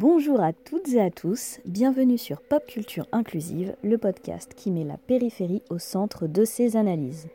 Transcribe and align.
Bonjour 0.00 0.40
à 0.40 0.52
toutes 0.52 0.90
et 0.90 1.00
à 1.00 1.10
tous, 1.10 1.58
bienvenue 1.64 2.18
sur 2.18 2.40
Pop 2.40 2.64
Culture 2.68 3.06
Inclusive, 3.10 3.74
le 3.82 3.98
podcast 3.98 4.52
qui 4.54 4.70
met 4.70 4.84
la 4.84 4.96
périphérie 4.96 5.64
au 5.70 5.80
centre 5.80 6.28
de 6.28 6.44
ses 6.44 6.76
analyses. 6.76 7.26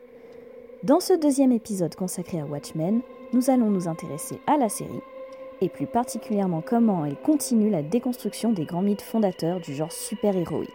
Dans 0.82 0.98
ce 0.98 1.12
deuxième 1.12 1.52
épisode 1.52 1.94
consacré 1.94 2.40
à 2.40 2.46
Watchmen, 2.46 3.02
nous 3.34 3.50
allons 3.50 3.68
nous 3.68 3.86
intéresser 3.86 4.40
à 4.46 4.56
la 4.56 4.70
série, 4.70 5.02
et 5.60 5.68
plus 5.68 5.86
particulièrement 5.86 6.62
comment 6.62 7.04
elle 7.04 7.20
continue 7.20 7.68
la 7.68 7.82
déconstruction 7.82 8.54
des 8.54 8.64
grands 8.64 8.80
mythes 8.80 9.02
fondateurs 9.02 9.60
du 9.60 9.74
genre 9.74 9.92
super-héroïque. 9.92 10.70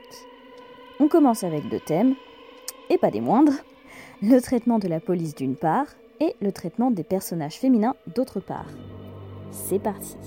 On 1.00 1.08
commence 1.08 1.44
avec 1.44 1.70
deux 1.70 1.80
thèmes, 1.80 2.14
et 2.92 3.00
pas 3.00 3.10
des 3.10 3.20
moindres, 3.20 3.64
le 4.22 4.40
traitement 4.42 4.78
de 4.78 4.88
la 4.88 5.00
police 5.00 5.34
d'une 5.34 5.56
part, 5.56 5.88
et 6.20 6.36
le 6.40 6.52
traitement 6.52 6.92
des 6.92 7.04
personnages 7.04 7.58
féminins 7.58 7.96
d'autre 8.14 8.40
part. 8.40 8.70
C'est 9.50 9.80
parti 9.80 10.18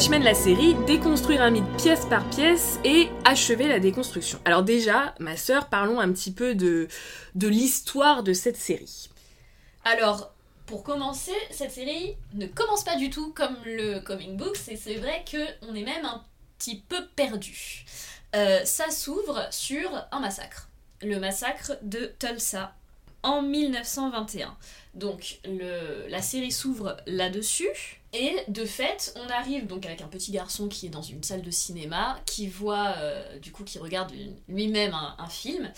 Watchmen 0.00 0.22
la 0.22 0.32
série, 0.32 0.74
déconstruire 0.86 1.42
un 1.42 1.50
mythe 1.50 1.76
pièce 1.76 2.06
par 2.06 2.26
pièce 2.30 2.80
et 2.86 3.10
achever 3.26 3.68
la 3.68 3.80
déconstruction. 3.80 4.40
Alors 4.46 4.62
déjà, 4.62 5.14
ma 5.20 5.36
sœur, 5.36 5.68
parlons 5.68 6.00
un 6.00 6.10
petit 6.10 6.32
peu 6.32 6.54
de, 6.54 6.88
de 7.34 7.48
l'histoire 7.48 8.22
de 8.22 8.32
cette 8.32 8.56
série. 8.56 9.10
Alors, 9.84 10.32
pour 10.64 10.84
commencer, 10.84 11.34
cette 11.50 11.72
série 11.72 12.16
ne 12.32 12.46
commence 12.46 12.82
pas 12.82 12.96
du 12.96 13.10
tout 13.10 13.34
comme 13.34 13.54
le 13.66 14.00
comic 14.00 14.38
book, 14.38 14.56
et 14.68 14.76
c'est 14.76 14.94
vrai 14.94 15.22
qu'on 15.30 15.74
est 15.74 15.84
même 15.84 16.06
un 16.06 16.24
petit 16.56 16.82
peu 16.88 17.04
perdu. 17.14 17.84
Euh, 18.34 18.64
ça 18.64 18.88
s'ouvre 18.88 19.48
sur 19.50 19.90
un 20.12 20.20
massacre. 20.20 20.70
Le 21.02 21.20
massacre 21.20 21.72
de 21.82 22.10
Tulsa 22.18 22.74
en 23.22 23.42
1921. 23.42 24.56
Donc 24.94 25.40
le, 25.44 26.08
la 26.08 26.22
série 26.22 26.52
s'ouvre 26.52 26.96
là-dessus. 27.06 27.99
Et 28.12 28.36
de 28.48 28.64
fait, 28.64 29.14
on 29.16 29.28
arrive 29.28 29.66
donc 29.66 29.86
avec 29.86 30.00
un 30.00 30.08
petit 30.08 30.32
garçon 30.32 30.68
qui 30.68 30.86
est 30.86 30.90
dans 30.90 31.02
une 31.02 31.22
salle 31.22 31.42
de 31.42 31.50
cinéma, 31.50 32.20
qui 32.26 32.48
voit, 32.48 32.94
euh, 32.98 33.38
du 33.38 33.52
coup, 33.52 33.62
qui 33.62 33.78
regarde 33.78 34.12
lui-même 34.48 34.94
un, 34.94 35.28
film, 35.28 35.70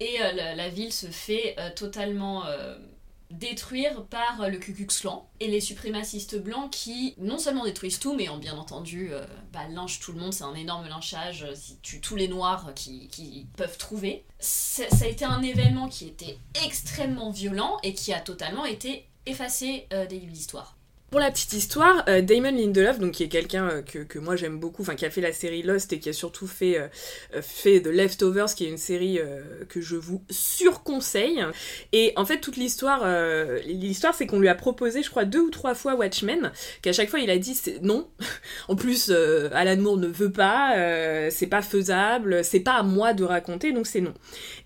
et 0.00 0.20
euh, 0.20 0.54
la, 0.54 0.68
ville 0.68 0.92
se 0.92 1.06
fait 1.06 1.54
euh, 1.58 1.70
totalement 1.74 2.44
détruire 3.30 4.04
par 4.04 4.48
le 4.48 4.58
Ku 4.58 4.72
Klux 4.72 4.86
Klan 4.86 5.28
et 5.40 5.48
les 5.48 5.60
suprémacistes 5.60 6.40
blancs 6.40 6.70
qui 6.70 7.14
non 7.18 7.38
seulement 7.38 7.64
détruisent 7.64 7.98
tout, 7.98 8.14
mais 8.14 8.28
ont 8.28 8.38
bien 8.38 8.56
entendu 8.56 9.10
bah, 9.52 9.66
lynchent 9.68 9.98
tout 9.98 10.12
le 10.12 10.20
monde, 10.20 10.32
c'est 10.32 10.44
un 10.44 10.54
énorme 10.54 10.86
lynchage, 10.88 11.44
tous 12.02 12.14
les 12.14 12.28
noirs 12.28 12.72
qui 12.74 13.46
peuvent 13.56 13.78
trouver. 13.78 14.24
Ça 14.38 14.84
a 15.00 15.06
été 15.06 15.24
un 15.24 15.42
événement 15.42 15.88
qui 15.88 16.06
était 16.06 16.38
extrêmement 16.64 17.30
violent 17.30 17.78
et 17.82 17.94
qui 17.94 18.12
a 18.12 18.20
totalement 18.20 18.64
été 18.64 19.08
effacé 19.26 19.88
des 19.90 20.20
livres 20.20 20.32
d'histoire. 20.32 20.75
Pour 21.10 21.20
la 21.20 21.30
petite 21.30 21.52
histoire, 21.52 22.04
euh, 22.08 22.20
Damon 22.20 22.50
Lindelof, 22.50 22.98
donc 22.98 23.12
qui 23.12 23.22
est 23.22 23.28
quelqu'un 23.28 23.68
euh, 23.68 23.82
que, 23.82 24.18
moi 24.18 24.34
j'aime 24.34 24.58
beaucoup, 24.58 24.82
enfin 24.82 24.96
qui 24.96 25.06
a 25.06 25.10
fait 25.10 25.20
la 25.20 25.32
série 25.32 25.62
Lost 25.62 25.92
et 25.92 26.00
qui 26.00 26.08
a 26.08 26.12
surtout 26.12 26.48
fait, 26.48 26.80
euh, 26.80 26.88
fait 27.42 27.80
The 27.80 27.86
Leftovers, 27.86 28.52
qui 28.56 28.64
est 28.64 28.68
une 28.68 28.76
série 28.76 29.20
que 29.68 29.80
je 29.80 29.94
vous 29.94 30.24
surconseille. 30.30 31.44
Et 31.92 32.12
en 32.16 32.24
fait, 32.26 32.40
toute 32.40 32.56
l'histoire, 32.56 33.06
l'histoire 33.66 34.14
c'est 34.14 34.26
qu'on 34.26 34.40
lui 34.40 34.48
a 34.48 34.56
proposé, 34.56 35.02
je 35.02 35.10
crois, 35.10 35.24
deux 35.24 35.40
ou 35.40 35.50
trois 35.50 35.76
fois 35.76 35.94
Watchmen, 35.94 36.50
qu'à 36.82 36.92
chaque 36.92 37.08
fois 37.08 37.20
il 37.20 37.30
a 37.30 37.38
dit 37.38 37.56
non. 37.82 38.08
en 38.68 38.74
plus, 38.74 39.10
Alan 39.52 39.76
Moore 39.76 39.98
ne 39.98 40.08
veut 40.08 40.32
pas, 40.32 40.74
c'est 41.30 41.46
pas 41.46 41.62
faisable, 41.62 42.42
c'est 42.42 42.60
pas 42.60 42.74
à 42.74 42.82
moi 42.82 43.12
de 43.12 43.22
raconter, 43.22 43.72
donc 43.72 43.86
c'est 43.86 44.00
non. 44.00 44.14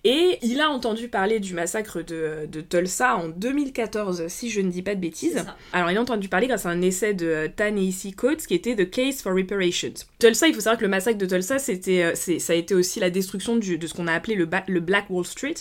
Et 0.03 0.39
il 0.41 0.59
a 0.59 0.69
entendu 0.69 1.07
parler 1.07 1.39
du 1.39 1.53
massacre 1.53 2.01
de, 2.01 2.47
de 2.47 2.61
Tulsa 2.61 3.15
en 3.15 3.27
2014, 3.27 4.27
si 4.27 4.49
je 4.49 4.61
ne 4.61 4.71
dis 4.71 4.81
pas 4.81 4.95
de 4.95 5.01
bêtises. 5.01 5.45
Alors 5.71 5.91
il 5.91 5.97
a 5.97 6.01
entendu 6.01 6.29
parler 6.31 6.47
grâce 6.47 6.65
à 6.65 6.69
un 6.69 6.81
essai 6.81 7.13
de 7.13 7.27
euh, 7.27 7.47
Ta-Nehisi 7.53 8.13
Coates 8.13 8.47
qui 8.47 8.55
était 8.55 8.75
The 8.75 8.89
Case 8.89 9.21
for 9.21 9.35
Reparations. 9.35 9.93
Tulsa, 10.17 10.47
il 10.47 10.55
faut 10.55 10.61
savoir 10.61 10.77
que 10.77 10.83
le 10.83 10.89
massacre 10.89 11.17
de 11.17 11.25
Tulsa, 11.25 11.59
c'était, 11.59 12.03
euh, 12.03 12.15
ça 12.15 12.53
a 12.53 12.55
été 12.55 12.73
aussi 12.73 12.99
la 12.99 13.09
destruction 13.09 13.57
de 13.57 13.87
ce 13.87 13.93
qu'on 13.93 14.07
a 14.07 14.13
appelé 14.13 14.35
le, 14.35 14.45
Black 14.79 15.05
Wall 15.09 15.25
Street. 15.25 15.55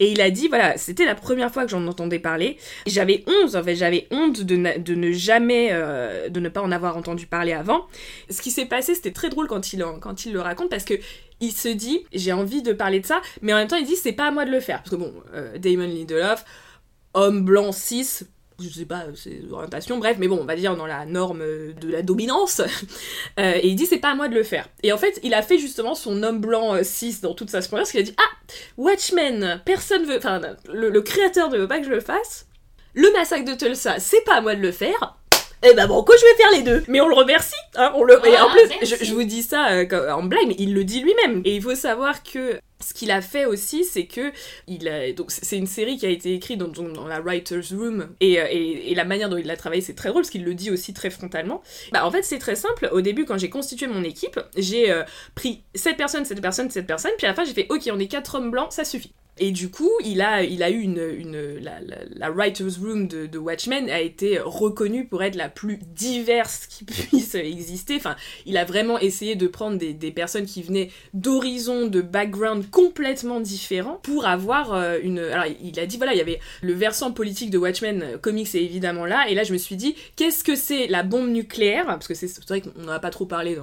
Et 0.00 0.10
il 0.10 0.20
a 0.20 0.30
dit, 0.30 0.48
voilà, 0.48 0.76
c'était 0.76 1.06
la 1.06 1.14
première 1.14 1.52
fois 1.52 1.64
que 1.64 1.70
j'en 1.70 1.86
entendais 1.86 2.18
parler. 2.18 2.58
J'avais 2.86 3.24
honte, 3.26 3.54
en 3.54 3.62
fait, 3.62 3.76
j'avais 3.76 4.08
honte 4.10 4.42
de, 4.42 4.56
ne 4.56 5.12
jamais, 5.12 5.68
euh, 5.70 6.28
de 6.28 6.40
ne 6.40 6.48
pas 6.48 6.62
en 6.62 6.72
avoir 6.72 6.96
entendu 6.96 7.26
parler 7.26 7.52
avant. 7.52 7.86
Ce 8.28 8.42
qui 8.42 8.50
s'est 8.50 8.66
passé, 8.66 8.96
c'était 8.96 9.12
très 9.12 9.28
drôle 9.28 9.46
quand 9.46 9.72
il, 9.72 9.84
quand 10.00 10.26
il 10.26 10.32
le 10.32 10.40
raconte 10.40 10.68
parce 10.68 10.84
que 10.84 10.94
il 11.40 11.52
se 11.52 11.68
dit, 11.68 12.04
j'ai 12.12 12.32
envie 12.32 12.62
de 12.62 12.72
parler 12.72 12.98
de 12.98 13.06
ça, 13.06 13.22
mais 13.42 13.52
en 13.52 13.58
même 13.58 13.68
temps, 13.68 13.76
il 13.76 13.86
dit, 13.86 13.94
c'est 13.94 14.12
pas 14.12 14.26
à 14.26 14.30
moi 14.32 14.44
de 14.44 14.50
le 14.50 14.58
faire. 14.58 14.78
Parce 14.78 14.90
que 14.90 14.96
bon, 14.96 15.14
Damon 15.60 15.86
Lindelof, 15.86 16.44
homme 17.14 17.44
blanc 17.44 17.70
cis, 17.70 18.24
je 18.60 18.68
sais 18.68 18.84
pas, 18.86 19.04
c'est 19.14 19.40
orientation, 19.50 19.98
bref, 19.98 20.16
mais 20.18 20.26
bon, 20.26 20.38
on 20.40 20.44
va 20.44 20.56
dire 20.56 20.76
dans 20.76 20.86
la 20.86 21.06
norme 21.06 21.40
de 21.40 21.90
la 21.90 22.02
dominance. 22.02 22.62
Euh, 23.38 23.54
et 23.62 23.68
il 23.68 23.76
dit 23.76 23.86
c'est 23.86 23.98
pas 23.98 24.10
à 24.10 24.14
moi 24.14 24.28
de 24.28 24.34
le 24.34 24.42
faire. 24.42 24.68
Et 24.82 24.92
en 24.92 24.98
fait, 24.98 25.20
il 25.22 25.32
a 25.32 25.42
fait 25.42 25.58
justement 25.58 25.94
son 25.94 26.22
homme 26.24 26.40
blanc 26.40 26.76
6 26.82 27.18
euh, 27.18 27.28
dans 27.28 27.34
toute 27.34 27.50
sa 27.50 27.62
splendeur, 27.62 27.82
parce 27.82 27.92
qu'il 27.92 28.00
a 28.00 28.02
dit 28.02 28.14
ah, 28.18 28.52
Watchmen, 28.76 29.60
personne 29.64 30.04
veut, 30.04 30.16
enfin, 30.16 30.40
le, 30.72 31.00
créateur 31.00 31.50
ne 31.50 31.58
veut 31.58 31.68
pas 31.68 31.78
que 31.78 31.84
je 31.84 31.90
le 31.90 32.00
fasse. 32.00 32.46
Le 32.94 33.12
massacre 33.12 33.44
de 33.44 33.54
Tulsa, 33.54 34.00
c'est 34.00 34.24
pas 34.24 34.36
à 34.36 34.40
moi 34.40 34.56
de 34.56 34.60
le 34.60 34.72
faire. 34.72 35.16
Eh 35.62 35.74
ben 35.74 35.86
bon, 35.86 36.02
quoi 36.02 36.16
je 36.16 36.24
vais 36.24 36.34
faire 36.34 36.50
les 36.52 36.62
deux. 36.62 36.84
Mais 36.88 37.00
on 37.00 37.08
le 37.08 37.14
remercie. 37.14 37.54
Hein, 37.76 37.92
on 37.94 38.02
le... 38.02 38.14
et 38.26 38.38
en 38.38 38.50
plus, 38.50 39.04
je, 39.04 39.14
vous 39.14 39.24
dis 39.24 39.42
ça 39.42 39.68
euh, 39.70 40.12
en 40.12 40.22
blague, 40.22 40.48
mais 40.48 40.56
il 40.58 40.74
le 40.74 40.82
dit 40.82 41.00
lui-même. 41.00 41.42
Et 41.44 41.54
il 41.54 41.62
faut 41.62 41.74
savoir 41.74 42.22
que 42.22 42.58
ce 42.80 42.94
qu'il 42.94 43.10
a 43.10 43.20
fait 43.20 43.44
aussi, 43.44 43.84
c'est 43.84 44.06
que 44.06 44.32
il 44.66 44.88
a, 44.88 45.12
donc 45.12 45.30
c'est 45.30 45.56
une 45.56 45.66
série 45.66 45.96
qui 45.96 46.06
a 46.06 46.10
été 46.10 46.34
écrite 46.34 46.58
dans, 46.58 47.06
la 47.06 47.20
writers 47.20 47.64
room 47.72 48.02
euh, 48.02 48.06
et, 48.20 48.92
et, 48.92 48.94
la 48.94 49.04
manière 49.04 49.28
dont 49.28 49.36
il 49.36 49.46
l'a 49.46 49.56
travaillé, 49.56 49.82
c'est 49.82 49.94
très 49.94 50.10
drôle 50.10 50.22
parce 50.22 50.30
qu'il 50.30 50.44
le 50.44 50.54
dit 50.54 50.70
aussi 50.70 50.94
très 50.94 51.10
frontalement. 51.10 51.62
Bah 51.92 52.06
en 52.06 52.10
fait 52.10 52.22
c'est 52.22 52.38
très 52.38 52.56
simple. 52.56 52.88
Au 52.92 53.00
début 53.00 53.24
quand 53.24 53.38
j'ai 53.38 53.50
constitué 53.50 53.86
mon 53.86 54.04
équipe, 54.04 54.40
j'ai 54.56 54.90
euh, 54.90 55.02
pris 55.34 55.62
cette 55.74 55.96
personne, 55.96 56.24
cette 56.24 56.40
personne, 56.40 56.70
cette 56.70 56.86
personne, 56.86 57.12
puis 57.18 57.26
à 57.26 57.30
la 57.30 57.34
fin 57.34 57.44
j'ai 57.44 57.54
fait 57.54 57.66
ok 57.68 57.88
on 57.92 57.98
est 57.98 58.08
quatre 58.08 58.36
hommes 58.36 58.50
blancs, 58.50 58.72
ça 58.72 58.84
suffit. 58.84 59.12
Et 59.40 59.52
du 59.52 59.70
coup, 59.70 59.90
il 60.04 60.20
a, 60.20 60.42
il 60.42 60.62
a 60.62 60.70
eu 60.70 60.80
une, 60.80 61.02
une 61.16 61.60
la, 62.16 62.30
writer's 62.30 62.78
room 62.78 63.08
de, 63.08 63.38
Watchmen 63.38 63.88
a 63.88 64.00
été 64.00 64.38
reconnue 64.38 65.06
pour 65.06 65.22
être 65.22 65.36
la 65.36 65.48
plus 65.48 65.78
diverse 65.94 66.66
qui 66.66 66.84
puisse 66.84 67.34
exister. 67.34 67.96
Enfin, 67.96 68.16
il 68.46 68.56
a 68.56 68.64
vraiment 68.64 68.98
essayé 68.98 69.36
de 69.36 69.46
prendre 69.46 69.78
des, 69.78 69.92
des 69.92 70.10
personnes 70.10 70.46
qui 70.46 70.62
venaient 70.62 70.90
d'horizons, 71.14 71.86
de 71.86 72.00
backgrounds 72.00 72.66
complètement 72.70 73.40
différents 73.40 74.00
pour 74.02 74.26
avoir 74.26 74.74
euh, 74.74 74.98
une. 75.02 75.18
Alors, 75.18 75.46
il 75.62 75.78
a 75.78 75.86
dit 75.86 75.96
voilà, 75.96 76.14
il 76.14 76.18
y 76.18 76.22
avait 76.22 76.40
le 76.62 76.72
versant 76.72 77.12
politique 77.12 77.50
de 77.50 77.58
Watchmen 77.58 78.02
euh, 78.02 78.18
comics 78.18 78.54
est 78.54 78.62
évidemment 78.62 79.06
là. 79.06 79.28
Et 79.28 79.34
là, 79.34 79.44
je 79.44 79.52
me 79.52 79.58
suis 79.58 79.76
dit, 79.76 79.94
qu'est-ce 80.16 80.42
que 80.44 80.56
c'est 80.56 80.86
la 80.86 81.02
bombe 81.02 81.28
nucléaire? 81.28 81.86
Parce 81.86 82.08
que 82.08 82.14
c'est 82.14 82.28
vrai 82.48 82.60
qu'on 82.60 82.82
n'en 82.82 82.92
a 82.92 82.98
pas 83.00 83.10
trop 83.10 83.26
parlé 83.26 83.56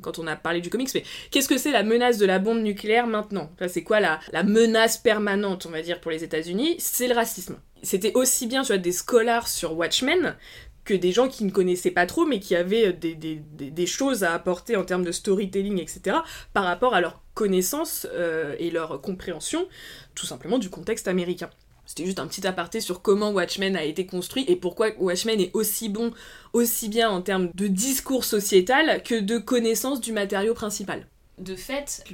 quand 0.00 0.18
on 0.18 0.26
a 0.26 0.36
parlé 0.36 0.60
du 0.60 0.70
comics, 0.70 0.90
mais 0.94 1.02
qu'est-ce 1.30 1.48
que 1.48 1.58
c'est 1.58 1.72
la 1.72 1.82
menace 1.82 2.18
de 2.18 2.26
la 2.26 2.38
bombe 2.38 2.60
nucléaire 2.60 3.06
maintenant? 3.06 3.50
C'est 3.68 3.82
quoi 3.82 4.00
la, 4.00 4.20
la 4.32 4.42
menace 4.42 4.98
permanente, 5.08 5.64
on 5.64 5.70
va 5.70 5.80
dire, 5.80 6.02
pour 6.02 6.10
les 6.10 6.22
États-Unis, 6.22 6.74
c'est 6.78 7.08
le 7.08 7.14
racisme. 7.14 7.56
C'était 7.82 8.12
aussi 8.12 8.46
bien, 8.46 8.60
tu 8.60 8.66
vois, 8.66 8.76
des 8.76 8.92
scholars 8.92 9.48
sur 9.48 9.74
Watchmen 9.74 10.36
que 10.84 10.92
des 10.92 11.12
gens 11.12 11.28
qui 11.28 11.44
ne 11.44 11.50
connaissaient 11.50 11.92
pas 11.92 12.04
trop, 12.04 12.26
mais 12.26 12.40
qui 12.40 12.54
avaient 12.54 12.92
des, 12.92 13.14
des, 13.14 13.40
des, 13.70 13.86
choses 13.86 14.22
à 14.22 14.34
apporter 14.34 14.76
en 14.76 14.84
termes 14.84 15.06
de 15.06 15.12
storytelling, 15.12 15.80
etc., 15.80 16.18
par 16.52 16.64
rapport 16.64 16.94
à 16.94 17.00
leur 17.00 17.22
connaissance 17.32 18.06
euh, 18.12 18.54
et 18.58 18.70
leur 18.70 19.00
compréhension, 19.00 19.66
tout 20.14 20.26
simplement, 20.26 20.58
du 20.58 20.68
contexte 20.68 21.08
américain. 21.08 21.48
C'était 21.86 22.04
juste 22.04 22.18
un 22.18 22.26
petit 22.26 22.46
aparté 22.46 22.82
sur 22.82 23.00
comment 23.00 23.30
Watchmen 23.30 23.76
a 23.76 23.84
été 23.84 24.04
construit 24.04 24.44
et 24.46 24.56
pourquoi 24.56 24.90
Watchmen 24.98 25.40
est 25.40 25.52
aussi 25.54 25.88
bon, 25.88 26.12
aussi 26.52 26.90
bien 26.90 27.08
en 27.08 27.22
termes 27.22 27.48
de 27.54 27.66
discours 27.66 28.26
sociétal 28.26 29.02
que 29.02 29.18
de 29.18 29.38
connaissance 29.38 30.02
du 30.02 30.12
matériau 30.12 30.52
principal 30.52 31.06
de 31.40 31.56
fait, 31.56 32.04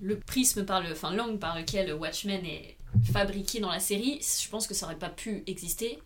le, 0.00 0.18
prisme 0.18 0.64
par 0.64 0.82
le, 0.82 0.92
enfin 0.92 1.12
l'angle 1.12 1.38
par 1.38 1.58
lequel 1.58 1.92
Watchmen 1.94 2.44
est 2.44 2.76
fabriqué 3.12 3.60
dans 3.60 3.70
la 3.70 3.80
série, 3.80 4.20
je 4.22 4.48
pense 4.48 4.66
que 4.66 4.74
ça 4.74 4.86
aurait 4.86 4.96
pas 4.96 5.08
pu 5.10 5.42
exister 5.46 5.98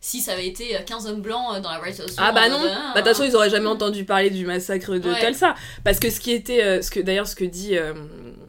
si 0.00 0.20
ça 0.20 0.32
avait 0.32 0.46
été 0.46 0.76
15 0.86 1.08
hommes 1.08 1.22
blancs 1.22 1.56
euh, 1.56 1.60
dans 1.60 1.70
la 1.70 1.80
Writers 1.80 2.06
Ah 2.18 2.30
bah 2.32 2.48
non, 2.48 2.60
euh, 2.62 2.68
bah 2.68 2.92
de 2.94 2.98
toute 2.98 3.16
façon 3.16 3.24
ils 3.24 3.34
auraient 3.34 3.50
jamais 3.50 3.66
entendu 3.66 4.04
parler 4.04 4.30
du 4.30 4.46
massacre 4.46 4.96
de 4.96 5.08
Ouais. 5.10 5.20
Tulsa. 5.24 5.54
Parce 5.82 5.98
que 5.98 6.08
ce 6.10 6.20
qui 6.20 6.30
était 6.30 6.62
euh, 6.62 6.82
ce 6.82 6.90
que 6.90 7.00
d'ailleurs 7.00 7.26
ce 7.26 7.34
que 7.34 7.44
dit 7.44 7.76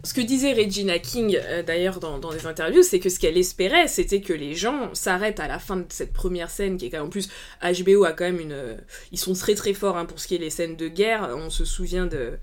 ce 0.03 0.13
que 0.13 0.21
disait 0.21 0.53
Regina 0.53 0.99
King 0.99 1.39
d'ailleurs 1.65 1.99
dans, 1.99 2.19
dans 2.19 2.31
des 2.31 2.45
interviews 2.45 2.83
c'est 2.83 2.99
que 2.99 3.09
ce 3.09 3.19
qu'elle 3.19 3.37
espérait 3.37 3.87
c'était 3.87 4.21
que 4.21 4.33
les 4.33 4.53
gens 4.53 4.93
s'arrêtent 4.93 5.39
à 5.39 5.47
la 5.47 5.59
fin 5.59 5.77
de 5.77 5.85
cette 5.89 6.13
première 6.13 6.51
scène 6.51 6.77
qui 6.77 6.85
est 6.85 6.89
quand 6.89 6.97
même 6.97 7.07
en 7.07 7.09
plus 7.09 7.29
HBO 7.63 8.03
a 8.05 8.13
quand 8.13 8.25
même 8.25 8.39
une 8.39 8.77
ils 9.11 9.19
sont 9.19 9.33
très 9.33 9.55
très 9.55 9.73
forts 9.73 9.97
hein, 9.97 10.05
pour 10.05 10.19
ce 10.19 10.27
qui 10.27 10.35
est 10.35 10.39
les 10.39 10.49
scènes 10.51 10.75
de 10.75 10.87
guerre. 10.87 11.29
On 11.35 11.49
se 11.49 11.65
souvient 11.65 12.05
de 12.05 12.37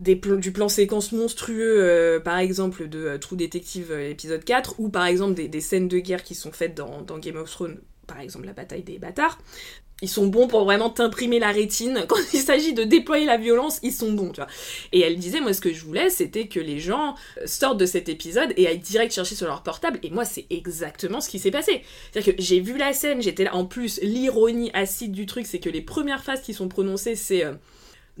des 0.00 0.14
du 0.14 0.52
plan 0.52 0.68
séquence 0.68 1.12
monstrueux, 1.12 1.82
euh, 1.82 2.20
par 2.20 2.38
exemple, 2.38 2.88
de 2.88 2.98
euh, 2.98 3.18
True 3.18 3.36
Detective 3.36 3.92
euh, 3.92 4.10
épisode 4.10 4.42
4, 4.44 4.76
ou 4.78 4.88
par 4.88 5.04
exemple 5.04 5.34
des, 5.34 5.46
des 5.46 5.60
scènes 5.60 5.88
de 5.88 5.98
guerre 5.98 6.22
qui 6.22 6.34
sont 6.34 6.52
faites 6.52 6.74
dans, 6.74 7.02
dans 7.02 7.18
Game 7.18 7.36
of 7.36 7.50
Thrones, 7.50 7.78
par 8.06 8.20
exemple 8.20 8.46
la 8.46 8.54
bataille 8.54 8.82
des 8.82 8.98
bâtards. 8.98 9.38
Ils 10.02 10.08
sont 10.08 10.26
bons 10.26 10.48
pour 10.48 10.64
vraiment 10.64 10.88
t'imprimer 10.88 11.38
la 11.38 11.50
rétine. 11.50 12.04
Quand 12.08 12.16
il 12.32 12.40
s'agit 12.40 12.72
de 12.72 12.84
déployer 12.84 13.26
la 13.26 13.36
violence, 13.36 13.78
ils 13.82 13.92
sont 13.92 14.12
bons, 14.12 14.30
tu 14.30 14.40
vois. 14.40 14.48
Et 14.92 15.00
elle 15.00 15.18
disait, 15.18 15.42
moi, 15.42 15.52
ce 15.52 15.60
que 15.60 15.72
je 15.72 15.84
voulais, 15.84 16.08
c'était 16.08 16.48
que 16.48 16.60
les 16.60 16.78
gens 16.78 17.14
euh, 17.36 17.46
sortent 17.46 17.78
de 17.78 17.84
cet 17.84 18.08
épisode 18.08 18.54
et 18.56 18.66
aillent 18.66 18.78
direct 18.78 19.12
chercher 19.12 19.34
sur 19.34 19.46
leur 19.46 19.62
portable. 19.62 19.98
Et 20.02 20.08
moi, 20.08 20.24
c'est 20.24 20.46
exactement 20.48 21.20
ce 21.20 21.28
qui 21.28 21.38
s'est 21.38 21.50
passé. 21.50 21.82
C'est-à-dire 22.10 22.34
que 22.34 22.42
j'ai 22.42 22.60
vu 22.60 22.78
la 22.78 22.94
scène, 22.94 23.20
j'étais 23.20 23.44
là. 23.44 23.54
En 23.54 23.66
plus, 23.66 24.00
l'ironie 24.02 24.70
acide 24.72 25.12
du 25.12 25.26
truc, 25.26 25.44
c'est 25.44 25.60
que 25.60 25.68
les 25.68 25.82
premières 25.82 26.22
phrases 26.22 26.40
qui 26.40 26.54
sont 26.54 26.68
prononcées, 26.68 27.16
c'est... 27.16 27.44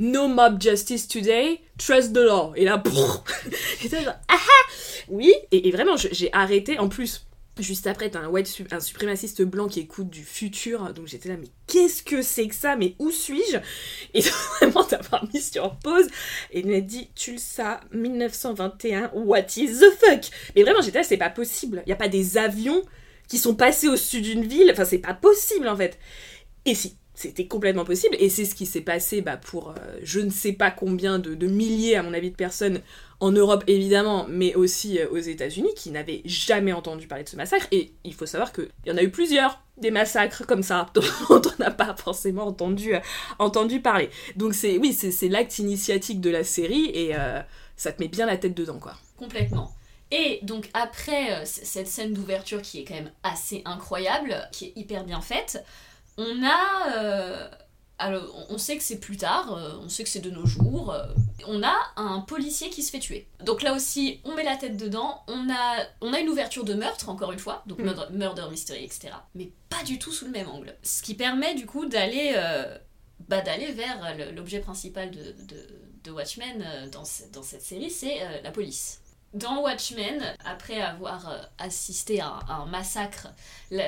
No 0.00 0.28
mob 0.28 0.58
justice 0.62 1.06
today, 1.06 1.60
trust 1.76 2.14
the 2.14 2.20
law. 2.20 2.54
Et 2.56 2.64
là, 2.64 2.78
brrr, 2.78 3.22
j'étais 3.82 4.02
genre, 4.02 4.14
ah 4.28 4.38
ah 4.38 4.72
Oui, 5.08 5.30
et, 5.52 5.68
et 5.68 5.70
vraiment, 5.70 5.96
j'ai 5.96 6.32
arrêté. 6.32 6.78
En 6.78 6.88
plus, 6.88 7.26
juste 7.58 7.86
après, 7.86 8.08
t'as 8.08 8.20
un, 8.20 8.28
white 8.28 8.62
un 8.70 8.80
suprémaciste 8.80 9.42
blanc 9.42 9.68
qui 9.68 9.80
écoute 9.80 10.08
du 10.08 10.24
futur. 10.24 10.94
Donc 10.94 11.06
j'étais 11.06 11.28
là, 11.28 11.36
mais 11.38 11.48
qu'est-ce 11.66 12.02
que 12.02 12.22
c'est 12.22 12.48
que 12.48 12.54
ça? 12.54 12.76
Mais 12.76 12.94
où 12.98 13.10
suis-je? 13.10 13.58
Et 14.14 14.22
vraiment, 14.22 14.84
d'avoir 14.84 15.26
mis 15.32 15.42
sur 15.42 15.76
pause. 15.76 16.06
Et 16.50 16.60
il 16.60 16.68
m'a 16.68 16.80
dit, 16.80 17.10
Tulsa, 17.14 17.82
1921, 17.92 19.10
what 19.12 19.40
is 19.56 19.80
the 19.80 19.92
fuck? 19.98 20.30
Mais 20.56 20.62
vraiment, 20.62 20.80
j'étais 20.80 20.98
là, 20.98 21.04
c'est 21.04 21.18
pas 21.18 21.28
possible. 21.28 21.82
Y 21.86 21.92
a 21.92 21.96
pas 21.96 22.08
des 22.08 22.38
avions 22.38 22.82
qui 23.28 23.36
sont 23.36 23.54
passés 23.54 23.88
au-dessus 23.88 24.22
d'une 24.22 24.46
ville. 24.46 24.70
Enfin, 24.72 24.86
c'est 24.86 24.98
pas 24.98 25.14
possible, 25.14 25.68
en 25.68 25.76
fait. 25.76 25.98
Et 26.64 26.74
si, 26.74 26.96
c'était 27.20 27.46
complètement 27.46 27.84
possible, 27.84 28.16
et 28.18 28.30
c'est 28.30 28.46
ce 28.46 28.54
qui 28.54 28.64
s'est 28.64 28.80
passé 28.80 29.20
bah, 29.20 29.36
pour 29.36 29.70
euh, 29.70 29.74
je 30.02 30.20
ne 30.20 30.30
sais 30.30 30.54
pas 30.54 30.70
combien 30.70 31.18
de, 31.18 31.46
milliers, 31.46 31.96
à 31.96 32.02
mon 32.02 32.14
avis, 32.14 32.30
de 32.30 32.36
personnes 32.36 32.80
en 33.20 33.30
Europe 33.30 33.62
évidemment, 33.66 34.24
mais 34.26 34.54
aussi 34.54 34.98
euh, 34.98 35.06
aux 35.10 35.18
États-Unis 35.18 35.68
qui 35.76 35.90
n'avaient 35.90 36.22
jamais 36.24 36.72
entendu 36.72 37.06
parler 37.06 37.24
de 37.24 37.28
ce 37.28 37.36
massacre. 37.36 37.66
Et 37.72 37.92
il 38.04 38.14
faut 38.14 38.24
savoir 38.24 38.54
qu'il 38.54 38.70
y 38.86 38.90
en 38.90 38.96
a 38.96 39.02
eu 39.02 39.10
plusieurs 39.10 39.60
des 39.76 39.90
massacres 39.90 40.46
comme 40.46 40.62
ça 40.62 40.86
dont 40.94 41.02
on 41.28 41.62
n'a 41.62 41.70
pas 41.70 41.94
forcément 41.94 42.46
entendu, 42.46 42.94
euh, 42.94 43.00
entendu 43.38 43.82
parler. 43.82 44.08
Donc 44.36 44.54
c'est 44.54 44.78
oui, 44.78 44.94
c'est 44.94 45.28
l'acte 45.28 45.58
initiatique 45.58 46.22
de 46.22 46.30
la 46.30 46.42
série 46.42 46.86
et 46.86 47.14
ça 47.76 47.92
te 47.92 48.02
met 48.02 48.08
bien 48.08 48.24
la 48.24 48.38
tête 48.38 48.54
dedans 48.54 48.78
quoi. 48.78 48.94
Complètement. 49.18 49.74
Et 50.10 50.40
donc 50.42 50.70
après 50.72 51.44
cette 51.44 51.86
scène 51.86 52.14
d'ouverture 52.14 52.62
qui 52.62 52.80
est 52.80 52.84
quand 52.84 52.94
même 52.94 53.12
assez 53.22 53.60
incroyable, 53.66 54.48
qui 54.52 54.66
est 54.66 54.72
hyper 54.74 55.04
bien 55.04 55.20
faite, 55.20 55.62
on 56.22 56.42
a... 56.44 56.96
euh, 56.98 57.48
alors 57.98 58.22
on- 58.48 58.56
sait 58.56 58.76
que 58.78 58.82
c'est 58.82 58.98
plus 58.98 59.16
tard, 59.18 59.54
euh, 59.54 59.72
on 59.82 59.88
sait 59.90 60.04
que 60.04 60.08
c'est 60.08 60.20
de 60.20 60.30
nos 60.30 60.46
jours, 60.46 60.90
euh, 60.92 61.04
on 61.46 61.62
a 61.62 61.74
un 61.96 62.20
policier 62.20 62.70
qui 62.70 62.82
se 62.82 62.90
fait 62.90 62.98
tuer. 62.98 63.26
Donc 63.44 63.60
là 63.62 63.74
aussi, 63.74 64.20
on 64.24 64.34
met 64.34 64.42
la 64.42 64.56
tête 64.56 64.76
dedans, 64.78 65.22
on 65.28 65.50
a, 65.50 65.76
on 66.00 66.12
a 66.14 66.20
une 66.20 66.28
ouverture 66.30 66.64
de 66.64 66.72
meurtre, 66.74 67.08
encore 67.10 67.32
une 67.32 67.38
fois, 67.38 67.62
donc 67.66 67.78
Mm. 67.78 67.82
murder, 67.84 68.04
murder 68.12 68.44
mystery, 68.50 68.84
etc. 68.84 69.10
Mais 69.34 69.50
pas 69.68 69.82
du 69.84 69.98
tout 69.98 70.12
sous 70.12 70.24
le 70.24 70.30
même 70.30 70.48
angle. 70.48 70.74
Ce 70.82 71.02
qui 71.02 71.14
permet 71.14 71.54
du 71.54 71.66
coup 71.66 71.84
d'aller 71.86 72.32
euh, 72.36 72.74
bah, 73.28 73.42
d'aller 73.42 73.70
vers 73.72 74.16
l'objet 74.34 74.60
principal 74.60 75.10
de, 75.10 75.34
de, 75.46 75.66
de 76.04 76.10
Watchmen 76.10 76.64
dans, 76.90 77.04
ce- 77.04 77.24
dans 77.32 77.42
cette 77.42 77.62
série, 77.62 77.90
c'est 77.90 78.22
euh, 78.22 78.40
la 78.42 78.50
police. 78.50 78.99
Dans 79.32 79.62
Watchmen, 79.62 80.34
après 80.44 80.80
avoir 80.80 81.28
euh, 81.30 81.38
assisté 81.58 82.20
à 82.20 82.40
un, 82.48 82.66
massacre 82.66 83.28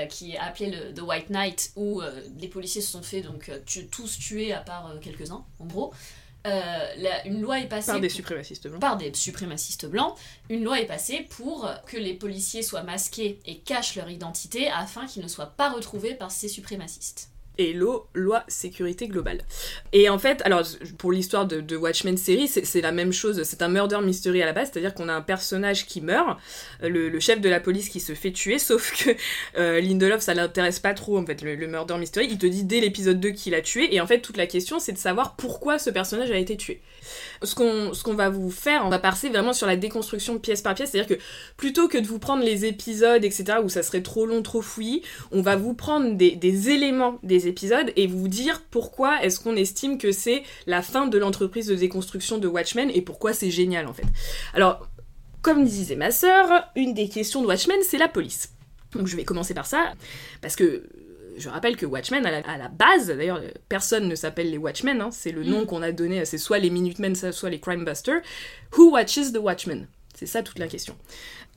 qui 0.08 0.32
est 0.32 0.38
appelé 0.38 0.70
le 0.70 0.94
The 0.94 1.00
White 1.02 1.30
Knight, 1.30 1.72
où 1.74 2.00
euh, 2.00 2.22
les 2.38 2.46
policiers 2.46 2.80
se 2.80 2.92
sont 2.92 3.02
fait 3.02 3.22
donc 3.22 3.48
euh, 3.48 3.58
tous 3.90 4.18
tués 4.20 4.52
à 4.52 4.60
part 4.60 4.92
quelques-uns, 5.00 5.44
en 5.58 5.64
gros, 5.66 5.92
euh, 6.46 6.50
la- 6.96 7.26
une 7.26 7.40
loi 7.40 7.58
est 7.58 7.66
passée 7.66 7.90
Par 7.90 8.00
des 8.00 8.06
pour- 8.06 8.14
suprémacistes 8.16 8.68
blancs. 8.68 8.80
par 8.80 8.96
des 8.96 9.12
suprémacistes 9.14 9.86
blancs, 9.86 10.14
une 10.48 10.62
loi 10.62 10.80
est 10.80 10.86
passée 10.86 11.26
pour 11.30 11.68
que 11.86 11.96
les 11.96 12.14
policiers 12.14 12.62
soient 12.62 12.84
masqués 12.84 13.40
et 13.44 13.58
cachent 13.58 13.96
leur 13.96 14.10
identité 14.10 14.68
afin 14.70 15.06
qu'ils 15.06 15.22
ne 15.24 15.28
soient 15.28 15.46
pas 15.56 15.70
retrouvés 15.72 16.14
par 16.14 16.30
ces 16.30 16.46
suprémacistes. 16.48 17.30
Et 17.58 17.72
l'eau, 17.72 18.06
loi 18.14 18.44
sécurité 18.48 19.08
globale. 19.08 19.42
Et 19.92 20.08
en 20.08 20.18
fait, 20.18 20.42
alors 20.44 20.62
pour 20.98 21.12
l'histoire 21.12 21.46
de, 21.46 21.76
Watchmen 21.76 22.16
série, 22.16 22.48
c'est 22.48 22.80
la 22.80 22.92
même 22.92 23.12
chose, 23.12 23.42
c'est 23.44 23.62
un 23.62 23.68
murder 23.68 23.98
mystery 24.02 24.42
à 24.42 24.46
la 24.46 24.52
base, 24.52 24.70
c'est-à-dire 24.72 24.94
qu'on 24.94 25.08
a 25.08 25.12
un 25.12 25.22
personnage 25.22 25.86
qui 25.86 26.00
meurt, 26.00 26.38
le, 26.80 27.08
le 27.08 27.20
chef 27.20 27.40
de 27.40 27.48
la 27.48 27.60
police 27.60 27.88
qui 27.88 28.00
se 28.00 28.14
fait 28.14 28.32
tuer, 28.32 28.58
sauf 28.58 28.92
que 29.04 29.10
euh, 29.58 29.80
Lindelof, 29.80 30.20
ça 30.20 30.34
l'intéresse 30.34 30.80
pas 30.80 30.94
trop 30.94 31.18
en 31.18 31.26
fait, 31.26 31.42
le, 31.42 31.54
le 31.56 31.66
murder 31.66 31.96
mystery, 31.96 32.28
il 32.30 32.38
te 32.38 32.46
dit 32.46 32.64
dès 32.64 32.80
l'épisode 32.80 33.20
2 33.20 33.30
qu'il 33.30 33.54
a 33.54 33.60
tué, 33.60 33.94
et 33.94 34.00
en 34.00 34.06
fait 34.06 34.20
toute 34.20 34.36
la 34.36 34.46
question 34.46 34.78
c'est 34.78 34.92
de 34.92 34.98
savoir 34.98 35.36
pourquoi 35.36 35.78
ce 35.78 35.90
personnage 35.90 36.30
a 36.30 36.38
été 36.38 36.56
tué. 36.56 36.80
Ce 37.44 37.54
qu'on 37.54 37.94
ce 37.94 38.02
qu'on 38.02 38.14
va 38.14 38.28
vous 38.28 38.50
faire, 38.50 38.84
on 38.84 38.88
va 38.88 38.98
passer 38.98 39.28
vraiment 39.28 39.52
sur 39.52 39.66
la 39.66 39.76
déconstruction 39.76 40.38
pièce 40.38 40.62
par 40.62 40.74
pièce, 40.74 40.90
c'est-à-dire 40.90 41.16
que 41.16 41.22
plutôt 41.56 41.88
que 41.88 41.98
de 41.98 42.06
vous 42.06 42.18
prendre 42.18 42.42
les 42.42 42.64
épisodes, 42.64 43.24
etc., 43.24 43.58
où 43.62 43.68
ça 43.68 43.82
serait 43.82 44.02
trop 44.02 44.26
long, 44.26 44.42
trop 44.42 44.62
fouillis, 44.62 45.02
on 45.30 45.42
va 45.42 45.56
vous 45.56 45.74
prendre 45.74 46.14
des, 46.14 46.32
des 46.36 46.70
éléments 46.70 47.18
des 47.22 47.48
épisodes 47.48 47.92
et 47.96 48.06
vous 48.06 48.28
dire 48.28 48.62
pourquoi 48.70 49.22
est-ce 49.22 49.40
qu'on 49.40 49.56
estime 49.56 49.98
que 49.98 50.12
c'est 50.12 50.42
la 50.66 50.82
fin 50.82 51.06
de 51.06 51.18
l'entreprise 51.18 51.66
de 51.66 51.74
déconstruction 51.74 52.38
de 52.38 52.48
Watchmen 52.48 52.90
et 52.94 53.02
pourquoi 53.02 53.32
c'est 53.32 53.50
génial 53.50 53.86
en 53.86 53.92
fait. 53.92 54.06
Alors, 54.54 54.88
comme 55.42 55.64
disait 55.64 55.96
ma 55.96 56.10
sœur, 56.10 56.68
une 56.76 56.94
des 56.94 57.08
questions 57.08 57.42
de 57.42 57.46
Watchmen, 57.46 57.78
c'est 57.82 57.98
la 57.98 58.08
police. 58.08 58.50
Donc 58.92 59.06
je 59.06 59.16
vais 59.16 59.24
commencer 59.24 59.54
par 59.54 59.66
ça, 59.66 59.92
parce 60.40 60.56
que 60.56 60.84
je 61.36 61.48
rappelle 61.48 61.76
que 61.76 61.86
Watchmen, 61.86 62.24
à 62.26 62.30
la, 62.30 62.38
à 62.38 62.58
la 62.58 62.68
base, 62.68 63.08
d'ailleurs, 63.08 63.40
personne 63.68 64.08
ne 64.08 64.14
s'appelle 64.14 64.50
les 64.50 64.58
Watchmen, 64.58 65.00
hein, 65.00 65.10
c'est 65.10 65.32
le 65.32 65.44
nom 65.44 65.62
Mm. 65.62 65.66
qu'on 65.66 65.82
a 65.82 65.92
donné, 65.92 66.24
c'est 66.24 66.38
soit 66.38 66.58
les 66.58 66.70
Minutemen, 66.70 67.14
soit 67.14 67.50
les 67.50 67.60
Crime 67.60 67.84
Busters. 67.84 68.22
Who 68.76 68.90
watches 68.92 69.32
the 69.32 69.38
Watchmen? 69.38 69.86
C'est 70.14 70.26
ça 70.26 70.42
toute 70.42 70.58
la 70.58 70.68
question. 70.68 70.96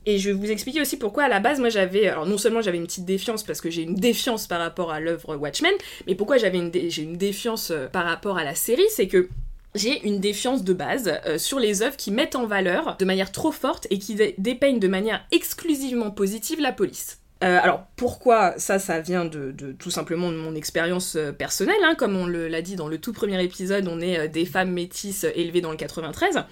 Et 0.08 0.20
je 0.20 0.29
vais 0.29 0.36
vous 0.36 0.51
expliquer 0.51 0.82
aussi 0.82 0.98
pourquoi 0.98 1.24
à 1.24 1.27
la 1.29 1.39
base 1.39 1.60
moi 1.60 1.70
j'avais 1.70 2.08
alors 2.08 2.27
non 2.27 2.38
seulement 2.38 2.62
j'avais 2.62 2.77
une 2.77 2.86
petite 2.86 3.05
défiance 3.05 3.41
parce 3.44 3.60
que 3.60 3.72
j'ai 3.72 3.82
une 3.82 3.96
défiance 3.96 4.46
par 4.46 4.60
rapport 4.60 4.91
à 4.91 5.00
l'œuvre 5.00 5.36
Watchmen, 5.36 5.74
mais 6.05 6.13
pourquoi 6.13 6.38
j'avais 6.38 6.60
une 6.60 6.70
dé- 6.70 6.89
j'ai 6.91 7.01
une 7.01 7.17
défiance 7.17 7.72
euh, 7.72 7.88
par 7.88 8.05
rapport 8.05 8.38
à 8.38 8.44
la 8.44 8.53
série, 8.53 8.86
c'est 8.89 9.08
que 9.08 9.29
j'ai 9.74 10.05
une 10.08 10.20
défiance 10.20 10.63
de 10.63 10.74
base 10.74 11.12
euh, 11.25 11.38
sur 11.39 11.60
les 11.60 11.82
œuvres 11.82 11.98
qui 11.98 12.12
mettent 12.12 12.36
en 12.36 12.46
valeur 12.46 12.98
de 12.98 13.03
manière 13.05 13.32
trop 13.32 13.51
forte 13.51 13.88
et 13.89 13.98
qui 13.98 14.13
dé- 14.13 14.36
dépeignent 14.38 14.79
de 14.79 14.88
manière 14.88 15.25
exclusivement 15.32 16.12
positive 16.12 16.60
la 16.62 16.72
police. 16.72 17.17
Euh, 17.44 17.60
alors 17.62 17.86
pourquoi 17.98 18.58
ça 18.58 18.80
ça 18.80 19.01
vient 19.01 19.25
de, 19.25 19.51
de- 19.51 19.74
tout 19.74 19.92
simplement 19.92 20.32
de 20.32 20.38
mon 20.38 20.56
expérience 20.56 21.18
euh, 21.18 21.34
personnelle 21.34 21.75
hein, 21.84 21.94
comme 21.98 22.15
on 22.15 22.27
l'a 22.27 22.62
dit 22.62 22.77
dans 22.77 22.88
le 22.88 22.98
tout 22.98 23.12
premier 23.12 23.44
épisode 23.44 23.89
on 23.89 24.00
est 24.00 24.18
euh, 24.20 24.27
des 24.30 24.46
femmes 24.46 24.72
métisses 24.72 25.25
élevées 25.36 25.60
dans 25.60 25.72
le 25.72 25.75
93 25.75 26.46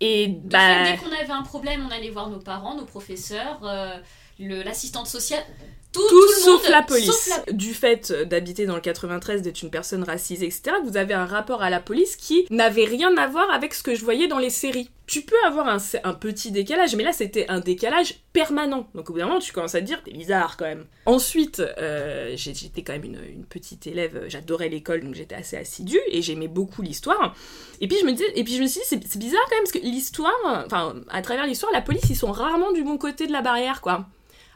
et 0.00 0.28
bah 0.44 0.58
fait, 0.58 0.92
dès 0.92 0.98
qu'on 0.98 1.12
avait 1.12 1.30
un 1.30 1.42
problème, 1.42 1.86
on 1.86 1.92
allait 1.94 2.08
voir 2.08 2.30
nos 2.30 2.38
parents, 2.38 2.74
nos 2.74 2.86
professeurs, 2.86 3.60
euh, 3.64 3.98
l'assistante 4.38 5.06
sociale, 5.06 5.44
tout, 5.92 6.00
tout, 6.00 6.08
tout 6.08 6.20
le 6.28 6.40
sauf 6.42 6.62
monde, 6.62 6.70
la 6.70 6.82
police. 6.82 7.06
sauf 7.06 7.28
la- 7.46 7.52
Du 7.52 7.74
fait 7.74 8.12
d'habiter 8.12 8.66
dans 8.66 8.74
le 8.76 8.80
93, 8.80 9.42
d'être 9.42 9.62
une 9.62 9.70
personne 9.70 10.04
racisée, 10.04 10.46
etc., 10.46 10.76
vous 10.84 10.96
avez 10.96 11.14
un 11.14 11.26
rapport 11.26 11.62
à 11.62 11.70
la 11.70 11.80
police 11.80 12.16
qui 12.16 12.46
n'avait 12.50 12.84
rien 12.84 13.16
à 13.16 13.26
voir 13.26 13.50
avec 13.50 13.74
ce 13.74 13.82
que 13.82 13.94
je 13.94 14.04
voyais 14.04 14.28
dans 14.28 14.38
les 14.38 14.50
séries. 14.50 14.90
Tu 15.06 15.22
peux 15.22 15.34
avoir 15.44 15.66
un, 15.68 15.78
un 16.04 16.14
petit 16.14 16.52
décalage, 16.52 16.94
mais 16.94 17.02
là 17.02 17.12
c'était 17.12 17.48
un 17.48 17.58
décalage 17.58 18.14
permanent. 18.32 18.86
Donc 18.94 19.10
au 19.10 19.12
bout 19.14 19.18
d'un 19.18 19.26
moment, 19.26 19.40
tu 19.40 19.52
commences 19.52 19.74
à 19.74 19.80
te 19.80 19.84
dire, 19.86 20.00
t'es 20.04 20.12
bizarre 20.12 20.56
quand 20.56 20.66
même. 20.66 20.84
Ensuite, 21.06 21.58
euh, 21.78 22.34
j'étais 22.36 22.82
quand 22.82 22.92
même 22.92 23.02
une, 23.04 23.18
une 23.28 23.44
petite 23.44 23.88
élève, 23.88 24.26
j'adorais 24.28 24.68
l'école, 24.68 25.02
donc 25.02 25.14
j'étais 25.16 25.34
assez 25.34 25.56
assidue, 25.56 25.98
et 26.12 26.22
j'aimais 26.22 26.46
beaucoup 26.46 26.82
l'histoire. 26.82 27.34
Et 27.80 27.88
puis 27.88 27.96
je 28.00 28.06
me 28.06 28.12
disais, 28.12 28.30
et 28.36 28.44
puis 28.44 28.54
je 28.54 28.62
me 28.62 28.68
suis 28.68 28.78
dit, 28.80 28.86
c'est 28.88 29.00
c'est 29.08 29.18
bizarre 29.18 29.42
quand 29.48 29.56
même, 29.56 29.64
parce 29.64 29.72
que 29.72 29.78
l'histoire, 29.84 30.32
enfin, 30.66 30.94
à 31.08 31.20
travers 31.22 31.46
l'histoire, 31.46 31.72
la 31.72 31.82
police, 31.82 32.04
ils 32.08 32.14
sont 32.16 32.30
rarement 32.30 32.70
du 32.70 32.84
bon 32.84 32.96
côté 32.96 33.26
de 33.26 33.32
la 33.32 33.42
barrière, 33.42 33.80
quoi. 33.80 34.06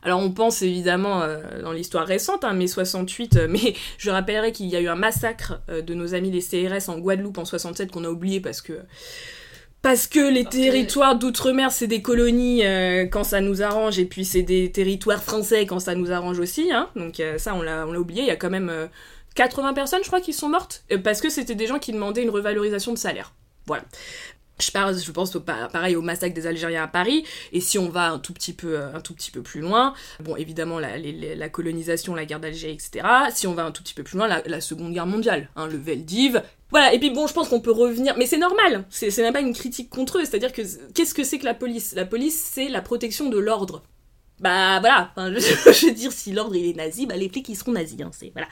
Alors 0.04 0.20
on 0.20 0.30
pense 0.30 0.62
évidemment 0.62 1.22
euh, 1.22 1.62
dans 1.62 1.72
l'histoire 1.72 2.06
récente, 2.06 2.44
hein, 2.44 2.52
mai 2.52 2.66
68, 2.66 3.36
euh, 3.36 3.48
mais 3.50 3.74
je 3.98 4.10
rappellerai 4.10 4.52
qu'il 4.52 4.66
y 4.66 4.76
a 4.76 4.80
eu 4.80 4.88
un 4.88 4.94
massacre 4.94 5.60
euh, 5.68 5.82
de 5.82 5.94
nos 5.94 6.14
amis 6.14 6.30
les 6.30 6.42
CRS 6.42 6.88
en 6.88 6.98
Guadeloupe 6.98 7.38
en 7.38 7.44
67 7.44 7.90
qu'on 7.90 8.04
a 8.04 8.08
oublié 8.08 8.40
parce 8.40 8.60
que 8.60 8.74
parce 9.84 10.06
que 10.06 10.32
les 10.32 10.46
territoires 10.46 11.14
d'outre-mer 11.14 11.70
c'est 11.70 11.86
des 11.86 12.00
colonies 12.00 12.64
euh, 12.64 13.04
quand 13.04 13.22
ça 13.22 13.42
nous 13.42 13.60
arrange 13.60 13.98
et 13.98 14.06
puis 14.06 14.24
c'est 14.24 14.42
des 14.42 14.72
territoires 14.72 15.22
français 15.22 15.66
quand 15.66 15.78
ça 15.78 15.94
nous 15.94 16.10
arrange 16.10 16.38
aussi. 16.38 16.72
Hein, 16.72 16.88
donc 16.96 17.20
euh, 17.20 17.36
ça 17.36 17.54
on 17.54 17.60
l'a 17.60 17.86
on 17.86 17.92
l'a 17.92 18.00
oublié. 18.00 18.22
Il 18.22 18.26
y 18.26 18.30
a 18.30 18.36
quand 18.36 18.48
même 18.48 18.70
euh, 18.70 18.86
80 19.34 19.74
personnes 19.74 20.00
je 20.02 20.06
crois 20.06 20.22
qui 20.22 20.32
sont 20.32 20.48
mortes 20.48 20.84
parce 21.04 21.20
que 21.20 21.28
c'était 21.28 21.54
des 21.54 21.66
gens 21.66 21.78
qui 21.78 21.92
demandaient 21.92 22.22
une 22.22 22.30
revalorisation 22.30 22.94
de 22.94 22.98
salaire. 22.98 23.34
Voilà. 23.66 23.84
Je, 24.58 25.10
pense 25.10 25.34
au, 25.36 25.40
pareil 25.40 25.96
au 25.96 26.02
massacre 26.02 26.34
des 26.34 26.46
Algériens 26.46 26.84
à 26.84 26.88
Paris, 26.88 27.24
et 27.52 27.60
si 27.60 27.78
on 27.78 27.88
va 27.88 28.10
un 28.12 28.18
tout 28.18 28.32
petit 28.32 28.52
peu, 28.52 28.78
peu 29.32 29.42
plus 29.42 29.60
loin, 29.60 29.94
bon 30.20 30.36
évidemment 30.36 30.78
la, 30.78 31.48
colonisation, 31.48 32.14
la 32.14 32.24
guerre 32.24 32.40
d'Algérie, 32.40 32.74
etc. 32.74 33.06
Si 33.32 33.46
on 33.46 33.54
va 33.54 33.64
un 33.64 33.72
tout 33.72 33.82
petit 33.82 33.94
peu 33.94 34.02
plus 34.02 34.16
loin, 34.16 34.28
la, 34.28 34.42
la 34.46 34.60
Seconde 34.60 34.92
Guerre 34.92 35.06
mondiale, 35.06 35.48
hein, 35.56 35.66
le 35.66 35.76
Veldiv, 35.76 36.42
voilà, 36.70 36.92
et 36.92 36.98
puis 36.98 37.10
bon, 37.10 37.26
je 37.26 37.32
pense 37.32 37.48
qu'on 37.48 37.60
peut 37.60 37.70
revenir, 37.70 38.16
mais 38.16 38.26
c'est 38.26 38.38
normal, 38.38 38.84
c'est 38.90 39.16
même 39.18 39.32
pas 39.32 39.40
une 39.40 39.54
critique 39.54 39.90
contre 39.90 40.18
eux, 40.18 40.24
c'est-à-dire 40.24 40.52
que 40.52 40.62
qu'est-ce 40.92 41.14
que 41.14 41.24
c'est 41.24 41.38
que 41.38 41.44
la 41.44 41.54
police? 41.54 41.94
La 41.94 42.04
police, 42.04 42.50
c'est 42.52 42.68
la 42.68 42.82
protection 42.82 43.28
de 43.28 43.38
l'ordre 43.38 43.82
bah 44.40 44.80
voilà, 44.80 45.12
je, 45.16 45.86
veux 45.86 45.92
dire, 45.92 46.12
si 46.12 46.32
l'ordre 46.32 46.56
il 46.56 46.70
est 46.70 46.76
nazi, 46.76 47.06
bah 47.06 47.16
les 47.16 47.28
flics 47.28 47.48
ils 47.48 47.54
seront 47.56 47.72
nazis, 47.72 48.00
hein, 48.00 48.10
c'est 48.12 48.30
voilà. 48.32 48.48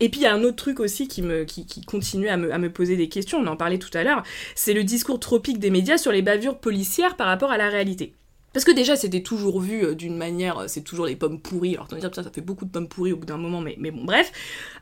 Et 0.00 0.08
puis 0.08 0.20
il 0.20 0.24
y 0.24 0.26
a 0.26 0.34
un 0.34 0.42
autre 0.42 0.56
truc 0.56 0.80
aussi 0.80 1.06
qui 1.06 1.22
me 1.22 1.44
qui, 1.44 1.66
qui 1.66 1.82
continue 1.82 2.28
à 2.28 2.36
me, 2.36 2.52
à 2.52 2.58
me, 2.58 2.72
poser 2.72 2.96
des 2.96 3.08
questions, 3.08 3.38
on 3.38 3.46
en 3.46 3.56
parlait 3.56 3.78
tout 3.78 3.96
à 3.96 4.02
l'heure, 4.02 4.22
c'est 4.54 4.74
le 4.74 4.82
discours 4.84 5.20
tropique 5.20 5.58
des 5.58 5.70
médias 5.70 5.98
sur 5.98 6.12
les 6.12 6.22
bavures 6.22 6.58
policières 6.58 7.16
par 7.16 7.28
rapport 7.28 7.50
à 7.50 7.58
la 7.58 7.68
réalité. 7.68 8.14
Parce 8.52 8.64
que 8.64 8.72
déjà, 8.72 8.96
c'était 8.96 9.22
toujours 9.22 9.60
vu 9.60 9.84
euh, 9.84 9.94
d'une 9.94 10.16
manière, 10.16 10.58
euh, 10.58 10.64
c'est 10.66 10.80
toujours 10.80 11.06
les 11.06 11.14
pommes 11.14 11.40
pourries. 11.40 11.74
Alors, 11.74 11.86
dire, 11.86 12.10
ça, 12.12 12.24
ça 12.24 12.30
fait 12.30 12.40
beaucoup 12.40 12.64
de 12.64 12.70
pommes 12.70 12.88
pourries 12.88 13.12
au 13.12 13.16
bout 13.16 13.26
d'un 13.26 13.36
moment, 13.36 13.60
mais, 13.60 13.76
mais 13.78 13.92
bon, 13.92 14.04
bref. 14.04 14.32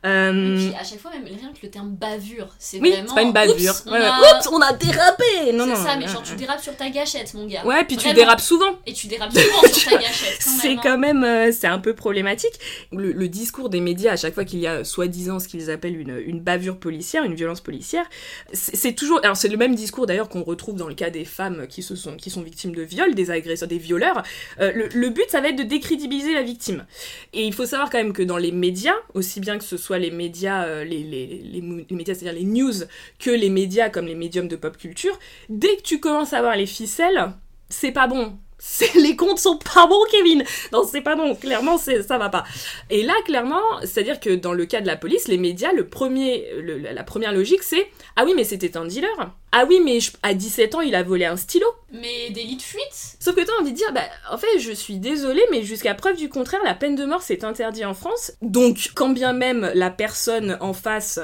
Euh... 0.06 0.56
Et 0.56 0.70
puis, 0.70 0.74
à 0.74 0.84
chaque 0.84 1.00
fois, 1.00 1.10
même 1.10 1.24
rien 1.24 1.52
que 1.52 1.58
le 1.62 1.70
terme 1.70 1.90
bavure, 1.90 2.48
c'est 2.58 2.80
oui, 2.80 2.90
vraiment. 2.90 3.08
c'est 3.08 3.14
pas 3.14 3.22
une 3.22 3.32
bavure. 3.32 3.72
Oups, 3.72 3.84
on, 3.86 3.92
a... 3.92 4.48
on 4.52 4.60
a 4.60 4.72
dérapé 4.72 5.52
Non, 5.52 5.66
non. 5.66 5.76
C'est 5.76 5.82
ça, 5.82 5.96
mais 5.96 6.08
genre, 6.08 6.22
tu 6.22 6.34
dérapes 6.36 6.62
sur 6.62 6.76
ta 6.76 6.88
gâchette, 6.88 7.34
mon 7.34 7.46
gars. 7.46 7.64
Ouais, 7.66 7.84
puis 7.84 7.98
tu 7.98 8.12
dérapes 8.14 8.40
souvent. 8.40 8.78
Et 8.86 8.94
tu 8.94 9.06
dérapes 9.06 9.32
souvent 9.32 9.72
sur 9.72 9.90
ta 9.90 9.98
gâchette. 9.98 10.38
C'est 10.40 10.72
hein. 10.72 10.80
quand 10.82 10.98
même, 10.98 11.22
euh, 11.24 11.52
c'est 11.52 11.66
un 11.66 11.78
peu 11.78 11.94
problématique. 11.94 12.58
Le, 12.92 13.12
le, 13.12 13.28
discours 13.28 13.68
des 13.68 13.80
médias, 13.80 14.12
à 14.12 14.16
chaque 14.16 14.34
fois 14.34 14.44
qu'il 14.44 14.60
y 14.60 14.66
a 14.66 14.84
soi-disant 14.84 15.38
ce 15.38 15.48
qu'ils 15.48 15.70
appellent 15.70 15.98
une, 15.98 16.18
une 16.24 16.40
bavure 16.40 16.78
policière, 16.78 17.22
une 17.24 17.34
violence 17.34 17.60
policière, 17.60 18.06
c'est 18.52 18.94
toujours. 18.94 19.20
Alors, 19.22 19.36
c'est 19.36 19.48
le 19.48 19.58
même 19.58 19.74
discours 19.74 20.06
d'ailleurs 20.06 20.30
qu'on 20.30 20.42
retrouve 20.42 20.76
dans 20.76 20.88
le 20.88 20.94
cas 20.94 21.10
des 21.10 21.26
femmes 21.26 21.66
qui, 21.68 21.82
se 21.82 21.96
sont, 21.96 22.16
qui 22.16 22.30
sont 22.30 22.42
victimes 22.42 22.74
de 22.74 22.82
viols, 22.82 23.14
des 23.14 23.30
agresseurs, 23.62 23.68
des 23.68 23.78
violeurs. 23.78 24.22
Euh, 24.60 24.88
le, 24.92 25.08
but, 25.10 25.24
ça 25.28 25.40
va 25.40 25.48
être 25.48 25.56
de 25.56 25.62
décrédibiliser 25.62 26.34
la 26.34 26.42
victime. 26.42 26.86
Et 27.32 27.46
il 27.46 27.52
faut 27.52 27.66
savoir 27.66 27.90
quand 27.90 27.98
même 27.98 28.12
que 28.12 28.22
dans 28.22 28.36
les 28.36 28.52
médias, 28.52 28.94
aussi 29.14 29.40
bien 29.40 29.58
que 29.58 29.64
ce 29.64 29.76
soit 29.76 29.98
les 29.98 30.10
médias, 30.10 30.64
euh, 30.64 30.84
les, 30.84 31.62
médias, 31.90 32.14
c'est-à-dire 32.14 32.38
les 32.38 32.46
news, 32.46 32.84
que 33.18 33.30
les 33.30 33.50
médias 33.50 33.90
comme 33.90 34.06
les 34.06 34.14
médiums 34.14 34.48
de 34.48 34.56
pop 34.56 34.76
culture, 34.76 35.18
dès 35.48 35.76
que 35.76 35.82
tu 35.82 36.00
commences 36.00 36.32
à 36.32 36.40
voir 36.40 36.56
les 36.56 36.66
ficelles, 36.66 37.32
c'est 37.68 37.92
pas 37.92 38.06
bon 38.06 38.38
les 38.96 39.16
comptes 39.16 39.38
sont 39.38 39.56
pas 39.56 39.86
bons, 39.86 40.04
Kevin. 40.10 40.42
Non, 40.72 40.82
c'est 40.84 41.00
pas 41.00 41.14
bon. 41.14 41.34
Clairement, 41.34 41.78
ça 41.78 42.18
va 42.18 42.28
pas. 42.28 42.44
Et 42.90 43.02
là, 43.02 43.14
clairement, 43.24 43.62
c'est-à-dire 43.82 44.18
que 44.18 44.34
dans 44.34 44.52
le 44.52 44.66
cas 44.66 44.80
de 44.80 44.86
la 44.86 44.96
police, 44.96 45.28
les 45.28 45.38
médias, 45.38 45.72
le 45.72 45.86
premier, 45.86 46.46
la 46.60 47.04
première 47.04 47.32
logique, 47.32 47.62
c'est 47.62 47.88
ah 48.16 48.24
oui, 48.24 48.32
mais 48.34 48.44
c'était 48.44 48.76
un 48.76 48.84
dealer. 48.84 49.32
Ah 49.50 49.64
oui, 49.66 49.80
mais 49.82 49.98
à 50.22 50.34
17 50.34 50.74
ans, 50.74 50.80
il 50.82 50.94
a 50.94 51.02
volé 51.02 51.24
un 51.24 51.36
stylo. 51.36 51.66
Mais 51.90 52.30
délit 52.30 52.56
de 52.56 52.62
fuite? 52.62 53.16
Sauf 53.18 53.34
que 53.34 53.40
on 53.40 53.62
envie 53.62 53.72
de 53.72 53.76
dire, 53.76 53.92
bah, 53.94 54.02
en 54.30 54.36
fait, 54.36 54.58
je 54.58 54.72
suis 54.72 54.98
désolée, 54.98 55.42
mais 55.50 55.62
jusqu'à 55.62 55.94
preuve 55.94 56.16
du 56.16 56.28
contraire, 56.28 56.60
la 56.64 56.74
peine 56.74 56.96
de 56.96 57.04
mort 57.04 57.22
c'est 57.22 57.44
interdit 57.44 57.84
en 57.84 57.94
France. 57.94 58.32
Donc, 58.42 58.90
quand 58.94 59.08
bien 59.08 59.32
même 59.32 59.70
la 59.74 59.90
personne 59.90 60.58
en 60.60 60.74
face 60.74 61.18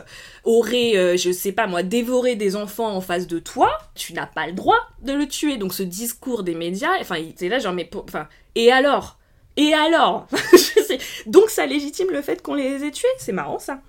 aurait, 0.45 0.97
euh, 0.97 1.17
je 1.19 1.33
sais 1.33 1.53
pas 1.53 1.67
moi, 1.67 1.83
dévoré 1.83 2.35
des 2.35 2.57
enfants 2.57 2.95
en 2.95 3.03
face 3.03 3.27
de 3.27 3.39
toi, 3.39 3.71
tu 3.95 4.15
n'as 4.15 4.27
pas 4.27 4.47
le 4.47 4.55
droit 4.55 4.89
de 5.03 5.13
le 5.13 5.29
tuer. 5.29 5.59
Donc, 5.59 5.75
ce 5.75 5.83
discours 5.83 6.45
des 6.45 6.55
médias, 6.55 6.93
enfin, 7.01 7.17
c'est 7.37 7.49
là, 7.49 7.59
genre, 7.59 7.75
mais, 7.75 7.91
enfin, 7.95 8.27
et 8.55 8.73
alors? 8.73 9.19
Et 9.57 9.73
alors? 9.73 10.27
Donc 11.27 11.49
ça 11.51 11.67
légitime 11.67 12.11
le 12.11 12.23
fait 12.23 12.43
qu'on 12.43 12.55
les 12.55 12.85
ait 12.85 12.91
tués, 12.91 13.09
c'est 13.19 13.33
marrant 13.33 13.59
ça. 13.59 13.81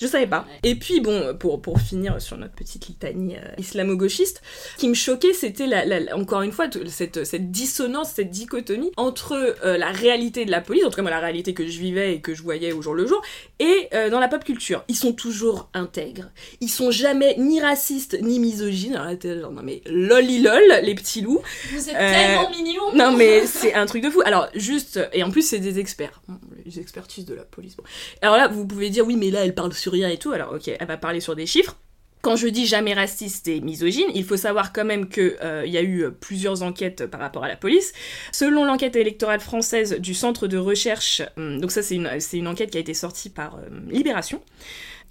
Je 0.00 0.06
savais 0.06 0.26
pas. 0.26 0.46
Et 0.62 0.74
puis 0.76 1.00
bon, 1.00 1.36
pour, 1.38 1.60
pour 1.60 1.78
finir 1.80 2.20
sur 2.20 2.36
notre 2.38 2.54
petite 2.54 2.88
litanie 2.88 3.36
euh, 3.36 3.54
islamo-gauchiste, 3.58 4.40
ce 4.74 4.80
qui 4.80 4.88
me 4.88 4.94
choquait, 4.94 5.34
c'était 5.34 5.66
la, 5.66 6.16
encore 6.16 6.42
une 6.42 6.52
fois 6.52 6.66
cette, 6.86 7.24
cette 7.24 7.50
dissonance, 7.50 8.12
cette 8.14 8.30
dichotomie 8.30 8.90
entre 8.96 9.56
euh, 9.64 9.76
la 9.76 9.90
réalité 9.90 10.44
de 10.44 10.50
la 10.50 10.60
police, 10.60 10.84
en 10.84 10.90
tout 10.90 10.96
cas 10.96 11.02
moi 11.02 11.10
la 11.10 11.20
réalité 11.20 11.52
que 11.52 11.66
je 11.66 11.78
vivais 11.78 12.14
et 12.14 12.20
que 12.20 12.34
je 12.34 12.42
voyais 12.42 12.72
au 12.72 12.80
jour 12.80 12.94
le 12.94 13.06
jour, 13.06 13.20
et 13.58 13.88
euh, 13.92 14.08
dans 14.08 14.20
la 14.20 14.28
pop 14.28 14.42
culture. 14.42 14.84
Ils 14.88 14.96
sont 14.96 15.12
toujours 15.12 15.68
intègres. 15.74 16.30
Ils 16.60 16.70
sont 16.70 16.90
jamais 16.90 17.34
ni 17.36 17.60
racistes 17.60 18.16
ni 18.22 18.38
misogynes. 18.38 18.96
Alors 18.96 19.12
là, 19.12 19.40
genre, 19.40 19.52
non 19.52 19.62
mais 19.62 19.82
lolilol, 19.86 20.62
les 20.82 20.94
petits 20.94 21.20
loups. 21.20 21.42
Vous 21.72 21.90
êtes 21.90 21.96
tellement 21.96 22.50
mignons. 22.50 22.94
Non 22.94 23.16
mais 23.16 23.46
c'est 23.46 23.74
un 23.74 23.84
truc 23.84 24.02
de 24.02 24.10
fou. 24.10 24.22
Alors 24.24 24.48
juste, 24.54 24.98
et 25.12 25.22
en 25.22 25.30
plus 25.30 25.42
c'est 25.42 25.58
des 25.58 25.78
experts. 25.78 26.22
Les 26.64 26.78
expertises 26.78 27.26
de 27.26 27.34
la 27.34 27.42
police. 27.44 27.76
Bon. 27.76 27.84
Alors 28.22 28.36
là, 28.36 28.48
vous 28.48 28.66
pouvez 28.66 28.88
dire 28.88 29.06
oui 29.06 29.16
mais 29.16 29.30
là 29.30 29.44
elle 29.44 29.54
parle 29.54 29.74
sur 29.74 29.89
rien 29.90 30.08
et 30.08 30.16
tout, 30.16 30.32
alors 30.32 30.52
ok, 30.54 30.68
elle 30.68 30.86
va 30.86 30.96
parler 30.96 31.20
sur 31.20 31.36
des 31.36 31.46
chiffres. 31.46 31.76
Quand 32.22 32.36
je 32.36 32.48
dis 32.48 32.66
jamais 32.66 32.92
raciste 32.92 33.48
et 33.48 33.62
misogyne, 33.62 34.08
il 34.14 34.24
faut 34.24 34.36
savoir 34.36 34.74
quand 34.74 34.84
même 34.84 35.08
qu'il 35.08 35.38
euh, 35.42 35.64
y 35.66 35.78
a 35.78 35.82
eu 35.82 36.10
plusieurs 36.12 36.62
enquêtes 36.62 37.06
par 37.06 37.18
rapport 37.18 37.44
à 37.44 37.48
la 37.48 37.56
police. 37.56 37.94
Selon 38.30 38.66
l'enquête 38.66 38.94
électorale 38.94 39.40
française 39.40 39.98
du 39.98 40.12
centre 40.12 40.46
de 40.46 40.58
recherche, 40.58 41.22
hum, 41.38 41.60
donc 41.60 41.70
ça 41.70 41.82
c'est 41.82 41.94
une, 41.94 42.48
enquête 42.48 42.70
qui 42.70 42.76
a 42.76 42.80
été 42.80 42.92
sortie 42.92 43.30
par 43.30 43.56
euh, 43.56 43.68
Libération, 43.88 44.42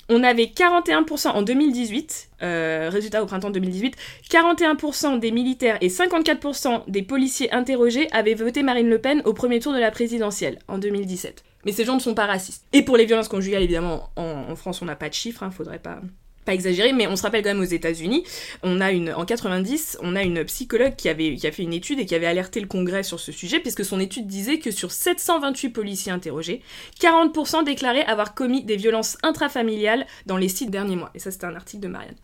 on 0.08 0.24
avait 0.24 0.46
41% 0.46 1.30
en 1.30 1.42
2018, 1.42 2.30
euh, 2.42 2.90
résultat 2.92 3.24
au 3.24 3.26
printemps 3.26 3.52
2018, 3.52 3.96
41% 4.30 5.20
des 5.20 5.32
militaires 5.32 5.78
et 5.82 5.88
54% 5.88 6.84
des 6.88 7.04
policiers 7.04 7.52
interrogés 7.54 8.08
avaient 8.12 8.34
voté 8.34 8.64
Marine 8.64 8.90
Le 8.90 9.00
Pen 9.00 9.22
au 9.26 9.34
premier 9.34 9.60
tour 9.60 9.74
de 9.74 9.80
la 9.80 9.92
présidentielle 9.92 10.60
en 10.68 10.80
2017. 10.80 11.44
Mais 11.66 11.72
ces 11.72 11.86
gens 11.86 11.96
ne 11.96 12.00
sont 12.00 12.14
pas 12.14 12.26
racistes. 12.26 12.66
Et 12.74 12.84
pour 12.84 12.98
les 12.98 13.06
violences 13.06 13.28
conjugales, 13.28 13.64
évidemment, 13.64 14.10
en, 14.16 14.56
France, 14.56 14.82
on 14.82 14.86
n'a 14.86 14.96
pas 14.96 15.10
de 15.10 15.14
chiffres, 15.14 15.44
hein, 15.44 15.52
faudrait 15.52 15.80
pas 15.80 16.02
pas 16.46 16.54
exagérer, 16.54 16.94
mais 16.94 17.06
on 17.06 17.18
se 17.18 17.22
rappelle 17.24 17.44
quand 17.44 17.50
même 17.50 17.60
aux 17.60 17.64
États-Unis, 17.64 18.24
on 18.64 18.80
a 18.80 18.92
une 18.92 19.14
en 19.14 19.26
90, 19.26 20.00
on 20.02 20.16
a 20.16 20.24
une 20.24 20.46
psychologue 20.46 20.96
qui 20.96 21.10
qui 21.36 21.48
a 21.48 21.52
fait 21.52 21.64
une 21.64 21.74
étude 21.74 22.00
et 22.00 22.06
qui 22.06 22.16
avait 22.16 22.26
alerté 22.26 22.62
le 22.62 22.68
Congrès 22.68 23.04
sur 23.04 23.20
ce 23.20 23.34
sujet 23.34 23.60
puisque 23.60 23.84
son 23.84 24.00
étude 24.00 24.26
disait 24.26 24.58
que 24.58 24.72
sur 24.72 24.92
728 24.92 25.70
policiers 25.70 26.14
interrogés, 26.14 26.62
40% 27.02 27.66
déclaraient 27.66 28.06
avoir 28.06 28.36
commis 28.36 28.64
des 28.64 28.78
violences 28.78 29.18
intrafamiliales 29.22 30.08
dans 30.26 30.38
les 30.38 30.50
six 30.50 30.68
derniers 30.68 30.96
mois. 30.96 31.12
Et 31.14 31.20
ça 31.20 31.30
c'était 31.30 31.46
un 31.46 31.56
article 31.56 31.84
de 31.84 31.90
Marianne. 31.90 32.16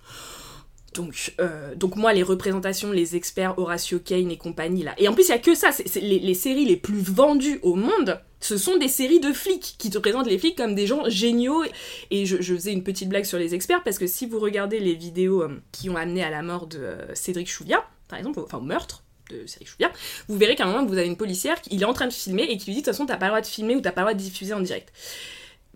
Donc, 0.95 1.33
euh, 1.41 1.75
donc 1.75 1.97
moi, 1.97 2.13
les 2.13 2.23
représentations, 2.23 2.91
les 2.91 3.15
experts, 3.15 3.59
Horatio 3.59 3.99
Kane 3.99 4.31
et 4.31 4.37
compagnie, 4.37 4.83
là. 4.83 4.95
Et 4.97 5.07
en 5.07 5.13
plus, 5.13 5.25
il 5.25 5.29
y 5.29 5.33
a 5.33 5.37
que 5.37 5.53
ça. 5.53 5.69
Les, 5.95 6.33
séries 6.33 6.65
les 6.65 6.77
plus 6.77 7.01
vendues 7.01 7.59
au 7.63 7.75
monde, 7.75 8.19
ce 8.39 8.57
sont 8.57 8.77
des 8.77 8.87
séries 8.87 9.19
de 9.19 9.33
flics 9.33 9.75
qui 9.77 9.89
te 9.89 9.97
présentent 9.97 10.27
les 10.27 10.39
flics 10.39 10.57
comme 10.57 10.73
des 10.73 10.87
gens 10.87 11.03
géniaux. 11.09 11.63
Et 12.11 12.25
je, 12.25 12.41
je 12.41 12.55
faisais 12.55 12.71
une 12.71 12.83
petite 12.83 13.09
blague 13.09 13.25
sur 13.25 13.37
les 13.37 13.53
experts 13.53 13.83
parce 13.83 13.99
que 13.99 14.07
si 14.07 14.25
vous 14.25 14.39
regardez 14.39 14.79
les 14.79 14.95
vidéos 14.95 15.43
euh, 15.43 15.61
qui 15.73 15.89
ont 15.89 15.97
amené 15.97 16.23
à 16.23 16.29
la 16.29 16.41
mort 16.41 16.65
de 16.67 16.79
euh, 16.79 17.13
Cédric 17.13 17.49
Chouviat, 17.49 17.83
par 18.07 18.17
exemple, 18.17 18.39
enfin 18.39 18.57
au 18.57 18.61
meurtre, 18.61 19.03
de 19.29 19.45
Cédric 19.47 19.67
Chouviat, 19.67 19.91
vous 20.29 20.37
verrez 20.37 20.55
qu'à 20.55 20.65
un 20.65 20.71
moment, 20.71 20.85
vous 20.85 20.97
avez 20.97 21.07
une 21.07 21.17
policière, 21.17 21.57
il 21.71 21.81
est 21.81 21.85
en 21.85 21.93
train 21.93 22.07
de 22.07 22.13
filmer 22.13 22.43
et 22.43 22.57
qui 22.57 22.67
lui 22.67 22.75
dit 22.75 22.81
de 22.81 22.85
toute 22.85 22.93
façon, 22.93 23.05
t'as 23.05 23.17
pas 23.17 23.25
le 23.25 23.31
droit 23.31 23.41
de 23.41 23.47
filmer 23.47 23.75
ou 23.75 23.81
t'as 23.81 23.91
pas 23.91 24.01
le 24.01 24.05
droit 24.05 24.13
de 24.13 24.19
diffuser 24.19 24.53
en 24.53 24.61
direct. 24.61 24.93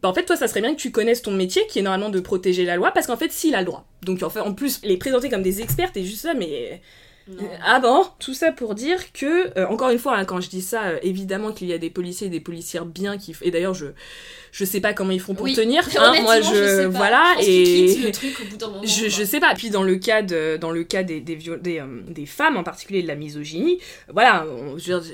Bah 0.02 0.10
en 0.10 0.14
fait, 0.14 0.26
toi, 0.26 0.36
ça 0.36 0.48
serait 0.48 0.62
bien 0.62 0.74
que 0.74 0.80
tu 0.80 0.92
connaisses 0.92 1.22
ton 1.22 1.32
métier, 1.32 1.66
qui 1.68 1.80
est 1.80 1.82
normalement 1.82 2.10
de 2.10 2.20
protéger 2.20 2.66
la 2.66 2.76
loi, 2.76 2.92
parce 2.92 3.08
qu'en 3.08 3.18
fait, 3.18 3.32
s'il 3.32 3.56
a 3.56 3.60
le 3.60 3.66
droit. 3.66 3.86
Donc, 4.04 4.24
en 4.24 4.30
fait, 4.30 4.40
en 4.40 4.54
plus, 4.54 4.82
les 4.84 4.98
présenter 4.98 5.30
comme 5.30 5.44
des 5.44 5.62
experts, 5.62 5.92
t'es 5.92 6.04
juste 6.04 6.22
ça, 6.22 6.34
mais 6.34 6.82
ah 7.64 7.80
bon? 7.80 8.06
Tout 8.20 8.34
ça 8.34 8.52
pour 8.52 8.76
dire 8.76 9.12
que, 9.14 9.58
euh, 9.58 9.68
encore 9.68 9.90
une 9.90 10.00
fois, 10.00 10.18
hein, 10.18 10.26
quand 10.26 10.42
je 10.42 10.50
dis 10.50 10.62
ça, 10.62 10.88
euh, 10.88 11.00
évidemment 11.04 11.52
qu'il 11.52 11.68
y 11.68 11.74
a 11.74 11.78
des 11.78 11.90
policiers 11.90 12.28
et 12.28 12.30
des 12.30 12.40
policières 12.40 12.86
bien 12.86 13.18
qui... 13.18 13.36
Et 13.42 13.52
d'ailleurs, 13.52 13.74
je 13.74 13.88
je 14.52 14.66
sais 14.66 14.80
pas 14.80 14.94
comment 14.94 15.12
ils 15.12 15.20
font 15.20 15.36
pour 15.36 15.48
tenir. 15.52 15.84
Hein, 16.00 16.22
moi, 16.22 16.40
je... 16.40 16.86
voilà, 16.86 17.36
et... 17.42 17.96
Le 17.96 18.12
truc 18.12 18.40
au 18.40 18.46
bout 18.46 18.66
moment, 18.66 18.82
je, 18.86 19.10
je, 19.10 19.24
sais 19.24 19.40
pas. 19.42 19.54
Puis 19.54 19.70
dans 19.70 19.84
le 19.84 19.98
cas, 19.98 20.22
de, 20.22 20.56
dans 20.56 20.72
le 20.72 20.84
cas 20.84 21.04
des, 21.04 21.20
des, 21.20 21.36
des, 21.36 21.80
euh, 21.80 22.02
des, 22.08 22.26
femmes, 22.26 22.56
en 22.56 22.64
particulier 22.64 23.02
de 23.02 23.08
la 23.08 23.16
misogynie, 23.16 23.80
voilà, 24.08 24.46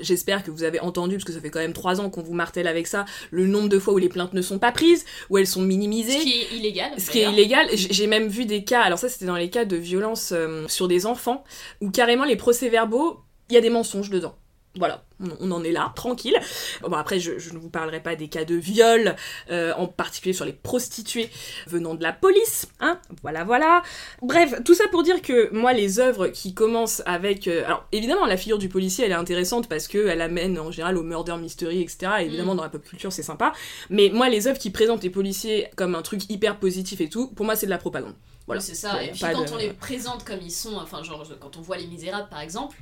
j'espère 0.02 0.44
que 0.44 0.50
vous 0.52 0.62
avez 0.62 0.78
entendu, 0.78 1.16
parce 1.16 1.24
que 1.24 1.32
ça 1.32 1.40
fait 1.40 1.50
quand 1.50 1.58
même 1.58 1.72
trois 1.72 2.00
ans 2.00 2.08
qu'on 2.08 2.22
vous 2.22 2.34
martèle 2.34 2.68
avec 2.68 2.86
ça, 2.86 3.04
le 3.30 3.46
nombre 3.46 3.68
de 3.68 3.78
fois 3.80 3.94
où 3.94 3.98
les 3.98 4.08
plaintes 4.08 4.32
ne 4.32 4.42
sont 4.42 4.60
pas 4.60 4.70
prises, 4.70 5.04
où 5.28 5.38
elles 5.38 5.46
sont 5.46 5.62
minimisées. 5.62 6.20
Ce 6.20 6.24
qui 6.24 6.40
est 6.40 6.56
illégal. 6.56 6.90
Ce 6.98 7.10
qui 7.10 7.18
est 7.18 7.32
illégal. 7.32 7.66
J'ai 7.74 8.06
même 8.06 8.28
vu 8.28 8.44
des 8.44 8.62
cas, 8.62 8.82
alors 8.82 8.98
ça 8.98 9.08
c'était 9.08 9.26
dans 9.26 9.36
les 9.36 9.50
cas 9.50 9.64
de 9.64 9.76
violence 9.76 10.32
sur 10.68 10.86
des 10.86 11.06
enfants, 11.06 11.42
où 11.80 11.90
carrément 11.90 12.24
les 12.24 12.36
procès-verbaux, 12.36 13.20
il 13.50 13.54
y 13.54 13.56
a 13.56 13.60
des 13.60 13.70
mensonges 13.70 14.10
dedans. 14.10 14.36
Voilà, 14.78 15.04
on, 15.40 15.50
en 15.50 15.64
est 15.64 15.72
là, 15.72 15.92
tranquille. 15.94 16.38
Bon, 16.82 16.92
après, 16.92 17.18
je, 17.18 17.32
ne 17.52 17.58
vous 17.58 17.70
parlerai 17.70 18.00
pas 18.00 18.14
des 18.16 18.28
cas 18.28 18.44
de 18.44 18.54
viol, 18.54 19.16
euh, 19.50 19.72
en 19.74 19.86
particulier 19.86 20.34
sur 20.34 20.44
les 20.44 20.52
prostituées 20.52 21.30
venant 21.66 21.94
de 21.94 22.02
la 22.02 22.12
police, 22.12 22.68
hein. 22.80 23.00
Voilà, 23.22 23.44
voilà. 23.44 23.82
Bref, 24.22 24.62
tout 24.64 24.74
ça 24.74 24.84
pour 24.90 25.02
dire 25.02 25.22
que 25.22 25.52
moi, 25.52 25.72
les 25.72 25.98
œuvres 25.98 26.28
qui 26.28 26.54
commencent 26.54 27.02
avec, 27.06 27.48
euh, 27.48 27.64
alors 27.64 27.86
évidemment, 27.92 28.26
la 28.26 28.36
figure 28.36 28.58
du 28.58 28.68
policier, 28.68 29.06
elle 29.06 29.12
est 29.12 29.14
intéressante 29.14 29.68
parce 29.68 29.88
que 29.88 30.06
elle 30.06 30.20
amène 30.20 30.58
en 30.58 30.70
général 30.70 30.98
au 30.98 31.02
murder 31.02 31.36
mystery, 31.36 31.80
etc. 31.80 32.12
évidemment, 32.20 32.54
mm. 32.54 32.58
dans 32.58 32.62
la 32.64 32.68
pop 32.68 32.84
culture, 32.84 33.12
c'est 33.12 33.22
sympa. 33.22 33.52
Mais 33.88 34.10
moi, 34.12 34.28
les 34.28 34.46
œuvres 34.46 34.58
qui 34.58 34.70
présentent 34.70 35.02
les 35.02 35.10
policiers 35.10 35.68
comme 35.76 35.94
un 35.94 36.02
truc 36.02 36.28
hyper 36.28 36.58
positif 36.58 37.00
et 37.00 37.08
tout, 37.08 37.28
pour 37.28 37.46
moi, 37.46 37.56
c'est 37.56 37.66
de 37.66 37.70
la 37.70 37.78
propagande. 37.78 38.14
Voilà. 38.46 38.60
c'est 38.60 38.74
ça. 38.74 39.02
Et 39.02 39.10
puis 39.10 39.20
quand 39.20 39.52
on 39.52 39.56
les 39.56 39.72
présente 39.72 40.24
comme 40.24 40.40
ils 40.40 40.52
sont, 40.52 40.76
enfin 40.76 41.02
genre 41.02 41.26
quand 41.40 41.56
on 41.56 41.60
voit 41.60 41.76
Les 41.76 41.86
Misérables 41.86 42.28
par 42.28 42.40
exemple, 42.40 42.78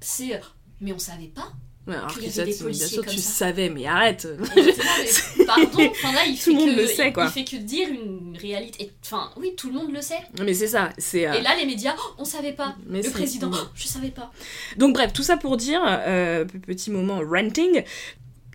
c'est 0.00 0.40
mais 0.80 0.92
on 0.92 0.98
savait 0.98 1.28
pas 1.34 1.52
Ouais, 1.86 1.96
alors 1.96 2.14
que 2.18 2.30
ça, 2.30 2.44
des 2.46 2.52
tu- 2.52 2.56
bien 2.60 2.64
policiers 2.64 2.86
sûr, 2.88 3.04
comme 3.04 3.12
tu 3.14 3.20
ça. 3.20 3.30
savais, 3.30 3.68
mais 3.68 3.84
arrête. 3.86 4.26
Mais 4.56 5.44
pardon, 5.46 5.86
enfin 5.90 6.12
là, 6.14 6.20
il 6.26 6.34
Tout 6.34 6.44
fait 6.44 6.50
le 6.52 6.56
monde 6.56 6.74
que, 6.76 6.80
le 6.80 6.86
sait, 6.86 7.12
quoi. 7.12 7.24
Il 7.26 7.30
fait 7.30 7.44
que 7.44 7.56
dire 7.62 7.88
une 7.90 8.34
réalité. 8.40 8.90
Enfin, 9.04 9.30
oui, 9.36 9.52
tout 9.54 9.68
le 9.68 9.74
monde 9.74 9.92
le 9.92 10.00
sait. 10.00 10.16
mais 10.42 10.54
c'est 10.54 10.68
ça, 10.68 10.88
c'est. 10.96 11.28
euh, 11.28 11.34
Et 11.34 11.42
là, 11.42 11.50
les 11.58 11.66
médias, 11.66 11.94
oh, 11.98 12.14
on 12.16 12.24
savait 12.24 12.54
pas. 12.54 12.74
mais 12.86 13.02
Le 13.02 13.10
président, 13.10 13.50
oh, 13.52 13.66
je 13.74 13.86
savais 13.86 14.08
pas. 14.08 14.32
Donc 14.78 14.94
bref, 14.94 15.12
tout 15.12 15.22
ça 15.22 15.36
pour 15.36 15.58
dire, 15.58 15.82
euh, 15.86 16.46
petit 16.66 16.90
moment 16.90 17.20
ranting, 17.22 17.82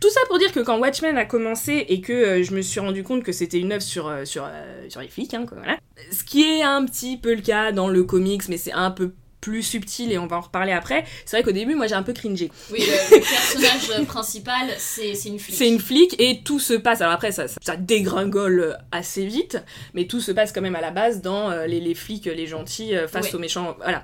tout 0.02 0.10
ça 0.10 0.22
pour 0.28 0.40
dire 0.40 0.52
que 0.52 0.62
quand 0.62 0.80
Watchmen 0.80 1.16
a 1.16 1.26
commencé 1.26 1.86
et 1.88 2.02
que 2.02 2.12
euh, 2.14 2.44
je 2.44 2.56
me 2.56 2.64
suis 2.64 2.80
rendu 2.80 3.04
compte 3.04 3.22
que 3.22 3.32
c'était 3.32 3.60
une 3.60 3.74
œuvre 3.74 3.84
sur, 3.84 4.12
sur, 4.26 4.50
sur 4.88 5.02
les 5.02 5.08
flics, 5.08 5.36
hein, 5.36 5.46
quoi, 5.46 5.60
voilà. 5.60 5.78
ce 6.12 6.24
qui 6.24 6.42
est 6.42 6.64
un 6.64 6.84
petit 6.84 7.16
peu 7.18 7.36
le 7.36 7.42
cas 7.42 7.72
dans 7.74 7.90
le 7.90 8.04
comics, 8.04 8.50
mais 8.50 8.58
c'est 8.58 8.72
un 8.74 8.90
peu 8.90 9.14
plus 9.41 9.63
subtil 9.63 10.12
et 10.12 10.17
on 10.17 10.27
va 10.27 10.38
en 10.38 10.41
reparler 10.41 10.72
après. 10.74 11.05
C'est 11.25 11.38
vrai 11.38 11.43
qu'au 11.43 11.51
début, 11.51 11.75
moi 11.75 11.88
j'ai 11.88 11.96
un 11.96 12.03
peu 12.03 12.13
cringé. 12.13 12.51
Oui, 12.72 12.79
le, 12.79 13.17
le 13.17 13.22
personnage 13.22 14.05
principal, 14.08 14.67
c'est 14.77 15.13
une 15.25 15.39
flic. 15.39 15.55
C'est 15.55 15.67
une 15.67 15.79
flic 15.79 16.15
et 16.19 16.41
tout 16.43 16.60
se 16.60 16.74
passe. 16.74 17.01
Alors 17.01 17.13
après, 17.13 17.31
ça, 17.31 17.48
ça, 17.48 17.58
ça 17.62 17.75
dégringole 17.75 18.77
assez 18.91 19.25
vite, 19.25 19.58
mais 19.93 20.05
tout 20.05 20.19
se 20.22 20.31
passe 20.31 20.51
quand 20.51 20.62
même 20.62 20.75
à 20.75 20.81
la 20.81 20.91
base 20.91 21.22
dans 21.22 21.51
euh, 21.51 21.67
les, 21.67 21.79
les 21.79 21.96
flics, 21.96 22.25
les 22.25 22.48
gentils 22.48 22.96
euh, 22.96 23.08
face 23.08 23.27
Oui. 23.27 23.36
aux 23.36 23.39
méchants. 23.39 23.75
Voilà. 23.79 24.03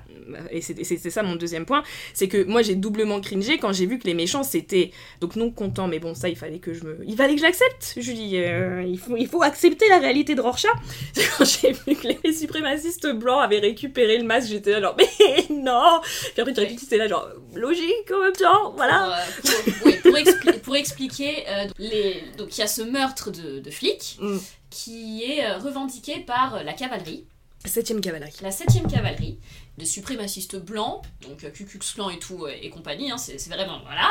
Et 0.52 0.62
c'est 0.62 1.10
ça 1.10 1.22
mon 1.22 1.36
deuxième 1.36 1.66
point. 1.66 1.84
C'est 2.14 2.28
que 2.28 2.44
moi 2.44 2.62
j'ai 2.62 2.76
doublement 2.76 3.22
cringé 3.22 3.58
quand 3.58 3.74
j'ai 3.74 3.86
vu 3.86 4.00
que 4.00 4.08
les 4.08 4.14
méchants 4.16 4.44
c'était 4.44 4.92
donc 5.22 5.36
non 5.36 5.52
contents, 5.52 5.88
mais 5.88 6.00
bon, 6.00 6.16
ça 6.16 6.30
il 6.30 6.36
fallait 6.36 6.60
que 6.60 6.74
je 6.74 6.84
me. 6.84 6.98
Il 7.06 7.16
fallait 7.16 7.34
que 7.34 7.40
je 7.40 7.46
l'accepte, 7.46 7.94
Julie. 7.98 8.38
Euh, 8.38 8.84
il, 8.88 8.98
faut, 8.98 9.16
il 9.18 9.28
faut 9.28 9.44
accepter 9.44 9.88
la 9.90 10.00
réalité 10.00 10.34
de 10.36 10.42
Rorschach. 10.42 10.72
quand 11.38 11.46
j'ai 11.46 11.74
vu 11.74 11.96
que 11.96 12.08
les 12.24 12.34
suprémacistes 12.34 13.08
blancs 13.14 13.42
avaient 13.44 13.60
récupéré 13.60 14.18
le 14.18 14.24
masque, 14.24 14.50
j'étais 14.50 14.76
mais 14.98 15.08
non 15.50 16.02
Puis 16.34 16.42
après, 16.42 16.54
tu 16.54 16.60
réfléchis, 16.60 16.80
c'était 16.84 16.98
là 16.98 17.08
genre, 17.08 17.28
logique 17.54 18.12
en 18.14 18.20
même 18.24 18.34
temps, 18.34 18.72
voilà. 18.76 19.18
Pour, 19.42 19.52
euh, 19.52 19.72
pour- 19.72 19.86
oui, 19.88 19.94
pour 20.04 20.12
expli- 20.18 20.60
pour 20.64 20.76
expliquer, 20.76 21.44
euh, 21.48 21.68
les... 21.80 22.24
donc 22.38 22.58
il 22.58 22.62
y 22.62 22.64
a 22.64 22.68
ce 22.68 22.82
meurtre 22.82 23.32
de, 23.32 23.60
de 23.60 23.70
flic 23.72 24.18
Mm. 24.20 24.38
qui 24.70 25.24
est 25.24 25.46
euh, 25.46 25.58
revendiqué 25.58 26.20
par 26.20 26.64
la 26.64 26.74
cavalerie, 26.74 27.26
Septième 27.66 28.00
cavalerie. 28.02 28.34
la 28.42 28.50
7ème 28.52 28.90
cavalerie, 28.92 29.40
de 29.78 29.84
suprémacistes 29.84 30.56
blancs, 30.56 31.02
donc 31.22 31.44
euh, 31.44 31.50
Ku 31.50 31.66
Klux 31.66 31.80
et 32.14 32.20
tout, 32.20 32.46
euh, 32.46 32.52
et 32.62 32.70
compagnie, 32.70 33.12
hein, 33.12 33.18
c'est 33.18 33.50
vraiment, 33.50 33.82
voilà, 33.84 34.10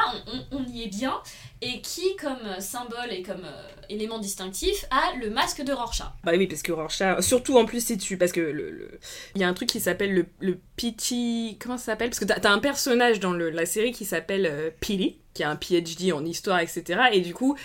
on, 0.52 0.62
y 0.64 0.82
est 0.82 0.88
bien, 0.88 1.14
et 1.62 1.80
qui, 1.80 2.16
comme 2.16 2.44
euh, 2.44 2.60
symbole 2.60 3.10
et 3.10 3.22
comme 3.22 3.46
élément 3.88 4.18
distinctif, 4.18 4.84
a 4.90 5.16
le 5.16 5.30
masque 5.30 5.62
de 5.62 5.72
Rorschach. 5.72 6.08
Bah 6.22 6.32
oui, 6.36 6.46
parce 6.46 6.62
que 6.62 6.72
Rorschach, 6.72 7.22
surtout 7.22 7.56
en 7.56 7.64
plus 7.64 7.84
c'est 7.84 7.96
dessus, 7.96 8.18
parce 8.18 8.32
que 8.32 8.40
le, 8.40 8.98
il 9.34 9.40
y 9.40 9.44
a 9.44 9.48
un 9.48 9.54
truc 9.54 9.70
qui 9.70 9.80
s'appelle 9.80 10.12
le, 10.12 10.26
le 10.40 10.58
Pity, 10.76 11.56
comment 11.60 11.78
ça 11.78 11.86
s'appelle? 11.86 12.10
Parce 12.10 12.20
que 12.20 12.26
t'as 12.26 12.40
t'as 12.40 12.50
un 12.50 12.58
personnage 12.58 13.20
dans 13.20 13.32
la 13.32 13.66
série 13.66 13.92
qui 13.92 14.04
s'appelle 14.04 14.46
euh, 14.46 14.70
Pity, 14.80 15.18
qui 15.32 15.42
a 15.42 15.50
un 15.50 15.56
PhD 15.56 16.12
en 16.12 16.24
histoire, 16.26 16.60
etc. 16.60 17.04
Et 17.12 17.20
du 17.20 17.32
coup, 17.32 17.56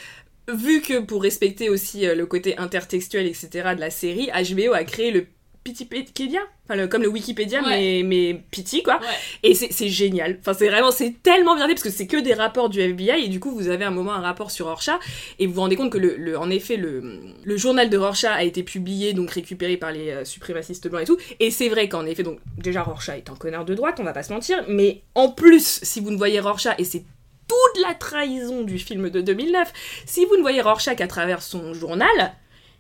vu 0.48 0.82
que 0.82 1.00
pour 1.00 1.22
respecter 1.22 1.70
aussi 1.70 2.06
le 2.06 2.26
côté 2.26 2.58
intertextuel, 2.58 3.28
etc. 3.28 3.50
de 3.76 3.80
la 3.80 3.90
série, 3.90 4.28
HBO 4.28 4.74
a 4.74 4.84
créé 4.84 5.12
le 5.12 5.28
Pitipédia, 5.64 6.40
enfin 6.66 6.76
le- 6.76 6.88
comme 6.88 7.02
le 7.02 7.08
Wikipédia, 7.10 7.62
Ouais. 7.62 7.70
mais, 7.70 8.04
mais 8.04 8.42
Pity 8.52 8.82
quoi. 8.84 9.00
Ouais. 9.00 9.06
Et 9.44 9.54
c'est 9.54 9.90
génial. 9.90 10.38
Enfin, 10.40 10.54
c'est 10.54 10.68
vraiment, 10.70 10.92
c'est 10.92 11.22
tellement 11.22 11.56
bien 11.56 11.68
fait 11.68 11.74
parce 11.74 11.84
que 11.84 11.90
c'est 11.90 12.08
que 12.08 12.18
des 12.18 12.34
rapports 12.34 12.70
du 12.70 12.80
FBI 12.80 13.26
et 13.26 13.28
du 13.28 13.40
coup, 13.40 13.52
vous 13.52 13.68
avez 13.68 13.84
un 13.86 13.92
moment 13.92 14.14
un 14.14 14.22
rapport 14.22 14.52
sur 14.52 14.66
Rorschach 14.68 15.00
et 15.38 15.48
vous 15.48 15.54
vous 15.54 15.62
rendez 15.62 15.76
compte 15.76 15.92
que 15.92 15.98
le, 15.98 16.16
le- 16.18 16.38
en 16.38 16.50
effet, 16.50 16.78
le, 16.78 17.20
le 17.44 17.58
journal 17.58 17.90
de 17.90 17.98
Rorschach 17.98 18.32
a 18.36 18.44
été 18.44 18.64
publié, 18.64 19.14
donc 19.14 19.32
récupéré 19.32 19.78
par 19.78 19.92
les 19.92 20.10
euh, 20.12 20.26
suprémacistes 20.26 20.88
blancs 20.88 21.02
et 21.02 21.06
tout. 21.06 21.18
Et 21.40 21.52
c'est 21.52 21.70
vrai 21.70 21.90
qu'en 21.90 22.06
effet, 22.06 22.24
donc 22.24 22.40
déjà 22.58 22.82
Rorschach 22.84 23.18
est 23.18 23.30
un 23.30 23.36
connard 23.36 23.66
de 23.66 23.74
droite, 23.76 23.98
on 24.00 24.04
va 24.04 24.14
pas 24.14 24.24
se 24.24 24.32
mentir, 24.34 24.64
mais 24.68 25.02
en 25.16 25.30
plus, 25.30 25.80
si 25.84 26.00
vous 26.00 26.12
ne 26.12 26.18
voyez 26.18 26.40
Rorschach 26.40 26.76
et 26.80 26.84
c'est 26.86 27.04
toute 27.48 27.82
la 27.86 27.96
trahison 27.96 28.62
du 28.62 28.78
film 28.78 29.10
de 29.10 29.22
2009, 29.22 29.74
si 30.06 30.24
vous 30.26 30.36
ne 30.38 30.42
voyez 30.42 30.62
Rorschach 30.62 30.96
qu'à 30.96 31.08
travers 31.08 31.42
son 31.42 31.74
journal, 31.74 32.08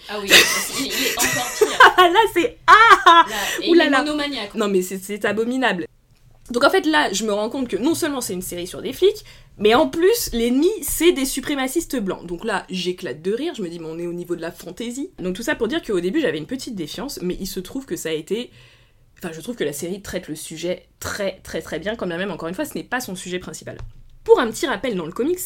Ah 0.07 0.19
oui, 0.21 0.27
il, 0.79 0.85
est 0.85 1.17
encore 1.17 1.51
pire. 1.57 1.93
ah 1.97 2.09
là 2.09 2.19
c'est 2.33 2.57
ah 2.67 3.25
monomaniaque. 4.03 4.55
Non 4.55 4.67
mais 4.67 4.81
c'est- 4.81 5.03
c'est 5.03 5.25
abominable. 5.25 5.85
Donc 6.51 6.63
en 6.63 6.69
fait 6.69 6.85
là, 6.87 7.11
je 7.13 7.25
me 7.25 7.31
rends 7.33 7.49
compte 7.49 7.67
que 7.67 7.77
non 7.77 7.93
seulement 7.93 8.21
c'est 8.21 8.33
une 8.33 8.41
série 8.41 8.65
sur 8.65 8.81
des 8.81 8.91
flics, 8.93 9.23
mais 9.59 9.75
en 9.75 9.87
plus 9.87 10.31
l'ennemi 10.33 10.69
c'est 10.81 11.11
des 11.11 11.25
suprémacistes 11.25 11.97
blancs. 11.99 12.25
Donc 12.25 12.43
là, 12.43 12.65
j'éclate 12.69 13.21
de 13.21 13.31
rire, 13.33 13.53
je 13.55 13.61
me 13.61 13.69
dis 13.69 13.79
mais 13.79 13.87
on 13.87 13.99
est 13.99 14.07
au 14.07 14.13
niveau 14.13 14.35
de 14.35 14.41
la 14.41 14.51
fantaisie. 14.51 15.11
Donc 15.19 15.35
tout 15.35 15.43
ça 15.43 15.55
pour 15.55 15.67
dire 15.67 15.81
qu'au 15.83 15.99
début 15.99 16.21
j'avais 16.21 16.39
une 16.39 16.47
petite 16.47 16.75
défiance, 16.75 17.19
mais 17.21 17.37
il 17.39 17.47
se 17.47 17.59
trouve 17.59 17.85
que 17.85 17.95
ça 17.95 18.09
a 18.09 18.13
été... 18.13 18.49
Enfin 19.19 19.31
je 19.33 19.41
trouve 19.41 19.55
que 19.55 19.63
la 19.63 19.73
série 19.73 20.01
traite 20.01 20.27
le 20.27 20.35
sujet 20.35 20.87
très 20.99 21.39
très 21.43 21.61
très 21.61 21.77
bien, 21.77 21.95
quand 21.95 22.07
bien 22.07 22.17
même 22.17 22.31
encore 22.31 22.47
une 22.49 22.55
fois 22.55 22.65
ce 22.65 22.73
n'est 22.73 22.83
pas 22.83 22.99
son 22.99 23.15
sujet 23.15 23.37
principal. 23.37 23.77
Pour 24.29 24.39
un 24.39 24.47
petit 24.51 24.67
rappel 24.67 24.95
dans 24.95 25.07
le 25.07 25.11
comics, 25.11 25.39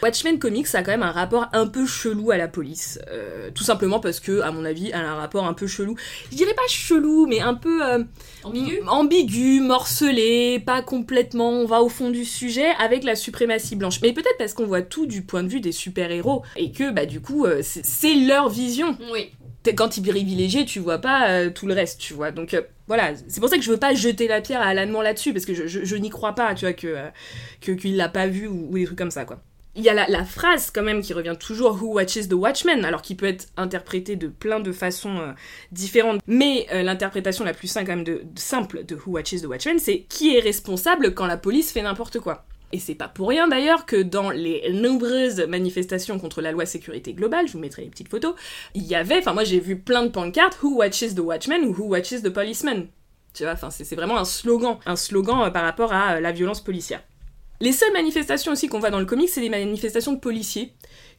Watchmen 0.00 0.38
Comics 0.38 0.72
a 0.74 0.82
quand 0.84 0.92
même 0.92 1.02
un 1.02 1.10
rapport 1.10 1.48
un 1.52 1.66
peu 1.66 1.86
chelou 1.86 2.30
à 2.30 2.36
la 2.36 2.46
police. 2.46 3.00
Euh, 3.08 3.50
tout 3.52 3.64
simplement 3.64 3.98
parce 3.98 4.20
que, 4.20 4.40
à 4.42 4.52
mon 4.52 4.64
avis, 4.64 4.90
elle 4.94 5.04
a 5.04 5.10
un 5.10 5.16
rapport 5.16 5.44
un 5.44 5.54
peu 5.54 5.66
chelou. 5.66 5.96
Je 6.30 6.36
dirais 6.36 6.54
pas 6.54 6.62
chelou, 6.68 7.26
mais 7.26 7.40
un 7.40 7.54
peu... 7.54 7.84
euh, 7.84 8.04
Ambigu 8.44 8.80
ambigu, 8.86 9.60
morcelé, 9.60 10.60
pas 10.64 10.82
complètement, 10.82 11.50
on 11.50 11.66
va 11.66 11.82
au 11.82 11.88
fond 11.88 12.10
du 12.10 12.24
sujet 12.24 12.70
avec 12.78 13.02
la 13.02 13.16
suprématie 13.16 13.74
blanche. 13.74 14.00
Mais 14.02 14.12
peut-être 14.12 14.36
parce 14.38 14.54
qu'on 14.54 14.66
voit 14.66 14.82
tout 14.82 15.06
du 15.06 15.22
point 15.22 15.42
de 15.42 15.48
vue 15.48 15.60
des 15.60 15.72
super-héros 15.72 16.42
et 16.56 16.70
que 16.70 16.90
bah 16.92 17.06
du 17.06 17.20
coup 17.20 17.44
euh, 17.44 17.58
c'est- 17.62 17.84
c'est 17.84 18.14
leur 18.14 18.48
vision. 18.48 18.96
Oui. 19.12 19.32
Quand 19.76 19.96
ils 19.96 20.02
privilégiés, 20.02 20.64
tu 20.64 20.80
vois 20.80 20.98
pas 20.98 21.28
euh, 21.30 21.50
tout 21.50 21.66
le 21.66 21.74
reste, 21.74 22.00
tu 22.00 22.14
vois. 22.14 22.32
Donc 22.32 22.54
euh, 22.54 22.62
voilà, 22.88 23.12
c'est 23.28 23.40
pour 23.40 23.48
ça 23.48 23.56
que 23.56 23.62
je 23.62 23.70
veux 23.70 23.76
pas 23.78 23.94
jeter 23.94 24.26
la 24.26 24.40
pierre 24.40 24.60
à 24.60 24.66
Alan 24.66 25.00
là-dessus 25.00 25.32
parce 25.32 25.44
que 25.44 25.54
je, 25.54 25.96
n'y 25.96 26.10
crois 26.10 26.34
pas, 26.34 26.54
tu 26.54 26.64
vois, 26.64 26.72
que 26.72 26.88
euh, 26.88 27.76
qu'il 27.76 27.96
l'a 27.96 28.08
pas 28.08 28.26
vu 28.26 28.48
ou, 28.48 28.74
des 28.74 28.84
trucs 28.84 28.98
comme 28.98 29.10
ça, 29.10 29.24
quoi. 29.24 29.40
Il 29.74 29.82
y 29.82 29.88
a 29.88 29.94
la, 29.94 30.06
la 30.08 30.24
phrase 30.24 30.70
quand 30.70 30.82
même 30.82 31.00
qui 31.00 31.14
revient 31.14 31.36
toujours 31.38 31.80
Who 31.80 31.94
watches 31.94 32.28
the 32.28 32.34
Watchmen? 32.34 32.84
Alors 32.84 33.00
qui 33.00 33.14
peut 33.14 33.26
être 33.26 33.46
interprétée 33.56 34.16
de 34.16 34.28
plein 34.28 34.60
de 34.60 34.70
façons 34.70 35.32
différentes. 35.70 36.20
Mais 36.26 36.66
l'interprétation 36.70 37.42
la 37.42 37.54
plus 37.54 37.68
simple, 37.68 37.86
quand 37.86 37.96
même 37.96 38.04
de, 38.04 38.20
de- 38.22 38.38
simple 38.38 38.84
de 38.84 38.94
Who 38.96 39.12
watches 39.12 39.40
the 39.40 39.46
Watchmen, 39.46 39.78
c'est 39.78 40.00
qui 40.10 40.36
est 40.36 40.40
responsable 40.40 41.14
quand 41.14 41.26
la 41.26 41.38
police 41.38 41.72
fait 41.72 41.80
n'importe 41.80 42.20
quoi? 42.20 42.44
Et 42.72 42.78
c'est 42.78 42.94
pas 42.94 43.08
pour 43.08 43.28
rien 43.28 43.48
d'ailleurs 43.48 43.84
que 43.84 43.96
dans 43.96 44.30
les 44.30 44.72
nombreuses 44.72 45.40
manifestations 45.40 46.18
contre 46.18 46.40
la 46.40 46.52
loi 46.52 46.64
sécurité 46.64 47.12
globale, 47.12 47.46
je 47.46 47.52
vous 47.52 47.58
mettrai 47.58 47.82
les 47.82 47.90
petites 47.90 48.08
photos, 48.08 48.34
il 48.74 48.84
y 48.84 48.94
avait, 48.94 49.18
enfin 49.18 49.34
moi 49.34 49.44
j'ai 49.44 49.60
vu 49.60 49.78
plein 49.78 50.04
de 50.04 50.08
pancartes 50.08 50.58
Who 50.62 50.76
watches 50.78 51.14
the 51.14 51.20
Watchmen 51.20 51.64
ou 51.64 51.74
Who 51.74 51.88
watches 51.88 52.22
the 52.22 52.30
policeman. 52.30 52.86
Tu 53.34 53.42
vois, 53.42 53.52
enfin 53.52 53.70
c'est 53.70 53.84
c'est 53.84 53.96
vraiment 53.96 54.18
un 54.18 54.24
slogan, 54.24 54.78
un 54.86 54.96
slogan 54.96 55.42
euh, 55.42 55.50
par 55.50 55.64
rapport 55.64 55.92
à 55.92 56.14
euh, 56.14 56.20
la 56.20 56.32
violence 56.32 56.62
policière. 56.62 57.02
Les 57.60 57.72
seules 57.72 57.92
manifestations 57.92 58.52
aussi 58.52 58.68
qu'on 58.68 58.80
voit 58.80 58.90
dans 58.90 58.98
le 58.98 59.06
comic, 59.06 59.28
c'est 59.28 59.40
des 59.40 59.48
manifestations 59.48 60.14
de 60.14 60.18
policiers 60.18 60.72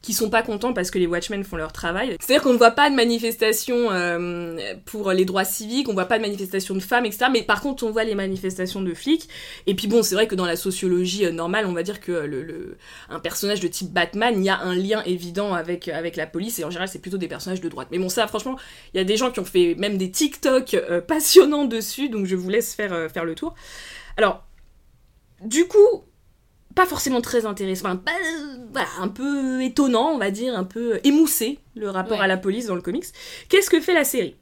qui 0.04 0.12
sont 0.12 0.28
pas 0.28 0.42
contents 0.42 0.74
parce 0.74 0.90
que 0.90 0.98
les 0.98 1.06
Watchmen 1.06 1.42
font 1.44 1.56
leur 1.56 1.72
travail. 1.72 2.16
C'est-à-dire 2.20 2.42
qu'on 2.42 2.52
ne 2.52 2.58
voit 2.58 2.72
pas 2.72 2.90
de 2.90 2.94
manifestations 2.94 3.90
euh, 3.90 4.74
pour 4.84 5.10
les 5.12 5.24
droits 5.24 5.46
civiques, 5.46 5.88
on 5.88 5.94
voit 5.94 6.04
pas 6.04 6.18
de 6.18 6.22
manifestations 6.22 6.74
de 6.74 6.80
femmes, 6.80 7.06
etc. 7.06 7.26
Mais 7.32 7.42
par 7.42 7.62
contre, 7.62 7.84
on 7.84 7.90
voit 7.90 8.04
les 8.04 8.14
manifestations 8.14 8.82
de 8.82 8.92
flics. 8.92 9.28
Et 9.66 9.74
puis 9.74 9.86
bon, 9.88 10.02
c'est 10.02 10.14
vrai 10.14 10.26
que 10.28 10.34
dans 10.34 10.44
la 10.44 10.56
sociologie 10.56 11.24
euh, 11.24 11.32
normale, 11.32 11.64
on 11.64 11.72
va 11.72 11.82
dire 11.82 12.00
que 12.00 12.12
le, 12.12 12.42
le- 12.42 12.76
un 13.08 13.18
personnage 13.18 13.60
de 13.60 13.68
type 13.68 13.92
Batman, 13.92 14.34
il 14.36 14.44
y 14.44 14.50
a 14.50 14.58
un 14.60 14.74
lien 14.74 15.02
évident 15.06 15.54
avec, 15.54 15.88
avec 15.88 16.16
la 16.16 16.26
police, 16.26 16.58
et 16.58 16.64
en 16.64 16.70
général, 16.70 16.88
c'est 16.88 16.98
plutôt 16.98 17.16
des 17.16 17.28
personnages 17.28 17.62
de 17.62 17.68
droite. 17.70 17.88
Mais 17.90 17.98
bon, 17.98 18.10
ça, 18.10 18.26
franchement, 18.26 18.56
il 18.92 18.98
y 18.98 19.00
a 19.00 19.04
des 19.04 19.16
gens 19.16 19.30
qui 19.30 19.40
ont 19.40 19.44
fait 19.46 19.74
même 19.78 19.96
des 19.96 20.10
TikTok 20.10 20.74
euh, 20.74 21.00
passionnants 21.00 21.64
dessus, 21.64 22.10
donc 22.10 22.26
je 22.26 22.36
vous 22.36 22.50
laisse 22.50 22.74
faire, 22.74 22.92
euh, 22.92 23.08
faire 23.08 23.24
le 23.24 23.34
tour. 23.34 23.54
Alors, 24.18 24.44
du 25.40 25.66
coup, 25.66 26.04
pas 26.74 26.86
forcément 26.86 27.20
très 27.20 27.46
intéressant, 27.46 27.86
enfin, 27.86 27.96
pas, 27.96 28.12
voilà, 28.72 28.88
un 29.00 29.08
peu 29.08 29.62
étonnant, 29.62 30.10
on 30.12 30.18
va 30.18 30.30
dire, 30.30 30.56
un 30.56 30.64
peu 30.64 31.00
émoussé, 31.04 31.58
le 31.76 31.88
rapport 31.90 32.18
Ouais. 32.18 32.24
à 32.24 32.26
la 32.26 32.36
police 32.36 32.66
dans 32.66 32.74
le 32.74 32.80
comics. 32.82 33.04
Qu'est-ce 33.48 33.70
que 33.70 33.80
fait 33.80 33.94
la 33.94 34.04
série? 34.04 34.36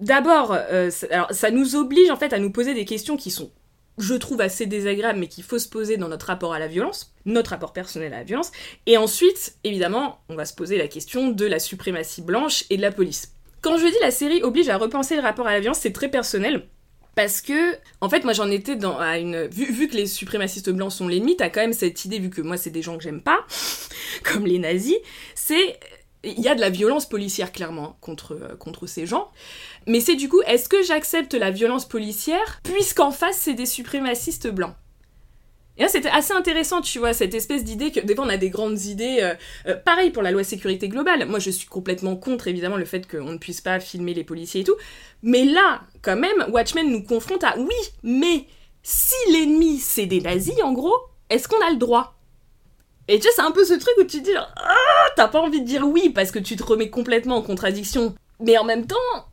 D'abord, 0.00 0.52
euh, 0.54 0.90
ça, 0.90 1.06
alors, 1.10 1.32
ça 1.32 1.50
nous 1.50 1.76
oblige 1.76 2.10
en 2.10 2.16
fait 2.16 2.32
à 2.32 2.38
nous 2.38 2.50
poser 2.50 2.74
des 2.74 2.84
questions 2.84 3.16
qui 3.16 3.30
sont, 3.30 3.50
je 3.98 4.14
trouve, 4.14 4.40
assez 4.40 4.64
désagréables, 4.66 5.18
mais 5.18 5.26
qu'il 5.28 5.44
faut 5.44 5.58
se 5.58 5.68
poser 5.68 5.96
dans 5.98 6.08
notre 6.08 6.26
rapport 6.26 6.54
à 6.54 6.58
la 6.58 6.68
violence, 6.68 7.14
notre 7.26 7.50
rapport 7.50 7.72
personnel 7.74 8.12
à 8.14 8.18
la 8.18 8.24
violence. 8.24 8.50
Et 8.86 8.96
ensuite, 8.96 9.56
évidemment, 9.64 10.20
on 10.30 10.36
va 10.36 10.44
se 10.46 10.54
poser 10.54 10.78
la 10.78 10.88
question 10.88 11.28
de 11.30 11.44
la 11.46 11.58
suprématie 11.58 12.22
blanche 12.22 12.64
et 12.70 12.76
de 12.78 12.82
la 12.82 12.92
police. 12.92 13.32
Quand 13.60 13.76
je 13.76 13.84
dis 13.86 13.92
la 14.00 14.10
série 14.10 14.42
oblige 14.42 14.70
à 14.70 14.78
repenser 14.78 15.16
le 15.16 15.22
rapport 15.22 15.46
à 15.46 15.52
la 15.52 15.60
violence, 15.60 15.80
c'est 15.80 15.92
très 15.92 16.08
personnel. 16.08 16.66
Parce 17.14 17.40
que, 17.40 17.76
en 18.00 18.08
fait, 18.08 18.24
moi 18.24 18.32
j'en 18.32 18.50
étais 18.50 18.76
dans 18.76 18.98
à 18.98 19.18
une. 19.18 19.46
Vu, 19.46 19.88
que 19.88 19.96
les 19.96 20.06
suprémacistes 20.06 20.70
blancs 20.70 20.92
sont 20.92 21.08
l'ennemi, 21.08 21.36
t'as 21.36 21.50
quand 21.50 21.60
même 21.60 21.72
cette 21.72 22.04
idée, 22.04 22.18
vu 22.18 22.30
que 22.30 22.40
moi 22.40 22.56
c'est 22.56 22.70
des 22.70 22.82
gens 22.82 22.96
que 22.96 23.02
j'aime 23.02 23.20
pas, 23.20 23.44
comme 24.24 24.46
les 24.46 24.58
nazis, 24.58 24.96
c'est. 25.34 25.78
Il 26.22 26.40
y 26.40 26.48
a 26.48 26.54
de 26.54 26.60
la 26.60 26.68
violence 26.68 27.08
policière 27.08 27.50
clairement 27.50 27.96
contre, 28.02 28.54
contre 28.58 28.86
ces 28.86 29.06
gens. 29.06 29.30
Mais 29.86 30.00
c'est 30.00 30.16
du 30.16 30.28
coup, 30.28 30.42
est-ce 30.42 30.68
que 30.68 30.82
j'accepte 30.82 31.32
la 31.32 31.50
violence 31.50 31.88
policière 31.88 32.60
puisqu'en 32.62 33.10
face 33.10 33.38
c'est 33.38 33.54
des 33.54 33.64
suprémacistes 33.64 34.48
blancs? 34.48 34.74
Et 35.80 35.84
là, 35.84 35.88
c'était 35.88 36.10
assez 36.10 36.34
intéressant, 36.34 36.82
tu 36.82 36.98
vois, 36.98 37.14
cette 37.14 37.32
espèce 37.32 37.64
d'idée 37.64 37.90
que 37.90 38.00
des 38.00 38.14
fois 38.14 38.26
on 38.26 38.28
a 38.28 38.36
des 38.36 38.50
grandes 38.50 38.82
idées. 38.84 39.20
euh, 39.22 39.32
euh, 39.66 39.76
pareil 39.76 40.10
pour 40.10 40.22
la 40.22 40.30
loi 40.30 40.44
sécurité 40.44 40.90
globale. 40.90 41.24
Moi, 41.24 41.38
je 41.38 41.48
suis 41.48 41.66
complètement 41.66 42.16
contre, 42.16 42.48
évidemment, 42.48 42.76
le 42.76 42.84
fait 42.84 43.10
qu'on 43.10 43.32
ne 43.32 43.38
puisse 43.38 43.62
pas 43.62 43.80
filmer 43.80 44.12
les 44.12 44.22
policiers 44.22 44.60
et 44.60 44.64
tout. 44.64 44.76
Mais 45.22 45.46
là, 45.46 45.80
quand 46.02 46.16
même, 46.16 46.44
Watchmen 46.50 46.90
nous 46.90 47.02
confronte 47.02 47.44
à 47.44 47.54
oui, 47.56 47.74
mais 48.02 48.44
si 48.82 49.14
l'ennemi 49.32 49.78
c'est 49.78 50.04
des 50.04 50.20
nazis, 50.20 50.62
en 50.62 50.74
gros, 50.74 50.94
est-ce 51.30 51.48
qu'on 51.48 51.64
a 51.66 51.70
le 51.70 51.78
droit? 51.78 52.14
Et 53.08 53.18
tu 53.18 53.22
vois, 53.22 53.32
c'est 53.34 53.40
un 53.40 53.50
peu 53.50 53.64
ce 53.64 53.72
truc 53.72 53.94
où 53.98 54.04
tu 54.04 54.18
te 54.18 54.24
dis, 54.24 54.36
ah, 54.36 55.06
t'as 55.16 55.28
pas 55.28 55.40
envie 55.40 55.62
de 55.62 55.66
dire 55.66 55.88
oui 55.88 56.10
parce 56.10 56.30
que 56.30 56.38
tu 56.38 56.56
te 56.56 56.62
remets 56.62 56.90
complètement 56.90 57.38
en 57.38 57.42
contradiction. 57.42 58.14
Mais 58.38 58.58
en 58.58 58.64
même 58.64 58.86
temps. 58.86 59.29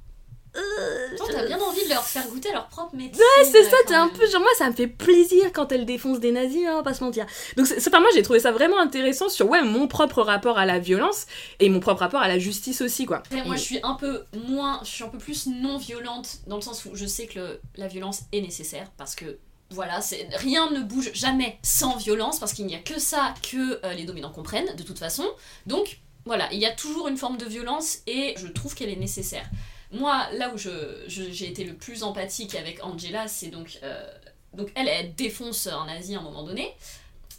Euh, 0.57 1.07
t'as 1.31 1.45
bien 1.45 1.59
envie 1.59 1.83
de 1.83 1.89
leur 1.89 2.03
faire 2.03 2.27
goûter 2.27 2.51
leur 2.51 2.67
propre 2.67 2.95
médecine. 2.95 3.21
Ouais, 3.37 3.45
c'est 3.45 3.63
ça, 3.63 3.75
t'es 3.85 3.93
un 3.93 4.07
peu 4.09 4.27
genre 4.29 4.41
moi 4.41 4.49
ça 4.57 4.69
me 4.69 4.75
fait 4.75 4.87
plaisir 4.87 5.51
quand 5.53 5.71
elle 5.71 5.85
défonce 5.85 6.19
des 6.19 6.31
nazis, 6.31 6.65
hein, 6.67 6.81
pas 6.83 6.93
se 6.93 7.03
mentir. 7.03 7.25
Donc 7.55 7.67
c'est 7.67 7.85
enfin 7.87 7.99
moi 7.99 8.09
j'ai 8.13 8.23
trouvé 8.23 8.39
ça 8.39 8.51
vraiment 8.51 8.79
intéressant 8.79 9.29
sur 9.29 9.47
ouais 9.49 9.61
mon 9.61 9.87
propre 9.87 10.21
rapport 10.21 10.57
à 10.57 10.65
la 10.65 10.79
violence 10.79 11.25
et 11.59 11.69
mon 11.69 11.79
propre 11.79 12.01
rapport 12.01 12.21
à 12.21 12.27
la 12.27 12.39
justice 12.39 12.81
aussi 12.81 13.05
quoi. 13.05 13.17
Après, 13.17 13.43
moi, 13.43 13.55
je 13.55 13.61
suis 13.61 13.79
un 13.83 13.93
peu 13.95 14.23
moins, 14.47 14.79
je 14.83 14.89
suis 14.89 15.03
un 15.03 15.09
peu 15.09 15.17
plus 15.17 15.47
non 15.47 15.77
violente 15.77 16.37
dans 16.47 16.55
le 16.55 16.61
sens 16.61 16.85
où 16.85 16.89
je 16.95 17.05
sais 17.05 17.27
que 17.27 17.39
le- 17.39 17.61
la 17.75 17.87
violence 17.87 18.21
est 18.31 18.41
nécessaire 18.41 18.91
parce 18.97 19.15
que 19.15 19.37
voilà, 19.69 19.99
c'est 20.01 20.29
rien 20.35 20.71
ne 20.71 20.79
bouge 20.81 21.11
jamais 21.13 21.57
sans 21.61 21.97
violence 21.97 22.39
parce 22.39 22.53
qu'il 22.53 22.65
n'y 22.65 22.75
a 22.75 22.79
que 22.79 22.99
ça 22.99 23.33
que 23.51 23.85
euh, 23.85 23.93
les 23.93 24.05
dominants 24.05 24.31
comprennent 24.31 24.73
de 24.77 24.83
toute 24.83 24.97
façon. 24.99 25.25
Donc 25.65 25.99
voilà, 26.25 26.47
il 26.53 26.59
y 26.59 26.65
a 26.65 26.71
toujours 26.71 27.07
une 27.09 27.17
forme 27.17 27.37
de 27.37 27.45
violence 27.45 27.97
et 28.07 28.33
je 28.37 28.47
trouve 28.47 28.75
qu'elle 28.75 28.89
est 28.89 28.95
nécessaire. 28.95 29.45
Moi, 29.91 30.27
là 30.33 30.51
où 30.53 30.57
je, 30.57 30.69
je- 31.07 31.31
j'ai 31.31 31.47
été 31.47 31.63
le 31.63 31.73
plus 31.73 32.03
empathique 32.03 32.55
avec 32.55 32.83
Angela, 32.83 33.27
c'est 33.27 33.47
donc 33.47 33.79
euh, 33.83 34.07
donc 34.53 34.69
elle, 34.75 34.87
elle 34.87 35.13
défonce 35.15 35.67
un 35.67 35.85
nazi 35.85 36.15
à 36.15 36.19
un 36.19 36.21
moment 36.23 36.43
donné, 36.43 36.73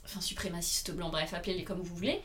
enfin 0.04 0.20
suprémaciste 0.20 0.92
blanc, 0.92 1.10
bref, 1.10 1.34
appelez-les 1.34 1.64
comme 1.64 1.80
vous 1.80 1.94
voulez. 1.94 2.20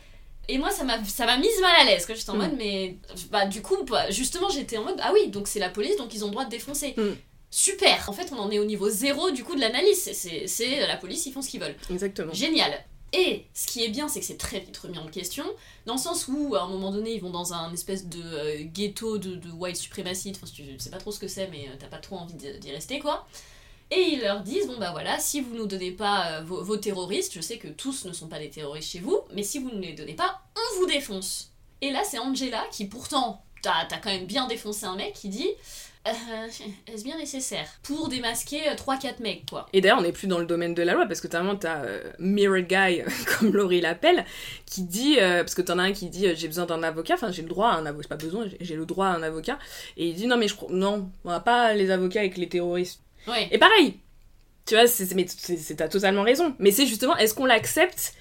Et 0.50 0.58
moi, 0.58 0.72
ça 0.72 0.84
m'a, 0.84 0.98
mise 0.98 1.62
mal 1.62 1.76
à 1.80 1.86
l'aise, 1.86 2.06
que 2.06 2.14
j'étais 2.16 2.30
en 2.30 2.36
Mm. 2.36 2.38
mode, 2.42 2.56
mais 2.58 2.98
bah, 3.32 3.46
du 3.46 3.62
coup, 3.62 3.78
bah, 3.86 4.12
justement, 4.12 4.50
j'étais 4.50 4.78
en 4.78 4.84
mode, 4.84 5.00
ah 5.02 5.12
oui, 5.14 5.30
donc 5.30 5.48
c'est 5.48 5.60
la 5.60 5.70
police, 5.70 5.96
donc 5.96 6.14
ils 6.14 6.24
ont 6.24 6.28
le 6.28 6.32
droit 6.34 6.44
de 6.46 6.50
défoncer. 6.50 6.94
Mm. 6.98 7.12
Super 7.50 8.10
En 8.10 8.14
fait, 8.14 8.30
on 8.34 8.40
en 8.40 8.50
est 8.52 8.60
au 8.60 8.66
niveau 8.66 8.90
zéro 8.90 9.30
du 9.32 9.44
coup 9.44 9.56
de 9.56 9.62
l'analyse. 9.62 10.12
C'est 10.48 10.80
la 10.88 10.98
police, 10.98 11.26
ils 11.28 11.32
font 11.32 11.42
ce 11.42 11.50
qu'ils 11.50 11.62
veulent. 11.62 11.76
Exactement. 11.92 12.34
Génial 12.34 12.74
Et 13.14 13.46
ce 13.54 13.68
qui 13.68 13.84
est 13.84 13.90
bien, 13.90 14.08
c'est 14.08 14.20
que 14.20 14.26
c'est 14.26 14.38
très 14.38 14.60
vite 14.60 14.76
remis 14.76 14.98
en 14.98 15.08
question, 15.08 15.46
dans 15.86 15.94
le 15.94 16.00
sens 16.00 16.28
où, 16.28 16.56
à 16.56 16.64
un 16.64 16.68
moment 16.68 16.92
donné, 16.92 17.14
ils 17.14 17.22
vont 17.22 17.30
dans 17.30 17.54
un 17.54 17.72
espèce 17.72 18.08
de 18.08 18.22
euh, 18.24 18.64
ghetto 18.64 19.20
de, 19.20 19.40
white 19.52 19.78
supremaciste, 19.78 20.40
enfin, 20.42 20.52
tu 20.54 20.80
sais 20.80 20.90
pas 20.90 20.98
trop 20.98 21.12
ce 21.12 21.20
que 21.20 21.28
c'est, 21.28 21.48
mais 21.48 21.68
euh, 21.70 21.76
t'as 21.78 21.88
pas 21.88 22.00
trop 22.00 22.18
envie 22.18 22.34
d'y 22.34 22.72
rester, 22.72 23.00
quoi. 23.00 23.28
Et 23.92 24.14
ils 24.14 24.22
leur 24.22 24.42
disent, 24.42 24.66
bon 24.66 24.80
bah 24.80 24.92
voilà, 24.92 25.20
si 25.20 25.42
vous 25.42 25.54
nous 25.54 25.68
donnez 25.68 25.92
pas 25.92 26.32
euh, 26.32 26.42
vos, 26.44 26.64
vos 26.64 26.78
terroristes, 26.78 27.34
je 27.36 27.42
sais 27.42 27.60
que 27.60 27.68
tous 27.68 28.06
ne 28.06 28.14
sont 28.14 28.28
pas 28.28 28.40
des 28.40 28.50
terroristes 28.50 28.90
chez 28.90 29.00
vous, 29.00 29.20
mais 29.36 29.44
si 29.44 29.60
vous 29.60 29.70
ne 29.70 29.80
les 29.80 29.94
donnez 29.94 30.16
pas, 30.16 30.42
on 30.56 30.80
vous 30.80 30.88
défonce. 30.88 31.52
Et 31.82 31.92
là, 31.92 32.02
c'est 32.04 32.18
Angela 32.18 32.66
qui, 32.72 32.86
pourtant, 32.86 33.44
t'as 33.62 33.86
quand 33.98 34.10
même 34.10 34.26
bien 34.26 34.48
défoncé 34.48 34.86
un 34.86 34.96
mec, 34.96 35.14
qui 35.14 35.30
dit, 35.30 35.50
euh, 36.08 36.48
est-ce 36.88 37.04
bien 37.04 37.18
nécessaire 37.18 37.68
Pour 37.84 38.10
démasquer 38.10 38.62
3-4 38.76 39.22
mecs, 39.22 39.46
quoi? 39.50 39.68
Et 39.74 39.80
d'ailleurs, 39.82 40.00
on 40.00 40.02
n'est 40.02 40.12
plus 40.12 40.28
dans 40.28 40.40
le 40.40 40.46
domaine 40.46 40.74
de 40.74 40.84
la 40.84 40.94
loi 40.94 41.06
parce 41.06 41.22
que 41.22 41.28
t'as 41.28 41.42
t'as 41.56 41.84
euh, 41.86 42.04
Mirror 42.20 42.62
Guy, 42.62 43.02
comme 43.40 43.54
Laurie 43.54 43.80
l'appelle, 43.82 44.26
qui 44.66 44.84
dit, 44.84 45.18
euh, 45.20 45.44
parce 45.44 45.56
que 45.56 45.62
t'en 45.62 45.80
as 45.80 45.84
un 45.84 45.92
qui 45.94 46.10
dit 46.10 46.28
euh, 46.28 46.34
j'ai 46.36 46.48
besoin 46.48 46.66
d'un 46.66 46.84
avocat, 46.84 47.14
enfin 47.14 47.32
j'ai 47.32 47.42
le 47.42 47.48
droit 47.48 47.70
à 47.70 47.76
un 47.78 47.86
avocat, 47.86 48.10
pas 48.10 48.16
besoin, 48.18 48.46
j'ai- 48.60 48.76
le 48.76 48.86
droit 48.86 49.08
à 49.08 49.12
un 49.16 49.24
avocat, 49.24 49.60
et 49.98 50.08
il 50.08 50.16
dit 50.16 50.28
non 50.28 50.36
mais 50.38 50.48
je 50.48 50.56
crois, 50.56 50.70
non, 50.72 51.10
on 51.24 51.30
va 51.30 51.40
pas 51.40 51.74
les 51.74 51.90
avocats 51.92 52.20
avec 52.22 52.38
les 52.38 52.50
terroristes. 52.50 53.00
Ouais. 53.28 53.48
Et 53.52 53.58
pareil, 53.58 54.00
tu 54.66 54.76
vois, 54.76 54.86
t'as 55.78 55.88
totalement 55.88 56.24
raison, 56.24 56.56
mais 56.60 56.72
c'est 56.72 56.86
justement, 56.86 57.16
est-ce 57.18 57.34
qu'on 57.34 57.46
l'accepte 57.46 58.14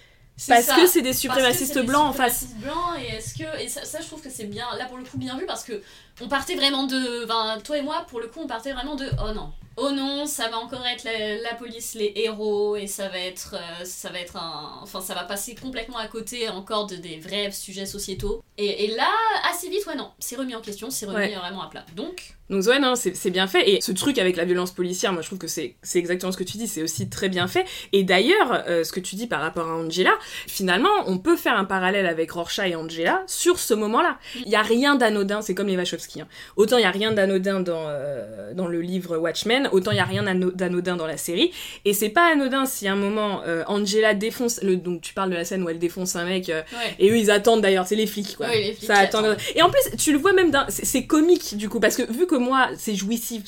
parce 0.49 0.64
ça. 0.64 0.77
que 0.77 0.87
c'est 0.87 1.03
des 1.03 1.12
suprémacistes 1.12 1.79
blancs 1.85 2.07
en 2.07 2.12
face? 2.12 2.47
blancs, 2.57 2.99
et 3.01 3.16
est-ce 3.16 3.35
que 3.35 3.61
et 3.62 3.68
ça, 3.68 3.85
ça, 3.85 4.01
je 4.01 4.07
trouve 4.07 4.23
que 4.23 4.31
c'est 4.31 4.47
bien 4.47 4.64
là 4.79 4.87
pour 4.87 4.97
le 4.99 5.05
coup 5.05 5.18
bien 5.18 5.37
vu 5.38 5.47
parce 5.47 5.62
que 5.62 5.81
on 6.20 6.29
partait 6.29 6.55
vraiment 6.55 6.85
de 6.85 7.25
enfin 7.25 7.59
toi 7.64 7.79
et 7.79 7.83
moi 7.83 8.05
pour 8.09 8.20
le 8.20 8.29
coup 8.29 8.40
on 8.42 8.46
partait 8.46 8.72
vraiment 8.72 8.94
de 8.94 9.07
oh 9.25 9.33
non. 9.35 9.53
Oh 9.79 9.90
non 9.90 10.27
ça 10.27 10.48
va 10.48 10.59
encore 10.59 10.85
être 10.87 11.03
la, 11.05 11.38
la 11.38 11.55
police 11.55 11.94
les 11.94 12.12
héros 12.14 12.77
et 12.77 12.87
ça 12.87 13.09
va 13.09 13.18
être 13.18 13.55
euh, 13.55 13.85
ça 13.87 14.11
va 14.11 14.18
être 14.20 14.37
un 14.37 14.79
enfin 14.83 15.01
ça 15.01 15.14
va 15.14 15.25
passer 15.25 15.55
complètement 15.55 15.96
à 15.96 16.09
côté 16.09 16.46
encore 16.51 16.87
de 16.87 16.96
des 16.96 17.18
vrais 17.18 17.51
sujets 17.51 17.87
sociétaux. 17.87 18.42
Et, 18.59 18.85
et 18.85 18.94
là 18.94 19.09
assez 19.51 19.70
vite 19.70 19.87
ouais 19.87 19.94
non 19.96 20.11
c'est 20.18 20.37
remis 20.37 20.55
en 20.55 20.61
question 20.61 20.90
c'est 20.90 21.07
remis 21.07 21.16
Ouais. 21.16 21.35
vraiment 21.35 21.62
à 21.62 21.68
plat. 21.70 21.87
Donc 21.96 22.37
Donc 22.53 22.65
ouais, 22.67 22.79
non, 22.79 22.95
c'est 22.95 23.31
bien 23.31 23.47
fait. 23.49 23.69
Et 23.69 23.81
ce 23.81 23.91
truc 23.93 24.19
avec 24.19 24.37
la 24.37 24.45
violence 24.45 24.71
policière, 24.71 25.12
moi 25.12 25.23
je 25.23 25.27
trouve 25.27 25.38
que 25.38 25.49
c'est 25.49 25.75
exactement 25.95 26.31
ce 26.31 26.37
que 26.37 26.45
tu 26.45 26.59
dis, 26.59 26.69
c'est 26.69 26.83
aussi 26.83 27.09
très 27.09 27.29
bien 27.29 27.49
fait. 27.49 27.65
Et 27.93 28.05
d'ailleurs, 28.05 28.62
euh, 28.69 28.85
ce 28.85 28.93
que 28.93 29.01
tu 29.01 29.17
dis 29.17 29.27
par 29.27 29.41
rapport 29.41 29.67
à 29.69 29.75
Angela, 29.75 30.12
finalement, 30.47 30.91
on 31.07 31.19
peut 31.19 31.37
faire 31.37 31.57
un 31.57 31.65
parallèle 31.65 32.07
avec 32.07 32.31
Rorschach 32.31 32.69
et 32.69 32.77
Angela 32.77 33.23
sur 33.27 33.59
ce 33.59 33.75
moment-là. 33.75 34.19
Il 34.45 34.51
y 34.51 34.55
a 34.57 34.62
rien 34.62 34.95
d'anodin, 34.97 35.41
c'est 35.43 35.55
comme 35.55 35.67
les 35.69 35.77
Wachowski. 35.77 36.21
hein. 36.21 36.29
Autant 36.57 36.77
il 36.77 36.83
y 36.83 36.85
a 36.87 36.91
rien 36.91 37.12
d'anodin 37.12 37.61
dans, 37.61 37.87
euh, 37.88 38.53
dans 38.55 38.69
le 38.69 38.81
livre 38.83 39.17
Watchmen, 39.17 39.69
autant 39.73 39.91
il 39.91 39.97
y 39.97 40.01
a 40.01 40.05
rien 40.05 40.23
d'ano- 40.25 40.51
d'anodin 40.53 40.97
dans 40.97 41.07
la 41.07 41.17
série. 41.17 41.53
Et 41.85 41.95
c'est 41.95 42.11
pas 42.11 42.31
anodin 42.33 42.67
si 42.67 42.87
à 42.87 42.93
un 42.93 42.97
moment 42.97 43.43
euh, 43.47 43.65
Angela 43.67 44.15
défonce, 44.15 44.61
le, 44.62 44.77
donc 44.77 45.01
tu 45.01 45.15
parles 45.15 45.31
de 45.31 45.37
la 45.37 45.45
scène 45.45 45.62
où 45.62 45.69
elle 45.71 45.79
défonce 45.79 46.17
un 46.17 46.25
mec, 46.27 46.49
ouais 46.49 46.65
et 46.99 47.11
eux 47.11 47.17
ils 47.17 47.31
attendent 47.31 47.62
d'ailleurs, 47.62 47.87
c'est 47.87 47.97
les 47.97 48.07
flics 48.07 48.37
quoi. 48.37 48.47
Ouais, 48.49 48.61
les 48.61 48.73
flics 48.75 48.87
ça 48.87 48.99
attend. 48.99 49.23
Et 49.55 49.62
en 49.62 49.71
plus, 49.71 49.97
tu 49.97 50.12
le 50.12 50.19
vois 50.19 50.33
même 50.35 50.51
d'un. 50.51 50.67
C'est 50.69 50.85
c'est 50.85 51.07
comique 51.07 51.57
du 51.57 51.71
coup, 51.71 51.81
parce 51.81 51.97
que 51.97 52.03
vu 52.12 52.27
que 52.27 52.35
moi, 52.42 52.70
c'est 52.76 52.94
jouissif. 52.94 53.44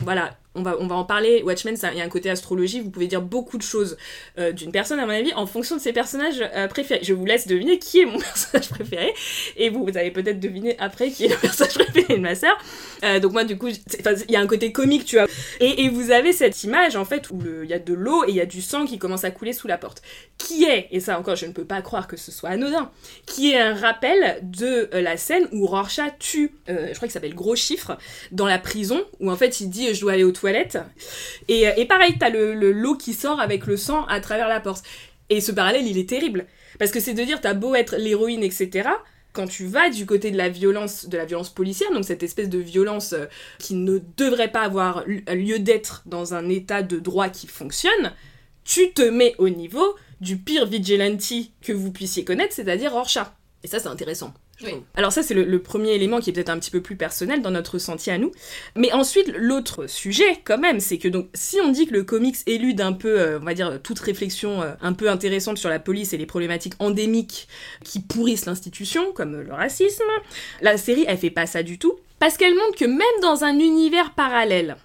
Voilà, 0.00 0.36
on 0.56 0.62
va, 0.62 0.76
on 0.80 0.86
va 0.86 0.96
en 0.96 1.04
parler. 1.04 1.42
Watchmen, 1.42 1.76
il 1.92 1.98
y 1.98 2.00
a 2.00 2.04
un 2.04 2.08
côté 2.08 2.30
astrologie. 2.30 2.80
Vous 2.80 2.90
pouvez 2.90 3.06
dire 3.06 3.22
beaucoup 3.22 3.58
de 3.58 3.62
choses 3.62 3.96
euh, 4.38 4.52
d'une 4.52 4.72
personne, 4.72 4.98
à 4.98 5.06
mon 5.06 5.12
avis, 5.12 5.32
en 5.34 5.46
fonction 5.46 5.76
de 5.76 5.80
ses 5.80 5.92
personnages 5.92 6.40
euh, 6.40 6.66
préférés. 6.66 7.00
Je 7.02 7.12
vous 7.12 7.24
laisse 7.24 7.46
deviner 7.46 7.78
qui 7.78 8.00
est 8.00 8.06
mon 8.06 8.18
personnage 8.18 8.68
préféré. 8.70 9.12
Et 9.56 9.68
vous, 9.68 9.84
vous 9.84 9.96
allez 9.96 10.10
peut-être 10.10 10.40
deviner 10.40 10.76
après 10.78 11.10
qui 11.10 11.26
est 11.26 11.28
le 11.28 11.36
personnage 11.40 11.74
préféré 11.74 12.16
de 12.16 12.22
ma 12.22 12.34
sœur. 12.34 12.56
Euh, 13.04 13.20
donc, 13.20 13.32
moi, 13.32 13.44
du 13.44 13.58
coup, 13.58 13.68
il 13.68 14.30
y 14.30 14.36
a 14.36 14.40
un 14.40 14.46
côté 14.46 14.72
comique, 14.72 15.04
tu 15.04 15.16
vois. 15.16 15.26
Et, 15.60 15.84
et 15.84 15.88
vous 15.90 16.10
avez 16.10 16.32
cette 16.32 16.64
image, 16.64 16.96
en 16.96 17.04
fait, 17.04 17.30
où 17.30 17.38
il 17.62 17.68
y 17.68 17.74
a 17.74 17.78
de 17.78 17.94
l'eau 17.94 18.24
et 18.24 18.30
il 18.30 18.36
y 18.36 18.40
a 18.40 18.46
du 18.46 18.62
sang 18.62 18.86
qui 18.86 18.98
commence 18.98 19.24
à 19.24 19.30
couler 19.30 19.52
sous 19.52 19.68
la 19.68 19.78
porte. 19.78 20.02
Qui 20.38 20.64
est, 20.64 20.88
et 20.90 21.00
ça 21.00 21.18
encore, 21.18 21.36
je 21.36 21.46
ne 21.46 21.52
peux 21.52 21.64
pas 21.64 21.82
croire 21.82 22.08
que 22.08 22.16
ce 22.16 22.32
soit 22.32 22.50
anodin, 22.50 22.90
qui 23.26 23.52
est 23.52 23.60
un 23.60 23.74
rappel 23.74 24.38
de 24.42 24.88
la 24.92 25.16
scène 25.16 25.48
où 25.52 25.66
Rorschach 25.66 26.18
tue, 26.18 26.52
je 26.68 26.94
crois 26.94 27.08
qu'il 27.08 27.10
s'appelle 27.10 27.34
Gros 27.34 27.56
Chiffre, 27.56 27.98
dans 28.32 28.46
la 28.46 28.58
prison, 28.58 29.02
où 29.20 29.30
en 29.30 29.36
fait 29.36 29.60
il 29.60 29.70
dit 29.70 29.94
je 29.94 30.00
dois 30.00 30.12
aller 30.12 30.24
aux 30.24 30.32
toilettes. 30.32 30.45
Et, 31.48 31.68
euh, 31.68 31.72
et 31.76 31.86
pareil, 31.86 32.16
t'as 32.18 32.30
le, 32.30 32.54
le 32.54 32.72
l'eau 32.72 32.96
qui 32.96 33.14
sort 33.14 33.40
avec 33.40 33.66
le 33.66 33.76
sang 33.76 34.04
à 34.06 34.20
travers 34.20 34.48
la 34.48 34.60
porte. 34.60 34.84
Et 35.30 35.40
ce 35.40 35.52
parallèle, 35.52 35.86
il 35.86 35.98
est 35.98 36.08
terrible. 36.08 36.46
Parce 36.78 36.90
que 36.90 37.00
c'est 37.00 37.14
de 37.14 37.22
dire, 37.22 37.40
t'as 37.40 37.54
beau 37.54 37.74
être 37.74 37.96
l'héroïne, 37.96 38.42
etc. 38.42 38.88
Quand 39.32 39.46
tu 39.46 39.66
vas 39.66 39.90
du 39.90 40.06
côté 40.06 40.30
de 40.30 40.36
la 40.36 40.48
violence, 40.48 41.08
de 41.08 41.16
la 41.16 41.24
violence 41.24 41.50
policière, 41.50 41.90
donc 41.92 42.04
cette 42.04 42.22
espèce 42.22 42.48
de 42.48 42.58
violence 42.58 43.12
euh, 43.12 43.26
qui 43.58 43.74
ne 43.74 43.98
devrait 44.16 44.50
pas 44.50 44.62
avoir 44.62 45.04
lieu 45.06 45.58
d'être 45.58 46.02
dans 46.06 46.34
un 46.34 46.48
état 46.48 46.82
de 46.82 46.98
droit 46.98 47.28
qui 47.28 47.46
fonctionne, 47.46 48.12
tu 48.64 48.92
te 48.92 49.02
mets 49.02 49.34
au 49.38 49.48
niveau 49.48 49.94
du 50.20 50.38
pire 50.38 50.66
vigilante 50.66 51.32
que 51.62 51.72
vous 51.72 51.92
puissiez 51.92 52.24
connaître, 52.24 52.54
c'est-à-dire 52.54 52.92
Rorschach. 52.92 53.28
Et 53.62 53.68
ça, 53.68 53.78
c'est 53.78 53.88
intéressant. 53.88 54.32
Oui. 54.62 54.72
Alors 54.94 55.12
ça, 55.12 55.22
c'est 55.22 55.34
le, 55.34 55.44
le 55.44 55.58
premier 55.60 55.92
élément 55.92 56.20
qui 56.20 56.30
est 56.30 56.32
peut-être 56.32 56.48
un 56.48 56.58
petit 56.58 56.70
peu 56.70 56.80
plus 56.80 56.96
personnel 56.96 57.42
dans 57.42 57.50
notre 57.50 57.74
ressenti 57.74 58.10
à 58.10 58.18
nous. 58.18 58.32
Mais 58.74 58.92
ensuite, 58.92 59.30
l'autre 59.36 59.86
sujet, 59.86 60.40
quand 60.44 60.58
même, 60.58 60.80
c'est 60.80 60.98
que 60.98 61.08
donc, 61.08 61.28
si 61.34 61.58
on 61.60 61.70
dit 61.70 61.86
que 61.86 61.92
le 61.92 62.04
comics 62.04 62.36
élude 62.46 62.80
un 62.80 62.92
peu, 62.92 63.20
euh, 63.20 63.38
on 63.40 63.44
va 63.44 63.54
dire, 63.54 63.80
toute 63.82 63.98
réflexion 63.98 64.62
euh, 64.62 64.72
un 64.80 64.92
peu 64.92 65.10
intéressante 65.10 65.58
sur 65.58 65.68
la 65.68 65.78
police 65.78 66.12
et 66.12 66.16
les 66.16 66.26
problématiques 66.26 66.74
endémiques 66.78 67.48
qui 67.84 68.00
pourrissent 68.00 68.46
l'institution, 68.46 69.12
comme 69.12 69.40
le 69.40 69.52
racisme, 69.52 70.02
la 70.62 70.78
série, 70.78 71.04
elle 71.06 71.18
fait 71.18 71.30
pas 71.30 71.46
ça 71.46 71.62
du 71.62 71.78
tout. 71.78 71.98
Parce 72.18 72.38
qu'elle 72.38 72.54
montre 72.54 72.78
que 72.78 72.86
même 72.86 73.20
dans 73.20 73.44
un 73.44 73.58
univers 73.58 74.14
parallèle, 74.14 74.76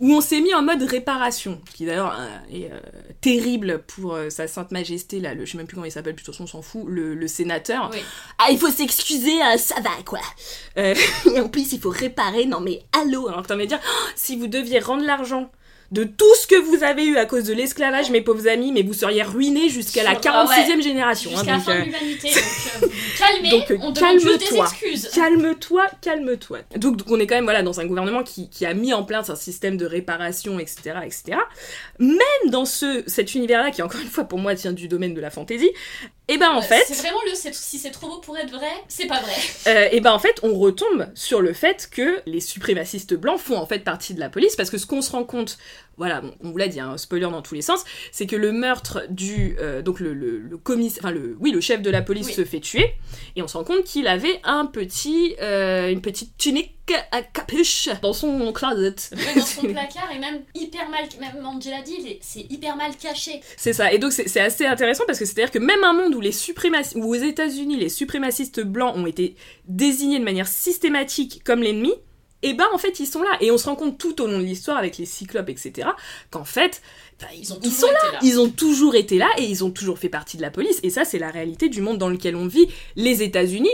où 0.00 0.12
on 0.12 0.20
s'est 0.20 0.40
mis 0.40 0.54
en 0.54 0.62
mode 0.62 0.82
réparation, 0.82 1.60
qui 1.74 1.84
d'ailleurs 1.84 2.16
euh, 2.18 2.54
est 2.54 2.70
euh, 2.70 2.78
terrible 3.20 3.82
pour 3.86 4.14
euh, 4.14 4.30
sa 4.30 4.46
sainte 4.46 4.70
majesté, 4.70 5.18
là, 5.18 5.34
le, 5.34 5.44
je 5.44 5.52
sais 5.52 5.56
même 5.56 5.66
plus 5.66 5.74
comment 5.74 5.86
il 5.86 5.92
s'appelle, 5.92 6.14
de 6.14 6.18
toute 6.18 6.26
façon 6.26 6.44
on 6.44 6.46
s'en 6.46 6.62
fout, 6.62 6.84
le, 6.86 7.14
le 7.14 7.28
sénateur. 7.28 7.90
Oui. 7.92 7.98
Ah, 8.38 8.48
il 8.50 8.58
faut 8.58 8.70
s'excuser, 8.70 9.40
hein, 9.42 9.56
ça 9.58 9.80
va 9.80 9.90
quoi. 10.04 10.20
Euh, 10.76 10.94
et 11.34 11.40
en 11.40 11.48
plus, 11.48 11.72
il 11.72 11.80
faut 11.80 11.90
réparer, 11.90 12.46
non 12.46 12.60
mais 12.60 12.82
allô, 12.92 13.28
alors 13.28 13.42
que 13.42 13.48
t'as 13.48 13.54
envie 13.54 13.64
de 13.64 13.70
dire, 13.70 13.80
Oh, 13.84 14.08
si 14.14 14.36
vous 14.36 14.46
deviez 14.46 14.78
rendre 14.78 15.04
l'argent 15.04 15.50
de 15.90 16.04
tout 16.04 16.34
ce 16.38 16.46
que 16.46 16.56
vous 16.56 16.84
avez 16.84 17.06
eu 17.06 17.16
à 17.16 17.24
cause 17.24 17.44
de 17.44 17.54
l'esclavage, 17.54 18.10
mes 18.10 18.20
pauvres 18.20 18.46
amis, 18.46 18.72
mais 18.72 18.82
vous 18.82 18.92
seriez 18.92 19.22
ruinés 19.22 19.70
jusqu'à 19.70 20.02
la 20.02 20.20
Sur- 20.20 20.30
ah 20.34 20.44
46e 20.46 20.82
génération. 20.82 21.30
hein, 21.30 21.36
jusqu'à 21.36 21.52
la 21.52 21.58
fin 21.60 21.72
euh, 21.76 21.80
de 21.80 21.84
l'humanité 21.86 22.28
donc 22.28 22.82
euh, 22.82 22.86
calmez 23.18 23.50
Donc, 23.50 23.64
on 23.82 23.90
demande 23.92 24.18
juste 24.20 24.38
des 24.38 24.44
calme-toi. 24.46 24.64
excuses 24.66 25.08
Calme-toi, 25.14 25.86
calme-toi. 26.02 26.58
Donc, 26.76 26.96
donc 26.98 27.10
on 27.10 27.18
est 27.18 27.26
quand 27.26 27.36
même 27.36 27.44
voilà 27.44 27.62
dans 27.62 27.80
un 27.80 27.86
gouvernement 27.86 28.22
qui, 28.22 28.50
qui 28.50 28.66
a 28.66 28.74
mis 28.74 28.92
en 28.92 29.02
place 29.02 29.30
un 29.30 29.36
système 29.36 29.78
de 29.78 29.86
réparation, 29.86 30.58
etc., 30.58 30.98
etc. 31.06 31.38
Même 31.98 32.18
dans 32.50 32.66
ce 32.66 33.02
cet 33.06 33.34
univers-là 33.34 33.70
qui 33.70 33.80
encore 33.82 34.00
une 34.02 34.08
fois 34.08 34.24
pour 34.24 34.38
moi 34.38 34.54
tient 34.54 34.72
du 34.72 34.88
domaine 34.88 35.14
de 35.14 35.20
la 35.22 35.30
fantaisie, 35.30 35.70
et 36.28 36.38
ben 36.38 36.50
en 36.50 36.58
Euh, 36.58 36.62
fait, 36.62 36.84
c'est 36.84 36.94
vraiment 36.94 37.20
le 37.26 37.34
si 37.34 37.78
c'est 37.78 37.90
trop 37.90 38.08
beau 38.08 38.18
pour 38.20 38.36
être 38.36 38.50
vrai 38.50 38.70
c'est 38.88 39.06
pas 39.06 39.20
vrai. 39.20 39.34
Euh, 39.66 39.88
et 39.92 40.00
ben 40.00 40.12
en 40.12 40.18
fait, 40.18 40.40
on 40.42 40.54
retombe 40.58 41.08
sur 41.14 41.40
le 41.42 41.52
fait 41.52 41.88
que 41.90 42.22
les 42.26 42.40
suprémacistes 42.40 43.14
blancs 43.14 43.38
font 43.40 43.56
en 43.56 43.66
fait 43.66 43.80
partie 43.80 44.14
de 44.14 44.20
la 44.20 44.28
police 44.30 44.56
parce 44.56 44.70
que 44.70 44.78
ce 44.78 44.86
qu'on 44.86 45.02
se 45.02 45.10
rend 45.12 45.24
compte, 45.24 45.58
voilà, 45.98 46.20
bon, 46.22 46.34
on 46.42 46.50
vous 46.50 46.56
l'a 46.56 46.68
dit, 46.68 46.80
un 46.80 46.96
spoiler 46.96 47.26
dans 47.30 47.42
tous 47.42 47.54
les 47.54 47.62
sens, 47.62 47.84
c'est 48.12 48.26
que 48.26 48.36
le 48.36 48.52
meurtre 48.52 49.02
du 49.10 49.56
euh, 49.60 49.82
donc 49.82 50.00
le, 50.00 50.14
le, 50.14 50.38
le 50.38 50.56
commissaire, 50.56 51.04
enfin 51.04 51.12
le 51.14 51.36
oui 51.40 51.50
le 51.50 51.60
chef 51.60 51.82
de 51.82 51.90
la 51.90 52.00
police 52.02 52.28
Oui. 52.28 52.32
se 52.32 52.44
fait 52.44 52.60
tuer 52.60 52.94
et 53.36 53.42
on 53.42 53.48
se 53.48 53.56
rend 53.56 53.64
compte 53.64 53.84
qu'il 53.84 54.06
avait 54.06 54.40
un 54.44 54.64
petit 54.66 55.34
euh, 55.42 55.90
une 55.90 56.00
petite 56.00 56.36
tunique 56.38 56.74
à 57.12 57.20
capuche 57.20 57.90
dans 58.00 58.14
son 58.14 58.50
closet. 58.52 58.94
Ouais, 59.12 59.34
dans 59.36 59.44
son 59.44 59.60
placard 59.72 60.08
et 60.14 60.18
même 60.18 60.40
hyper 60.54 60.88
mal 60.88 61.02
même 61.20 61.44
Angela 61.44 61.82
dit 61.82 62.18
c'est 62.22 62.46
hyper 62.50 62.76
mal 62.76 62.92
caché 62.96 63.40
C'est 63.58 63.74
ça. 63.74 63.92
Et 63.92 63.98
donc 63.98 64.12
c'est 64.12 64.26
c'est 64.28 64.40
assez 64.40 64.64
intéressant 64.64 65.04
parce 65.06 65.18
que 65.18 65.26
c'est-à-dire 65.26 65.50
que 65.50 65.58
même 65.58 65.84
un 65.84 65.92
monde 65.92 66.14
où 66.14 66.20
les 66.20 66.32
suprémacistes, 66.32 66.96
où 66.96 67.04
aux 67.10 67.14
États-Unis, 67.14 67.76
les 67.76 67.90
suprémacistes 67.90 68.60
blancs 68.62 68.94
ont 68.96 69.06
été 69.06 69.34
désignés 69.66 70.18
de 70.18 70.24
manière 70.24 70.48
systématique 70.48 71.42
comme 71.44 71.62
l'ennemi, 71.62 71.92
et 72.42 72.54
ben 72.54 72.66
en 72.72 72.78
fait 72.78 73.00
ils 73.00 73.06
sont 73.06 73.22
là. 73.22 73.36
Et 73.40 73.50
on 73.50 73.58
se 73.58 73.66
rend 73.66 73.76
compte 73.76 73.98
tout 73.98 74.20
au 74.22 74.26
long 74.26 74.38
de 74.38 74.44
l'histoire 74.44 74.76
avec 74.76 74.98
les 74.98 75.06
cyclopes 75.06 75.48
etc 75.48 75.88
qu'en 76.30 76.44
fait 76.44 76.82
bah, 77.20 77.26
ils, 77.36 77.52
ont 77.52 77.58
ils 77.62 77.72
sont 77.72 77.86
là. 77.86 78.18
ils 78.22 78.38
ont 78.38 78.48
toujours 78.48 78.94
été 78.94 79.18
là 79.18 79.28
et 79.38 79.44
ils 79.44 79.64
ont 79.64 79.70
toujours 79.70 79.98
fait 79.98 80.08
partie 80.08 80.36
de 80.36 80.42
la 80.42 80.50
police. 80.50 80.80
Et 80.82 80.90
ça 80.90 81.04
c'est 81.04 81.18
la 81.18 81.30
réalité 81.30 81.68
du 81.68 81.80
monde 81.80 81.98
dans 81.98 82.08
lequel 82.08 82.36
on 82.36 82.46
vit 82.46 82.68
les 82.96 83.22
États-Unis. 83.22 83.70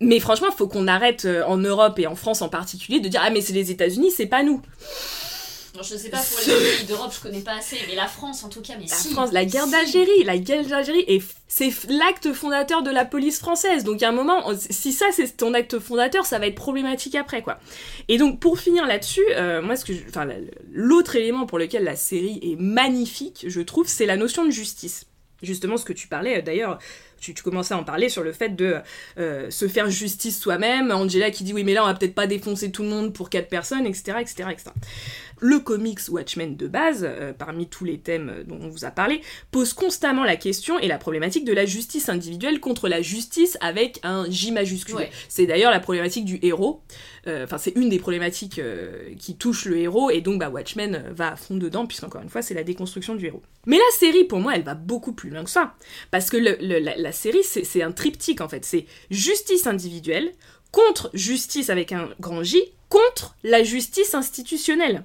Mais 0.00 0.20
franchement 0.20 0.48
il 0.50 0.56
faut 0.56 0.68
qu'on 0.68 0.86
arrête 0.86 1.24
euh, 1.24 1.44
en 1.46 1.56
Europe 1.56 1.98
et 1.98 2.06
en 2.06 2.16
France 2.16 2.42
en 2.42 2.48
particulier 2.48 3.00
de 3.00 3.08
dire 3.08 3.22
ah 3.24 3.30
mais 3.30 3.40
c'est 3.40 3.52
les 3.52 3.70
États-Unis 3.70 4.10
c'est 4.10 4.26
pas 4.26 4.42
nous 4.42 4.60
Bon, 5.74 5.82
je 5.82 5.96
sais 5.96 6.08
pas 6.08 6.18
pour 6.18 6.38
les 6.46 6.76
pays 6.78 6.86
d'Europe, 6.86 7.12
je 7.14 7.20
connais 7.20 7.40
pas 7.40 7.56
assez, 7.58 7.76
mais 7.88 7.96
la 7.96 8.06
France 8.06 8.44
en 8.44 8.48
tout 8.48 8.60
cas, 8.62 8.74
mais 8.78 8.86
la 8.86 8.94
si. 8.94 9.10
France 9.12 9.32
la 9.32 9.44
guerre 9.44 9.64
si. 9.64 9.70
d'Algérie 9.72 10.22
la 10.24 10.38
guerre 10.38 10.64
d'Algérie 10.64 11.04
et 11.08 11.20
c'est 11.48 11.72
l'acte 11.88 12.32
fondateur 12.32 12.82
de 12.84 12.90
la 12.90 13.04
police 13.04 13.38
française 13.40 13.82
donc 13.84 14.02
à 14.02 14.08
un 14.08 14.12
moment 14.12 14.42
si 14.56 14.92
ça 14.92 15.06
c'est 15.12 15.36
ton 15.36 15.52
acte 15.52 15.78
fondateur 15.80 16.26
ça 16.26 16.38
va 16.38 16.46
être 16.46 16.54
problématique 16.54 17.16
après 17.16 17.42
quoi 17.42 17.58
Et 18.08 18.18
donc 18.18 18.38
pour 18.40 18.58
finir 18.60 18.86
là-dessus, 18.86 19.24
euh, 19.32 19.62
moi 19.62 19.74
ce 19.76 19.84
que, 19.84 19.92
enfin 20.08 20.24
la- 20.26 20.36
l'autre 20.70 21.16
élément 21.16 21.44
pour 21.46 21.58
lequel 21.58 21.82
la 21.82 21.96
série 21.96 22.38
est 22.42 22.56
magnifique, 22.56 23.44
je 23.48 23.60
trouve, 23.60 23.88
c'est 23.88 24.06
la 24.06 24.16
notion 24.16 24.44
de 24.44 24.50
justice. 24.52 25.06
Justement, 25.42 25.76
ce 25.76 25.84
que 25.84 25.92
tu 25.92 26.08
parlais, 26.08 26.38
euh, 26.38 26.42
d'ailleurs, 26.42 26.78
tu, 27.20 27.34
tu 27.34 27.42
commençais 27.42 27.74
à 27.74 27.78
en 27.78 27.84
parler 27.84 28.08
sur 28.08 28.22
le 28.22 28.32
fait 28.32 28.50
de 28.50 28.76
euh, 29.18 29.50
se 29.50 29.68
faire 29.68 29.90
justice 29.90 30.40
soi-même. 30.40 30.90
Angela 30.90 31.30
qui 31.30 31.44
dit 31.44 31.52
oui, 31.52 31.64
mais 31.64 31.74
là 31.74 31.82
on 31.82 31.86
va 31.86 31.92
peut-être 31.94 32.14
pas 32.14 32.26
défoncer 32.26 32.70
tout 32.70 32.82
le 32.82 32.88
monde 32.88 33.12
pour 33.12 33.28
quatre 33.28 33.48
personnes, 33.48 33.84
etc., 33.86 34.18
etc., 34.20 34.48
etc. 34.52 34.70
Le 35.46 35.58
comics 35.58 36.00
Watchmen 36.08 36.56
de 36.56 36.66
base, 36.66 37.04
euh, 37.06 37.34
parmi 37.34 37.66
tous 37.68 37.84
les 37.84 37.98
thèmes 37.98 38.30
euh, 38.30 38.44
dont 38.44 38.58
on 38.62 38.68
vous 38.70 38.86
a 38.86 38.90
parlé, 38.90 39.20
pose 39.50 39.74
constamment 39.74 40.24
la 40.24 40.36
question 40.36 40.78
et 40.78 40.88
la 40.88 40.96
problématique 40.96 41.44
de 41.44 41.52
la 41.52 41.66
justice 41.66 42.08
individuelle 42.08 42.60
contre 42.60 42.88
la 42.88 43.02
justice 43.02 43.58
avec 43.60 44.00
un 44.04 44.24
J 44.30 44.52
majuscule. 44.52 44.94
Ouais. 44.94 45.10
C'est 45.28 45.44
d'ailleurs 45.44 45.70
la 45.70 45.80
problématique 45.80 46.24
du 46.24 46.38
héros. 46.40 46.80
Euh, 47.26 47.44
Enfin, 47.44 47.58
c'est 47.58 47.72
une 47.76 47.90
des 47.90 47.98
problématiques 47.98 48.58
qui 49.18 49.36
touche 49.36 49.66
le 49.66 49.76
héros, 49.76 50.08
et 50.10 50.22
donc 50.22 50.38
bah, 50.40 50.48
Watchmen 50.48 51.04
va 51.14 51.32
à 51.32 51.36
fond 51.36 51.56
dedans, 51.56 51.84
puisqu'encore 51.86 52.22
une 52.22 52.30
fois, 52.30 52.40
c'est 52.40 52.54
la 52.54 52.64
déconstruction 52.64 53.14
du 53.14 53.26
héros. 53.26 53.42
Mais 53.66 53.76
la 53.76 53.98
série, 53.98 54.24
pour 54.24 54.38
moi, 54.38 54.54
elle 54.56 54.62
va 54.62 54.74
beaucoup 54.74 55.12
plus 55.12 55.28
loin 55.28 55.44
que 55.44 55.50
ça. 55.50 55.74
Parce 56.10 56.30
que 56.30 56.38
le- 56.38 56.56
le- 56.60 56.78
la, 56.78 56.96
la 56.96 57.12
série, 57.12 57.42
c'est 57.44 57.64
c'est 57.64 57.82
un 57.82 57.92
triptyque, 57.92 58.40
en 58.40 58.48
fait. 58.48 58.64
C'est 58.64 58.86
justice 59.10 59.66
individuelle, 59.66 60.32
contre 60.70 61.10
justice 61.12 61.68
avec 61.68 61.92
un 61.92 62.08
grand 62.18 62.42
J, 62.42 62.62
contre 62.88 63.36
la 63.42 63.62
justice 63.62 64.14
institutionnelle. 64.14 65.04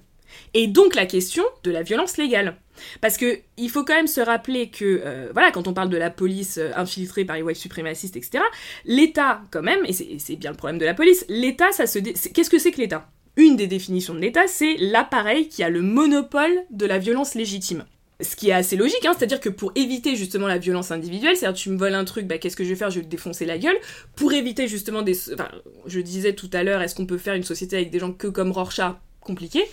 Et 0.54 0.68
donc 0.68 0.96
la 0.96 1.06
question 1.06 1.44
de 1.64 1.72
la 1.72 1.84
violence 1.84 2.18
légale. 2.18 2.56
Parce 3.02 3.18
que 3.18 3.40
il 3.58 3.70
faut 3.70 3.84
quand 3.84 3.96
même 3.96 4.08
se 4.08 4.22
rappeler 4.22 4.70
que, 4.70 5.02
euh, 5.04 5.30
voilà, 5.34 5.52
quand 5.52 5.68
on 5.68 5.74
parle 5.74 5.90
de 5.90 5.98
la 5.98 6.10
police 6.10 6.58
euh, 6.58 6.72
infiltrée 6.76 7.26
par 7.26 7.36
les 7.36 7.42
white 7.42 7.58
suprémacistes, 7.58 8.16
etc., 8.16 8.44
l'État, 8.86 9.42
quand 9.52 9.62
même, 9.62 9.80
et 9.86 9.94
c'est 9.94 10.36
bien 10.36 10.52
le 10.52 10.58
problème 10.58 10.80
de 10.80 10.86
la 10.86 10.94
police, 10.94 11.26
l'État, 11.30 11.72
ça 11.72 11.88
se... 11.88 12.00
Qu'est-ce 12.00 12.50
que 12.50 12.60
c'est 12.60 12.72
que 12.72 12.80
l'État? 12.80 13.10
Une 13.36 13.56
des 13.56 13.68
définitions 13.68 14.14
de 14.14 14.20
l'État, 14.20 14.48
c'est 14.48 14.76
l'appareil 14.78 15.48
qui 15.48 15.64
a 15.64 15.70
le 15.70 15.82
monopole 15.82 16.64
de 16.72 16.86
la 16.86 16.98
violence 16.98 17.36
légitime. 17.36 17.86
Ce 18.22 18.36
qui 18.36 18.50
est 18.50 18.54
assez 18.54 18.76
logique, 18.76 19.06
hein, 19.06 19.14
c'est-à-dire 19.18 19.40
que 19.40 19.48
pour 19.48 19.72
éviter 19.76 20.18
justement 20.18 20.48
la 20.48 20.58
violence 20.58 20.92
individuelle, 20.92 21.38
c'est-à-dire 21.38 21.58
tu 21.58 21.70
me 21.70 21.78
voles 21.78 21.94
un 21.94 22.04
truc, 22.04 22.28
bah 22.28 22.38
qu'est-ce 22.38 22.58
que 22.58 22.66
je 22.66 22.70
vais 22.70 22.76
faire? 22.76 22.90
Je 22.90 23.00
vais 23.00 23.06
te 23.06 23.10
défoncer 23.10 23.46
la 23.46 23.58
gueule. 23.58 23.78
Pour 24.18 24.34
éviter 24.34 24.68
justement 24.68 25.04
des... 25.04 25.34
Enfin, 25.34 25.48
je 25.86 26.02
disais 26.02 26.34
tout 26.34 26.50
à 26.52 26.64
l'heure, 26.64 26.82
est-ce 26.82 26.96
qu'on 26.96 27.06
peut 27.06 27.18
faire 27.18 27.36
une 27.36 27.44
société 27.44 27.78
avec 27.78 27.92
des 27.92 28.00
gens 28.00 28.12
que 28.12 28.28
comme 28.28 28.52
Rorschach? 28.52 28.96
Compliqué. 29.30 29.64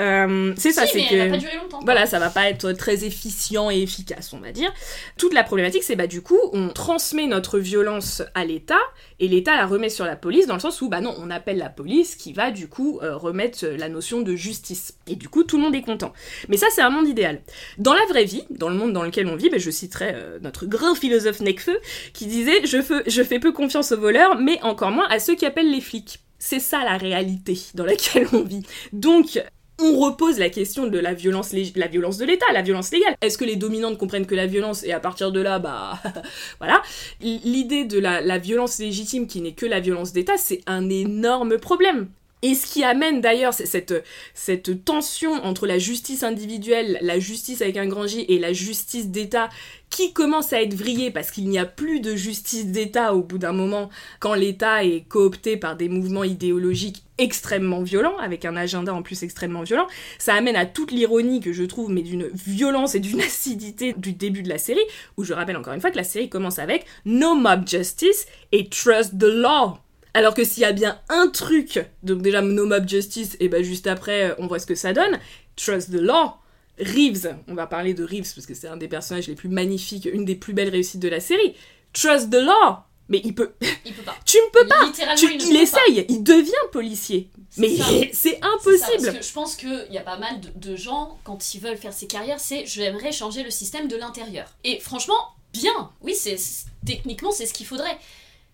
Euh, 0.00 0.52
c'est 0.56 0.72
ça, 0.72 0.84
Si, 0.84 0.94
c'est 0.94 1.08
que... 1.08 1.14
elle 1.14 1.30
va 1.30 1.36
pas 1.36 1.40
durer 1.40 1.56
longtemps. 1.56 1.78
Voilà, 1.84 2.04
ça 2.04 2.18
va 2.18 2.30
pas 2.30 2.50
être 2.50 2.72
très 2.72 3.04
efficient 3.04 3.70
et 3.70 3.80
efficace, 3.80 4.32
on 4.32 4.40
va 4.40 4.50
dire. 4.50 4.74
Toute 5.16 5.32
la 5.34 5.44
problématique, 5.44 5.84
c'est 5.84 5.94
bah 5.94 6.08
du 6.08 6.20
coup, 6.20 6.40
on 6.52 6.70
transmet 6.70 7.28
notre 7.28 7.60
violence 7.60 8.22
à 8.34 8.44
l'État 8.44 8.80
et 9.20 9.28
l'État 9.28 9.54
la 9.54 9.66
remet 9.66 9.88
sur 9.88 10.04
la 10.04 10.16
police 10.16 10.48
dans 10.48 10.54
le 10.54 10.60
sens 10.60 10.82
où 10.82 10.88
bah 10.88 11.00
non, 11.00 11.14
on 11.16 11.30
appelle 11.30 11.58
la 11.58 11.68
police 11.68 12.16
qui 12.16 12.32
va 12.32 12.50
du 12.50 12.66
coup 12.66 12.98
euh, 13.00 13.16
remettre 13.16 13.64
la 13.64 13.88
notion 13.88 14.20
de 14.20 14.34
justice. 14.34 14.98
Et 15.06 15.14
du 15.14 15.28
coup, 15.28 15.44
tout 15.44 15.58
le 15.58 15.62
monde 15.62 15.76
est 15.76 15.82
content. 15.82 16.12
Mais 16.48 16.56
ça, 16.56 16.66
c'est 16.72 16.82
un 16.82 16.90
monde 16.90 17.06
idéal. 17.06 17.40
Dans 17.78 17.94
la 17.94 18.04
vraie 18.06 18.24
vie, 18.24 18.42
dans 18.50 18.70
le 18.70 18.74
monde 18.74 18.92
dans 18.92 19.04
lequel 19.04 19.28
on 19.28 19.36
vit, 19.36 19.48
bah, 19.48 19.58
je 19.58 19.70
citerai 19.70 20.10
euh, 20.12 20.40
notre 20.42 20.66
grand 20.66 20.96
philosophe 20.96 21.38
Necfeu 21.38 21.78
qui 22.14 22.26
disait 22.26 22.66
je 22.66 23.22
fais 23.22 23.38
peu 23.38 23.52
confiance 23.52 23.92
aux 23.92 24.00
voleurs, 24.00 24.36
mais 24.40 24.60
encore 24.62 24.90
moins 24.90 25.06
à 25.08 25.20
ceux 25.20 25.36
qui 25.36 25.46
appellent 25.46 25.70
les 25.70 25.80
flics. 25.80 26.18
C'est 26.38 26.60
ça 26.60 26.84
la 26.84 26.96
réalité 26.96 27.58
dans 27.74 27.84
laquelle 27.84 28.28
on 28.32 28.42
vit. 28.42 28.62
Donc, 28.92 29.40
on 29.80 29.98
repose 29.98 30.38
la 30.38 30.50
question 30.50 30.88
de 30.88 30.98
la 30.98 31.14
violence, 31.14 31.52
la 31.76 31.86
violence 31.86 32.18
de 32.18 32.24
l'État, 32.24 32.46
la 32.52 32.62
violence 32.62 32.90
légale. 32.90 33.16
Est-ce 33.20 33.38
que 33.38 33.44
les 33.44 33.56
dominantes 33.56 33.98
comprennent 33.98 34.26
que 34.26 34.34
la 34.34 34.46
violence 34.46 34.82
et 34.84 34.92
à 34.92 35.00
partir 35.00 35.30
de 35.30 35.40
là, 35.40 35.58
bah 35.58 36.00
voilà. 36.58 36.82
L'idée 37.20 37.84
de 37.84 37.98
la 37.98 38.38
violence 38.38 38.78
légitime 38.78 39.26
qui 39.26 39.40
n'est 39.40 39.52
que 39.52 39.66
la 39.66 39.80
violence 39.80 40.12
d'État, 40.12 40.36
c'est 40.36 40.60
un 40.66 40.88
énorme 40.90 41.58
problème. 41.58 42.08
Et 42.42 42.54
ce 42.54 42.66
qui 42.66 42.84
amène 42.84 43.20
d'ailleurs 43.20 43.52
cette, 43.52 43.94
cette 44.34 44.84
tension 44.84 45.32
entre 45.44 45.66
la 45.66 45.78
justice 45.78 46.22
individuelle, 46.22 46.98
la 47.02 47.18
justice 47.18 47.62
avec 47.62 47.76
un 47.76 47.86
grand 47.86 48.06
J 48.06 48.24
et 48.28 48.38
la 48.38 48.52
justice 48.52 49.08
d'État 49.08 49.48
qui 49.90 50.12
commence 50.12 50.52
à 50.52 50.62
être 50.62 50.74
vrillée 50.74 51.10
parce 51.10 51.30
qu'il 51.30 51.48
n'y 51.48 51.58
a 51.58 51.64
plus 51.64 52.00
de 52.00 52.14
justice 52.14 52.66
d'État 52.66 53.14
au 53.14 53.22
bout 53.22 53.38
d'un 53.38 53.52
moment 53.52 53.88
quand 54.20 54.34
l'État 54.34 54.84
est 54.84 55.08
coopté 55.08 55.56
par 55.56 55.76
des 55.76 55.88
mouvements 55.88 56.24
idéologiques 56.24 57.02
extrêmement 57.16 57.82
violents, 57.82 58.16
avec 58.18 58.44
un 58.44 58.54
agenda 58.54 58.94
en 58.94 59.02
plus 59.02 59.24
extrêmement 59.24 59.62
violent, 59.62 59.88
ça 60.18 60.34
amène 60.34 60.54
à 60.54 60.66
toute 60.66 60.92
l'ironie 60.92 61.40
que 61.40 61.52
je 61.52 61.64
trouve, 61.64 61.90
mais 61.90 62.02
d'une 62.02 62.28
violence 62.28 62.94
et 62.94 63.00
d'une 63.00 63.20
acidité 63.20 63.94
du 63.96 64.12
début 64.12 64.42
de 64.42 64.48
la 64.48 64.58
série, 64.58 64.78
où 65.16 65.24
je 65.24 65.32
rappelle 65.32 65.56
encore 65.56 65.74
une 65.74 65.80
fois 65.80 65.90
que 65.90 65.96
la 65.96 66.04
série 66.04 66.28
commence 66.28 66.60
avec 66.60 66.86
No 67.04 67.34
Mob 67.34 67.66
Justice 67.66 68.26
et 68.52 68.68
Trust 68.68 69.18
the 69.18 69.24
Law. 69.24 69.78
Alors 70.18 70.34
que 70.34 70.42
s'il 70.42 70.62
y 70.62 70.66
a 70.66 70.72
bien 70.72 70.98
un 71.08 71.28
truc, 71.28 71.78
donc 72.02 72.22
déjà 72.22 72.42
No 72.42 72.66
Mob 72.66 72.88
Justice, 72.88 73.36
et 73.38 73.48
ben 73.48 73.62
juste 73.62 73.86
après 73.86 74.34
on 74.38 74.48
voit 74.48 74.58
ce 74.58 74.66
que 74.66 74.74
ça 74.74 74.92
donne, 74.92 75.16
Trust 75.54 75.90
the 75.92 76.00
Law, 76.00 76.32
Reeves, 76.80 77.36
on 77.46 77.54
va 77.54 77.68
parler 77.68 77.94
de 77.94 78.02
Reeves 78.02 78.32
parce 78.34 78.44
que 78.46 78.54
c'est 78.54 78.66
un 78.66 78.76
des 78.76 78.88
personnages 78.88 79.28
les 79.28 79.36
plus 79.36 79.48
magnifiques, 79.48 80.08
une 80.12 80.24
des 80.24 80.34
plus 80.34 80.54
belles 80.54 80.70
réussites 80.70 81.00
de 81.00 81.08
la 81.08 81.20
série. 81.20 81.54
Trust 81.92 82.30
the 82.30 82.34
Law, 82.36 82.78
mais 83.08 83.20
il 83.24 83.32
peut, 83.32 83.52
Il 83.86 83.92
peut 83.94 84.02
pas. 84.02 84.16
tu 84.24 84.38
ne 84.38 84.50
peux 84.50 84.66
pas. 84.66 84.90
Tu- 85.16 85.32
il, 85.34 85.54
pas. 85.54 85.60
essaye, 85.62 86.04
il 86.08 86.22
devient 86.24 86.50
policier. 86.72 87.30
Mais 87.56 87.68
c'est 87.76 88.10
C'est 88.12 88.40
ça, 88.40 88.48
impossible. 88.54 89.04
parce 89.04 89.16
que 89.18 89.22
je 89.24 89.32
pense 89.32 89.54
qu'il 89.56 89.86
y 89.90 89.98
a 89.98 90.02
pas 90.02 90.18
mal 90.18 90.40
de, 90.40 90.70
de 90.72 90.76
gens, 90.76 91.16
quand 91.22 91.54
ils 91.54 91.60
veulent 91.60 91.76
faire 91.78 91.92
ces 91.92 92.08
carrières, 92.08 92.40
c'est 92.40 92.66
j'aimerais 92.66 93.12
changer 93.12 93.44
le 93.44 93.50
système 93.50 93.86
de 93.86 93.96
l'intérieur. 93.96 94.46
Et 94.64 94.80
franchement, 94.80 95.14
bien, 95.52 95.90
oui, 96.02 96.14
c'est- 96.16 96.36
techniquement 96.84 97.30
c'est 97.30 97.46
ce 97.46 97.54
qu'il 97.54 97.66
faudrait. 97.66 97.96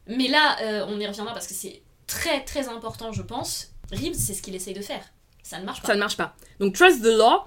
Mais 0.07 0.29
là, 0.29 0.57
euh, 0.61 0.87
on 0.89 0.99
y 1.01 1.07
reviendra 1.07 1.33
parce 1.33 1.47
que 1.47 1.55
c'est 1.55 1.83
très 2.07 2.45
très 2.45 2.69
important, 2.69 3.13
je 3.13 3.23
pense. 3.23 3.73
Reeves, 3.91 4.15
c'est 4.15 4.35
ce 4.35 4.43
qu'il 4.43 4.55
essaye 4.55 4.75
de 4.75 4.83
faire. 4.83 5.05
Ça 5.43 5.59
ne 5.59 5.65
marche 5.65 5.83
pas. 5.83 5.89
Ça 5.89 5.95
ne 5.95 6.01
marche 6.01 6.17
pas. 6.17 6.35
Donc 6.61 6.75
trust 6.75 7.03
the 7.03 7.17
law, 7.17 7.45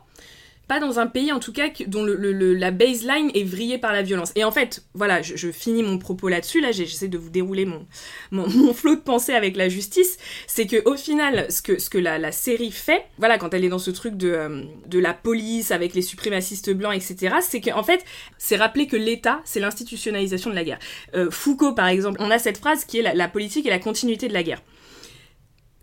pas 0.68 0.80
dans 0.80 1.00
un 1.00 1.08
pays 1.08 1.32
en 1.32 1.40
tout 1.40 1.54
cas 1.54 1.70
dont 1.88 2.04
le, 2.04 2.16
le- 2.16 2.32
le- 2.34 2.54
la 2.54 2.72
baseline 2.72 3.32
est 3.34 3.44
vrillée 3.44 3.78
par 3.78 3.94
la 3.94 4.02
violence. 4.02 4.32
Et 4.36 4.44
en 4.44 4.52
fait, 4.52 4.84
voilà, 4.94 5.22
je, 5.22 5.36
je 5.36 5.52
finis 5.52 5.84
mon 5.84 5.98
propos 5.98 6.28
là-dessus. 6.28 6.60
Là, 6.62 6.72
j'ai- 6.72 6.86
j'essaie 6.86 7.08
de 7.08 7.18
vous 7.18 7.30
dérouler 7.30 7.66
mon, 7.66 7.86
mon, 8.32 8.48
mon 8.56 8.74
flot 8.74 8.96
de 8.96 9.02
pensée 9.02 9.34
avec 9.34 9.56
la 9.56 9.70
justice. 9.70 10.18
C'est 10.48 10.68
que 10.68 10.82
au 10.90 10.96
final, 10.96 11.46
ce 11.52 11.62
que, 11.62 11.80
ce 11.80 11.90
que 11.90 11.98
la, 11.98 12.18
la 12.20 12.32
série 12.32 12.72
fait, 12.72 13.06
voilà, 13.18 13.38
quand 13.38 13.54
elle 13.54 13.64
est 13.64 13.70
dans 13.70 13.80
ce 13.80 13.92
truc 13.92 14.16
de, 14.18 14.30
euh, 14.30 14.64
de 14.88 15.00
la 15.00 15.14
police 15.14 15.72
avec 15.72 15.94
les 15.94 16.02
suprémacistes 16.02 16.72
blancs, 16.74 16.94
etc., 16.96 17.36
c'est 17.42 17.62
qu'en 17.62 17.84
fait, 17.84 18.04
c'est 18.38 18.58
rappeler 18.58 18.88
que 18.88 18.98
l'État, 18.98 19.42
c'est 19.46 19.60
l'institutionnalisation 19.60 20.50
de 20.50 20.56
la 20.56 20.64
guerre. 20.64 20.80
Euh, 21.16 21.32
Foucault, 21.32 21.74
par 21.74 21.88
exemple, 21.88 22.18
on 22.22 22.30
a 22.32 22.40
cette 22.40 22.58
phrase 22.58 22.86
qui 22.86 23.00
est 23.00 23.04
la, 23.04 23.14
la 23.14 23.28
politique 23.28 23.66
et 23.66 23.70
la 23.70 23.80
continuité 23.80 24.28
de 24.28 24.34
la 24.34 24.44
guerre. 24.44 24.62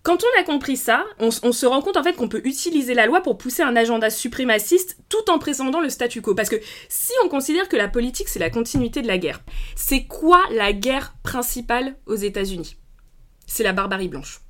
Quand 0.04 0.18
on 0.22 0.40
a 0.40 0.44
compris 0.44 0.76
ça, 0.76 1.02
on, 1.18 1.30
se 1.30 1.64
rend 1.64 1.80
compte 1.80 1.96
en 1.96 2.02
fait 2.02 2.12
qu'on 2.12 2.28
peut 2.28 2.42
utiliser 2.44 2.92
la 2.92 3.06
loi 3.06 3.22
pour 3.22 3.38
pousser 3.38 3.62
un 3.62 3.74
agenda 3.74 4.10
suprémaciste 4.10 4.98
tout 5.08 5.30
en 5.30 5.38
prétendant 5.38 5.80
le 5.80 5.88
statu 5.88 6.20
quo. 6.20 6.34
Parce 6.34 6.50
que 6.50 6.60
si 6.90 7.12
on 7.24 7.30
considère 7.30 7.70
que 7.70 7.76
la 7.76 7.88
politique 7.88 8.28
c'est 8.28 8.38
la 8.38 8.50
continuité 8.50 9.00
de 9.00 9.06
la 9.06 9.16
guerre, 9.16 9.40
c'est 9.74 10.04
quoi 10.04 10.42
la 10.50 10.74
guerre 10.74 11.14
principale 11.22 11.96
aux 12.04 12.16
États-Unis? 12.16 12.76
C'est 13.46 13.62
la 13.62 13.72
barbarie 13.72 14.08
blanche. 14.08 14.42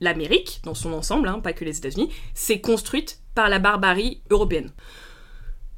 L'Amérique, 0.00 0.60
dans 0.64 0.74
son 0.74 0.92
ensemble, 0.92 1.28
hein, 1.28 1.38
pas 1.38 1.52
que 1.52 1.64
les 1.64 1.78
États-Unis, 1.78 2.12
s'est 2.34 2.60
construite 2.60 3.20
par 3.36 3.48
la 3.48 3.60
barbarie 3.60 4.22
européenne. 4.28 4.72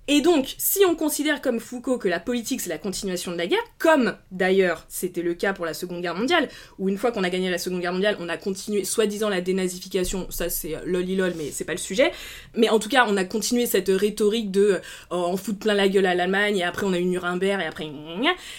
Et 0.09 0.21
donc, 0.21 0.57
si 0.59 0.81
on 0.85 0.97
considère 0.97 1.41
comme 1.41 1.61
Foucault 1.61 1.97
que 1.97 2.09
la 2.09 2.19
politique 2.19 2.61
c'est 2.61 2.69
la 2.69 2.79
continuation 2.79 3.31
de 3.31 3.37
la 3.37 3.47
guerre, 3.47 3.63
comme 3.79 4.17
d'ailleurs 4.33 4.85
c'était 4.89 5.23
le 5.23 5.35
cas 5.35 5.53
pour 5.53 5.65
la 5.65 5.75
Seconde 5.75 6.03
Guerre 6.03 6.17
mondiale, 6.17 6.49
où 6.81 6.89
une 6.89 6.99
fois 6.99 7.13
qu'on 7.13 7.23
a 7.23 7.31
gagné 7.31 7.51
la 7.51 7.59
Seconde 7.59 7.81
Guerre 7.81 7.93
mondiale, 7.93 8.17
on 8.19 8.29
a 8.29 8.37
continué 8.37 8.85
soi-disant 8.85 9.29
la 9.29 9.41
dénazification, 9.41 10.27
ça 10.29 10.51
c'est 10.51 10.75
euh, 10.75 10.81
lolilol, 10.85 11.35
mais 11.37 11.53
c'est 11.53 11.65
pas 11.65 11.73
le 11.73 11.79
sujet. 11.79 12.11
Mais 12.57 12.69
en 12.69 12.81
tout 12.81 12.89
cas, 12.89 13.07
on 13.09 13.17
a 13.17 13.25
continué 13.25 13.67
cette 13.67 13.91
rhétorique 13.91 14.51
de 14.51 14.61
euh, 14.73 14.81
on 15.11 15.37
fout 15.37 15.57
plein 15.57 15.75
la 15.75 15.89
gueule 15.89 16.07
à 16.07 16.17
l'Allemagne, 16.17 16.57
et 16.59 16.65
après 16.65 16.85
on 16.85 16.93
a 16.93 16.99
eu 16.99 17.05
Nuremberg, 17.05 17.61
et 17.61 17.65
après 17.65 17.89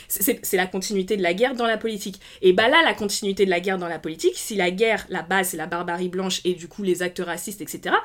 c'est 0.08 0.58
la 0.58 0.66
continuité 0.66 1.18
de 1.18 1.24
la 1.24 1.34
guerre 1.34 1.56
dans 1.56 1.68
la 1.68 1.78
politique. 1.78 2.22
Et 2.42 2.54
bah 2.54 2.70
là, 2.70 2.82
la 2.86 2.94
continuité 2.94 3.44
de 3.44 3.50
la 3.50 3.60
guerre 3.60 3.78
dans 3.78 3.90
la 3.90 4.00
politique, 4.00 4.38
si 4.38 4.56
la 4.56 4.72
guerre, 4.72 5.06
la 5.10 5.24
base 5.24 5.50
c'est 5.50 5.58
la 5.58 5.68
barbarie 5.68 6.08
blanche 6.08 6.40
et 6.46 6.54
du 6.54 6.70
coup 6.70 6.84
les 6.84 7.04
actes 7.04 7.22
racistes, 7.24 7.60
etc., 7.60 7.96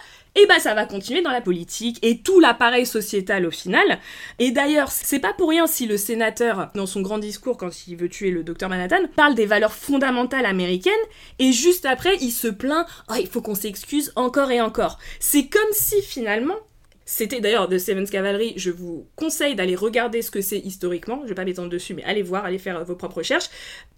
et 0.41 0.47
bah 0.47 0.61
ça 0.61 0.75
va 0.75 0.87
continuer 0.87 1.21
dans 1.21 1.33
la 1.33 1.41
politique 1.41 1.99
et 2.03 2.19
tout 2.19 2.39
l'appareil 2.39 2.87
sociétal 2.87 3.45
au 3.45 3.51
final. 3.51 3.99
Et 4.39 4.53
d'ailleurs, 4.53 4.91
c'est 4.91 5.19
pas 5.19 5.33
pour 5.33 5.49
rien 5.49 5.67
si 5.67 5.87
le 5.87 5.97
sénateur, 5.97 6.71
dans 6.75 6.87
son 6.87 7.01
grand 7.01 7.19
discours 7.19 7.57
quand 7.57 7.89
il 7.89 7.97
veut 7.97 8.09
tuer 8.09 8.31
le 8.31 8.45
docteur 8.45 8.69
Manhattan, 8.69 9.09
parle 9.17 9.35
des 9.35 9.47
valeurs 9.47 9.73
fondamentales 9.73 10.47
américaines 10.47 10.93
et 11.41 11.53
juste 11.53 11.87
après 11.87 12.17
il 12.21 12.31
se 12.31 12.49
plaint, 12.49 12.87
oh, 13.11 13.15
il 13.19 13.27
faut 13.27 13.43
qu'on 13.43 13.57
s'excuse 13.57 14.13
encore 14.15 14.51
et 14.51 14.61
encore. 14.61 14.99
C'est 15.19 15.49
comme 15.49 15.73
si 15.73 16.01
finalement 16.03 16.57
c'était 17.05 17.41
d'ailleurs 17.41 17.69
de 17.69 17.79
Seven's 17.79 18.11
Cavalry, 18.11 18.53
je 18.57 18.71
vous 18.71 19.09
conseille 19.17 19.55
d'aller 19.55 19.75
regarder 19.75 20.21
ce 20.21 20.31
que 20.31 20.43
c'est 20.43 20.59
historiquement, 20.59 21.21
je 21.25 21.31
vais 21.31 21.35
pas 21.35 21.47
m'étendre 21.47 21.71
dessus, 21.71 21.95
mais 21.95 22.05
allez 22.05 22.23
voir, 22.23 22.45
allez 22.45 22.59
faire 22.59 22.85
vos 22.85 22.97
propres 22.97 23.17
recherches. 23.17 23.49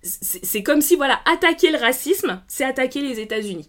C'est 0.03 0.62
comme 0.62 0.81
si, 0.81 0.94
voilà, 0.94 1.18
attaquer 1.26 1.72
le 1.72 1.79
racisme, 1.79 2.40
c'est 2.46 2.64
attaquer 2.64 3.00
les 3.00 3.18
États-Unis. 3.18 3.68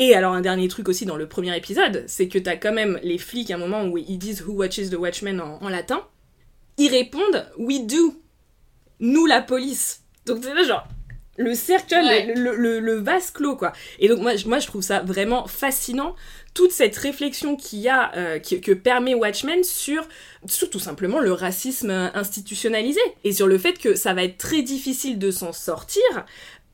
Et 0.00 0.14
alors 0.14 0.32
un 0.32 0.40
dernier 0.40 0.66
truc 0.66 0.88
aussi 0.88 1.04
dans 1.04 1.16
le 1.16 1.28
premier 1.28 1.54
épisode, 1.54 2.04
c'est 2.06 2.26
que 2.26 2.38
t'as 2.38 2.56
quand 2.56 2.72
même 2.72 2.98
les 3.02 3.18
flics 3.18 3.50
à 3.50 3.56
un 3.56 3.58
moment 3.58 3.84
où 3.84 3.98
ils 3.98 4.18
disent 4.18 4.42
Who 4.42 4.54
watches 4.54 4.88
the 4.88 4.94
Watchmen 4.94 5.40
en, 5.42 5.68
latin. 5.68 6.02
Ils 6.78 6.88
répondent 6.88 7.46
We 7.58 7.82
do. 7.82 8.14
Nous 8.98 9.26
la 9.26 9.42
police. 9.42 10.02
Donc 10.24 10.38
c'est 10.42 10.54
là 10.54 10.62
genre 10.62 10.88
le 11.36 11.54
cercle, 11.54 11.94
le, 12.34 12.80
le, 12.80 12.94
vase 13.00 13.30
clos 13.30 13.56
quoi. 13.56 13.72
Et 13.98 14.08
donc 14.08 14.20
moi, 14.20 14.32
moi 14.46 14.58
je 14.58 14.66
trouve 14.66 14.82
ça 14.82 15.00
vraiment 15.00 15.46
fascinant 15.46 16.14
toute 16.54 16.72
cette 16.72 16.96
réflexion 16.96 17.56
qu'il 17.56 17.80
y 17.80 17.88
a, 17.88 18.14
euh, 18.16 18.38
que 18.38 18.72
permet 18.72 19.14
Watchmen 19.14 19.64
sur, 19.64 20.06
sur 20.46 20.70
tout 20.70 20.80
simplement 20.80 21.20
le 21.20 21.32
racisme 21.32 22.10
institutionnalisé 22.14 23.00
et 23.24 23.32
sur 23.32 23.46
le 23.46 23.58
fait 23.58 23.78
que 23.78 23.94
ça 23.94 24.12
va 24.14 24.24
être 24.24 24.38
très 24.38 24.62
difficile 24.62 25.18
de 25.18 25.30
s'en 25.30 25.52
sortir 25.52 26.02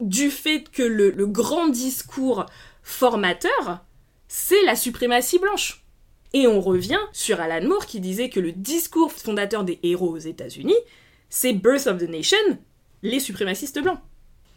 du 0.01 0.31
fait 0.31 0.65
que 0.71 0.83
le, 0.83 1.11
le 1.11 1.27
grand 1.27 1.69
discours 1.69 2.47
formateur, 2.87 3.85
c'est 4.29 4.63
la 4.63 4.77
suprématie 4.77 5.41
blanche. 5.41 5.85
Et 6.33 6.47
on 6.47 6.61
revient 6.61 7.01
sur 7.13 7.41
Alan 7.41 7.67
Moore 7.67 7.85
qui 7.85 7.99
disait 7.99 8.31
que 8.31 8.39
le 8.39 8.53
discours 8.53 9.11
fondateur 9.11 9.65
des 9.65 9.81
héros 9.83 10.11
aux 10.11 10.19
États-Unis, 10.19 10.77
c'est 11.29 11.53
Birth 11.53 11.89
of 11.89 11.99
the 11.99 12.09
Nation, 12.09 12.39
les 13.03 13.19
suprémacistes 13.19 13.83
blancs. 13.83 13.99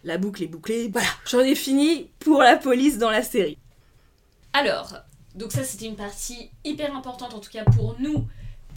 La 0.03 0.19
boucle 0.19 0.43
est 0.43 0.47
bouclée, 0.47 0.89
voilà, 0.89 1.07
j'en 1.25 1.39
ai 1.39 1.55
fini 1.55 2.11
pour 2.19 2.43
la 2.43 2.55
police 2.55 2.99
dans 2.99 3.09
la 3.09 3.23
série. 3.23 3.57
Alors, 4.53 4.93
donc 5.33 5.51
ça 5.51 5.63
c'était 5.63 5.87
une 5.87 5.95
partie 5.95 6.51
hyper 6.63 6.95
importante 6.95 7.33
en 7.33 7.39
tout 7.39 7.51
cas 7.51 7.65
pour 7.65 7.95
nous, 7.99 8.27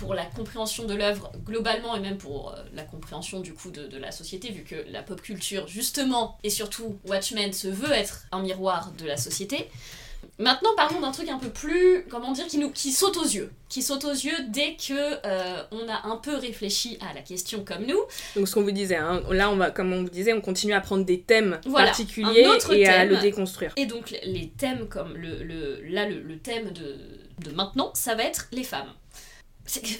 pour 0.03 0.15
la 0.15 0.25
compréhension 0.25 0.85
de 0.85 0.95
l'œuvre 0.95 1.31
globalement 1.47 1.95
et 1.95 2.01
même 2.01 2.19
pour 2.19 2.51
euh, 2.51 2.57
la 2.75 2.83
compréhension 2.83 3.39
du 3.39 3.55
coup 3.55 3.71
de, 3.71 3.97
la 3.97 4.11
société, 4.11 4.51
vu 4.51 4.65
que 4.65 4.75
la 4.91 5.01
pop 5.01 5.23
culture 5.23 5.69
justement 5.69 6.39
et 6.43 6.51
surtout 6.51 6.99
Watchmen 7.07 7.53
se 7.53 7.69
veut 7.69 7.93
être 7.93 8.25
un 8.33 8.43
miroir 8.43 8.91
de 8.99 9.07
la 9.07 9.17
société. 9.17 9.69
Maintenant, 10.39 10.71
parlons 10.77 11.01
d'un 11.01 11.13
truc 11.13 11.29
un 11.29 11.39
peu 11.39 11.51
plus, 11.51 12.05
comment 12.09 12.33
dire, 12.33 12.47
qui 12.47 12.59
nous, 12.59 12.71
qui 12.71 12.91
saute 12.91 13.17
aux 13.17 13.25
yeux, 13.25 13.53
qui 13.69 13.81
saute 13.81 14.05
aux 14.05 14.13
yeux 14.13 14.35
dès 14.49 14.75
que 14.75 14.93
euh, 15.25 15.63
on 15.71 15.89
a 15.89 16.09
un 16.09 16.17
peu 16.17 16.37
réfléchi 16.37 16.99
à 17.01 17.15
la 17.15 17.21
question 17.21 17.65
comme 17.65 17.87
nous. 17.87 18.01
Donc 18.35 18.49
ce 18.49 18.55
qu'on 18.55 18.63
vous 18.63 18.73
disait, 18.73 18.97
hein, 18.97 19.23
là 19.31 19.51
on 19.51 19.57
va, 19.57 19.71
comme 19.71 19.93
on 19.93 20.03
vous 20.03 20.11
disait, 20.11 20.33
on 20.33 20.41
continue 20.41 20.73
à 20.73 20.81
prendre 20.81 21.05
des 21.05 21.21
thèmes 21.21 21.61
particuliers 21.73 22.49
et 22.73 22.89
à 22.89 23.05
le 23.05 23.19
déconstruire. 23.19 23.73
Et 23.77 23.87
donc 23.87 24.17
les 24.25 24.49
thèmes 24.49 24.89
comme 24.89 25.17
le, 25.17 25.45
le 25.45 25.81
là 25.85 26.09
le, 26.09 26.39
thème 26.39 26.73
de, 26.73 26.97
de 27.45 27.55
maintenant, 27.55 27.93
ça 27.95 28.17
va 28.17 28.25
être 28.25 28.49
les 28.51 28.65
femmes. 28.65 28.93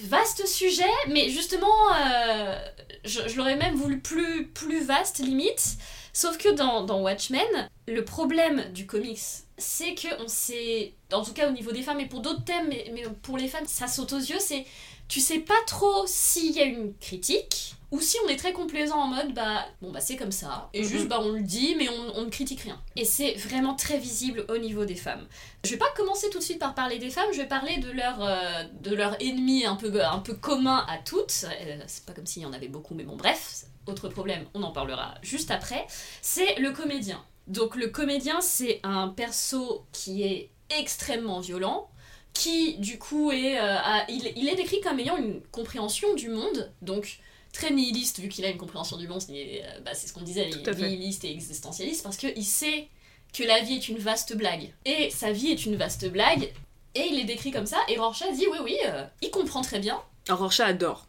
Vaste 0.03 0.45
sujet, 0.45 0.83
mais 1.09 1.29
justement, 1.29 1.93
euh, 1.95 2.57
je, 3.05 3.35
l'aurais 3.35 3.55
même 3.55 3.75
voulu 3.75 3.99
plus, 3.99 4.47
plus 4.47 4.83
vaste 4.83 5.19
limite. 5.19 5.77
Sauf 6.13 6.37
que 6.37 6.49
dans, 6.49 6.83
dans 6.83 7.01
Watchmen, 7.01 7.69
le 7.87 8.05
problème 8.05 8.71
du 8.71 8.85
comics, 8.85 9.19
c'est 9.57 9.95
que 9.95 10.21
on 10.23 10.27
sait, 10.27 10.93
en 11.11 11.23
tout 11.23 11.33
cas 11.33 11.49
au 11.49 11.51
niveau 11.51 11.71
des 11.71 11.81
femmes, 11.81 11.99
et 11.99 12.05
pour 12.05 12.21
d'autres 12.21 12.43
thèmes, 12.43 12.67
mais, 12.69 12.91
mais, 12.93 13.03
pour 13.23 13.37
les 13.37 13.47
femmes, 13.47 13.65
ça 13.65 13.87
saute 13.87 14.13
aux 14.13 14.19
yeux, 14.19 14.39
c'est 14.39 14.65
tu 15.07 15.19
sais 15.19 15.39
pas 15.39 15.59
trop 15.67 16.05
s'il 16.07 16.51
y 16.51 16.59
a 16.59 16.65
une 16.65 16.93
critique 16.95 17.75
ou 17.93 18.01
si 18.01 18.17
on 18.25 18.27
est 18.27 18.35
très 18.35 18.53
complaisant 18.53 18.97
en 18.97 19.07
mode 19.07 19.33
bah 19.33 19.65
bon 19.81 19.91
bah 19.91 20.01
c'est 20.01 20.17
comme 20.17 20.31
ça. 20.31 20.69
Et 20.73 20.81
mhm. 20.81 20.87
juste 20.87 21.07
bah 21.07 21.19
on 21.21 21.31
le 21.31 21.41
dit 21.41 21.75
mais 21.77 21.87
on, 21.89 22.17
on 22.17 22.25
ne 22.25 22.29
critique 22.29 22.61
rien. 22.61 22.81
Et 22.95 23.05
c'est 23.05 23.33
vraiment 23.33 23.75
très 23.75 23.97
visible 23.97 24.45
au 24.49 24.57
niveau 24.57 24.85
des 24.85 24.95
femmes. 24.95 25.25
Je 25.63 25.69
vais 25.69 25.77
pas 25.77 25.91
commencer 25.95 26.29
tout 26.29 26.39
de 26.39 26.43
suite 26.43 26.59
par 26.59 26.75
parler 26.75 26.97
des 26.97 27.09
femmes 27.09 27.29
je 27.31 27.37
vais 27.37 27.47
parler 27.47 27.77
de 27.77 27.91
leur 27.91 28.21
euh, 28.21 28.63
de 28.81 28.95
leur 28.95 29.15
ennemi 29.21 29.65
un 29.65 29.75
peu 29.75 30.03
un 30.03 30.19
peu 30.19 30.33
commun 30.33 30.85
à 30.89 30.97
toutes. 30.97 31.45
Euh, 31.45 31.77
c'est 31.87 32.05
pas 32.05 32.13
comme 32.13 32.25
s'il 32.25 32.41
y 32.41 32.45
en 32.45 32.53
avait 32.53 32.67
beaucoup 32.67 32.95
mais 32.95 33.03
bon 33.03 33.15
bref 33.15 33.65
autre 33.87 34.09
problème, 34.09 34.45
on 34.53 34.63
en 34.63 34.71
parlera 34.71 35.15
juste 35.21 35.51
après, 35.51 35.85
c'est 36.21 36.55
le 36.55 36.71
comédien. 36.71 37.21
Donc 37.47 37.75
le 37.75 37.87
comédien, 37.87 38.39
c'est 38.41 38.79
un 38.83 39.09
perso 39.09 39.85
qui 39.91 40.23
est 40.23 40.49
extrêmement 40.79 41.41
violent, 41.41 41.89
qui 42.33 42.77
du 42.77 42.97
coup 42.97 43.31
est, 43.31 43.59
euh, 43.59 43.77
il, 44.09 44.47
est 44.47 44.55
décrit 44.55 44.79
comme 44.81 44.99
ayant 44.99 45.17
une 45.17 45.41
compréhension 45.51 46.13
du 46.15 46.29
monde, 46.29 46.71
donc 46.81 47.19
très 47.53 47.71
nihiliste 47.71 48.19
vu 48.19 48.27
qu'il 48.27 48.43
a 48.43 48.49
une 48.49 48.57
compréhension 48.57 48.97
du 48.97 49.07
monde, 49.07 49.21
c'est 49.21 49.63
euh, 49.63 49.79
bah, 49.85 49.93
ce 49.93 50.11
qu'on 50.11 50.21
disait, 50.21 50.49
il 50.49 50.67
est 50.67 50.75
nihiliste 50.75 51.23
et 51.23 51.31
existentialiste 51.31 52.03
parce 52.03 52.17
qu'il 52.17 52.43
sait 52.43 52.89
que 53.31 53.43
la 53.43 53.61
vie 53.61 53.75
est 53.75 53.87
une 53.87 53.97
vaste 53.97 54.35
blague. 54.35 54.73
Et 54.85 55.09
sa 55.09 55.31
vie 55.31 55.51
est 55.51 55.65
une 55.65 55.75
vaste 55.77 56.09
blague, 56.11 56.51
et 56.95 57.07
il 57.09 57.19
est 57.19 57.25
décrit 57.25 57.51
comme 57.51 57.65
ça, 57.65 57.77
et 57.87 57.97
Rorschach 57.97 58.33
dit 58.33 58.45
oui 58.51 58.57
oui, 58.63 58.77
euh, 58.87 59.05
il 59.21 59.31
comprend 59.31 59.61
très 59.61 59.79
bien. 59.79 60.01
Rorschach 60.27 60.67
adore 60.67 61.07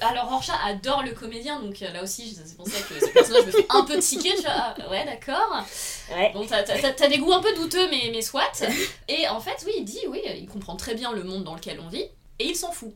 alors 0.00 0.28
Rorschach 0.28 0.58
adore 0.64 1.02
le 1.02 1.12
comédien, 1.12 1.60
donc 1.60 1.80
euh, 1.80 1.90
là 1.92 2.02
aussi 2.02 2.36
c'est 2.44 2.56
pour 2.56 2.66
ça 2.66 2.78
que 2.82 3.00
ce 3.00 3.10
personnage 3.10 3.46
me 3.46 3.50
fait 3.52 3.66
un 3.70 3.84
peu 3.84 3.98
tiquer, 3.98 4.34
tu 4.36 4.42
vois, 4.42 4.52
ah, 4.52 4.90
ouais 4.90 5.04
d'accord. 5.04 5.64
Bon, 6.34 6.46
t'as 6.46 7.08
des 7.08 7.18
goûts 7.18 7.32
un 7.32 7.40
peu 7.40 7.54
douteux, 7.54 7.88
mais, 7.90 8.10
mais 8.12 8.22
soit. 8.22 8.62
Et 9.08 9.26
en 9.28 9.40
fait, 9.40 9.64
oui, 9.66 9.72
il 9.78 9.84
dit, 9.84 10.00
oui, 10.08 10.20
il 10.36 10.46
comprend 10.46 10.76
très 10.76 10.94
bien 10.94 11.12
le 11.12 11.24
monde 11.24 11.44
dans 11.44 11.54
lequel 11.54 11.80
on 11.80 11.88
vit, 11.88 12.04
et 12.38 12.48
il 12.48 12.56
s'en 12.56 12.70
fout. 12.70 12.94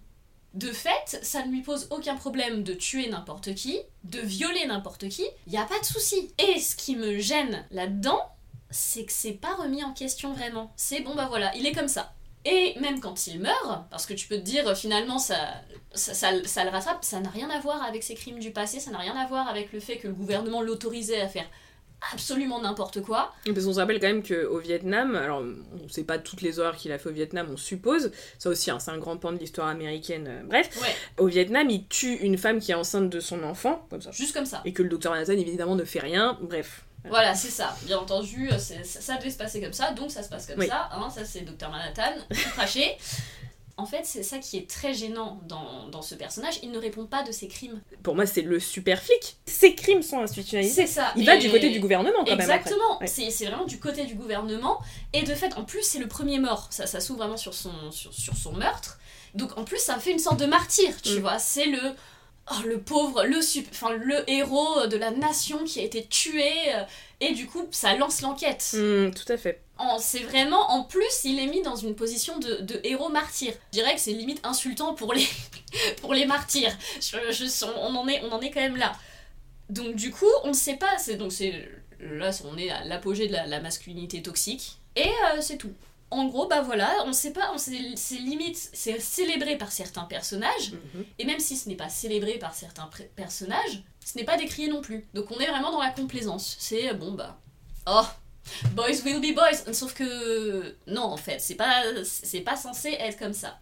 De 0.54 0.70
fait, 0.70 1.18
ça 1.22 1.44
ne 1.44 1.50
lui 1.50 1.62
pose 1.62 1.88
aucun 1.90 2.14
problème 2.14 2.62
de 2.62 2.74
tuer 2.74 3.08
n'importe 3.08 3.54
qui, 3.54 3.78
de 4.04 4.20
violer 4.20 4.66
n'importe 4.66 5.08
qui, 5.08 5.24
il 5.46 5.52
y 5.52 5.56
a 5.56 5.64
pas 5.64 5.78
de 5.78 5.84
souci. 5.84 6.30
Et 6.38 6.60
ce 6.60 6.76
qui 6.76 6.96
me 6.96 7.18
gêne 7.18 7.64
là-dedans, 7.70 8.20
c'est 8.70 9.04
que 9.04 9.12
c'est 9.12 9.32
pas 9.32 9.54
remis 9.54 9.82
en 9.84 9.92
question 9.92 10.32
vraiment. 10.32 10.72
C'est 10.76 11.00
bon 11.00 11.14
bah 11.14 11.26
voilà, 11.28 11.54
il 11.56 11.66
est 11.66 11.72
comme 11.72 11.88
ça. 11.88 12.12
Et 12.44 12.74
même 12.80 13.00
quand 13.00 13.26
il 13.28 13.40
meurt, 13.40 13.88
parce 13.90 14.04
que 14.04 14.14
tu 14.14 14.26
peux 14.26 14.36
te 14.36 14.42
dire 14.42 14.76
finalement 14.76 15.18
ça, 15.18 15.36
ça, 15.94 16.32
le 16.32 16.70
rattrape, 16.70 17.04
ça 17.04 17.20
n'a 17.20 17.30
rien 17.30 17.48
à 17.50 17.60
voir 17.60 17.82
avec 17.82 18.02
ses 18.02 18.14
crimes 18.14 18.40
du 18.40 18.50
passé, 18.50 18.80
ça 18.80 18.90
n'a 18.90 18.98
rien 18.98 19.16
à 19.16 19.26
voir 19.26 19.48
avec 19.48 19.72
le 19.72 19.78
fait 19.78 19.98
que 19.98 20.08
le 20.08 20.14
gouvernement 20.14 20.60
l'autorisait 20.60 21.20
à 21.20 21.28
faire 21.28 21.46
absolument 22.12 22.60
n'importe 22.60 23.02
quoi. 23.02 23.34
Parce 23.44 23.64
qu'on 23.64 23.72
se 23.72 23.80
rappelle 23.80 24.00
quand 24.00 24.08
même 24.08 24.22
qu'au 24.22 24.58
Vietnam, 24.58 25.14
alors 25.14 25.40
on 25.40 25.82
ne 25.82 25.88
sait 25.88 26.04
pas 26.04 26.18
toutes 26.18 26.42
les 26.42 26.58
horreurs 26.58 26.76
qu'il 26.76 26.92
a 26.92 26.98
fait 26.98 27.08
au 27.08 27.12
Vietnam, 27.12 27.48
on 27.50 27.56
suppose, 27.56 28.10
ça 28.38 28.50
aussi 28.50 28.70
hein, 28.70 28.78
c'est 28.78 28.90
un 28.90 28.98
grand 28.98 29.16
pan 29.16 29.32
de 29.32 29.38
l'histoire 29.38 29.68
américaine, 29.68 30.26
euh, 30.28 30.42
bref. 30.44 30.70
Au 31.18 31.26
Vietnam, 31.26 31.68
il 31.70 31.86
tue 31.86 32.14
une 32.16 32.38
femme 32.38 32.60
qui 32.60 32.72
est 32.72 32.74
enceinte 32.74 33.10
de 33.10 33.20
son 33.20 33.42
enfant, 33.42 33.86
comme 33.90 34.02
ça. 34.02 34.10
Juste 34.10 34.34
comme 34.34 34.46
ça. 34.46 34.62
Et 34.64 34.72
que 34.72 34.82
le 34.82 34.88
docteur 34.88 35.12
Manhattan 35.12 35.32
évidemment 35.32 35.76
ne 35.76 35.84
fait 35.84 36.00
rien, 36.00 36.38
bref. 36.40 36.84
Voilà, 37.04 37.34
c'est 37.34 37.50
ça. 37.50 37.76
Bien 37.82 37.98
entendu, 37.98 38.48
euh, 38.50 38.58
ça, 38.58 39.16
devait 39.16 39.30
se 39.30 39.36
passer 39.36 39.60
comme 39.60 39.72
ça, 39.72 39.92
donc 39.92 40.10
ça 40.10 40.22
se 40.22 40.28
passe 40.28 40.46
comme 40.46 40.64
ça. 40.64 40.88
Hein, 40.92 41.10
ça, 41.10 41.24
c'est 41.24 41.40
Docteur 41.40 41.70
Manhattan, 41.70 42.14
craché. 42.54 42.96
En 43.82 43.86
fait, 43.86 44.02
c'est 44.04 44.22
ça 44.22 44.38
qui 44.38 44.56
est 44.56 44.70
très 44.70 44.94
gênant 44.94 45.40
dans, 45.48 45.88
dans, 45.88 46.02
ce 46.02 46.14
personnage. 46.14 46.60
Il 46.62 46.70
ne 46.70 46.78
répond 46.78 47.04
pas 47.04 47.24
de 47.24 47.32
ses 47.32 47.48
crimes. 47.48 47.82
Pour 48.04 48.14
moi, 48.14 48.26
c'est 48.26 48.42
le 48.42 48.60
super 48.60 49.02
flic. 49.02 49.38
Ses 49.44 49.74
crimes 49.74 50.02
sont 50.02 50.20
institutionnalisés. 50.20 50.86
C'est 50.86 50.86
ça. 50.86 51.12
Il 51.16 51.26
va 51.26 51.36
du 51.36 51.50
côté 51.50 51.68
du 51.70 51.80
gouvernement 51.80 52.18
quand 52.24 52.36
même. 52.36 52.40
Exactement. 52.40 53.00
C'est 53.06 53.44
vraiment 53.44 53.64
du 53.64 53.80
côté 53.80 54.04
du 54.04 54.14
gouvernement. 54.14 54.80
Et 55.12 55.22
de 55.22 55.34
fait, 55.34 55.56
en 55.56 55.64
plus, 55.64 55.82
c'est 55.82 55.98
le 55.98 56.06
premier 56.06 56.38
mort. 56.38 56.68
Ça, 56.70 56.86
ça 56.86 57.00
s'ouvre 57.00 57.18
vraiment 57.18 57.36
sur 57.36 57.54
son, 57.54 57.72
sur, 57.90 58.14
sur, 58.14 58.36
son 58.36 58.52
meurtre. 58.52 59.00
Donc 59.34 59.58
en 59.58 59.64
plus, 59.64 59.78
ça 59.78 59.98
fait 59.98 60.12
une 60.12 60.20
sorte 60.20 60.38
de 60.38 60.46
martyr, 60.46 61.02
tu 61.02 61.18
mm. 61.18 61.20
vois. 61.20 61.40
C'est 61.40 61.66
le 61.66 61.80
oh, 62.50 62.66
le 62.66 62.80
pauvre, 62.80 63.24
le, 63.24 63.38
enfin, 63.70 63.90
le 63.94 64.30
héros 64.30 64.86
de 64.86 64.96
la 64.96 65.10
nation 65.10 65.64
qui 65.64 65.80
a 65.80 65.82
été 65.82 66.04
tué, 66.04 66.52
euh, 66.74 66.84
et 67.22 67.34
du 67.34 67.46
coup, 67.46 67.68
ça 67.70 67.94
lance 67.94 68.20
l'enquête. 68.20 68.74
Hmm, 68.74 69.10
tout 69.10 69.32
à 69.32 69.36
fait. 69.36 69.62
C'est 69.98 70.20
vraiment, 70.20 70.70
en 70.72 70.82
plus, 70.82 71.24
il 71.24 71.38
est 71.38 71.46
mis 71.46 71.62
dans 71.62 71.76
une 71.76 71.94
position 71.94 72.38
de, 72.38 72.80
héros 72.84 73.08
martyr. 73.08 73.52
Je 73.72 73.78
dirais 73.78 73.94
que 73.94 74.00
c'est 74.00 74.12
limite 74.12 74.44
insultant 74.44 74.94
pour 74.94 75.14
les, 75.14 75.26
pour 76.00 76.14
les 76.14 76.26
martyrs. 76.26 76.76
Je, 77.00 77.64
on, 77.64 77.94
en 77.94 78.08
est, 78.08 78.22
on 78.24 78.32
en 78.32 78.40
est 78.40 78.50
quand 78.50 78.60
même 78.60 78.76
là. 78.76 78.92
Donc 79.70 79.94
du 79.94 80.10
coup, 80.10 80.30
on 80.42 80.48
ne 80.48 80.52
sait 80.52 80.76
pas, 80.76 80.98
c'est 80.98 81.14
donc 81.16 81.32
c'est 81.32 81.68
là 82.00 82.30
on 82.44 82.58
est 82.58 82.70
à 82.70 82.84
l'apogée 82.84 83.28
de 83.28 83.32
la, 83.32 83.60
masculinité 83.60 84.20
toxique 84.20 84.78
et 84.96 85.06
euh, 85.06 85.40
c'est 85.40 85.56
tout 85.56 85.72
en 86.10 86.26
gros, 86.26 86.46
bah 86.46 86.60
voilà, 86.60 86.94
on 87.06 87.14
sait 87.14 87.32
pas, 87.32 87.50
c'est 87.56 87.70
limite, 88.16 88.70
c'est 88.74 89.00
célébré 89.00 89.56
par 89.56 89.72
certains 89.72 90.04
personnages, 90.04 90.72
mhm. 90.72 91.04
et 91.18 91.24
même 91.24 91.40
si 91.40 91.56
ce 91.56 91.70
n'est 91.70 91.74
pas 91.74 91.88
célébré 91.88 92.34
par 92.34 92.54
certains 92.54 92.90
personnages, 93.16 93.82
ce 94.04 94.18
n'est 94.18 94.24
pas 94.24 94.36
décrié 94.36 94.68
non 94.68 94.80
plus. 94.80 95.06
Donc 95.14 95.30
on 95.30 95.38
est 95.38 95.46
vraiment 95.46 95.70
dans 95.70 95.80
la 95.80 95.90
complaisance. 95.90 96.56
C'est 96.58 96.90
euh, 96.90 96.94
bon 96.94 97.12
bah, 97.12 97.38
oh, 97.86 98.06
boys 98.72 99.02
will 99.04 99.20
be 99.20 99.34
boys. 99.34 99.72
Sauf 99.72 99.94
que 99.94 100.76
non, 100.86 101.02
en 101.02 101.16
fait, 101.16 101.40
c'est 101.40 101.54
pas, 101.54 101.82
c'est 102.04 102.40
pas 102.40 102.56
censé 102.56 102.90
être 102.98 103.18
comme 103.18 103.32
ça. 103.32 103.58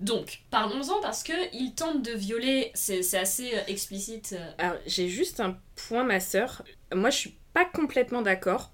Donc, 0.00 0.40
parlons-en 0.50 1.00
parce 1.02 1.22
que 1.22 1.32
il 1.52 1.74
tente 1.74 2.02
de 2.02 2.12
violer, 2.12 2.70
c'est 2.74 3.18
assez 3.18 3.54
euh, 3.54 3.60
explicite. 3.68 4.34
Euh. 4.38 4.50
Alors, 4.56 4.78
j'ai 4.86 5.08
juste 5.08 5.40
un 5.40 5.58
point, 5.76 6.04
ma 6.04 6.20
sœur. 6.20 6.62
Moi, 6.94 7.10
je 7.10 7.16
suis 7.16 7.36
pas 7.52 7.66
complètement 7.66 8.22
d'accord 8.22 8.72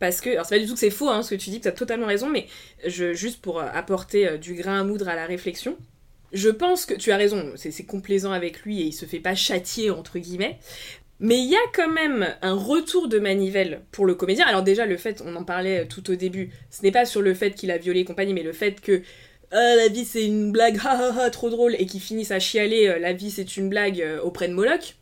Parce 0.00 0.20
que, 0.20 0.30
alors 0.30 0.44
c'est 0.44 0.56
pas 0.56 0.60
du 0.60 0.66
tout 0.66 0.74
que 0.74 0.80
c'est 0.80 0.90
faux, 0.90 1.08
hein, 1.08 1.22
ce 1.22 1.36
que 1.36 1.40
tu 1.40 1.50
dis, 1.50 1.60
tu 1.60 1.68
as 1.68 1.72
totalement 1.72 2.06
raison, 2.06 2.28
mais 2.28 2.48
juste 2.84 3.40
pour 3.40 3.60
apporter 3.60 4.38
du 4.38 4.54
grain 4.54 4.80
à 4.80 4.84
moudre 4.84 5.08
à 5.08 5.14
la 5.14 5.26
réflexion, 5.26 5.76
je 6.36 6.48
pense 6.50 6.86
que 6.86 6.94
tu 6.94 7.12
as 7.12 7.16
raison, 7.16 7.52
c'est 7.56 7.84
complaisant 7.84 8.32
avec 8.32 8.60
lui 8.60 8.80
et 8.80 8.84
il 8.84 8.92
se 8.92 9.06
fait 9.06 9.20
pas 9.20 9.34
châtier, 9.34 9.90
entre 9.90 10.18
guillemets. 10.18 10.58
Mais 11.18 11.38
il 11.38 11.50
y 11.50 11.56
a 11.56 11.66
quand 11.72 11.88
même 11.88 12.34
un 12.42 12.52
retour 12.52 13.08
de 13.08 13.18
manivelle 13.18 13.82
pour 13.90 14.04
le 14.04 14.14
comédien. 14.14 14.46
Alors 14.46 14.62
déjà, 14.62 14.84
le 14.84 14.98
fait, 14.98 15.22
on 15.24 15.34
en 15.34 15.44
parlait 15.44 15.80
euh, 15.80 15.86
tout 15.88 16.10
au 16.10 16.14
début, 16.14 16.50
ce 16.70 16.82
n'est 16.82 16.92
pas 16.92 17.06
sur 17.06 17.22
le 17.22 17.32
fait 17.32 17.52
qu'il 17.52 17.70
a 17.70 17.78
violé 17.78 18.00
et 18.00 18.04
compagnie, 18.04 18.34
mais 18.34 18.42
le 18.42 18.52
fait 18.52 18.80
que 18.82 19.02
ah, 19.50 19.76
la 19.76 19.88
vie 19.88 20.04
c'est 20.04 20.26
une 20.26 20.52
blague, 20.52 20.78
ha 20.84 21.30
trop 21.30 21.48
drôle, 21.48 21.74
et 21.78 21.86
qu'il 21.86 22.00
finisse 22.00 22.32
à 22.32 22.38
chialer, 22.38 22.98
la 23.00 23.12
vie 23.14 23.30
c'est 23.30 23.56
une 23.56 23.70
blague 23.70 24.04
auprès 24.22 24.48
de 24.48 24.52
Moloch. 24.52 24.96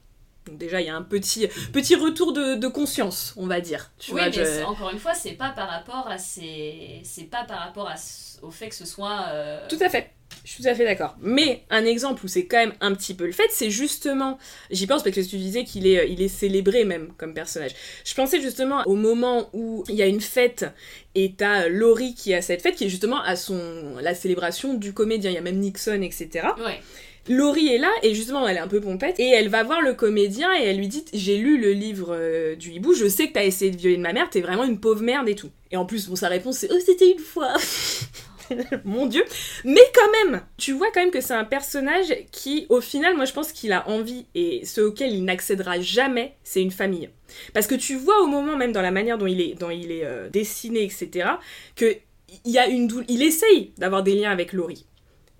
Donc 0.46 0.58
déjà, 0.58 0.80
il 0.80 0.86
y 0.86 0.90
a 0.90 0.96
un 0.96 1.02
petit, 1.02 1.48
petit 1.72 1.94
retour 1.94 2.32
de, 2.32 2.68
conscience, 2.68 3.34
on 3.36 3.46
va 3.46 3.60
dire. 3.60 3.92
Tu 3.98 4.12
oui, 4.12 4.20
mais 4.36 4.62
encore 4.62 4.90
une 4.90 4.98
fois, 4.98 5.14
c'est 5.14 5.32
pas 5.32 5.50
par 5.50 5.68
rapport 5.68 6.06
à 6.08 6.18
c'est 6.18 7.02
pas 7.30 7.44
par 7.44 7.60
rapport 7.60 7.88
à... 7.88 7.94
au 8.42 8.50
fait 8.50 8.68
que 8.68 8.74
ce 8.74 8.84
soit. 8.84 9.26
Euh, 9.28 9.66
tout 9.68 9.78
à 9.80 9.88
fait. 9.88 10.10
Je 10.44 10.50
suis 10.50 10.62
tout 10.62 10.68
à 10.68 10.74
fait 10.74 10.84
d'accord. 10.84 11.16
Mais 11.22 11.62
un 11.70 11.86
exemple 11.86 12.24
où 12.24 12.28
c'est 12.28 12.44
quand 12.44 12.58
même 12.58 12.74
un 12.80 12.94
petit 12.94 13.14
peu 13.14 13.24
le 13.24 13.32
fait, 13.32 13.48
c'est 13.50 13.70
justement, 13.70 14.38
j'y 14.70 14.86
pense 14.86 15.02
parce 15.02 15.16
que 15.16 15.20
tu 15.22 15.36
disais 15.36 15.64
qu'il 15.64 15.86
est, 15.86 16.10
il 16.10 16.20
est 16.20 16.28
célébré 16.28 16.84
même 16.84 17.12
comme 17.16 17.32
personnage. 17.32 17.72
Je 18.04 18.14
pensais 18.14 18.40
justement 18.42 18.82
au 18.84 18.94
moment 18.94 19.48
où 19.54 19.84
il 19.88 19.94
y 19.94 20.02
a 20.02 20.06
une 20.06 20.20
fête 20.20 20.66
et 21.14 21.32
t'as 21.36 21.68
Laurie 21.68 22.14
qui 22.14 22.34
a 22.34 22.42
cette 22.42 22.60
fête 22.60 22.74
qui 22.74 22.84
est 22.84 22.88
justement 22.90 23.22
à 23.22 23.36
son 23.36 23.94
la 24.02 24.14
célébration 24.14 24.74
du 24.74 24.92
comédien. 24.92 25.30
Il 25.30 25.34
y 25.34 25.38
a 25.38 25.42
même 25.42 25.58
Nixon, 25.58 26.02
etc. 26.02 26.48
Ouais. 26.58 26.80
Laurie 27.26 27.68
est 27.68 27.78
là 27.78 27.90
et 28.02 28.14
justement 28.14 28.46
elle 28.46 28.58
est 28.58 28.60
un 28.60 28.68
peu 28.68 28.82
pompette 28.82 29.18
et 29.18 29.30
elle 29.30 29.48
va 29.48 29.62
voir 29.62 29.80
le 29.80 29.94
comédien 29.94 30.50
et 30.60 30.64
elle 30.64 30.76
lui 30.76 30.88
dit 30.88 31.06
j'ai 31.14 31.38
lu 31.38 31.58
le 31.58 31.72
livre 31.72 32.08
euh, 32.10 32.54
du 32.54 32.70
hibou, 32.70 32.92
je 32.92 33.08
sais 33.08 33.28
que 33.28 33.32
t'as 33.32 33.44
essayé 33.44 33.70
de 33.70 33.78
violer 33.78 33.96
de 33.96 34.02
ma 34.02 34.12
mère, 34.12 34.28
t'es 34.28 34.42
vraiment 34.42 34.64
une 34.64 34.78
pauvre 34.78 35.02
merde 35.02 35.26
et 35.26 35.34
tout. 35.34 35.50
Et 35.70 35.78
en 35.78 35.86
plus 35.86 36.06
bon 36.06 36.16
sa 36.16 36.28
réponse 36.28 36.58
c'est 36.58 36.68
oh 36.70 36.76
c'était 36.84 37.10
une 37.12 37.18
fois. 37.18 37.54
Mon 38.84 39.06
dieu. 39.06 39.24
Mais 39.64 39.80
quand 39.94 40.10
même, 40.24 40.42
tu 40.56 40.72
vois 40.72 40.88
quand 40.92 41.00
même 41.00 41.10
que 41.10 41.20
c'est 41.20 41.34
un 41.34 41.44
personnage 41.44 42.14
qui, 42.30 42.66
au 42.68 42.80
final, 42.80 43.16
moi 43.16 43.24
je 43.24 43.32
pense 43.32 43.52
qu'il 43.52 43.72
a 43.72 43.88
envie, 43.88 44.26
et 44.34 44.64
ce 44.64 44.80
auquel 44.80 45.12
il 45.12 45.24
n'accédera 45.24 45.80
jamais, 45.80 46.34
c'est 46.42 46.62
une 46.62 46.70
famille. 46.70 47.10
Parce 47.52 47.66
que 47.66 47.74
tu 47.74 47.96
vois 47.96 48.22
au 48.22 48.26
moment 48.26 48.56
même 48.56 48.72
dans 48.72 48.82
la 48.82 48.90
manière 48.90 49.18
dont 49.18 49.26
il 49.26 49.40
est, 49.40 49.56
euh, 50.04 50.28
dessiné, 50.28 50.84
etc., 50.84 51.28
que 51.76 51.96
il 52.44 52.52
y 52.52 52.58
a 52.58 52.66
une 52.66 53.04
il 53.08 53.22
essaye 53.22 53.72
d'avoir 53.78 54.02
des 54.02 54.14
liens 54.14 54.30
avec 54.30 54.52
Laurie. 54.52 54.86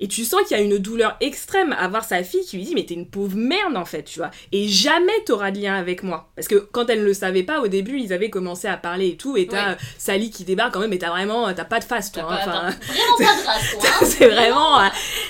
Et 0.01 0.09
tu 0.09 0.25
sens 0.25 0.43
qu'il 0.43 0.57
y 0.57 0.61
a 0.61 0.63
une 0.63 0.79
douleur 0.79 1.17
extrême 1.21 1.75
à 1.79 1.87
voir 1.87 2.05
sa 2.05 2.25
fille 2.25 2.45
qui 2.45 2.57
lui 2.57 2.65
dit 2.65 2.75
mais 2.75 2.85
t'es 2.85 2.95
une 2.95 3.09
pauvre 3.09 3.37
merde 3.37 3.77
en 3.77 3.85
fait, 3.85 4.03
tu 4.03 4.19
vois. 4.19 4.31
Et 4.51 4.67
jamais 4.67 5.13
t'auras 5.25 5.53
de 5.53 5.61
lien 5.61 5.75
avec 5.75 6.03
moi. 6.03 6.31
Parce 6.35 6.49
que 6.49 6.57
quand 6.57 6.91
elle 6.91 7.01
ne 7.01 7.05
le 7.05 7.15
savait 7.15 7.45
pas, 7.45 7.61
au 7.61 7.69
début, 7.69 8.01
ils 8.01 8.13
avaient 8.13 8.31
commencé 8.31 8.67
à 8.67 8.77
parler 8.77 9.11
et 9.11 9.17
tout. 9.17 9.37
Et 9.37 9.47
t'as 9.47 9.73
euh, 9.73 9.75
Sally 9.99 10.31
qui 10.31 10.45
débarque 10.45 10.75
quand 10.75 10.81
même, 10.81 10.91
mais 10.91 10.99
t'as 10.99 11.11
vraiment, 11.11 11.53
t'as 11.55 11.65
pas 11.65 11.79
de 11.79 11.85
face, 11.85 12.11
toi. 12.11 12.25
Hein, 12.29 12.39
enfin, 12.41 12.71
vraiment 12.87 13.17
pas 13.19 13.25
de 13.25 13.47
race, 13.47 13.77
toi. 13.79 13.91
Hein, 14.01 14.05
c'est 14.05 14.29
vraiment... 14.29 14.81
Euh, 14.81 14.89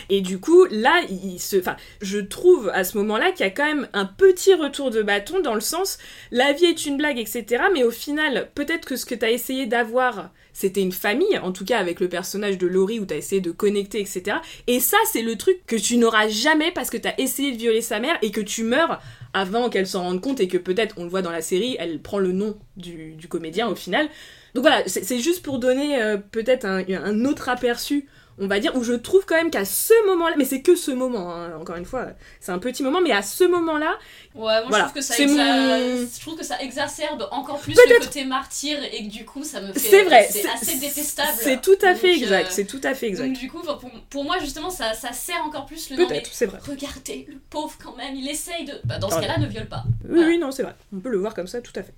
et 0.08 0.22
du 0.22 0.40
coup, 0.40 0.64
là, 0.70 1.02
il 1.10 1.38
se... 1.38 1.56
Enfin, 1.58 1.76
je 2.00 2.18
trouve 2.18 2.70
à 2.72 2.84
ce 2.84 2.96
moment-là 2.98 3.32
qu'il 3.32 3.44
y 3.44 3.48
a 3.48 3.52
quand 3.52 3.66
même 3.66 3.88
un 3.92 4.06
petit 4.06 4.54
retour 4.54 4.90
de 4.90 5.02
bâton 5.02 5.40
dans 5.40 5.54
le 5.54 5.60
sens, 5.60 5.98
la 6.30 6.52
vie 6.52 6.66
est 6.66 6.86
une 6.86 6.96
blague, 6.96 7.18
etc. 7.18 7.64
Mais 7.74 7.84
au 7.84 7.90
final, 7.90 8.50
peut-être 8.54 8.86
que 8.86 8.96
ce 8.96 9.04
que 9.04 9.14
t'as 9.14 9.30
essayé 9.30 9.66
d'avoir 9.66 10.30
c'était 10.54 10.80
une 10.80 10.92
famille, 10.92 11.36
en 11.38 11.52
tout 11.52 11.64
cas 11.64 11.78
avec 11.78 12.00
le 12.00 12.08
personnage 12.08 12.56
de 12.56 12.66
Laurie 12.66 13.00
où 13.00 13.04
t'as 13.04 13.16
essayé 13.16 13.42
de 13.42 13.50
connecter, 13.50 14.00
etc. 14.00 14.38
Et 14.66 14.80
ça, 14.80 14.96
c'est 15.12 15.20
le 15.20 15.36
truc 15.36 15.66
que 15.66 15.76
tu 15.76 15.98
n'auras 15.98 16.28
jamais 16.28 16.70
parce 16.70 16.88
que 16.88 16.96
t'as 16.96 17.12
essayé 17.18 17.52
de 17.52 17.58
violer 17.58 17.82
sa 17.82 18.00
mère 18.00 18.16
et 18.22 18.30
que 18.30 18.40
tu 18.40 18.62
meurs 18.62 19.02
avant 19.34 19.68
qu'elle 19.68 19.86
s'en 19.86 20.04
rende 20.04 20.20
compte 20.20 20.40
et 20.40 20.48
que 20.48 20.56
peut-être, 20.56 20.94
on 20.96 21.04
le 21.04 21.10
voit 21.10 21.22
dans 21.22 21.32
la 21.32 21.42
série, 21.42 21.76
elle 21.78 22.00
prend 22.00 22.20
le 22.20 22.30
nom 22.30 22.56
du, 22.76 23.16
comédien 23.28 23.68
au 23.68 23.74
final. 23.74 24.08
Donc 24.54 24.62
voilà, 24.62 24.84
c'est 24.86 25.18
juste 25.18 25.42
pour 25.42 25.58
donner 25.58 26.00
euh, 26.00 26.16
peut-être 26.16 26.64
un, 26.64 27.24
autre 27.24 27.48
aperçu 27.48 28.06
on 28.38 28.46
va 28.46 28.58
dire, 28.58 28.74
où 28.76 28.82
je 28.82 28.92
trouve 28.92 29.24
quand 29.26 29.36
même 29.36 29.50
qu'à 29.50 29.64
ce 29.64 29.94
moment-là, 30.06 30.34
mais 30.36 30.44
c'est 30.44 30.60
que 30.60 30.74
ce 30.74 30.90
moment, 30.90 31.32
hein, 31.32 31.56
encore 31.60 31.76
une 31.76 31.84
fois, 31.84 32.08
c'est 32.40 32.52
un 32.52 32.58
petit 32.58 32.82
moment, 32.82 33.00
mais 33.00 33.12
à 33.12 33.22
ce 33.22 33.44
moment-là. 33.44 33.96
Ouais, 34.34 34.66
moi 34.68 34.78
je, 34.78 34.78
trouve 34.78 34.92
que 34.94 35.00
ça 35.00 35.14
je 35.16 36.20
trouve 36.20 36.36
que 36.36 36.44
ça 36.44 36.60
exacerbe 36.60 37.28
encore 37.30 37.60
plus 37.60 37.74
le 37.74 38.00
côté 38.00 38.24
martyr 38.24 38.78
et 38.92 39.04
que 39.04 39.10
du 39.10 39.24
coup 39.24 39.44
ça 39.44 39.60
me 39.60 39.72
fait. 39.72 39.78
C'est 39.78 40.02
vrai, 40.02 40.28
c'est 40.28 40.48
assez 40.48 40.78
détestable. 40.78 41.32
C'est 41.36 41.60
tout 41.60 41.78
à 41.82 41.94
fait 41.94 42.14
exact, 42.14 42.46
euh, 42.46 42.50
c'est 42.50 42.64
tout 42.64 42.80
à 42.82 42.94
fait 42.94 43.06
exact. 43.06 43.26
Donc 43.26 43.38
du 43.38 43.48
coup, 43.48 43.62
pour, 44.10 44.24
moi 44.24 44.38
justement, 44.40 44.70
ça, 44.70 44.94
ça, 44.94 45.12
sert 45.12 45.40
encore 45.44 45.66
plus 45.66 45.90
le. 45.90 45.96
Peut-être, 45.96 46.30
c'est 46.32 46.46
vrai. 46.46 46.58
Regardez, 46.68 47.26
le 47.28 47.38
pauvre 47.50 47.76
quand 47.82 47.96
même, 47.96 48.16
il 48.16 48.28
essaye 48.28 48.64
de. 48.64 48.74
Bah, 48.84 48.98
dans 48.98 49.10
ce 49.10 49.20
cas-là, 49.20 49.38
ne 49.38 49.46
viole 49.46 49.68
pas. 49.68 49.84
Oui, 50.08 50.22
oui, 50.26 50.38
non, 50.38 50.50
c'est 50.50 50.64
vrai. 50.64 50.74
On 50.92 50.98
peut 50.98 51.10
le 51.10 51.18
voir 51.18 51.34
comme 51.34 51.46
ça, 51.46 51.60
tout 51.60 51.72
à 51.76 51.82
fait. 51.82 51.94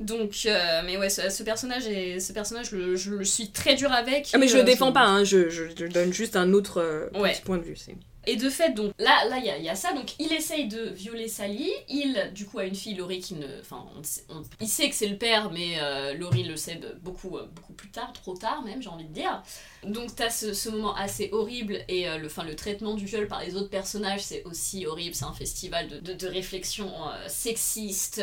Donc, 0.00 0.46
euh, 0.46 0.80
mais 0.86 0.96
ouais, 0.96 1.10
ce, 1.10 1.42
personnage, 1.42 1.86
est, 1.86 2.20
ce 2.20 2.32
personnage 2.32 2.70
je, 2.70 3.10
le 3.10 3.24
suis 3.24 3.50
très 3.50 3.74
dur 3.74 3.92
avec. 3.92 4.30
Ah, 4.32 4.38
mais 4.38 4.48
je 4.48 4.54
le 4.54 4.62
euh, 4.62 4.64
défends 4.64 4.92
pas, 4.92 5.04
hein, 5.04 5.24
je, 5.24 5.50
je, 5.50 5.86
donne 5.86 6.12
juste 6.12 6.36
un 6.36 6.54
autre 6.54 6.80
euh, 6.80 7.06
petit 7.12 7.42
point 7.42 7.58
de 7.58 7.62
vue. 7.62 7.76
Et 8.26 8.36
de 8.36 8.50
fait, 8.50 8.72
donc 8.74 8.92
là, 8.98 9.24
là, 9.28 9.38
il 9.38 9.64
y, 9.64 9.68
a 9.68 9.74
ça. 9.74 9.94
Donc, 9.94 10.14
il 10.18 10.32
essaye 10.32 10.68
de 10.68 10.90
violer 10.90 11.26
Sally. 11.26 11.70
Il, 11.88 12.30
du 12.34 12.44
coup, 12.44 12.58
a 12.58 12.66
une 12.66 12.74
fille, 12.74 12.94
Laurie, 12.94 13.20
qui 13.20 13.34
ne, 13.34 13.46
enfin, 13.60 13.86
il 14.60 14.68
sait 14.68 14.90
que 14.90 14.94
c'est 14.94 15.06
le 15.06 15.16
père, 15.16 15.50
mais 15.50 15.80
euh, 15.80 16.12
Laurie 16.14 16.44
le 16.44 16.56
sait 16.56 16.78
beaucoup, 17.02 17.38
euh, 17.38 17.46
beaucoup 17.54 17.72
plus 17.72 17.90
tard, 17.90 18.12
trop 18.12 18.36
tard 18.36 18.62
même, 18.62 18.82
j'ai 18.82 18.90
envie 18.90 19.06
de 19.06 19.14
dire. 19.14 19.42
Donc, 19.84 20.14
t'as 20.14 20.28
ce, 20.28 20.52
ce 20.52 20.68
moment 20.68 20.94
assez 20.94 21.30
horrible 21.32 21.78
et 21.88 22.08
euh, 22.08 22.18
le, 22.18 22.28
fin, 22.28 22.44
le 22.44 22.54
traitement 22.54 22.94
du 22.94 23.06
viol 23.06 23.26
par 23.26 23.42
les 23.42 23.56
autres 23.56 23.70
personnages, 23.70 24.22
c'est 24.22 24.44
aussi 24.44 24.84
horrible. 24.84 25.14
C'est 25.14 25.24
un 25.24 25.32
festival 25.32 25.88
de, 25.88 26.26
réflexion 26.26 26.92
sexiste. 27.26 28.22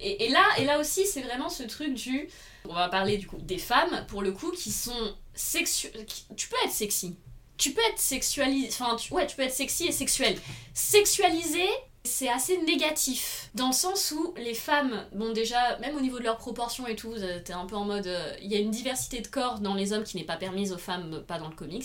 Et, 0.00 0.24
et, 0.24 0.28
là, 0.28 0.44
et 0.58 0.64
là 0.64 0.78
aussi, 0.78 1.04
c'est 1.04 1.20
vraiment 1.20 1.48
ce 1.48 1.64
truc 1.64 1.94
du, 1.94 2.28
on 2.68 2.74
va 2.74 2.88
parler 2.88 3.18
du 3.18 3.26
coup 3.26 3.38
des 3.38 3.58
femmes 3.58 4.04
pour 4.08 4.22
le 4.22 4.32
coup 4.32 4.52
qui 4.52 4.70
sont 4.70 5.14
sexu... 5.34 5.88
Tu 6.36 6.48
peux 6.48 6.56
être 6.64 6.72
sexy 6.72 7.16
tu 7.56 7.72
peux 7.72 7.82
être 7.90 7.98
sexualisé, 7.98 8.68
enfin, 8.68 8.96
ouais, 9.10 9.26
tu 9.26 9.36
peux 9.36 9.42
être 9.42 9.54
sexy 9.54 9.86
et 9.86 9.92
sexuel. 9.92 10.38
Sexualisé, 10.74 11.66
c'est 12.04 12.28
assez 12.28 12.58
négatif, 12.58 13.50
dans 13.54 13.68
le 13.68 13.72
sens 13.72 14.12
où 14.12 14.32
les 14.36 14.54
femmes, 14.54 15.04
bon 15.12 15.32
déjà, 15.32 15.78
même 15.78 15.96
au 15.96 16.00
niveau 16.00 16.18
de 16.18 16.24
leurs 16.24 16.38
proportions 16.38 16.86
et 16.86 16.96
tout, 16.96 17.14
t'es 17.44 17.52
un 17.52 17.66
peu 17.66 17.76
en 17.76 17.84
mode, 17.84 18.06
euh, 18.06 18.36
il 18.40 18.50
y 18.50 18.54
a 18.54 18.58
une 18.58 18.70
diversité 18.70 19.20
de 19.20 19.26
corps 19.26 19.58
dans 19.58 19.74
les 19.74 19.92
hommes 19.92 20.04
qui 20.04 20.16
n'est 20.16 20.24
pas 20.24 20.36
permise 20.36 20.72
aux 20.72 20.78
femmes, 20.78 21.24
pas 21.26 21.38
dans 21.38 21.48
le 21.48 21.54
comics. 21.54 21.84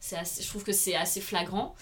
C'est 0.00 0.16
je 0.42 0.48
trouve 0.48 0.64
que 0.64 0.72
c'est 0.72 0.96
assez 0.96 1.20
flagrant. 1.20 1.74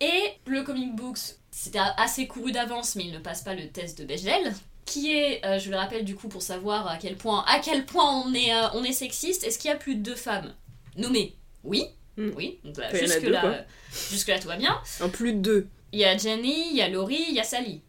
Et 0.00 0.34
le 0.46 0.62
comic 0.62 0.94
books, 0.96 1.36
c'était 1.50 1.80
assez 1.96 2.26
couru 2.26 2.52
d'avance, 2.52 2.96
mais 2.96 3.04
il 3.04 3.12
ne 3.12 3.18
passe 3.18 3.42
pas 3.42 3.54
le 3.54 3.68
test 3.68 3.98
de 3.98 4.04
Bechdel, 4.04 4.54
qui 4.84 5.12
est, 5.12 5.44
euh, 5.44 5.58
je 5.58 5.70
le 5.70 5.76
rappelle 5.76 6.04
du 6.04 6.16
coup 6.16 6.28
pour 6.28 6.42
savoir 6.42 6.88
à 6.88 6.96
quel 6.96 7.16
point, 7.16 7.44
à 7.46 7.60
quel 7.60 7.86
point 7.86 8.22
on 8.24 8.34
est, 8.34 8.52
euh, 8.52 8.68
on 8.74 8.82
est 8.82 8.92
sexiste. 8.92 9.44
Est-ce 9.44 9.58
qu'il 9.58 9.70
y 9.70 9.72
a 9.72 9.76
plus 9.76 9.94
de 9.94 10.02
deux 10.02 10.16
femmes? 10.16 10.54
Nommées? 10.96 11.36
Oui, 11.62 11.84
Mm. 12.20 12.32
Oui, 12.36 12.58
donc 12.64 12.76
jusque, 12.92 13.22
là, 13.22 13.64
jusque 14.10 14.28
là 14.28 14.38
tout 14.38 14.48
va 14.48 14.56
bien. 14.56 14.78
En 15.00 15.08
plus 15.08 15.32
de 15.32 15.38
deux. 15.38 15.68
Il 15.92 16.00
y 16.00 16.04
a 16.04 16.16
Jenny, 16.16 16.68
il 16.70 16.76
y 16.76 16.82
a 16.82 16.88
Laurie, 16.88 17.24
il 17.28 17.34
y 17.34 17.40
a 17.40 17.44
Sally. 17.44 17.82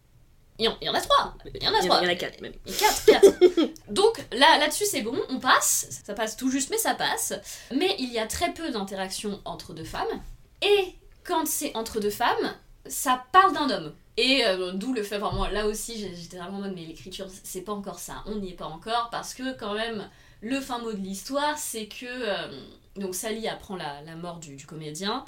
Il 0.57 0.65
y, 0.65 0.89
en, 0.89 0.93
a 0.93 1.01
trois. 1.01 1.35
Il 1.55 1.63
y 1.63 1.67
en 1.67 1.73
a 1.73 1.79
trois. 1.79 1.99
Il 2.01 2.05
y 2.05 2.07
en 2.07 2.11
a 2.11 2.15
quatre 2.15 2.39
même. 2.39 2.53
Quatre, 2.65 3.05
quatre. 3.05 3.71
Donc 3.89 4.23
là, 4.31 4.59
là-dessus 4.59 4.85
c'est 4.85 5.01
bon, 5.01 5.17
on 5.29 5.39
passe. 5.39 6.01
Ça 6.05 6.13
passe 6.13 6.37
tout 6.37 6.51
juste, 6.51 6.69
mais 6.69 6.77
ça 6.77 6.93
passe. 6.93 7.33
Mais 7.75 7.95
il 7.99 8.11
y 8.11 8.19
a 8.19 8.27
très 8.27 8.53
peu 8.53 8.69
d'interactions 8.69 9.41
entre 9.43 9.73
deux 9.73 9.83
femmes. 9.83 10.21
Et 10.61 10.95
quand 11.23 11.47
c'est 11.47 11.75
entre 11.75 11.99
deux 11.99 12.11
femmes, 12.11 12.55
ça 12.85 13.25
parle 13.31 13.53
d'un 13.53 13.69
homme. 13.69 13.93
Et 14.17 14.45
euh, 14.45 14.71
d'où 14.73 14.93
le 14.93 15.03
fait 15.03 15.17
vraiment, 15.17 15.47
là 15.47 15.65
aussi 15.67 15.97
j'étais 16.15 16.37
vraiment 16.37 16.57
en 16.57 16.61
mode, 16.61 16.73
mais 16.75 16.85
l'écriture 16.85 17.27
c'est 17.43 17.61
pas 17.61 17.71
encore 17.71 17.99
ça, 17.99 18.23
on 18.27 18.35
n'y 18.35 18.51
est 18.51 18.55
pas 18.55 18.65
encore, 18.65 19.09
parce 19.09 19.33
que 19.33 19.57
quand 19.57 19.73
même, 19.73 20.09
le 20.41 20.59
fin 20.59 20.79
mot 20.79 20.91
de 20.91 20.97
l'histoire 20.97 21.57
c'est 21.57 21.87
que 21.87 22.05
euh, 22.05 22.47
donc 22.95 23.15
Sally 23.15 23.47
apprend 23.47 23.75
la, 23.75 24.01
la 24.05 24.15
mort 24.15 24.39
du, 24.39 24.55
du, 24.55 24.65
comédien 24.65 25.25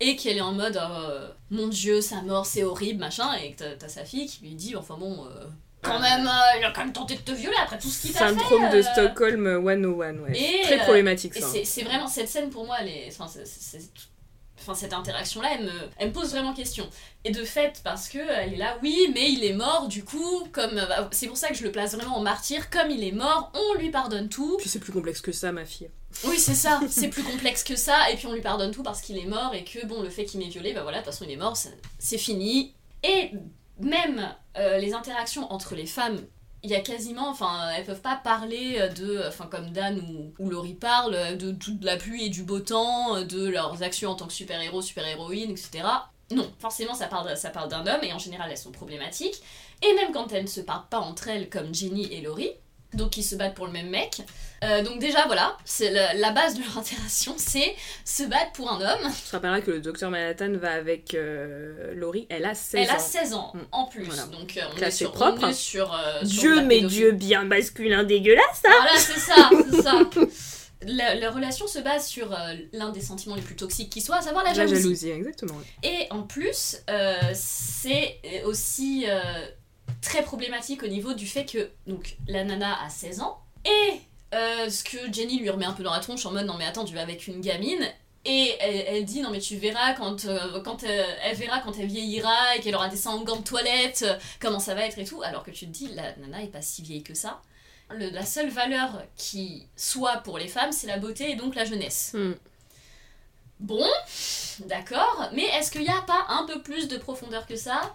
et 0.00 0.16
qu'elle 0.16 0.38
est 0.38 0.42
en 0.42 0.52
mode 0.52 0.76
euh, 0.76 1.28
mon 1.50 1.68
dieu 1.68 2.00
sa 2.00 2.22
mort 2.22 2.46
c'est 2.46 2.64
horrible 2.64 3.00
machin. 3.00 3.32
Et 3.34 3.52
que 3.52 3.74
t'as 3.74 3.88
sa 3.88 4.04
fille 4.04 4.26
qui 4.26 4.42
lui 4.42 4.54
dit 4.54 4.76
enfin 4.76 4.96
bon 4.98 5.26
euh, 5.26 5.44
quand 5.82 6.00
même 6.00 6.26
euh, 6.26 6.58
il 6.58 6.64
a 6.64 6.72
quand 6.72 6.82
même 6.82 6.92
tenté 6.92 7.14
de 7.14 7.20
te 7.20 7.32
violer 7.32 7.56
après 7.62 7.78
tout 7.78 7.88
ce 7.88 8.02
qu'il 8.02 8.12
t'a 8.12 8.28
fait 8.28 8.34
syndrome 8.34 8.70
de 8.70 8.82
Stockholm 8.82 9.44
101 9.64 10.18
ouais. 10.18 10.32
Et, 10.38 10.62
très 10.62 10.78
problématique 10.78 11.34
ça. 11.34 11.46
c'est 11.64 11.82
vraiment 11.82 12.06
cette 12.06 12.28
scène 12.28 12.50
pour 12.50 12.66
moi 12.66 12.76
elle 12.80 12.88
est, 12.88 13.08
enfin, 13.08 13.28
c'est 13.28 13.80
enfin 14.64 14.74
cette 14.74 14.92
interaction 14.92 15.40
là 15.40 15.50
elle 15.58 15.66
me, 15.66 15.72
elle 15.98 16.08
me 16.08 16.12
pose 16.12 16.30
vraiment 16.30 16.54
question. 16.54 16.88
Et 17.24 17.30
de 17.30 17.44
fait 17.44 17.80
parce 17.84 18.08
que 18.08 18.18
elle 18.18 18.54
est 18.54 18.58
là 18.58 18.78
oui 18.82 19.10
mais 19.14 19.30
il 19.30 19.44
est 19.44 19.52
mort 19.52 19.88
du 19.88 20.04
coup 20.04 20.46
comme 20.52 20.74
bah, 20.74 21.08
c'est 21.12 21.26
pour 21.26 21.36
ça 21.36 21.48
que 21.48 21.54
je 21.54 21.64
le 21.64 21.72
place 21.72 21.94
vraiment 21.94 22.16
en 22.16 22.22
martyr. 22.22 22.70
Comme 22.70 22.90
il 22.90 23.04
est 23.04 23.12
mort 23.12 23.52
on 23.54 23.78
lui 23.78 23.90
pardonne 23.90 24.28
tout. 24.28 24.56
Puis 24.58 24.68
c'est 24.68 24.80
plus 24.80 24.92
complexe 24.92 25.20
que 25.20 25.32
ça 25.32 25.52
ma 25.52 25.64
fille. 25.64 25.90
Oui 26.24 26.38
c'est 26.38 26.54
ça. 26.54 26.80
C'est 26.88 27.08
plus 27.08 27.22
complexe 27.22 27.64
que 27.64 27.76
ça. 27.76 28.10
Et 28.10 28.16
puis 28.16 28.26
on 28.26 28.32
lui 28.32 28.42
pardonne 28.42 28.70
tout 28.70 28.82
parce 28.82 29.00
qu'il 29.00 29.18
est 29.18 29.26
mort 29.26 29.54
et 29.54 29.64
que 29.64 29.84
bon 29.86 30.02
le 30.02 30.10
fait 30.10 30.24
qu'il 30.24 30.40
m'ait 30.40 30.48
violé 30.48 30.72
bah 30.72 30.82
voilà 30.82 30.98
de 30.98 31.04
toute 31.04 31.12
façon 31.12 31.24
il 31.24 31.32
est 31.32 31.36
mort 31.36 31.56
c'est 31.98 32.18
fini. 32.18 32.74
Et 33.02 33.32
même 33.80 34.34
euh, 34.56 34.78
les 34.78 34.94
interactions 34.94 35.52
entre 35.52 35.74
les 35.74 35.86
femmes 35.86 36.20
il 36.64 36.70
y 36.70 36.74
a 36.74 36.80
quasiment, 36.80 37.28
enfin, 37.28 37.70
elles 37.76 37.84
peuvent 37.84 38.00
pas 38.00 38.16
parler 38.16 38.88
de, 38.96 39.22
enfin, 39.28 39.46
comme 39.46 39.70
Dan 39.70 40.00
ou, 40.38 40.50
Laurie 40.50 40.74
parle, 40.74 41.36
de 41.36 41.52
toute 41.52 41.84
la 41.84 41.96
pluie 41.96 42.24
et 42.24 42.28
du 42.30 42.42
beau 42.42 42.58
temps, 42.58 43.22
de 43.22 43.46
leurs 43.46 43.82
actions 43.82 44.10
en 44.10 44.14
tant 44.14 44.26
que 44.26 44.32
super-héros, 44.32 44.82
super-héroïnes, 44.82 45.50
etc. 45.50 45.84
Non, 46.30 46.50
forcément, 46.58 46.94
ça 46.94 47.06
parle, 47.06 47.36
ça 47.36 47.50
parle 47.50 47.68
d'un 47.68 47.86
homme, 47.86 48.02
et 48.02 48.12
en 48.12 48.18
général, 48.18 48.50
elles 48.50 48.58
sont 48.58 48.72
problématiques. 48.72 49.42
Et 49.82 49.92
même 49.94 50.12
quand 50.12 50.32
elles 50.32 50.44
ne 50.44 50.48
se 50.48 50.62
parlent 50.62 50.88
pas 50.88 51.00
entre 51.00 51.28
elles, 51.28 51.50
comme 51.50 51.74
Jenny 51.74 52.12
et 52.12 52.22
Laurie, 52.22 52.52
donc 52.94 53.16
ils 53.16 53.22
se 53.22 53.36
battent 53.36 53.54
pour 53.54 53.66
le 53.66 53.72
même 53.72 53.90
mec. 53.90 54.22
Euh, 54.64 54.82
donc 54.82 54.98
déjà 54.98 55.26
voilà, 55.26 55.56
c'est 55.64 55.90
la, 55.90 56.14
la 56.14 56.30
base 56.32 56.54
de 56.54 56.62
leur 56.62 56.78
interaction, 56.78 57.34
c'est 57.36 57.74
se 58.04 58.22
battre 58.24 58.52
pour 58.52 58.70
un 58.72 58.80
homme. 58.80 59.10
Je 59.24 59.28
te 59.28 59.32
rappellerai 59.32 59.62
que 59.62 59.70
le 59.72 59.80
docteur 59.80 60.10
Manhattan 60.10 60.52
va 60.54 60.72
avec 60.72 61.14
euh, 61.14 61.92
Laurie, 61.94 62.26
elle 62.30 62.44
a 62.44 62.54
16 62.54 62.80
Elle 62.82 62.90
a 62.90 62.96
ans. 62.96 62.98
16 62.98 63.34
ans 63.34 63.52
Mm. 63.54 63.58
en 63.72 63.84
plus, 63.86 64.04
Voilà. 64.04 64.22
donc 64.26 64.56
euh, 64.56 64.62
on, 64.74 64.80
est 64.82 64.90
sur, 64.90 65.12
propre. 65.12 65.40
on 65.44 65.48
est 65.48 65.52
sur, 65.52 65.96
Dieu, 66.22 66.62
mais. 66.62 66.80
Dieu 66.82 67.12
bien 67.12 67.44
masculin 67.44 68.04
dégueulasse 68.04 68.62
Voilà, 68.62 68.96
c'est 68.96 69.20
ça, 69.20 69.50
c'est 69.70 69.82
ça. 69.82 70.00
La, 70.86 71.14
la 71.14 71.30
relation 71.30 71.66
se 71.66 71.78
base 71.78 72.06
sur 72.06 72.30
euh, 72.30 72.54
l'un 72.74 72.90
des 72.90 73.00
sentiments 73.00 73.36
les 73.36 73.40
plus 73.42 73.56
toxiques 73.56 73.88
qui 73.88 74.02
soit, 74.02 74.16
à 74.16 74.20
savoir 74.22 74.44
la 74.44 74.50
La 74.50 74.54
jalousie. 74.66 74.82
jalousie, 74.82 75.10
exactement. 75.12 75.54
Et 75.82 76.06
en 76.10 76.22
plus, 76.24 76.76
euh, 76.90 77.14
c'est 77.32 78.20
aussi 78.44 79.06
euh, 79.08 79.20
très 80.02 80.22
problématique 80.22 80.82
au 80.82 80.86
niveau 80.88 81.14
du 81.14 81.26
fait 81.26 81.46
que 81.46 81.70
donc, 81.86 82.16
la 82.28 82.44
nana 82.44 82.76
a 82.84 82.90
16 82.90 83.20
ans 83.20 83.38
et 83.64 83.94
euh, 84.34 84.68
ce 84.68 84.84
que 84.84 85.12
Jenny 85.12 85.38
lui 85.38 85.48
remet 85.50 85.64
un 85.66 85.72
peu 85.72 85.82
dans 85.82 85.92
la 85.92 86.00
tronche 86.00 86.26
en 86.26 86.32
mode 86.32 86.46
non 86.46 86.54
mais 86.58 86.66
attends 86.66 86.84
tu 86.84 86.94
vas 86.94 87.02
avec 87.02 87.26
une 87.26 87.40
gamine. 87.40 87.86
Et 88.26 88.56
elle, 88.58 88.84
elle 88.88 89.04
dit 89.04 89.20
non 89.20 89.30
mais 89.30 89.38
tu 89.38 89.56
verras 89.56 89.92
quand, 89.94 90.24
euh, 90.24 90.60
quand 90.62 90.82
euh, 90.84 91.04
elle 91.22 91.36
verra 91.36 91.60
quand 91.60 91.72
elle 91.78 91.86
vieillira 91.86 92.56
et 92.56 92.60
qu'elle 92.60 92.74
aura 92.74 92.88
des 92.88 92.96
seins 92.96 93.12
en 93.12 93.22
gants 93.22 93.36
de 93.36 93.44
toilette 93.44 94.04
comment 94.40 94.58
ça 94.60 94.74
va 94.74 94.86
être 94.86 94.98
et 94.98 95.04
tout. 95.04 95.22
Alors 95.22 95.42
que 95.44 95.50
tu 95.50 95.66
te 95.66 95.70
dis 95.70 95.88
la 95.94 96.16
nana 96.16 96.42
est 96.42 96.48
pas 96.48 96.62
si 96.62 96.82
vieille 96.82 97.02
que 97.02 97.14
ça. 97.14 97.42
Le- 97.90 98.08
la 98.10 98.24
seule 98.24 98.48
valeur 98.48 99.02
qui 99.16 99.66
soit 99.76 100.16
pour 100.18 100.38
les 100.38 100.48
femmes 100.48 100.72
c'est 100.72 100.86
la 100.86 100.98
beauté 100.98 101.30
et 101.32 101.36
donc 101.36 101.54
la 101.54 101.64
jeunesse. 101.66 102.12
Hmm. 102.14 102.32
Bon, 103.60 103.86
d'accord, 104.66 105.28
mais 105.32 105.44
est-ce 105.44 105.70
qu'il 105.70 105.82
n'y 105.82 105.88
a 105.88 106.02
pas 106.02 106.26
un 106.28 106.44
peu 106.44 106.60
plus 106.62 106.88
de 106.88 106.96
profondeur 106.96 107.46
que 107.46 107.56
ça? 107.56 107.94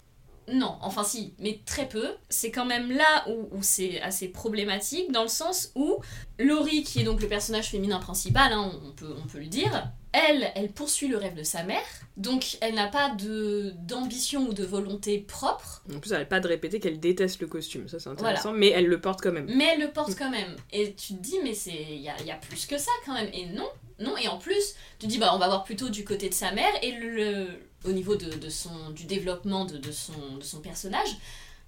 Non, 0.52 0.78
enfin 0.82 1.04
si, 1.04 1.34
mais 1.39 1.60
très 1.66 1.88
peu. 1.88 2.08
C'est 2.30 2.52
quand 2.52 2.66
même 2.66 2.91
là 2.91 3.26
où, 3.28 3.50
où 3.52 3.62
c'est 3.62 4.02
assez 4.02 4.28
problématique, 4.28 5.12
dans 5.12 5.24
le 5.24 5.30
sens 5.30 5.72
où 5.76 5.97
Laurie, 6.39 6.84
qui 6.84 7.02
est 7.02 7.04
donc 7.04 7.22
le 7.22 7.28
personnage 7.28 7.70
féminin 7.70 8.00
principal, 8.00 8.52
hein, 8.54 8.72
on, 8.86 8.91
peut, 8.91 9.14
on 9.24 9.28
peut 9.28 9.39
le 9.39 9.47
dire, 9.47 9.91
elle, 10.12 10.52
elle 10.56 10.72
poursuit 10.72 11.08
le 11.08 11.18
rêve 11.18 11.36
de 11.36 11.43
sa 11.43 11.64
mère, 11.64 11.84
donc 12.18 12.58
elle 12.62 12.74
n'a 12.76 12.88
pas 12.88 13.10
de 13.10 13.74
d'ambition 13.82 14.47
ou 14.47 14.54
de 14.54 14.64
volonté 14.66 15.20
propre, 15.20 15.84
En 15.93 16.00
plus, 16.00 16.10
elle 16.10 16.14
n'arrête 16.14 16.30
pas 16.30 16.39
de 16.39 16.47
répéter 16.47 16.80
qu'elle 16.80 17.00
déteste 17.00 17.41
le 17.41 17.47
costume, 17.47 17.88
ça 17.88 18.00
c'est 18.00 18.10
intéressant, 18.10 18.52
mais 18.54 18.70
elle 18.70 18.88
le 18.88 19.00
porte 19.00 19.22
quand 19.22 19.32
même. 19.32 19.45
mais 19.54 19.68
elle 19.74 19.82
le 19.82 19.91
porte 19.91 20.16
quand 20.18 20.32
même. 20.32 20.56
Et 20.72 20.93
tu 20.93 21.14
te 21.14 21.22
dis, 21.22 21.38
mais 21.43 21.54
c'est 21.54 21.72
il 21.72 22.02
y 22.02 22.10
a, 22.10 22.16
il 22.22 22.26
y 22.26 22.32
a 22.32 22.38
plus 22.38 22.66
que 22.66 22.78
ça 22.78 22.91
quand 23.06 23.14
même. 23.14 23.30
Et 23.34 23.45
non, 23.47 23.70
non. 24.00 24.18
Et 24.18 24.28
en 24.28 24.38
plus, 24.38 24.76
tu 24.97 25.06
te 25.06 25.12
dis, 25.12 25.18
bah 25.20 25.32
on 25.36 25.38
va 25.38 25.47
voir 25.47 25.64
plutôt 25.64 25.89
du 25.89 26.04
côté 26.04 26.30
de 26.30 26.34
sa 26.34 26.52
mère 26.52 26.72
et 26.82 26.91
le, 26.91 27.47
au 27.86 27.91
niveau 27.91 28.15
de, 28.15 28.49
son, 28.49 28.89
du 28.91 29.05
développement 29.05 29.65
de, 29.65 29.77
de 29.77 29.91
son, 29.91 30.38
de 30.38 30.43
son 30.43 30.59
personnage. 30.59 31.09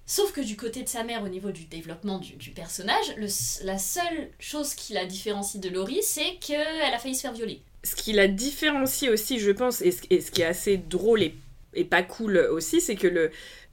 Sauf 0.04 0.32
que 0.32 0.40
du 0.40 0.56
côté 0.56 0.82
de 0.82 0.88
sa 0.88 1.04
mère, 1.04 1.22
au 1.22 1.28
niveau 1.28 1.52
du 1.52 1.64
développement 1.64 2.18
du, 2.18 2.34
du 2.34 2.50
personnage, 2.50 3.14
la 3.62 3.78
seule 3.78 4.30
chose 4.38 4.74
qui 4.74 4.92
la 4.92 5.06
différencie 5.06 5.60
de 5.62 5.68
Laurie, 5.68 6.02
c'est 6.02 6.36
qu'elle 6.40 6.92
a 6.92 6.98
failli 6.98 7.14
se 7.14 7.22
faire 7.22 7.32
violer. 7.32 7.62
Ce 7.84 7.94
qui 7.94 8.12
la 8.12 8.28
différencie 8.28 9.10
aussi, 9.10 9.38
je 9.38 9.50
pense, 9.50 9.80
et 9.80 9.92
ce, 9.92 10.02
et 10.10 10.20
ce 10.20 10.30
qui 10.30 10.42
est 10.42 10.46
assez 10.46 10.76
drôle 10.76 11.22
et, 11.22 11.34
et 11.74 11.84
pas 11.84 12.02
cool 12.02 12.36
aussi, 12.36 12.80
c'est 12.80 12.96
que 12.96 13.06
le 13.06 13.30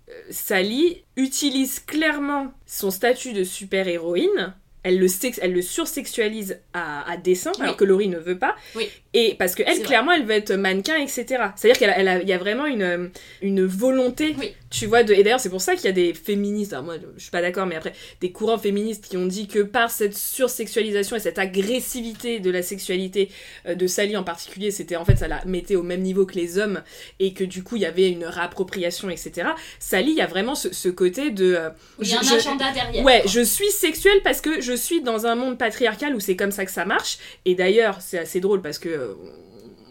euh, 0.10 0.14
Sally 0.30 1.04
utilise 1.16 1.80
clairement 1.80 2.54
son 2.66 2.92
statut 2.92 3.34
de 3.34 3.44
super-héroïne. 3.44 4.54
Elle 4.90 5.00
le, 5.00 5.08
sex- 5.08 5.40
elle 5.42 5.54
le 5.54 5.62
sursexualise 5.62 6.60
à, 6.74 7.10
à 7.12 7.18
dessein, 7.18 7.52
Oui. 7.58 7.64
alors 7.64 7.78
que 7.78 7.86
Laurie 7.86 8.08
ne 8.08 8.18
veut 8.18 8.38
pas. 8.38 8.56
Oui. 8.76 8.90
Et 9.14 9.36
parce 9.40 9.56
que 9.56 9.64
elle, 9.66 9.78
vrai. 9.78 9.84
clairement, 9.86 10.12
elle 10.12 10.26
veut 10.26 10.34
être 10.36 10.54
mannequin, 10.54 10.96
etc. 10.98 11.26
C'est-à-dire 11.56 11.78
qu'il 11.78 11.94
elle 11.96 12.28
y 12.28 12.34
a 12.34 12.38
vraiment 12.38 12.66
une, 12.66 13.10
une 13.42 13.66
volonté, 13.66 14.36
Oui. 14.40 14.54
tu 14.70 14.86
vois, 14.86 15.04
de... 15.04 15.14
et 15.14 15.24
d'ailleurs 15.24 15.40
c'est 15.40 15.50
pour 15.50 15.62
ça 15.62 15.76
qu'il 15.76 15.86
y 15.86 15.88
a 15.88 15.92
des 15.94 16.14
féministes, 16.14 16.74
alors 16.74 16.86
moi 16.86 16.96
je 17.18 17.22
suis 17.22 17.32
pas 17.32 17.42
d'accord, 17.42 17.66
mais 17.66 17.76
après, 17.76 17.94
des 18.22 18.32
courants 18.32 18.58
féministes 18.60 19.06
qui 19.10 19.18
ont 19.18 19.26
dit 19.26 19.48
que 19.48 19.60
par 19.60 19.90
cette 19.92 20.16
sursexualisation 20.16 21.16
et 21.16 21.20
cette 21.20 21.40
agressivité 21.40 22.40
de 22.40 22.52
la 22.52 22.62
sexualité 22.62 23.30
euh, 23.68 23.76
de 23.76 23.88
Sally 23.88 24.16
en 24.18 24.24
particulier, 24.24 24.72
c'était 24.72 24.96
en 24.96 25.06
fait 25.06 25.16
ça 25.18 25.28
la 25.28 25.44
mettait 25.46 25.76
au 25.76 25.84
même 25.84 26.02
niveau 26.02 26.26
que 26.26 26.36
les 26.36 26.58
hommes 26.58 26.82
et 27.20 27.34
que 27.34 27.44
du 27.44 27.64
coup 27.64 27.76
il 27.78 27.82
y 27.82 27.86
avait 27.86 28.10
une 28.10 28.26
réappropriation, 28.26 29.10
etc. 29.10 29.50
Sally, 29.80 30.12
il 30.12 30.18
y 30.18 30.22
a 30.22 30.28
vraiment 30.28 30.56
ce, 30.56 30.74
ce 30.74 30.90
côté 30.90 31.32
de... 31.32 31.56
euh, 31.56 31.70
Il 32.02 32.08
y 32.10 32.14
a 32.14 32.20
un 32.20 32.24
je- 32.24 32.36
agenda 32.36 32.72
derrière. 32.74 33.04
Ouais, 33.04 33.22
quoi. 33.22 33.32
je 33.32 33.42
suis 33.42 33.70
sexuelle 33.72 34.20
parce 34.24 34.42
que 34.42 34.62
je 34.62 34.74
suis 34.80 35.02
dans 35.02 35.26
un 35.26 35.36
monde 35.36 35.58
patriarcal 35.58 36.16
où 36.16 36.20
c'est 36.20 36.36
comme 36.36 36.52
ça 36.52 36.66
que 36.66 36.72
ça 36.72 36.86
marche. 36.86 37.18
Et 37.46 37.56
d'ailleurs, 37.56 38.02
c'est 38.02 38.20
assez 38.20 38.40
drôle 38.40 38.62
parce 38.62 38.80
que 38.80 38.90
euh, 38.90 39.14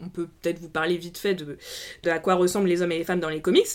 on 0.03 0.09
peut 0.09 0.29
peut-être 0.41 0.59
vous 0.59 0.69
parler 0.69 0.97
vite 0.97 1.19
fait 1.19 1.35
de, 1.35 1.59
de 2.03 2.11
à 2.11 2.19
quoi 2.19 2.35
ressemblent 2.35 2.69
les 2.69 2.83
hommes 2.83 2.93
et 2.93 2.99
les 2.99 3.05
femmes 3.05 3.21
dans 3.21 3.29
les 3.29 3.41
comics. 3.41 3.67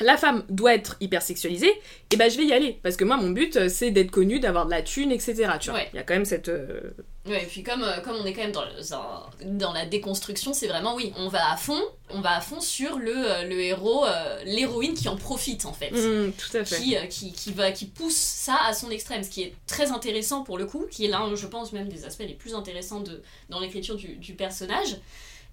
La 0.00 0.16
femme 0.16 0.44
doit 0.48 0.74
être 0.74 0.96
hyper 1.00 1.20
sexualisée, 1.22 1.72
et 2.10 2.16
ben 2.16 2.30
je 2.30 2.38
vais 2.38 2.44
y 2.46 2.52
aller 2.52 2.80
parce 2.82 2.96
que 2.96 3.04
moi 3.04 3.16
mon 3.18 3.30
but 3.30 3.56
euh, 3.56 3.68
c'est 3.68 3.90
d'être 3.90 4.10
connue, 4.10 4.40
d'avoir 4.40 4.64
de 4.66 4.70
la 4.70 4.82
thune, 4.82 5.12
etc. 5.12 5.34
Tu 5.60 5.68
vois, 5.70 5.78
Ouais. 5.80 5.90
il 5.92 5.96
y 5.96 5.98
a 5.98 6.02
quand 6.02 6.14
même 6.14 6.24
cette 6.24 6.48
euh, 6.48 6.80
Ouais, 7.26 7.42
et 7.44 7.46
puis 7.46 7.62
comme, 7.62 7.84
euh, 7.84 8.00
comme 8.00 8.16
on 8.16 8.24
est 8.24 8.32
quand 8.32 8.40
même 8.42 8.50
dans, 8.52 8.64
le- 8.64 9.48
dans 9.58 9.72
la 9.72 9.86
déconstruction, 9.86 10.52
c'est 10.54 10.66
vraiment 10.66 10.94
oui, 10.96 11.12
on 11.18 11.28
va 11.28 11.52
à 11.52 11.56
fond, 11.56 11.80
on 12.10 12.20
va 12.20 12.36
à 12.36 12.40
fond 12.40 12.60
sur 12.60 12.98
le, 12.98 13.12
euh, 13.14 13.42
le 13.44 13.60
héros, 13.60 14.04
l'héroïne 14.44 14.94
qui 14.94 15.08
en 15.08 15.16
profite 15.16 15.66
en 15.66 15.72
fait. 15.72 15.90
mm, 15.92 16.32
tout 16.32 16.56
à 16.56 16.64
fait. 16.64 16.76
Qui, 16.76 16.96
qui, 17.08 17.32
qui, 17.32 17.52
va, 17.52 17.70
qui 17.70 17.84
pousse 17.86 18.16
ça 18.16 18.56
à 18.66 18.72
son 18.74 18.90
extrême, 18.90 19.22
ce 19.22 19.30
qui 19.30 19.42
est 19.42 19.54
très 19.66 19.92
intéressant 19.92 20.42
pour 20.42 20.58
le 20.58 20.64
coup, 20.66 20.86
qui 20.90 21.04
est 21.04 21.08
l'un, 21.08 21.32
je 21.36 21.46
pense, 21.46 21.72
même 21.72 21.88
des 21.88 22.04
aspects 22.06 22.24
les 22.26 22.34
plus 22.34 22.54
intéressants 22.54 23.00
de, 23.00 23.22
dans 23.50 23.60
l'écriture 23.60 23.94
du, 23.96 24.16
du 24.16 24.34
personnage. 24.34 24.96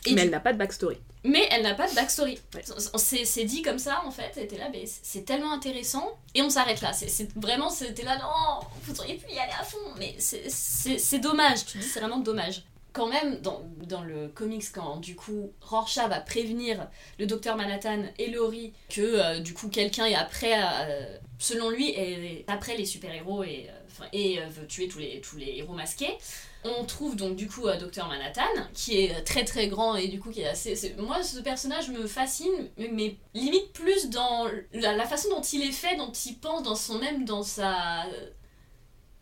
Et 0.05 0.11
Mais 0.11 0.21
du- 0.21 0.21
elle 0.27 0.29
n'a 0.31 0.39
pas 0.39 0.53
de 0.53 0.57
backstory. 0.57 0.97
mais 1.25 1.47
elle 1.51 1.61
n'a 1.63 1.75
pas 1.75 1.89
de 1.89 1.93
backstory. 1.95 2.39
Ouais. 2.55 2.63
C'est 2.97 3.43
dit 3.43 3.61
comme 3.61 3.79
ça 3.79 4.01
en 4.05 4.11
fait, 4.11 4.37
et 4.37 4.47
t'es 4.47 4.57
là, 4.57 4.69
mais 4.71 4.85
c'est- 4.85 5.25
tellement 5.25 5.51
intéressant, 5.51 6.17
et 6.35 6.41
on 6.41 6.49
s'arrête 6.49 6.81
là. 6.81 6.93
C'est- 6.93 7.29
vraiment, 7.37 7.69
c'était 7.69 8.03
là, 8.03 8.17
non, 8.17 8.65
vous 8.83 8.99
auriez 8.99 9.15
pu 9.15 9.29
y 9.33 9.37
aller 9.39 9.51
à 9.59 9.63
fond, 9.63 9.77
mais 9.97 10.15
c'est- 10.17 11.19
dommage, 11.19 11.65
tu 11.65 11.73
te 11.73 11.77
dis, 11.79 11.87
c'est 11.87 11.99
vraiment 11.99 12.19
dommage. 12.19 12.63
Quand 12.91 13.07
même, 13.07 13.39
dans, 13.41 13.61
dans 13.85 14.01
le 14.01 14.29
comics, 14.29 14.65
quand 14.73 14.97
du 14.97 15.15
coup 15.15 15.51
Rorschach 15.61 16.09
va 16.09 16.19
prévenir 16.21 16.87
le 17.19 17.27
docteur 17.27 17.55
Manhattan 17.55 18.03
et 18.17 18.31
Laurie 18.31 18.73
que 18.89 19.01
euh, 19.01 19.39
du 19.41 19.53
coup 19.53 19.67
quelqu'un 19.69 20.05
est 20.07 20.15
après, 20.15 20.53
euh, 20.55 21.17
selon 21.37 21.69
lui, 21.69 21.91
est 21.91 22.45
après 22.47 22.75
les 22.75 22.85
super-héros 22.85 23.43
et, 23.43 23.67
euh, 23.69 24.05
et 24.11 24.39
veut 24.49 24.65
tuer 24.65 24.87
tous 24.87 24.97
les, 24.97 25.21
tous 25.21 25.37
les 25.37 25.57
héros 25.57 25.73
masqués. 25.73 26.17
On 26.63 26.83
trouve 26.83 27.15
donc 27.15 27.35
du 27.35 27.47
coup 27.47 27.67
euh, 27.67 27.77
Docteur 27.77 28.07
Manhattan, 28.07 28.41
qui 28.73 28.99
est 28.99 29.23
très 29.23 29.45
très 29.45 29.67
grand 29.67 29.95
et 29.95 30.07
du 30.07 30.19
coup 30.19 30.29
qui 30.29 30.41
est 30.41 30.47
assez... 30.47 30.95
Moi 30.97 31.23
ce 31.23 31.39
personnage 31.39 31.89
me 31.89 32.05
fascine, 32.05 32.69
mais, 32.77 33.15
limite 33.33 33.71
plus 33.71 34.09
dans 34.09 34.45
la, 34.73 34.95
la 34.95 35.05
façon 35.05 35.29
dont 35.29 35.41
il 35.41 35.63
est 35.63 35.71
fait, 35.71 35.95
dont 35.95 36.11
il 36.11 36.37
pense, 36.37 36.63
dans 36.63 36.75
son 36.75 36.99
même 36.99 37.23
dans 37.23 37.43
sa... 37.43 38.03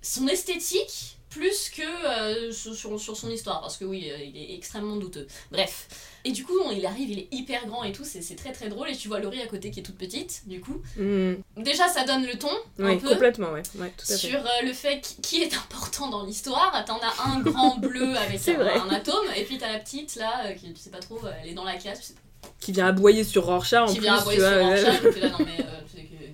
son 0.02 0.28
esthétique, 0.28 1.18
plus 1.30 1.70
que 1.70 1.82
euh, 1.82 2.52
sur, 2.52 3.00
sur- 3.00 3.18
son 3.18 3.30
histoire, 3.30 3.60
parce 3.62 3.78
que 3.78 3.86
oui, 3.86 4.10
euh, 4.10 4.18
il 4.18 4.36
est 4.38 4.56
extrêmement 4.56 4.96
douteux. 4.96 5.28
Bref. 5.52 5.88
Et 6.24 6.32
du 6.32 6.44
coup, 6.46 6.58
on- 6.66 6.72
il 6.72 6.86
arrive, 6.86 7.10
il 7.12 7.20
est 7.20 7.28
hyper 7.32 7.68
grand 7.68 7.84
et 7.84 7.92
tout, 7.92 8.04
c'est 8.06 8.36
très 8.36 8.52
très 8.54 8.70
drôle, 8.70 8.90
et 8.90 8.96
tu 8.96 9.08
vois 9.08 9.20
Laurie 9.20 9.42
à 9.42 9.48
côté 9.48 9.70
qui 9.70 9.82
est 9.82 9.84
toute 9.84 9.98
petite, 9.98 10.44
du 10.48 10.62
coup. 10.62 10.82
Mm, 10.98 11.34
Déjà, 11.58 11.88
ça 11.90 12.06
donne 12.06 12.26
le 12.26 12.38
ton, 12.40 12.50
un 12.80 12.88
oui, 12.90 12.98
peu 12.98 13.10
complètement, 13.10 13.52
ouais. 13.52 13.62
ouais 13.76 13.94
tout 13.98 14.06
à 14.12 14.18
fait. 14.18 14.28
sur 14.28 14.40
euh, 14.40 14.50
le 14.64 14.74
fait 14.74 15.02
qui- 15.22 15.42
est 15.42 15.54
important 15.54 16.10
dans 16.10 16.24
l'histoire. 16.26 16.84
T'en 16.86 17.00
as 17.00 17.30
un 17.30 17.40
grand 17.42 17.78
bleu 17.80 18.16
avec 18.18 18.48
un, 18.48 18.90
atome, 18.90 19.26
et 19.36 19.44
puis 19.44 19.58
t'as 19.58 19.72
la 19.72 19.80
petite 19.80 20.16
là, 20.16 20.54
qui 20.54 20.74
tu 20.74 20.80
sais 20.82 20.90
pas 20.90 21.00
trop, 21.00 21.20
elle 21.44 21.50
est 21.52 21.54
dans 21.54 21.66
la 21.66 21.76
case, 21.76 22.00
tu 22.00 22.06
sais 22.08 22.14
pas, 22.14 22.48
Qui 22.60 22.72
vient 22.72 22.88
aboyer 22.88 23.24
sur 23.26 23.46
Rorschach 23.46 23.84
en 23.84 23.88
qui 23.88 23.96
plus, 23.98 24.04
vient 24.04 24.16
aboyer 24.18 24.40
vois. 24.40 24.78
sur 24.78 24.86
chat, 24.94 25.02
donc 25.04 25.14
t'es 25.14 25.20
là, 25.20 25.30
non 25.30 25.38
mais 25.46 25.66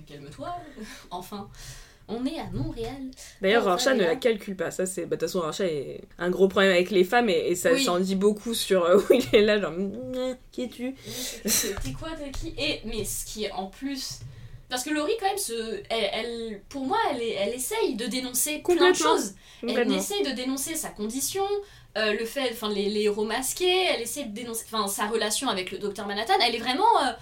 calme-toi, 0.06 0.56
enfin. 1.10 1.48
On 2.08 2.26
est 2.26 2.38
à 2.38 2.44
Montréal. 2.52 3.10
D'ailleurs, 3.40 3.64
Rorschach 3.64 3.96
ne 3.96 4.02
la 4.04 4.16
calcule 4.16 4.56
pas. 4.56 4.70
Ça, 4.70 4.84
c'est. 4.84 5.02
bah, 5.06 5.16
De 5.16 5.20
toute 5.20 5.28
façon, 5.28 5.40
Rorschach 5.40 5.66
est 5.66 6.02
un 6.18 6.28
gros 6.30 6.48
problème 6.48 6.72
avec 6.72 6.90
les 6.90 7.04
femmes 7.04 7.30
et, 7.30 7.48
et 7.48 7.54
ça 7.54 7.72
Oui. 7.72 7.82
s'en 7.82 7.98
dit 7.98 8.14
beaucoup 8.16 8.52
sur 8.54 8.84
euh, 8.84 8.98
où 9.10 9.14
il 9.14 9.24
est 9.34 9.42
là, 9.42 9.58
genre. 9.60 9.72
Qui 10.52 10.62
es-tu? 10.64 10.94
T'es 11.44 11.92
quoi, 11.98 12.10
t'es 12.18 12.30
qui 12.30 12.54
Et 12.58 12.80
mais 12.84 13.04
ce 13.04 13.24
qui 13.24 13.44
est 13.44 13.52
en 13.52 13.66
plus. 13.66 14.18
Parce 14.68 14.82
que 14.82 14.90
Laurie, 14.90 15.12
quand 15.20 15.26
même, 15.28 15.38
se, 15.38 15.82
elle, 15.88 16.10
elle- 16.12 16.60
pour 16.68 16.84
moi, 16.86 16.98
elle, 17.12 17.22
elle 17.22 17.54
essaye 17.54 17.96
de 17.96 18.06
dénoncer 18.06 18.58
plein 18.58 18.90
de 18.90 18.96
choses. 18.96 19.34
Elle 19.62 19.92
essaie 19.92 20.22
de 20.24 20.30
dénoncer 20.34 20.74
sa 20.74 20.88
condition, 20.88 21.44
euh, 21.96 22.12
le 22.12 22.24
fait, 22.24 22.50
enfin 22.52 22.68
les, 22.70 22.88
les 22.90 23.02
héros 23.02 23.24
masqués, 23.24 23.84
elle 23.94 24.02
essaie 24.02 24.24
de 24.24 24.34
dénoncer, 24.34 24.64
enfin 24.70 24.88
sa 24.88 25.06
relation 25.06 25.48
avec 25.48 25.70
le 25.70 25.78
docteur 25.78 26.06
Manhattan, 26.06 26.34
elle 26.46 26.54
est 26.54 26.58
vraiment, 26.58 26.82
euh, 27.02 27.12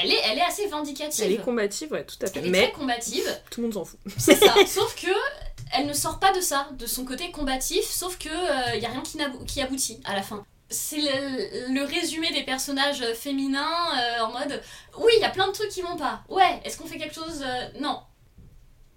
elle 0.00 0.10
est, 0.10 0.20
elle 0.24 0.38
est 0.38 0.42
assez 0.42 0.66
vindicative. 0.68 1.24
Elle 1.24 1.32
est 1.32 1.42
combative, 1.42 1.92
ouais, 1.92 2.04
tout 2.04 2.16
à 2.22 2.26
fait. 2.26 2.38
Elle 2.38 2.46
est 2.46 2.50
Mais 2.50 2.62
très 2.70 2.72
combative, 2.72 3.40
tout 3.50 3.60
le 3.60 3.66
monde 3.68 3.74
s'en 3.74 3.84
fout. 3.84 3.98
c'est 4.18 4.36
ça. 4.36 4.54
sauf 4.66 4.94
que 5.00 5.10
elle 5.74 5.86
ne 5.86 5.92
sort 5.92 6.18
pas 6.18 6.32
de 6.32 6.40
ça, 6.40 6.68
de 6.72 6.86
son 6.86 7.04
côté 7.04 7.30
combatif, 7.30 7.84
sauf 7.84 8.18
que 8.18 8.28
il 8.76 8.82
y 8.82 8.86
a 8.86 8.90
rien 8.90 9.02
qui, 9.46 9.60
aboutit 9.62 10.00
à 10.04 10.14
la 10.14 10.22
fin. 10.22 10.44
C'est 10.70 10.96
le, 10.98 11.74
le 11.74 11.84
résumé 11.84 12.30
des 12.32 12.44
personnages 12.44 13.02
euh, 13.02 13.14
féminins 13.14 13.68
euh, 13.98 14.20
en 14.22 14.32
mode 14.32 14.62
oui, 14.98 15.12
il 15.16 15.20
y 15.20 15.24
a 15.24 15.28
plein 15.30 15.46
de 15.46 15.52
trucs 15.52 15.68
qui 15.68 15.82
vont 15.82 15.96
pas. 15.96 16.22
Ouais, 16.30 16.60
est-ce 16.64 16.78
qu'on 16.78 16.86
fait 16.86 16.96
quelque 16.98 17.14
chose 17.14 17.42
Euh, 17.44 17.68
Non. 17.80 18.00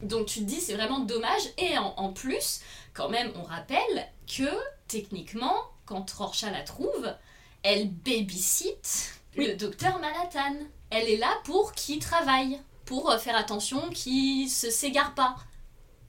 Donc 0.01 0.27
tu 0.27 0.39
te 0.39 0.45
dis 0.45 0.59
c'est 0.61 0.73
vraiment 0.73 0.99
dommage 0.99 1.41
et 1.57 1.77
en, 1.77 1.93
en 1.97 2.11
plus 2.13 2.59
quand 2.93 3.09
même 3.09 3.31
on 3.35 3.43
rappelle 3.43 4.07
que 4.27 4.49
techniquement 4.87 5.55
quand 5.85 6.09
Rorschach 6.11 6.51
la 6.51 6.61
trouve 6.63 7.13
elle 7.63 7.89
babysit 7.89 9.11
Oui. 9.37 9.47
le 9.47 9.55
docteur 9.55 9.99
Manhattan. 9.99 10.55
Elle 10.89 11.09
est 11.09 11.17
là 11.17 11.33
pour 11.43 11.73
qu'il 11.73 11.99
travaille, 11.99 12.59
pour 12.85 13.09
euh, 13.11 13.17
faire 13.17 13.35
attention 13.35 13.89
qu'il 13.89 14.49
se 14.49 14.69
s'égare 14.69 15.13
pas. 15.15 15.35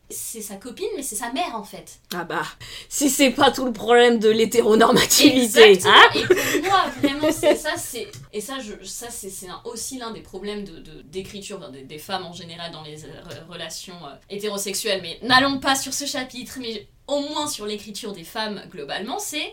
c'est 0.08 0.40
sa 0.42 0.54
copine, 0.54 0.86
mais 0.94 1.02
c'est 1.02 1.16
sa 1.16 1.32
mère 1.32 1.56
en 1.56 1.64
fait. 1.64 1.98
Ah 2.14 2.22
bah, 2.24 2.44
si 2.88 3.10
c'est 3.10 3.30
pas 3.32 3.50
tout 3.50 3.64
le 3.64 3.72
problème 3.72 4.20
de 4.20 4.28
l'hétéronormativité, 4.28 5.62
Exactement. 5.72 5.94
hein 5.94 6.10
Et 6.14 6.24
pour 6.60 6.70
moi, 6.70 6.84
vraiment, 7.02 7.32
c'est 7.32 7.56
ça, 7.56 7.76
c'est 7.76 8.06
et 8.32 8.40
ça, 8.40 8.58
je, 8.60 8.84
ça 8.86 9.10
c'est 9.10 9.32
aussi 9.64 9.98
l'un 9.98 10.12
des 10.12 10.20
problèmes 10.20 10.62
de 10.64 10.78
de- 10.78 11.02
d'écriture 11.02 11.70
des, 11.70 11.82
des 11.82 11.98
femmes 11.98 12.24
en 12.26 12.32
général 12.32 12.70
dans 12.70 12.82
les 12.82 13.04
euh, 13.04 13.08
relations 13.48 13.96
euh, 14.06 14.14
hétérosexuelles. 14.30 15.00
Mais 15.02 15.18
n'allons 15.26 15.58
pas 15.58 15.74
sur 15.74 15.92
ce 15.92 16.04
chapitre, 16.06 16.58
mais 16.60 16.86
au 17.08 17.20
moins 17.20 17.48
sur 17.48 17.66
l'écriture 17.66 18.12
des 18.12 18.24
femmes 18.24 18.62
globalement, 18.70 19.18
c'est 19.18 19.52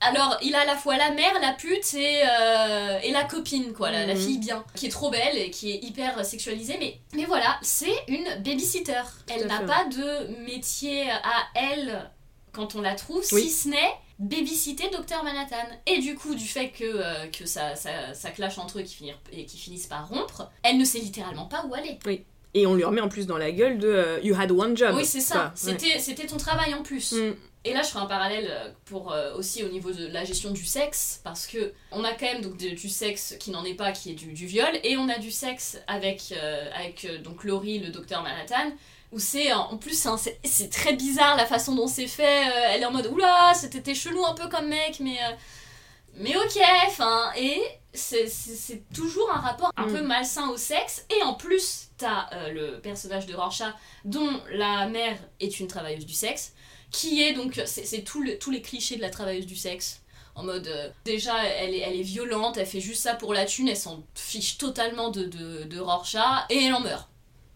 alors, 0.00 0.36
il 0.42 0.54
a 0.54 0.60
à 0.60 0.64
la 0.66 0.76
fois 0.76 0.96
la 0.96 1.10
mère, 1.10 1.32
la 1.40 1.52
pute 1.52 1.94
et, 1.94 2.20
euh, 2.22 2.98
et 3.02 3.10
la 3.12 3.24
copine, 3.24 3.72
quoi, 3.72 3.90
la, 3.90 4.06
la 4.06 4.14
Mhm. 4.14 4.20
fille 4.20 4.38
bien, 4.38 4.64
qui 4.74 4.86
est 4.86 4.90
trop 4.90 5.10
belle 5.10 5.36
et 5.38 5.50
qui 5.50 5.72
est 5.72 5.82
hyper 5.82 6.24
sexualisée. 6.24 6.76
Mais, 6.78 6.98
mais 7.14 7.24
voilà, 7.24 7.58
c'est 7.62 7.94
une 8.08 8.24
babysitter. 8.42 9.02
Elle 9.28 9.46
n'a 9.46 9.60
pas 9.60 9.84
de 9.86 10.44
métier 10.44 11.10
à 11.10 11.46
elle 11.54 12.10
quand 12.52 12.74
on 12.74 12.82
la 12.82 12.94
trouve, 12.94 13.24
Oui. 13.32 13.42
si 13.42 13.50
ce 13.50 13.68
n'est 13.68 13.94
babysitter 14.18 14.88
Docteur 14.90 15.22
Manhattan. 15.24 15.56
Et 15.86 15.98
du 15.98 16.14
coup, 16.14 16.34
du 16.34 16.46
fait 16.46 16.70
que, 16.70 16.84
euh, 16.84 17.26
que 17.28 17.44
ça, 17.46 17.74
ça, 17.74 18.14
ça 18.14 18.30
clash 18.30 18.58
entre 18.58 18.78
eux 18.78 18.82
qui 18.82 18.94
finir- 18.94 19.18
et 19.32 19.44
qui 19.44 19.58
finissent 19.58 19.86
par 19.86 20.08
rompre, 20.08 20.50
elle 20.62 20.78
ne 20.78 20.84
sait 20.84 20.98
littéralement 21.00 21.44
pas 21.46 21.64
où 21.66 21.74
aller. 21.74 21.98
Et 22.54 22.66
on 22.66 22.74
lui 22.74 22.84
remet 22.84 23.02
en 23.02 23.08
plus 23.10 23.26
dans 23.26 23.36
la 23.36 23.50
gueule 23.52 23.78
de 23.78 23.88
euh, 23.88 24.20
You 24.22 24.34
had 24.38 24.50
one 24.50 24.74
job. 24.74 24.94
oui, 24.96 25.04
c'est 25.04 25.20
ça. 25.20 25.44
Ouais. 25.44 25.50
C'était 25.54 25.98
c'était 25.98 26.26
ton 26.26 26.38
travail 26.38 26.72
en 26.72 26.82
plus. 26.82 27.12
Mm. 27.12 27.34
Et 27.68 27.72
là, 27.74 27.82
je 27.82 27.88
ferai 27.88 28.00
un 28.04 28.06
parallèle 28.06 28.46
euh, 28.48 28.70
pour 28.84 29.10
euh, 29.12 29.34
aussi 29.34 29.64
au 29.64 29.68
niveau 29.68 29.90
de 29.90 30.06
la 30.06 30.24
gestion 30.24 30.52
du 30.52 30.64
sexe, 30.64 31.20
parce 31.24 31.46
que 31.48 31.72
on 31.90 32.04
a 32.04 32.12
quand 32.12 32.26
même 32.26 32.40
donc 32.40 32.56
de- 32.56 32.70
du 32.70 32.88
sexe 32.88 33.34
qui 33.40 33.50
n'en 33.50 33.64
est 33.64 33.74
pas, 33.74 33.90
qui 33.92 34.10
est 34.10 34.14
du, 34.14 34.32
du 34.32 34.46
viol, 34.46 34.70
et 34.84 34.96
on 34.96 35.08
a 35.08 35.18
du 35.18 35.32
sexe 35.32 35.76
avec 35.88 36.32
euh, 36.32 36.70
avec 36.74 37.04
euh, 37.04 37.18
donc 37.18 37.42
Laurie, 37.42 37.80
le 37.80 37.88
docteur 37.90 38.22
Manhattan, 38.22 38.70
où 39.10 39.18
c'est 39.18 39.52
en 39.52 39.76
plus 39.78 40.06
hein, 40.06 40.16
c'est 40.44 40.70
très 40.70 40.92
bizarre 40.92 41.36
la 41.36 41.46
façon 41.46 41.74
dont 41.74 41.88
c'est 41.88 42.06
fait. 42.06 42.46
euh, 42.48 42.68
elle 42.70 42.82
est 42.82 42.86
en 42.86 42.92
mode 42.92 43.06
oula, 43.08 43.52
c'était 43.54 43.94
chelou 43.94 44.24
un 44.24 44.34
peu 44.34 44.48
comme 44.48 44.68
mec, 44.68 45.00
mais 45.00 45.18
mais 46.14 46.36
ok, 46.36 46.58
enfin 46.86 47.30
et 47.36 47.60
c'est- 47.92 48.28
toujours 48.94 49.30
un 49.32 49.40
rapport 49.40 49.70
un 49.76 49.86
Mm. 49.86 49.92
peu 49.92 50.02
malsain 50.02 50.48
au 50.50 50.56
sexe, 50.56 51.04
et 51.10 51.22
en 51.22 51.34
plus 51.34 51.88
t'as 51.98 52.28
le 52.50 52.78
personnage 52.80 53.26
de 53.26 53.34
Rorschach 53.34 53.72
dont 54.04 54.40
la 54.52 54.86
mère 54.86 55.16
est 55.40 55.58
une 55.60 55.66
travailleuse 55.66 56.06
du 56.06 56.14
sexe 56.14 56.52
qui 56.96 57.22
est 57.22 57.32
donc 57.34 57.60
c'est 57.66 58.02
tout 58.02 58.22
le- 58.22 58.38
tous 58.38 58.50
les 58.50 58.62
clichés 58.62 58.96
de 58.96 59.02
la 59.02 59.10
travailleuse 59.10 59.46
du 59.46 59.56
sexe. 59.56 60.02
En 60.34 60.44
mode 60.44 60.66
euh, 60.66 60.88
déjà 61.04 61.44
elle 61.46 61.74
est, 61.74 61.78
elle 61.78 61.96
est 61.98 62.02
violente 62.02 62.58
elle 62.58 62.66
fait 62.66 62.80
juste 62.80 63.02
ça 63.02 63.14
pour 63.14 63.32
la 63.32 63.46
thune 63.46 63.68
elle 63.68 63.76
s'en 63.76 64.04
fiche 64.14 64.58
totalement 64.58 65.10
de, 65.10 65.24
de, 65.24 65.64
de 65.64 65.78
Rorschach 65.80 66.44
et 66.50 66.64
elle 66.64 66.74
en 66.74 66.80
meurt. 66.80 67.08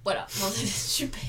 Voilà. 0.02 0.26
C'est 0.30 0.66
super. 0.66 1.20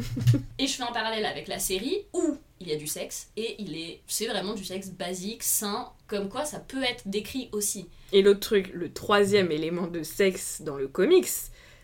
Et 0.58 0.66
je 0.66 0.72
fais 0.74 0.82
un 0.82 0.92
parallèle 0.92 1.24
avec 1.24 1.48
la 1.48 1.58
série 1.58 2.02
où 2.12 2.36
il 2.60 2.68
y 2.68 2.72
a 2.72 2.76
du 2.76 2.86
sexe 2.86 3.28
et 3.38 3.56
il 3.58 3.74
est 3.78 4.02
c'est 4.06 4.26
vraiment 4.26 4.52
du 4.54 4.64
sexe 4.66 4.88
basique 4.90 5.42
sain 5.42 5.90
comme 6.08 6.28
quoi 6.28 6.44
ça 6.44 6.60
peut 6.60 6.82
être 6.82 7.04
décrit 7.08 7.48
aussi. 7.52 7.86
Et 8.12 8.20
l'autre 8.20 8.40
truc, 8.40 8.70
le 8.74 8.92
troisième 8.92 9.50
élément 9.50 9.86
de 9.86 10.02
sexe 10.02 10.60
dans 10.60 10.76
le 10.76 10.88
comics, 10.88 11.28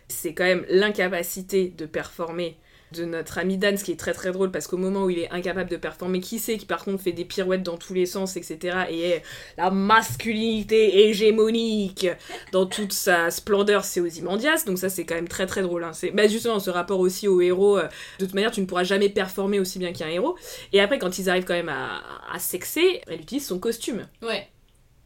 c'est 0.09 0.35
quand 0.35 0.45
même 0.45 0.67
l'incapacité 0.69 1.69
de 1.69 1.87
performer 1.87 2.59
de 2.95 3.05
notre 3.05 3.39
ami 3.39 3.59
Dan, 3.59 3.77
ce 3.77 3.85
qui 3.85 3.93
est 3.93 3.97
très 3.97 4.13
très 4.13 4.33
drôle 4.33 4.51
parce 4.51 4.67
qu'au 4.67 4.77
moment 4.77 5.05
où 5.05 5.11
il 5.11 5.19
est 5.19 5.31
incapable 5.31 5.71
de 5.71 5.77
performer, 5.77 6.21
qui 6.21 6.39
sait 6.39 6.57
qui 6.57 6.67
par 6.67 6.85
contre 6.85 7.03
fait 7.03 7.13
des 7.13 7.25
pirouettes 7.25 7.63
dans 7.63 7.77
tous 7.77 7.95
les 7.95 8.07
sens, 8.07 8.37
etc. 8.37 8.79
et 8.91 9.01
est 9.01 9.23
la 9.57 9.71
masculinité 9.71 11.09
hégémonique 11.09 12.07
dans 12.53 12.67
toute 12.67 12.93
sa 12.93 13.31
splendeur, 13.31 13.85
c'est 13.85 14.01
Ozymandias, 14.01 14.65
donc 14.67 14.79
ça 14.79 14.89
c'est 14.89 15.05
quand 15.05 15.15
même 15.15 15.29
très 15.29 15.47
très 15.47 15.63
drôle. 15.63 15.85
Hein. 15.85 15.93
C'est 15.93 16.11
bah, 16.11 16.27
justement 16.29 16.61
ce 16.61 16.71
rapport 16.71 17.01
aussi 17.01 17.29
au 17.29 17.41
héros, 17.41 17.79
euh, 17.79 17.89
de 18.19 18.25
toute 18.25 18.35
manière 18.35 18.51
tu 18.51 18.61
ne 18.61 18.67
pourras 18.67 18.85
jamais 18.85 19.09
performer 19.09 19.61
aussi 19.61 19.79
bien 19.79 19.93
qu'un 19.93 20.09
héros. 20.09 20.37
Et 20.73 20.81
après 20.81 20.99
quand 20.99 21.19
ils 21.19 21.29
arrivent 21.29 21.45
quand 21.45 21.55
même 21.55 21.69
à, 21.69 22.03
à 22.33 22.39
sexer, 22.39 23.01
elle 23.07 23.21
utilise 23.21 23.47
son 23.47 23.59
costume. 23.59 24.07
ouais 24.23 24.49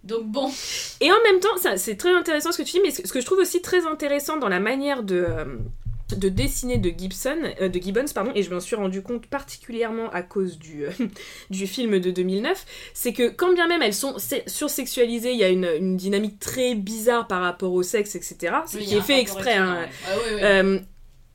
donc 0.04 0.26
bon 0.26 0.50
Et 1.00 1.10
en 1.10 1.22
même 1.24 1.40
temps, 1.40 1.76
c'est 1.76 1.96
très 1.96 2.14
intéressant 2.14 2.52
ce 2.52 2.58
que 2.58 2.62
tu 2.62 2.72
dis, 2.72 2.80
mais 2.82 2.90
ce 2.92 3.06
ce 3.06 3.12
que 3.12 3.20
je 3.20 3.26
trouve 3.26 3.38
aussi 3.38 3.60
très 3.60 3.84
intéressant 3.86 4.36
dans 4.36 4.48
la 4.48 4.60
manière 4.60 5.02
de, 5.02 5.16
euh, 5.28 5.44
de 6.16 6.28
dessiner 6.28 6.78
de 6.78 6.88
Gibson, 6.96 7.36
euh, 7.60 7.68
de 7.68 7.78
Gibbons, 7.80 8.06
pardon, 8.14 8.32
et 8.34 8.42
je 8.42 8.52
m'en 8.52 8.60
suis 8.60 8.76
rendu 8.76 9.02
compte 9.02 9.26
particulièrement 9.26 10.08
à 10.10 10.22
cause 10.22 10.58
du, 10.58 10.84
euh, 10.86 10.90
du 11.50 11.66
film 11.66 11.98
de 12.00 12.10
2009, 12.10 12.64
c'est 12.94 13.12
que 13.12 13.28
quand 13.28 13.52
bien 13.52 13.66
même 13.68 13.82
elles 13.82 13.94
sont 13.94 14.18
sé- 14.18 14.42
sursexualisées, 14.46 15.32
il 15.32 15.38
y 15.38 15.44
a 15.44 15.48
une, 15.50 15.68
une 15.78 15.96
dynamique 15.96 16.38
très 16.40 16.74
bizarre 16.74 17.26
par 17.26 17.42
rapport 17.42 17.72
au 17.72 17.82
sexe, 17.82 18.14
etc. 18.14 18.54
Ce 18.66 18.78
Oui, 18.78 18.86
qui 18.86 18.94
est 18.96 19.00
fait 19.02 19.20
exprès. 19.20 19.54
hein. 19.54 19.64
étonnant, 19.64 19.80
ouais. 19.80 20.30
Ouais, 20.30 20.34
ouais, 20.34 20.34
ouais. 20.42 20.44
Euh, 20.44 20.78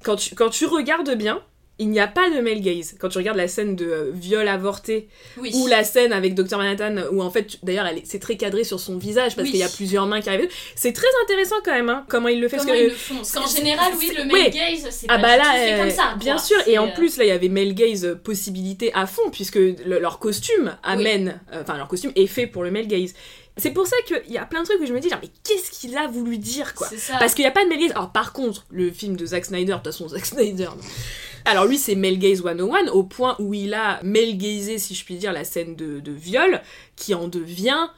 quand, 0.04 0.16
tu, 0.16 0.36
quand 0.36 0.50
tu 0.50 0.66
regardes 0.66 1.16
bien, 1.16 1.42
il 1.80 1.90
n'y 1.90 2.00
a 2.00 2.08
pas 2.08 2.30
de 2.30 2.40
male 2.40 2.62
gaze. 2.62 2.96
Quand 3.00 3.10
tu 3.10 3.18
regardes 3.18 3.38
la 3.38 3.48
scène 3.48 3.76
de 3.76 3.86
euh, 3.86 4.12
viol 4.14 4.48
avorté 4.48 5.08
oui. 5.38 5.52
ou 5.56 5.66
la 5.68 5.84
scène 5.84 6.14
avec 6.14 6.36
Dr 6.36 6.58
Manhattan 6.58 6.96
où 7.12 7.22
en 7.24 7.32
fait 7.32 7.58
d'ailleurs 7.64 7.88
elle 7.88 8.00
c'est 8.06 8.20
très 8.20 8.38
cadré 8.38 8.64
sur 8.64 8.80
son 8.80 8.98
visage 9.00 9.36
parce 9.36 9.46
Oui. 9.48 9.52
qu'il 9.52 9.60
y 9.60 9.64
a 9.64 9.70
plusieurs 9.70 10.06
mains 10.06 10.22
qui 10.22 10.30
arrivent 10.30 10.50
c'est 10.76 10.94
très 10.94 11.08
intéressant 11.24 11.56
quand 11.66 11.72
même 11.74 11.90
hein, 11.90 12.06
comment 12.08 12.28
il 12.28 12.40
le 12.40 12.48
fait 12.48 12.58
Comment 12.58 12.70
parce 12.70 12.80
que 12.80 12.86
ils 12.86 12.90
le 12.90 12.96
font 12.96 13.16
Parce 13.16 13.32
qu'en 13.34 13.48
général, 13.48 13.92
oui, 13.98 14.12
le 14.16 14.24
male 14.26 14.34
ouais. 14.34 14.50
gaze, 14.52 14.88
c'est 14.92 15.08
ah 15.10 15.18
bah 15.18 15.36
là 15.36 15.54
euh, 15.58 15.80
comme 15.80 15.90
ça. 15.90 16.16
bien 16.20 16.36
quoi. 16.36 16.44
sûr 16.44 16.58
et 16.68 16.78
en 16.78 16.88
euh, 16.90 16.94
plus 16.94 17.18
là 17.18 17.26
il 17.26 17.30
y 17.30 17.32
avait 17.32 17.50
male 17.50 17.74
gaze 17.74 18.06
euh, 18.06 18.16
possibilité 18.16 18.92
à 18.94 19.08
fond 19.08 19.30
puisque 19.32 19.56
le- 19.56 20.00
leur 20.00 20.20
costume 20.20 20.78
amène 20.84 21.42
euh, 21.54 21.64
enfin 21.64 21.78
leur 21.78 21.88
costume 21.88 22.12
est 22.16 22.28
fait 22.28 22.46
pour 22.46 22.64
le 22.64 22.70
male 22.70 22.88
gaze 22.88 23.14
c'est 23.58 23.72
pour 23.72 23.86
ça 23.88 23.96
qu'il 24.08 24.32
y 24.32 24.38
a 24.38 24.46
plein 24.46 24.62
de 24.62 24.66
trucs 24.68 24.80
que 24.80 24.86
je 24.88 24.94
me 24.94 25.00
dis 25.00 25.10
genre 25.10 25.20
mais 25.22 25.30
qu'est-ce 25.44 25.70
qu'il 25.72 25.96
a 25.98 26.08
voulu 26.08 26.38
dire 26.40 26.74
quoi? 26.74 26.88
Parce 27.20 27.36
qu'il 27.36 27.44
n'y 27.44 27.50
a 27.50 27.52
pas 27.52 27.64
de 27.64 27.70
male 27.70 27.78
gaze. 27.80 27.92
Alors 27.92 28.12
par 28.12 28.34
contre, 28.34 28.66
le 28.72 28.90
film 28.90 29.16
de 29.16 29.28
Zack 29.28 29.46
Snyder, 29.46 29.74
de 29.74 29.78
toute 29.78 29.86
façon 29.86 30.08
Zack 30.08 30.26
Snyder. 30.26 30.70
Alors 31.46 31.66
lui 31.66 31.78
c'est 31.78 31.96
male 31.96 32.18
gaze 32.18 32.42
101 32.42 32.88
au 32.92 33.04
point 33.04 33.36
où 33.40 33.54
il 33.54 33.74
a 33.74 34.02
male 34.04 34.38
si 34.78 34.96
je 34.96 35.04
puis 35.06 35.16
dire 35.16 35.34
la 35.34 35.44
scène 35.44 35.76
de 35.76 36.12
viol 36.12 36.62
qui 36.96 37.14
en 37.14 37.28
devient 37.28 37.90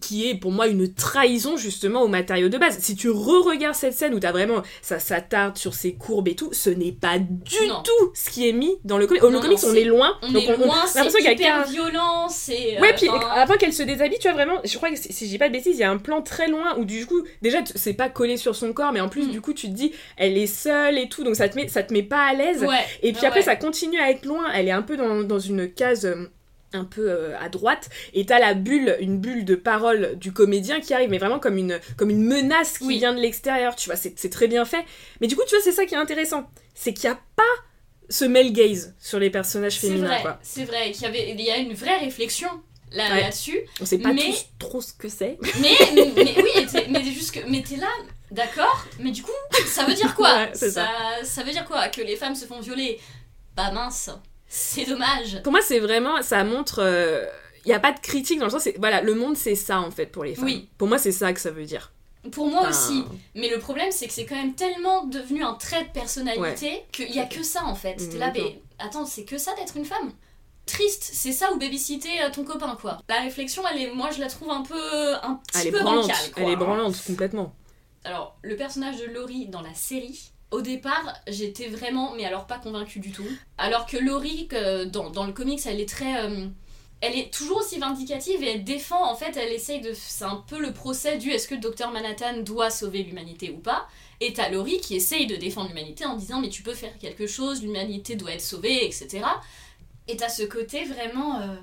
qui 0.00 0.28
est 0.28 0.34
pour 0.34 0.52
moi 0.52 0.66
une 0.68 0.92
trahison 0.92 1.56
justement 1.56 2.02
au 2.02 2.08
matériau 2.08 2.48
de 2.48 2.58
base. 2.58 2.78
Si 2.78 2.94
tu 2.96 3.08
re-regardes 3.10 3.74
cette 3.74 3.94
scène 3.94 4.12
où 4.14 4.20
t'as 4.20 4.32
vraiment 4.32 4.62
ça 4.82 4.98
s'attarde 4.98 5.56
sur 5.56 5.74
ses 5.74 5.94
courbes 5.94 6.28
et 6.28 6.34
tout, 6.34 6.50
ce 6.52 6.68
n'est 6.70 6.92
pas 6.92 7.18
du 7.18 7.54
Non. 7.66 7.82
tout 7.82 8.12
ce 8.14 8.30
qui 8.30 8.48
est 8.48 8.52
mis 8.52 8.76
dans 8.84 8.98
le 8.98 9.06
comics. 9.06 9.22
Oh, 9.24 9.30
le 9.30 9.40
comics 9.40 9.58
on 9.66 9.74
est 9.74 9.84
loin. 9.84 10.12
On 10.22 10.32
donc 10.32 10.44
est 10.44 10.56
loin, 10.58 10.76
a 10.82 10.86
c'est 10.86 11.22
hyper 11.32 11.66
violent, 11.66 12.28
c'est... 12.28 12.76
euh, 12.76 12.80
Ouais, 12.80 12.94
puis 12.94 13.08
enfin, 13.08 13.26
avant 13.34 13.54
qu'elle 13.56 13.72
se 13.72 13.82
déshabille, 13.82 14.18
tu 14.18 14.28
vois 14.28 14.34
vraiment, 14.34 14.60
je 14.64 14.76
crois 14.76 14.90
que 14.90 14.96
si 14.96 15.12
si 15.12 15.24
je 15.26 15.30
dis 15.30 15.38
pas 15.38 15.48
de 15.48 15.52
bêtises, 15.54 15.76
il 15.76 15.80
y 15.80 15.84
a 15.84 15.90
un 15.90 15.96
plan 15.98 16.20
très 16.22 16.48
loin 16.48 16.76
où 16.78 16.84
du 16.84 17.06
coup, 17.06 17.22
déjà 17.42 17.58
c'est 17.74 17.94
pas 17.94 18.08
collé 18.10 18.36
sur 18.36 18.54
son 18.54 18.72
corps, 18.72 18.92
mais 18.92 19.00
en 19.00 19.08
plus 19.08 19.26
Mm. 19.26 19.30
du 19.30 19.40
coup 19.40 19.52
tu 19.54 19.68
te 19.68 19.72
dis, 19.72 19.92
elle 20.18 20.36
est 20.36 20.46
seule 20.46 20.98
et 20.98 21.08
tout, 21.08 21.24
donc 21.24 21.36
ça 21.36 21.48
te 21.48 21.56
met, 21.56 21.68
ça 21.68 21.82
te 21.82 21.92
met 21.92 22.02
pas 22.02 22.22
à 22.26 22.34
l'aise. 22.34 22.62
Ouais. 22.62 22.74
Et 23.02 23.12
puis 23.12 23.24
après 23.26 23.40
ouais. 23.40 23.44
ça 23.46 23.56
continue 23.56 23.98
à 23.98 24.10
être 24.10 24.24
loin, 24.26 24.44
elle 24.54 24.68
est 24.68 24.72
un 24.72 24.82
peu 24.82 24.96
dans, 24.96 25.22
dans 25.22 25.38
une 25.38 25.72
case 25.72 26.04
euh, 26.06 26.28
un 26.76 26.84
peu 26.84 27.10
euh, 27.10 27.36
à 27.40 27.48
droite, 27.48 27.88
et 28.14 28.24
t'as 28.26 28.38
la 28.38 28.54
bulle, 28.54 28.96
une 29.00 29.18
bulle 29.18 29.44
de 29.44 29.54
parole 29.56 30.16
du 30.16 30.32
comédien 30.32 30.80
qui 30.80 30.94
arrive, 30.94 31.10
mais 31.10 31.18
vraiment 31.18 31.38
comme 31.40 31.58
une, 31.58 31.80
comme 31.96 32.10
une 32.10 32.22
menace 32.22 32.78
qui 32.78 32.84
Oui. 32.84 32.98
vient 32.98 33.12
de 33.14 33.20
l'extérieur, 33.20 33.74
tu 33.74 33.88
vois, 33.88 33.96
c'est 33.96 34.18
c'est 34.18 34.30
très 34.30 34.46
bien 34.48 34.64
fait. 34.64 34.84
Mais 35.20 35.26
du 35.26 35.34
coup, 35.36 35.42
tu 35.48 35.54
vois, 35.56 35.64
c'est 35.64 35.72
ça 35.72 35.84
qui 35.86 35.94
est 35.94 35.98
intéressant, 35.98 36.48
c'est 36.74 36.92
qu'il 36.94 37.04
y 37.04 37.12
a 37.12 37.18
pas 37.34 37.42
ce 38.08 38.24
male 38.24 38.52
gaze 38.52 38.94
sur 39.00 39.18
les 39.18 39.30
personnages 39.30 39.78
C'est 39.80 39.88
féminins, 39.88 40.06
vrai, 40.06 40.22
quoi. 40.22 40.38
c'est 40.42 40.64
vrai 40.64 40.92
y, 40.92 41.04
avait, 41.06 41.30
il 41.30 41.40
y 41.40 41.50
a 41.50 41.56
une 41.56 41.74
vraie 41.74 41.98
réflexion 41.98 42.48
là- 42.92 43.10
Ouais. 43.10 43.20
là-dessus. 43.22 43.58
On 43.80 43.84
sait 43.84 43.98
pas 43.98 44.12
Mais- 44.12 44.22
tous 44.26 44.46
trop 44.60 44.80
ce 44.80 44.92
que 44.92 45.08
c'est. 45.08 45.38
Mais, 45.60 45.74
mais, 45.94 46.12
mais 46.14 46.34
oui, 46.36 46.84
mais 46.90 47.02
juste 47.02 47.32
que, 47.32 47.40
mais 47.50 47.62
t'es 47.62 47.76
là, 47.76 47.88
d'accord, 48.30 48.86
mais 49.00 49.10
du 49.10 49.22
coup, 49.22 49.30
ça 49.66 49.84
veut 49.84 49.94
dire 49.94 50.14
quoi? 50.14 50.32
Ouais, 50.36 50.50
c'est 50.54 50.70
ça, 50.70 50.88
ça 51.24 51.42
veut 51.42 51.50
dire 51.50 51.64
quoi? 51.64 51.88
Que 51.88 52.00
les 52.02 52.14
femmes 52.16 52.34
se 52.36 52.44
font 52.44 52.60
violer? 52.60 53.00
Bah 53.56 53.70
mince, 53.72 54.10
c'est 54.48 54.84
dommage. 54.84 55.42
Pour 55.42 55.52
moi, 55.52 55.60
c'est 55.62 55.80
vraiment, 55.80 56.22
ça 56.22 56.44
montre. 56.44 56.80
Il 57.64 57.68
n'y 57.70 57.74
a 57.74 57.80
pas 57.80 57.92
de 57.92 57.98
critique 57.98 58.38
dans 58.38 58.44
le 58.46 58.50
sens, 58.52 58.68
voilà, 58.78 59.00
le 59.02 59.14
monde 59.14 59.36
c'est 59.36 59.56
ça 59.56 59.80
en 59.80 59.90
fait 59.90 60.06
pour 60.06 60.22
les 60.22 60.36
femmes. 60.36 60.44
Oui. 60.44 60.68
Pour 60.78 60.86
moi, 60.86 60.98
c'est 60.98 61.10
ça 61.10 61.32
que 61.32 61.40
ça 61.40 61.50
veut 61.50 61.64
dire. 61.64 61.92
Pour 62.30 62.48
moi 62.48 62.60
Enfin, 62.60 62.70
aussi. 62.70 63.04
Mais 63.34 63.48
le 63.48 63.58
problème, 63.58 63.90
c'est 63.90 64.06
que 64.06 64.12
c'est 64.12 64.24
quand 64.24 64.36
même 64.36 64.54
tellement 64.54 65.04
devenu 65.04 65.42
un 65.44 65.54
trait 65.54 65.82
de 65.84 65.90
personnalité 65.90 66.84
qu'il 66.92 67.10
y 67.12 67.18
a 67.18 67.24
que 67.26 67.42
ça 67.42 67.64
en 67.64 67.74
fait. 67.74 67.96
T'es 67.96 68.18
là, 68.18 68.30
mais 68.34 68.60
attends, 68.78 69.04
c'est 69.04 69.24
que 69.24 69.36
ça 69.38 69.52
d'être 69.56 69.76
une 69.76 69.84
femme? 69.84 70.12
Triste, 70.64 71.08
c'est 71.12 71.30
ça 71.32 71.52
ou 71.52 71.58
babysitter 71.58 72.22
euh, 72.22 72.30
ton 72.32 72.42
copain 72.44 72.76
quoi. 72.80 72.98
La 73.08 73.20
réflexion, 73.20 73.62
elle 73.72 73.82
est, 73.82 73.90
moi 73.92 74.10
je 74.10 74.20
la 74.20 74.26
trouve 74.28 74.50
un 74.50 74.62
peu, 74.62 75.14
un 75.22 75.40
petit 75.46 75.60
Elle 75.60 75.66
est 75.68 75.70
peu 75.72 75.80
branlante, 75.80 76.08
bancale 76.08 76.30
quoi. 76.32 76.42
elle 76.42 76.48
est 76.50 76.56
branlante 76.56 77.02
complètement. 77.06 77.54
Alors, 78.04 78.36
le 78.42 78.56
personnage 78.56 78.98
de 78.98 79.06
Laurie 79.06 79.46
dans 79.46 79.60
la 79.62 79.74
série, 79.74 80.30
au 80.50 80.60
départ, 80.60 81.14
j'étais 81.26 81.68
vraiment, 81.68 82.14
mais 82.16 82.24
alors 82.24 82.46
pas 82.46 82.58
convaincue 82.58 83.00
du 83.00 83.10
tout. 83.10 83.26
Alors 83.58 83.86
que 83.86 83.96
Laurie, 83.96 84.48
dans, 84.92 85.26
le 85.26 85.32
comics, 85.32 85.60
elle 85.66 85.80
est 85.80 85.88
très. 85.88 86.24
euh, 86.24 86.46
elle 87.02 87.18
est 87.18 87.32
toujours 87.32 87.58
aussi 87.58 87.78
vindicative 87.78 88.42
et 88.42 88.52
elle 88.52 88.64
défend, 88.64 89.10
en 89.10 89.14
fait, 89.16 89.36
elle 89.36 89.52
essaye 89.52 89.80
de. 89.80 89.92
C'est 89.92 90.24
un 90.24 90.42
peu 90.48 90.58
le 90.58 90.72
procès 90.72 91.18
du 91.18 91.30
est-ce 91.30 91.48
que 91.48 91.54
le 91.54 91.60
docteur 91.60 91.90
Manhattan 91.92 92.42
doit 92.42 92.70
sauver 92.70 93.02
l'humanité 93.02 93.50
ou 93.50 93.58
pas. 93.58 93.88
Et 94.20 94.32
t'as 94.32 94.48
Laurie 94.48 94.80
qui 94.80 94.96
essaye 94.96 95.26
de 95.26 95.36
défendre 95.36 95.68
l'humanité 95.68 96.06
en 96.06 96.16
disant 96.16 96.40
mais 96.40 96.48
tu 96.48 96.62
peux 96.62 96.74
faire 96.74 96.96
quelque 96.98 97.26
chose, 97.26 97.62
l'humanité 97.62 98.16
doit 98.16 98.32
être 98.32 98.40
sauvée, 98.40 98.86
etc. 98.86 99.24
Et 100.08 100.16
t'as 100.16 100.28
ce 100.28 100.44
côté 100.44 100.84
vraiment. 100.84 101.40
euh, 101.40 101.56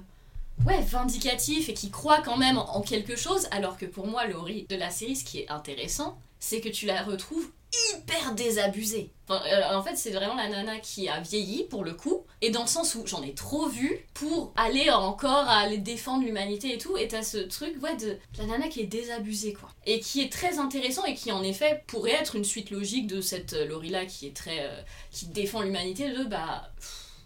ouais, 0.66 0.82
vindicatif 0.82 1.70
et 1.70 1.74
qui 1.74 1.90
croit 1.90 2.22
quand 2.22 2.38
même 2.38 2.58
en 2.58 2.78
en 2.78 2.82
quelque 2.82 3.16
chose, 3.16 3.48
alors 3.52 3.78
que 3.78 3.86
pour 3.86 4.08
moi, 4.08 4.28
Laurie 4.28 4.66
de 4.70 4.76
la 4.76 4.90
série, 4.90 5.16
ce 5.16 5.24
qui 5.24 5.40
est 5.40 5.50
intéressant, 5.50 6.18
c'est 6.40 6.62
que 6.62 6.70
tu 6.70 6.86
la 6.86 7.02
retrouves 7.04 7.50
hyper 7.94 8.34
désabusée. 8.34 9.10
Euh, 9.30 9.74
en 9.74 9.82
fait, 9.82 9.96
c'est 9.96 10.12
vraiment 10.12 10.36
la 10.36 10.50
nana 10.50 10.80
qui 10.80 11.08
a 11.08 11.20
vieilli 11.22 11.64
pour 11.66 11.84
le 11.84 11.94
coup, 11.94 12.26
et 12.42 12.50
dans 12.50 12.62
le 12.62 12.68
sens 12.68 12.96
où 12.96 13.06
j'en 13.08 13.24
ai 13.24 13.34
trop 13.34 13.68
vu 13.68 14.06
pour 14.14 14.54
aller 14.56 14.90
encore 14.90 15.48
à 15.48 15.60
aller 15.60 15.78
défendre 15.78 16.26
l'humanité 16.26 16.74
et 16.74 16.78
tout, 16.78 16.98
et 16.98 17.08
t'as 17.08 17.24
ce 17.24 17.38
truc, 17.38 17.82
ouais, 17.82 17.96
de 17.96 18.18
la 18.38 18.46
nana 18.46 18.68
qui 18.68 18.82
est 18.82 18.88
désabusée, 18.88 19.54
quoi. 19.54 19.70
Et 19.86 20.00
qui 20.00 20.22
est 20.22 20.32
très 20.32 20.60
intéressant 20.60 21.06
et 21.06 21.16
qui, 21.16 21.32
en 21.32 21.44
effet, 21.44 21.84
pourrait 21.88 22.12
être 22.12 22.36
une 22.36 22.44
suite 22.44 22.70
logique 22.70 23.08
de 23.08 23.22
cette 23.22 23.54
euh, 23.54 23.66
Laurie-là 23.66 24.06
qui 24.06 24.28
est 24.28 24.36
très. 24.36 24.66
Euh, 24.66 24.82
qui 25.12 25.28
défend 25.28 25.62
l'humanité, 25.62 26.10
de 26.10 26.24
bah. 26.24 26.72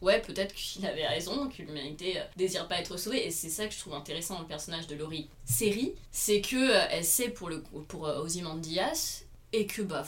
ouais, 0.01 0.21
peut-être 0.21 0.53
qu'il 0.53 0.85
avait 0.85 1.07
raison, 1.07 1.49
que 1.49 1.63
l'humanité 1.63 2.21
désire 2.35 2.67
pas 2.67 2.79
être 2.79 2.97
sauvée, 2.97 3.25
et 3.25 3.31
c'est 3.31 3.49
ça 3.49 3.67
que 3.67 3.73
je 3.73 3.79
trouve 3.79 3.95
intéressant 3.95 4.35
dans 4.35 4.41
le 4.41 4.47
personnage 4.47 4.87
de 4.87 4.95
Laurie 4.95 5.29
série, 5.45 5.95
c'est 6.11 6.41
que 6.41 6.91
elle 6.91 7.05
sait 7.05 7.29
pour, 7.29 7.49
le, 7.49 7.63
pour 7.87 8.03
Ozymandias, 8.03 9.23
et 9.53 9.65
que 9.65 9.81
bah 9.81 10.05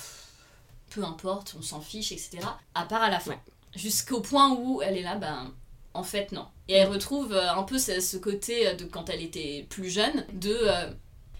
peu 0.89 1.03
importe, 1.03 1.55
on 1.57 1.61
s'en 1.61 1.81
fiche, 1.81 2.11
etc. 2.11 2.39
À 2.75 2.85
part 2.85 3.01
à 3.01 3.09
la 3.09 3.19
fin. 3.19 3.35
Jusqu'au 3.75 4.21
point 4.21 4.51
où 4.51 4.81
elle 4.81 4.97
est 4.97 5.03
là, 5.03 5.15
ben, 5.15 5.53
en 5.93 6.03
fait, 6.03 6.31
non. 6.31 6.47
Et 6.67 6.73
elle 6.73 6.87
retrouve 6.87 7.33
euh, 7.33 7.51
un 7.51 7.63
peu 7.63 7.77
ce, 7.77 8.17
côté 8.17 8.67
euh, 8.67 8.73
de 8.75 8.85
quand 8.85 9.09
elle 9.09 9.21
était 9.21 9.65
plus 9.69 9.89
jeune, 9.89 10.25
de. 10.33 10.55
Euh, 10.55 10.89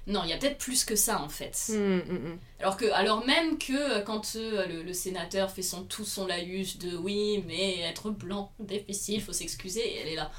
non, 0.07 0.21
il 0.23 0.29
y 0.31 0.33
a 0.33 0.37
peut-être 0.37 0.57
plus 0.57 0.85
que 0.85 0.95
ça 0.95 1.21
en 1.21 1.29
fait. 1.29 1.55
Mm, 1.69 1.75
mm, 1.75 2.29
mm. 2.31 2.39
Alors 2.59 2.77
que, 2.77 2.85
alors 2.93 3.25
même 3.27 3.59
que 3.59 4.01
quand 4.01 4.35
le, 4.35 4.91
sénateur 4.93 5.51
fait 5.51 5.61
son 5.61 5.83
tout 5.83 6.05
son 6.05 6.25
laïus 6.25 6.79
de 6.79 6.97
oui, 6.97 7.43
mais 7.47 7.79
être 7.81 8.09
blanc, 8.09 8.51
difficile, 8.59 9.21
faut 9.21 9.33
s'excuser, 9.33 9.87
et 9.87 9.99
elle 9.99 10.07
est 10.07 10.15
là. 10.15 10.31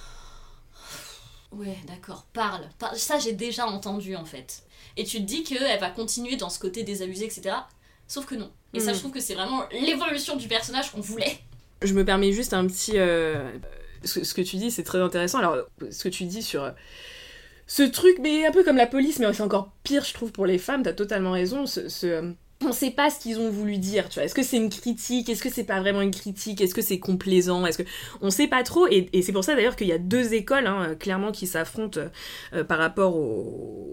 Ouais, 1.52 1.78
d'accord, 1.86 2.24
parle. 2.32 2.68
Ça, 2.94 3.18
j'ai 3.18 3.32
déjà 3.32 3.66
entendu 3.66 4.16
en 4.16 4.24
fait. 4.24 4.64
Et 4.96 5.04
tu 5.04 5.18
te 5.18 5.22
dis 5.22 5.44
qu'elle 5.44 5.78
va 5.78 5.90
continuer 5.90 6.36
dans 6.36 6.50
ce 6.50 6.58
côté 6.58 6.82
désabusé, 6.82 7.26
etc. 7.26 7.54
Sauf 8.10 8.26
que 8.26 8.34
non. 8.34 8.50
Et 8.74 8.80
ça, 8.80 8.92
je 8.92 8.96
mm. 8.96 9.00
trouve 9.02 9.12
que 9.12 9.20
c'est 9.20 9.34
vraiment 9.34 9.62
l'évolution 9.70 10.34
du 10.34 10.48
personnage 10.48 10.90
qu'on 10.90 11.00
voulait. 11.00 11.38
Je 11.80 11.94
me 11.94 12.04
permets 12.04 12.32
juste 12.32 12.52
un 12.54 12.66
petit. 12.66 12.94
Euh, 12.96 13.52
ce, 14.02 14.34
que 14.34 14.42
tu 14.42 14.56
dis, 14.56 14.72
c'est 14.72 14.82
très 14.82 15.00
intéressant. 15.00 15.38
Alors, 15.38 15.58
ce 15.92 16.02
que 16.02 16.08
tu 16.08 16.24
dis 16.24 16.42
sur. 16.42 16.64
Euh, 16.64 16.72
ce 17.68 17.84
truc, 17.84 18.16
mais 18.20 18.44
un 18.46 18.50
peu 18.50 18.64
comme 18.64 18.76
la 18.76 18.88
police, 18.88 19.20
mais 19.20 19.32
c'est 19.32 19.44
encore 19.44 19.70
pire, 19.84 20.04
je 20.04 20.12
trouve, 20.12 20.32
pour 20.32 20.44
les 20.44 20.58
femmes, 20.58 20.82
t'as 20.82 20.92
totalement 20.92 21.30
raison. 21.30 21.66
ce, 21.66 21.86
euh, 22.04 22.32
on 22.62 22.72
sait 22.72 22.90
pas 22.90 23.08
ce 23.08 23.18
qu'ils 23.18 23.38
ont 23.38 23.50
voulu 23.50 23.78
dire, 23.78 24.08
tu 24.08 24.14
vois. 24.14 24.24
Est-ce 24.24 24.34
que 24.34 24.42
c'est 24.42 24.58
une 24.58 24.68
critique? 24.68 25.30
Est-ce 25.30 25.42
que 25.42 25.48
c'est 25.48 25.64
pas 25.64 25.80
vraiment 25.80 26.02
une 26.02 26.10
critique? 26.10 26.60
Est-ce 26.60 26.74
que 26.74 26.82
c'est 26.82 26.98
complaisant? 26.98 27.64
Est-ce 27.64 27.78
que 27.78 27.88
on 28.20 28.30
sait 28.30 28.48
pas 28.48 28.62
trop 28.62 28.86
Et, 28.88 29.08
c'est 29.22 29.32
pour 29.32 29.44
ça 29.44 29.54
d'ailleurs 29.54 29.76
qu'il 29.76 29.86
y 29.86 29.92
a 29.92 29.98
deux 29.98 30.34
écoles 30.34 30.66
hein, 30.66 30.94
clairement 30.98 31.32
qui 31.32 31.46
s'affrontent 31.46 32.00
euh, 32.52 32.64
par 32.64 32.78
rapport 32.78 33.18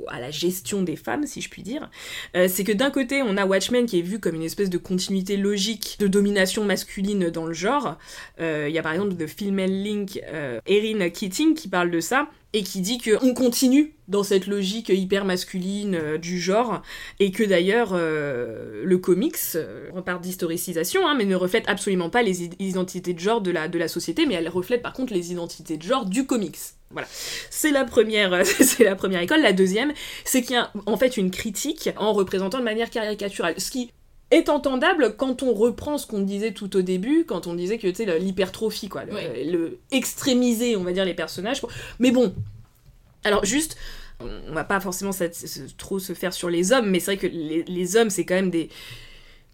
à 0.10 0.20
la 0.20 0.32
gestion 0.32 0.82
des 0.82 0.98
femmes, 0.98 1.26
si 1.26 1.42
je 1.42 1.50
puis 1.50 1.64
dire. 1.64 1.90
Euh, 2.36 2.48
c'est 2.50 2.66
que 2.66 2.74
d'un 2.74 2.92
côté, 2.92 3.22
on 3.22 3.38
a 3.38 3.46
Watchmen 3.46 3.86
qui 3.86 4.00
est 4.00 4.04
vu 4.04 4.20
comme 4.20 4.36
une 4.36 4.44
espèce 4.44 4.70
de 4.70 4.78
continuité 4.78 5.38
logique 5.38 5.96
de 6.00 6.08
domination 6.08 6.66
masculine 6.66 7.30
dans 7.30 7.46
le 7.46 7.54
genre. 7.54 7.98
Euh, 8.42 8.66
il 8.68 8.76
y 8.76 8.80
a 8.80 8.84
par 8.84 8.94
exemple 8.94 9.16
de 9.16 9.28
Female 9.28 9.72
Link, 9.72 10.20
Erin 10.66 11.10
Keating 11.10 11.56
qui 11.56 11.70
parle 11.70 11.90
de 11.90 12.02
ça 12.02 12.28
et 12.54 12.64
qui 12.64 12.82
dit 12.82 12.98
qu'on 12.98 13.34
continue 13.34 13.94
dans 14.08 14.24
cette 14.24 14.48
logique 14.48 14.90
hyper 14.90 15.26
masculine 15.26 15.96
euh, 15.96 16.18
du 16.18 16.40
genre, 16.40 16.82
et 17.20 17.32
que 17.32 17.44
d'ailleurs 17.44 17.90
euh, 17.94 18.84
le 18.86 18.98
comics 18.98 19.36
euh, 19.56 19.90
repart 19.94 20.22
d'historicisation, 20.22 21.06
hein, 21.08 21.16
mais 21.16 21.26
ne 21.26 21.36
reflète 21.36 21.66
absolument 21.68 22.10
pas 22.10 22.24
les 22.24 22.44
identités 22.60 23.14
de 23.14 23.20
genre 23.20 23.42
de 23.42 23.52
la, 23.52 23.68
de 23.68 23.78
la 23.78 23.88
société, 23.88 24.26
mais 24.26 24.36
elle 24.36 24.48
reflète 24.50 24.82
par 24.82 24.94
contre 24.94 25.14
les 25.14 25.32
identités 25.32 25.78
de 25.78 25.84
genre 25.84 26.06
du 26.06 26.26
comics. 26.26 26.58
Voilà, 26.92 27.08
c'est 27.50 27.72
la 27.72 27.84
première, 27.84 28.46
c'est 28.46 28.86
la 28.86 28.96
première 28.96 29.22
école. 29.22 29.42
La 29.42 29.52
deuxième, 29.52 29.92
c'est 30.24 30.42
qu'il 30.42 30.56
y 30.56 30.58
a 30.58 30.72
en 30.86 30.96
fait 30.96 31.18
une 31.18 31.32
critique 31.32 31.90
en 31.98 32.14
représentant 32.14 32.60
de 32.60 32.64
manière 32.64 32.90
caricaturale, 32.90 33.56
ce 33.58 33.72
qui 33.72 33.92
est 34.32 34.50
entendable 34.50 35.16
quand 35.16 35.44
on 35.44 35.54
reprend 35.54 35.98
ce 35.98 36.06
qu'on 36.06 36.22
disait 36.22 36.52
tout 36.52 36.76
au 36.76 36.82
début, 36.82 37.26
quand 37.26 37.48
on 37.48 37.54
disait 37.54 37.78
que 37.78 37.88
tu 37.88 37.96
sais 37.96 38.20
l'hypertrophie 38.20 38.90
quoi, 38.90 39.04
le, 39.06 39.80
extrémiser 39.92 40.76
on 40.76 40.84
va 40.84 40.92
dire 40.92 41.06
les 41.06 41.14
personnages. 41.14 41.62
Mais 42.00 42.12
bon, 42.12 42.34
alors 43.24 43.46
juste, 43.46 43.78
on 44.20 44.54
va 44.54 44.64
pas 44.64 44.80
forcément 44.80 45.12
trop 45.78 46.00
se 46.00 46.14
faire 46.14 46.34
sur 46.34 46.50
les 46.50 46.72
hommes, 46.72 46.90
mais 46.90 47.00
c'est 47.00 47.16
vrai 47.16 47.18
que 47.18 47.28
les 47.28 47.96
hommes 47.96 48.10
c'est 48.10 48.26
quand 48.26 48.36
même 48.36 48.52
des 48.52 48.70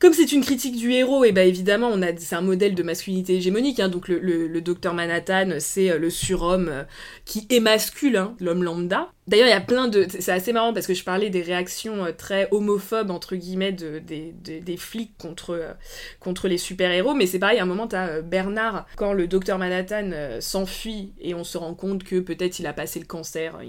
comme 0.03 0.11
c'est 0.11 0.33
une 0.33 0.43
critique 0.43 0.75
du 0.75 0.91
héros, 0.91 1.23
et 1.23 1.31
bah 1.31 1.45
évidemment, 1.45 1.89
on 1.89 2.01
a, 2.01 2.07
c'est 2.17 2.35
un 2.35 2.41
modèle 2.41 2.75
de 2.75 2.83
masculinité 2.83 3.35
hégémonique. 3.35 3.79
Hein, 3.79 3.87
donc 3.87 4.09
le, 4.09 4.59
docteur 4.59 4.93
Manhattan, 4.93 5.55
c'est 5.59 5.91
euh, 5.91 5.97
le 5.97 6.09
surhomme 6.09 6.67
euh, 6.67 6.83
qui 7.23 7.47
émascule 7.49 8.17
hein, 8.17 8.35
l'homme 8.41 8.63
lambda. 8.63 9.13
D'ailleurs, 9.27 9.47
il 9.47 9.51
y 9.51 9.53
a 9.53 9.61
plein 9.61 9.87
de. 9.87 10.05
C'est 10.09 10.31
assez 10.31 10.51
marrant 10.51 10.73
parce 10.73 10.85
que 10.85 10.93
je 10.93 11.03
parlais 11.03 11.29
des 11.29 11.41
réactions 11.41 12.05
euh, 12.05 12.11
très 12.11 12.47
homophobes, 12.51 13.09
entre 13.09 13.35
guillemets, 13.35 13.71
de, 13.71 13.99
des, 13.99 14.77
flics 14.77 15.17
contre, 15.17 15.75
contre 16.19 16.47
les 16.47 16.57
super-héros. 16.57 17.13
Mais 17.13 17.25
c'est 17.25 17.39
pareil, 17.39 17.59
à 17.59 17.63
un 17.63 17.65
moment, 17.65 17.87
t'as 17.87 18.21
Bernard, 18.21 18.85
quand 18.95 19.13
le 19.13 19.27
docteur 19.27 19.57
Manhattan 19.57 20.11
s'enfuit 20.39 21.13
et 21.21 21.33
on 21.33 21.43
se 21.43 21.57
rend 21.57 21.73
compte 21.73 22.03
que 22.03 22.19
peut-être 22.19 22.59
il 22.59 22.67
a 22.67 22.73
passé 22.73 22.99
le 22.99 23.05
cancer, 23.05 23.59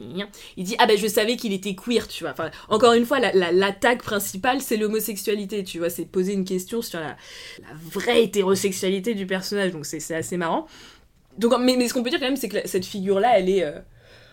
il 0.57 0.65
dit 0.65 0.77
Ah 0.79 0.87
ben 0.87 0.99
je 0.99 1.07
savais 1.07 1.37
qu'il 1.37 1.53
était 1.53 1.75
queer, 1.75 2.09
tu 2.09 2.25
vois. 2.25 2.35
Encore 2.69 2.95
une 2.95 3.07
fois, 3.07 3.21
l'attaque 3.21 4.03
principale, 4.03 4.61
c'est 4.61 4.77
l'homosexualité, 4.77 5.65
tu 5.65 5.79
vois. 5.79 5.91
C'est 5.91 6.09
une 6.15 6.45
question 6.45 6.83
sur 6.83 7.01
la, 7.01 7.17
vraie 7.91 8.25
hétérosexualité 8.25 9.15
du 9.15 9.27
personnage, 9.27 9.73
donc 9.73 9.87
c'est 9.87 10.15
assez 10.15 10.37
marrant. 10.37 10.67
Donc, 11.39 11.53
mais, 11.61 11.77
mais 11.77 11.89
ce 11.89 11.95
qu'on 11.95 12.03
peut 12.03 12.11
dire 12.11 12.21
quand 12.21 12.27
même, 12.27 12.37
c'est 12.37 12.49
que 12.49 12.67
cette 12.67 12.85
figure-là, 12.85 13.39
elle 13.39 13.49
est... 13.49 13.65
Euh, 13.65 13.79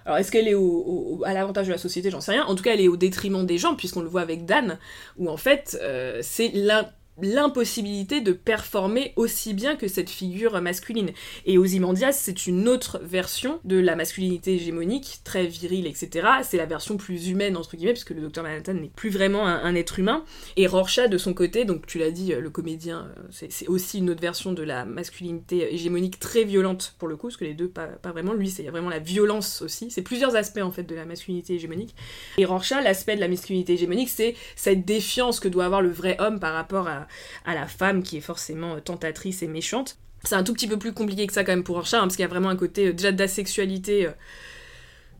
alors, 0.05 0.17
est-ce 0.17 0.31
qu'elle 0.31 0.47
est 0.47 0.55
au, 0.55 1.21
à 1.25 1.33
l'avantage 1.33 1.67
de 1.67 1.71
la 1.71 1.77
société? 1.77 2.09
J'en 2.09 2.21
sais 2.21 2.31
rien. 2.31 2.45
En 2.45 2.55
tout 2.55 2.63
cas, 2.63 2.73
elle 2.73 2.81
est 2.81 2.87
au 2.87 2.97
détriment 2.97 3.45
des 3.45 3.57
gens, 3.57 3.75
puisqu'on 3.75 4.01
le 4.01 4.09
voit 4.09 4.21
avec 4.21 4.45
Dan, 4.45 4.79
où 5.17 5.29
en 5.29 5.37
fait, 5.37 5.77
euh, 5.81 6.19
c'est 6.21 6.49
l'un 6.53 6.89
l'impossibilité 7.21 8.21
de 8.21 8.31
performer 8.31 9.13
aussi 9.15 9.53
bien 9.53 9.75
que 9.75 9.87
cette 9.87 10.09
figure 10.09 10.59
masculine. 10.61 11.11
Et 11.45 11.57
Ozymandias, 11.57 12.13
c'est 12.13 12.47
une 12.47 12.67
autre 12.67 12.99
version 13.03 13.59
de 13.63 13.77
la 13.77 13.95
masculinité 13.95 14.55
hégémonique, 14.55 15.19
très 15.23 15.45
virile, 15.45 15.87
etc. 15.87 16.27
C'est 16.43 16.57
la 16.57 16.65
version 16.65 16.97
plus 16.97 17.27
humaine, 17.27 17.57
entre 17.57 17.75
guillemets, 17.75 17.93
puisque 17.93 18.11
le 18.11 18.21
docteur 18.21 18.43
Manhattan 18.43 18.73
n'est 18.73 18.91
plus 18.95 19.09
vraiment 19.09 19.45
un, 19.47 19.75
être 19.75 19.99
humain. 19.99 20.23
Et 20.57 20.67
Rorschach, 20.67 21.09
de 21.09 21.17
son 21.17 21.33
côté, 21.33 21.65
donc 21.65 21.85
tu 21.85 21.97
l'as 21.97 22.11
dit, 22.11 22.33
le 22.33 22.49
comédien, 22.49 23.07
euh, 23.17 23.47
c'est 23.49 23.67
aussi 23.67 23.99
une 23.99 24.09
autre 24.09 24.21
version 24.21 24.53
de 24.53 24.63
la 24.63 24.85
masculinité 24.85 25.73
hégémonique 25.73 26.19
très 26.19 26.43
violente, 26.43 26.95
pour 26.99 27.07
le 27.07 27.15
coup, 27.15 27.27
parce 27.27 27.37
que 27.37 27.45
les 27.45 27.53
deux, 27.53 27.69
pas, 27.69 27.89
vraiment. 28.03 28.33
Lui, 28.33 28.49
c'est 28.49 28.63
vraiment 28.63 28.89
la 28.89 28.99
violence 28.99 29.61
aussi. 29.61 29.91
C'est 29.91 30.01
plusieurs 30.01 30.35
aspects, 30.35 30.61
en 30.61 30.71
fait, 30.71 30.83
de 30.83 30.95
la 30.95 31.05
masculinité 31.05 31.55
hégémonique. 31.55 31.95
Et 32.37 32.45
Rorschach, 32.45 32.83
l'aspect 32.83 33.15
de 33.15 33.21
la 33.21 33.27
masculinité 33.27 33.73
hégémonique, 33.73 34.09
c'est 34.09 34.35
cette 34.55 34.85
défiance 34.85 35.39
que 35.39 35.47
doit 35.47 35.65
avoir 35.65 35.81
le 35.81 35.89
vrai 35.89 36.17
homme 36.19 36.39
par 36.39 36.53
rapport 36.53 36.87
à 36.87 37.00
à, 37.45 37.55
la 37.55 37.67
femme 37.67 38.03
qui 38.03 38.17
est 38.17 38.21
forcément 38.21 38.79
tentatrice 38.79 39.43
et 39.43 39.47
méchante. 39.47 39.97
C'est 40.23 40.35
un 40.35 40.43
tout 40.43 40.53
petit 40.53 40.67
peu 40.67 40.77
plus 40.77 40.93
compliqué 40.93 41.25
que 41.27 41.33
ça 41.33 41.43
quand 41.43 41.51
même 41.51 41.63
pour 41.63 41.75
Rorschach, 41.75 41.99
hein, 41.99 42.03
parce 42.03 42.15
qu'il 42.15 42.23
y 42.23 42.25
a 42.25 42.29
vraiment 42.29 42.49
un 42.49 42.55
côté 42.55 42.87
euh, 42.87 42.93
déjà 42.93 43.11
d'asexualité, 43.11 44.07
euh, 44.07 44.11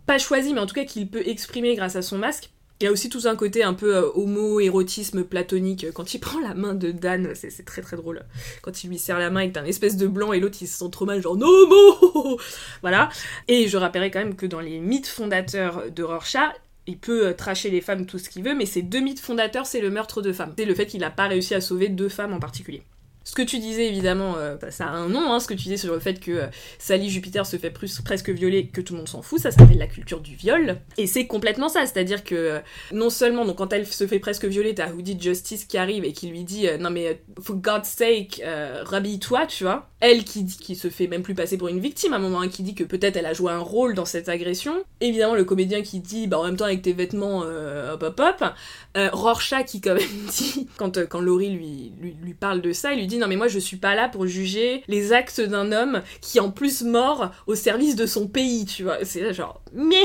pas 0.05 0.19
choisi, 0.19 0.53
mais 0.53 0.59
en 0.59 0.67
tout 0.67 0.75
cas 0.75 0.85
qu'il 0.85 1.09
peut 1.09 1.27
exprimer 1.27 1.75
grâce 1.75 1.95
à 1.95 2.01
son 2.01 2.17
masque. 2.17 2.49
Il 2.81 2.85
y 2.85 2.87
a 2.87 2.91
aussi 2.91 3.09
tout 3.09 3.21
un 3.25 3.35
côté 3.35 3.61
un 3.63 3.75
peu 3.75 3.95
euh, 3.95 4.09
homo-érotisme 4.15 5.23
platonique. 5.23 5.91
Quand 5.93 6.15
il 6.15 6.19
prend 6.21 6.39
la 6.39 6.55
main 6.55 6.73
de 6.73 6.91
Dan, 6.91 7.33
c'est 7.35 7.63
très 7.63 7.81
très 7.81 7.95
drôle. 7.95 8.23
Quand 8.63 8.83
il 8.83 8.89
lui 8.89 8.97
serre 8.97 9.19
la 9.19 9.29
main 9.29 9.47
t'as 9.49 9.61
un 9.61 9.65
espèce 9.65 9.97
de 9.97 10.07
blanc 10.07 10.33
et 10.33 10.39
l'autre 10.39 10.57
il 10.61 10.67
se 10.67 10.79
sent 10.79 10.89
trop 10.91 11.05
mal, 11.05 11.21
genre 11.21 11.35
no 11.35 11.47
homo 11.47 12.39
Voilà. 12.81 13.09
Et 13.47 13.67
je 13.67 13.77
rappellerai 13.77 14.09
quand 14.09 14.19
même 14.19 14.35
que 14.35 14.47
dans 14.47 14.59
les 14.59 14.79
mythes 14.79 15.07
fondateurs 15.07 15.91
de 15.91 16.03
Rorschach, 16.03 16.53
il 16.91 16.97
peut 16.97 17.27
euh, 17.27 17.33
tracher 17.33 17.69
les 17.69 17.79
femmes 17.79 18.05
tout 18.05 18.19
ce 18.19 18.29
qu'il 18.29 18.43
veut, 18.43 18.53
mais 18.53 18.65
ses 18.65 18.81
deux 18.81 18.99
mythes 18.99 19.21
fondateurs, 19.21 19.65
c'est 19.65 19.79
le 19.79 19.89
meurtre 19.89 20.21
de 20.21 20.33
femmes. 20.33 20.53
C'est 20.57 20.65
le 20.65 20.75
fait 20.75 20.85
qu'il 20.85 20.99
n'a 20.99 21.09
pas 21.09 21.27
réussi 21.27 21.55
à 21.55 21.61
sauver 21.61 21.87
deux 21.87 22.09
femmes 22.09 22.33
en 22.33 22.39
particulier. 22.39 22.83
Ce 23.23 23.35
que 23.35 23.43
tu 23.43 23.59
disais, 23.59 23.87
évidemment, 23.87 24.35
euh, 24.37 24.55
bah, 24.55 24.71
ça 24.71 24.87
a 24.87 24.89
un 24.89 25.07
nom, 25.07 25.31
hein, 25.31 25.39
ce 25.39 25.47
que 25.47 25.53
tu 25.53 25.63
disais 25.63 25.77
sur 25.77 25.93
le 25.93 25.99
fait 25.99 26.19
que 26.19 26.31
euh, 26.31 26.47
Sally 26.79 27.07
Jupiter 27.07 27.45
se 27.45 27.57
fait 27.57 27.69
presque 27.69 28.29
violer, 28.29 28.65
que 28.67 28.81
tout 28.81 28.93
le 28.93 28.97
monde 28.97 29.07
s'en 29.07 29.21
fout, 29.21 29.39
ça 29.39 29.51
s'appelle 29.51 29.77
la 29.77 29.85
culture 29.85 30.21
du 30.21 30.35
viol. 30.35 30.77
Et 30.97 31.05
c'est 31.05 31.27
complètement 31.27 31.69
ça, 31.69 31.85
c'est-à-dire 31.85 32.23
que 32.23 32.33
euh, 32.33 32.59
non 32.91 33.11
seulement, 33.11 33.45
donc 33.45 33.57
quand 33.57 33.73
elle 33.73 33.85
se 33.85 34.07
fait 34.07 34.17
presque 34.17 34.45
violer, 34.45 34.73
t'as 34.73 34.91
Hoodie 34.91 35.19
Justice 35.21 35.65
qui 35.65 35.77
arrive 35.77 36.03
et 36.03 36.13
qui 36.13 36.27
lui 36.27 36.43
dit 36.43 36.65
Non 36.79 36.89
mais, 36.89 37.21
for 37.39 37.57
God's 37.57 37.89
sake, 37.89 38.41
rhabille-toi, 38.83 39.45
tu 39.45 39.65
vois. 39.65 39.87
Elle 39.99 40.23
qui, 40.23 40.47
qui 40.47 40.75
se 40.75 40.89
fait 40.89 41.05
même 41.05 41.21
plus 41.21 41.35
passer 41.35 41.57
pour 41.57 41.67
une 41.67 41.79
victime 41.79 42.13
à 42.13 42.15
un 42.15 42.19
moment, 42.19 42.41
hein, 42.41 42.49
qui 42.49 42.63
dit 42.63 42.73
que 42.73 42.83
peut-être 42.83 43.17
elle 43.17 43.27
a 43.27 43.33
joué 43.33 43.51
un 43.51 43.59
rôle 43.59 43.93
dans 43.93 44.05
cette 44.05 44.29
agression. 44.29 44.73
Évidemment, 44.99 45.35
le 45.35 45.45
comédien 45.45 45.83
qui 45.83 45.99
dit 45.99 46.25
Bah 46.25 46.39
en 46.39 46.45
même 46.45 46.57
temps, 46.57 46.65
avec 46.65 46.81
tes 46.81 46.93
vêtements, 46.93 47.41
hop 47.41 48.01
hop 48.01 48.19
hop. 48.19 48.53
Rorschach 48.95 49.65
qui 49.65 49.79
quand 49.79 49.93
même 49.93 50.09
dit, 50.27 50.67
quand, 50.77 51.07
quand 51.07 51.21
Laurie 51.21 51.51
lui, 51.51 51.93
lui, 52.01 52.15
lui 52.23 52.33
parle 52.33 52.61
de 52.61 52.73
ça, 52.73 52.93
il 52.93 52.99
lui 52.99 53.07
dit 53.07 53.10
non 53.17 53.27
mais 53.27 53.35
moi 53.35 53.47
je 53.47 53.59
suis 53.59 53.77
pas 53.77 53.95
là 53.95 54.09
pour 54.09 54.25
juger 54.27 54.83
les 54.87 55.13
actes 55.13 55.41
d'un 55.41 55.71
homme 55.71 56.01
qui 56.21 56.39
en 56.39 56.51
plus 56.51 56.83
mort 56.83 57.31
au 57.47 57.55
service 57.55 57.95
de 57.95 58.05
son 58.05 58.27
pays, 58.27 58.65
tu 58.65 58.83
vois. 58.83 59.03
C'est 59.03 59.33
genre 59.33 59.61
mais 59.73 60.03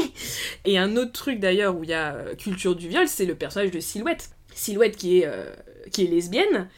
et 0.65 0.79
un 0.79 0.97
autre 0.97 1.13
truc 1.13 1.41
d'ailleurs 1.41 1.77
où 1.77 1.85
il 1.85 1.91
y 1.91 1.95
a 1.95 2.15
euh, 2.15 2.35
culture 2.35 2.75
du 2.75 2.89
viol, 2.89 3.09
c'est 3.09 3.27
le 3.27 3.35
personnage 3.35 3.71
de 3.71 3.81
Silhouette. 3.81 4.31
Silhouette 4.55 4.97
qui 4.97 5.19
est 5.19 5.27
euh, 5.27 5.51
qui 5.91 6.05
est 6.05 6.09
lesbienne. 6.09 6.69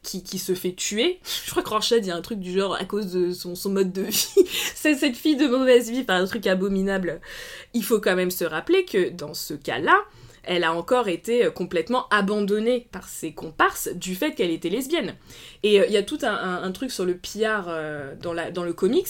Qui, 0.00 0.22
qui, 0.22 0.38
se 0.38 0.54
fait 0.54 0.72
tuer. 0.72 1.18
Je 1.44 1.50
crois 1.50 1.62
que 1.62 1.68
Rorschach 1.68 2.00
dit 2.00 2.12
un 2.12 2.22
truc 2.22 2.38
du 2.38 2.52
genre 2.52 2.76
à 2.76 2.84
cause 2.84 3.12
de 3.12 3.32
son, 3.32 3.56
son 3.56 3.70
mode 3.70 3.92
de 3.92 4.02
vie. 4.02 4.46
c'est 4.74 4.94
cette 4.94 5.16
fille 5.16 5.36
de 5.36 5.48
mauvaise 5.48 5.90
vie, 5.90 6.04
par 6.04 6.16
un 6.16 6.24
truc 6.24 6.46
abominable. 6.46 7.20
Il 7.74 7.84
faut 7.84 8.00
quand 8.00 8.14
même 8.14 8.30
se 8.30 8.44
rappeler 8.44 8.84
que 8.84 9.10
dans 9.10 9.34
ce 9.34 9.54
cas-là, 9.54 9.98
elle 10.48 10.64
a 10.64 10.72
encore 10.72 11.08
été 11.08 11.44
euh, 11.44 11.50
complètement 11.50 12.08
abandonnée 12.08 12.88
par 12.90 13.06
ses 13.08 13.32
comparses 13.32 13.88
du 13.94 14.14
fait 14.14 14.32
qu'elle 14.32 14.50
était 14.50 14.70
lesbienne. 14.70 15.14
Et 15.62 15.78
euh, 15.78 15.84
il 15.86 15.92
y 15.92 15.96
a 15.98 16.02
tout 16.02 16.18
un, 16.22 16.72
truc 16.72 16.90
sur 16.90 17.04
le 17.04 17.16
PR 17.16 17.66
euh, 17.68 18.14
dans, 18.20 18.32
le 18.32 18.72
comics, 18.72 19.06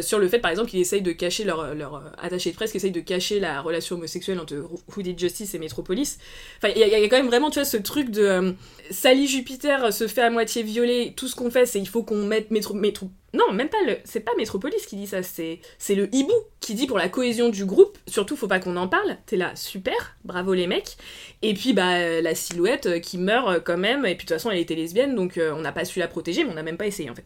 sur 0.00 0.18
le 0.18 0.28
fait 0.28 0.38
par 0.38 0.50
exemple 0.50 0.70
qu'ils 0.70 0.80
essayent 0.80 1.02
de 1.02 1.12
cacher 1.12 1.44
leur, 1.44 2.12
attaché 2.18 2.50
de 2.50 2.56
presse, 2.56 2.72
qu'ils 2.72 2.78
essayent 2.78 2.90
de 2.90 3.00
cacher 3.00 3.40
la 3.40 3.60
relation 3.60 3.96
homosexuelle 3.96 4.40
entre 4.40 4.54
Who 4.54 5.02
Did 5.02 5.18
Justice 5.18 5.54
et 5.54 5.58
Metropolis. 5.58 6.18
Enfin, 6.58 6.72
il 6.74 6.80
y, 6.80 6.94
a 6.94 7.08
quand 7.08 7.16
même 7.16 7.28
vraiment, 7.28 7.50
tu 7.50 7.58
vois, 7.58 7.64
ce 7.64 7.76
truc 7.76 8.10
de 8.10 8.54
Sally 8.90 9.26
Jupiter 9.26 9.92
se 9.92 10.08
fait 10.08 10.22
à 10.22 10.30
moitié 10.30 10.62
violer, 10.62 11.12
tout 11.16 11.28
ce 11.28 11.36
qu'on 11.36 11.50
fait, 11.50 11.66
c'est 11.66 11.80
il 11.80 11.88
faut 11.88 12.02
qu'on 12.02 12.24
mette 12.24 12.50
Métro, 12.50 12.74
Métro, 12.74 13.10
non, 13.34 13.50
même 13.52 13.70
pas 13.70 13.78
le. 13.86 13.96
C'est 14.04 14.20
pas 14.20 14.32
Metropolis 14.36 14.84
qui 14.86 14.96
dit 14.96 15.06
ça, 15.06 15.22
c'est 15.22 15.60
c'est 15.78 15.94
le 15.94 16.14
hibou 16.14 16.34
qui 16.60 16.74
dit 16.74 16.86
pour 16.86 16.98
la 16.98 17.08
cohésion 17.08 17.48
du 17.48 17.64
groupe, 17.64 17.96
surtout 18.06 18.36
faut 18.36 18.46
pas 18.46 18.60
qu'on 18.60 18.76
en 18.76 18.88
parle. 18.88 19.16
T'es 19.24 19.36
là, 19.36 19.56
super, 19.56 20.16
bravo 20.24 20.52
les 20.52 20.66
mecs. 20.66 20.96
Et 21.40 21.54
puis 21.54 21.72
bah 21.72 21.94
euh, 21.96 22.20
la 22.20 22.34
silhouette 22.34 22.86
euh, 22.86 22.98
qui 22.98 23.16
meurt 23.16 23.48
euh, 23.48 23.60
quand 23.60 23.78
même. 23.78 24.04
Et 24.04 24.14
puis 24.16 24.26
de 24.26 24.28
toute 24.28 24.36
façon 24.36 24.50
elle 24.50 24.58
était 24.58 24.74
lesbienne, 24.74 25.14
donc 25.14 25.38
on 25.38 25.60
n'a 25.60 25.72
pas 25.72 25.86
su 25.86 25.98
la 25.98 26.08
protéger, 26.08 26.44
mais 26.44 26.50
on 26.50 26.54
n'a 26.54 26.62
même 26.62 26.76
pas 26.76 26.86
essayé 26.86 27.08
en 27.08 27.14
fait. 27.14 27.24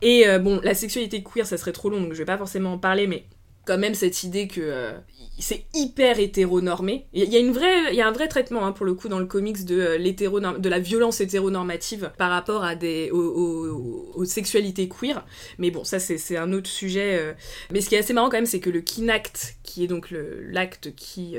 Et 0.00 0.24
bon, 0.38 0.60
la 0.62 0.74
sexualité 0.74 1.22
queer, 1.22 1.46
ça 1.46 1.56
serait 1.56 1.72
trop 1.72 1.90
long, 1.90 2.00
donc 2.00 2.12
je 2.12 2.18
vais 2.18 2.24
pas 2.24 2.38
forcément 2.38 2.72
en 2.72 2.78
parler, 2.78 3.06
mais 3.06 3.24
quand 3.64 3.78
même 3.78 3.94
cette 3.94 4.24
idée 4.24 4.48
que 4.48 4.60
euh, 4.60 4.92
c'est 5.38 5.64
hyper 5.74 6.18
hétéronormé. 6.18 7.06
Il 7.12 7.24
y 7.24 7.36
a 7.36 7.38
une 7.38 7.54
il 7.90 7.96
y 7.96 8.00
a 8.00 8.08
un 8.08 8.12
vrai 8.12 8.28
traitement 8.28 8.66
hein, 8.66 8.72
pour 8.72 8.86
le 8.86 8.94
coup 8.94 9.08
dans 9.08 9.18
le 9.18 9.26
comics 9.26 9.64
de 9.64 9.80
euh, 9.80 10.58
de 10.58 10.68
la 10.68 10.78
violence 10.78 11.20
hétéronormative 11.20 12.12
par 12.18 12.30
rapport 12.30 12.64
à 12.64 12.74
des 12.74 13.10
aux, 13.10 14.24
sexualités 14.24 14.88
queer. 14.88 15.24
Mais 15.58 15.70
bon, 15.70 15.84
ça 15.84 15.98
c'est 15.98 16.36
un 16.36 16.52
autre 16.52 16.68
sujet. 16.68 17.18
Euh. 17.18 17.32
Mais 17.70 17.80
ce 17.80 17.88
qui 17.88 17.94
est 17.94 17.98
assez 17.98 18.12
marrant 18.12 18.28
quand 18.28 18.36
même, 18.36 18.46
c'est 18.46 18.60
que 18.60 18.70
le 18.70 18.80
kinact, 18.80 19.56
qui 19.62 19.84
est 19.84 19.88
donc 19.88 20.12
l'acte 20.12 20.94
qui 20.94 21.36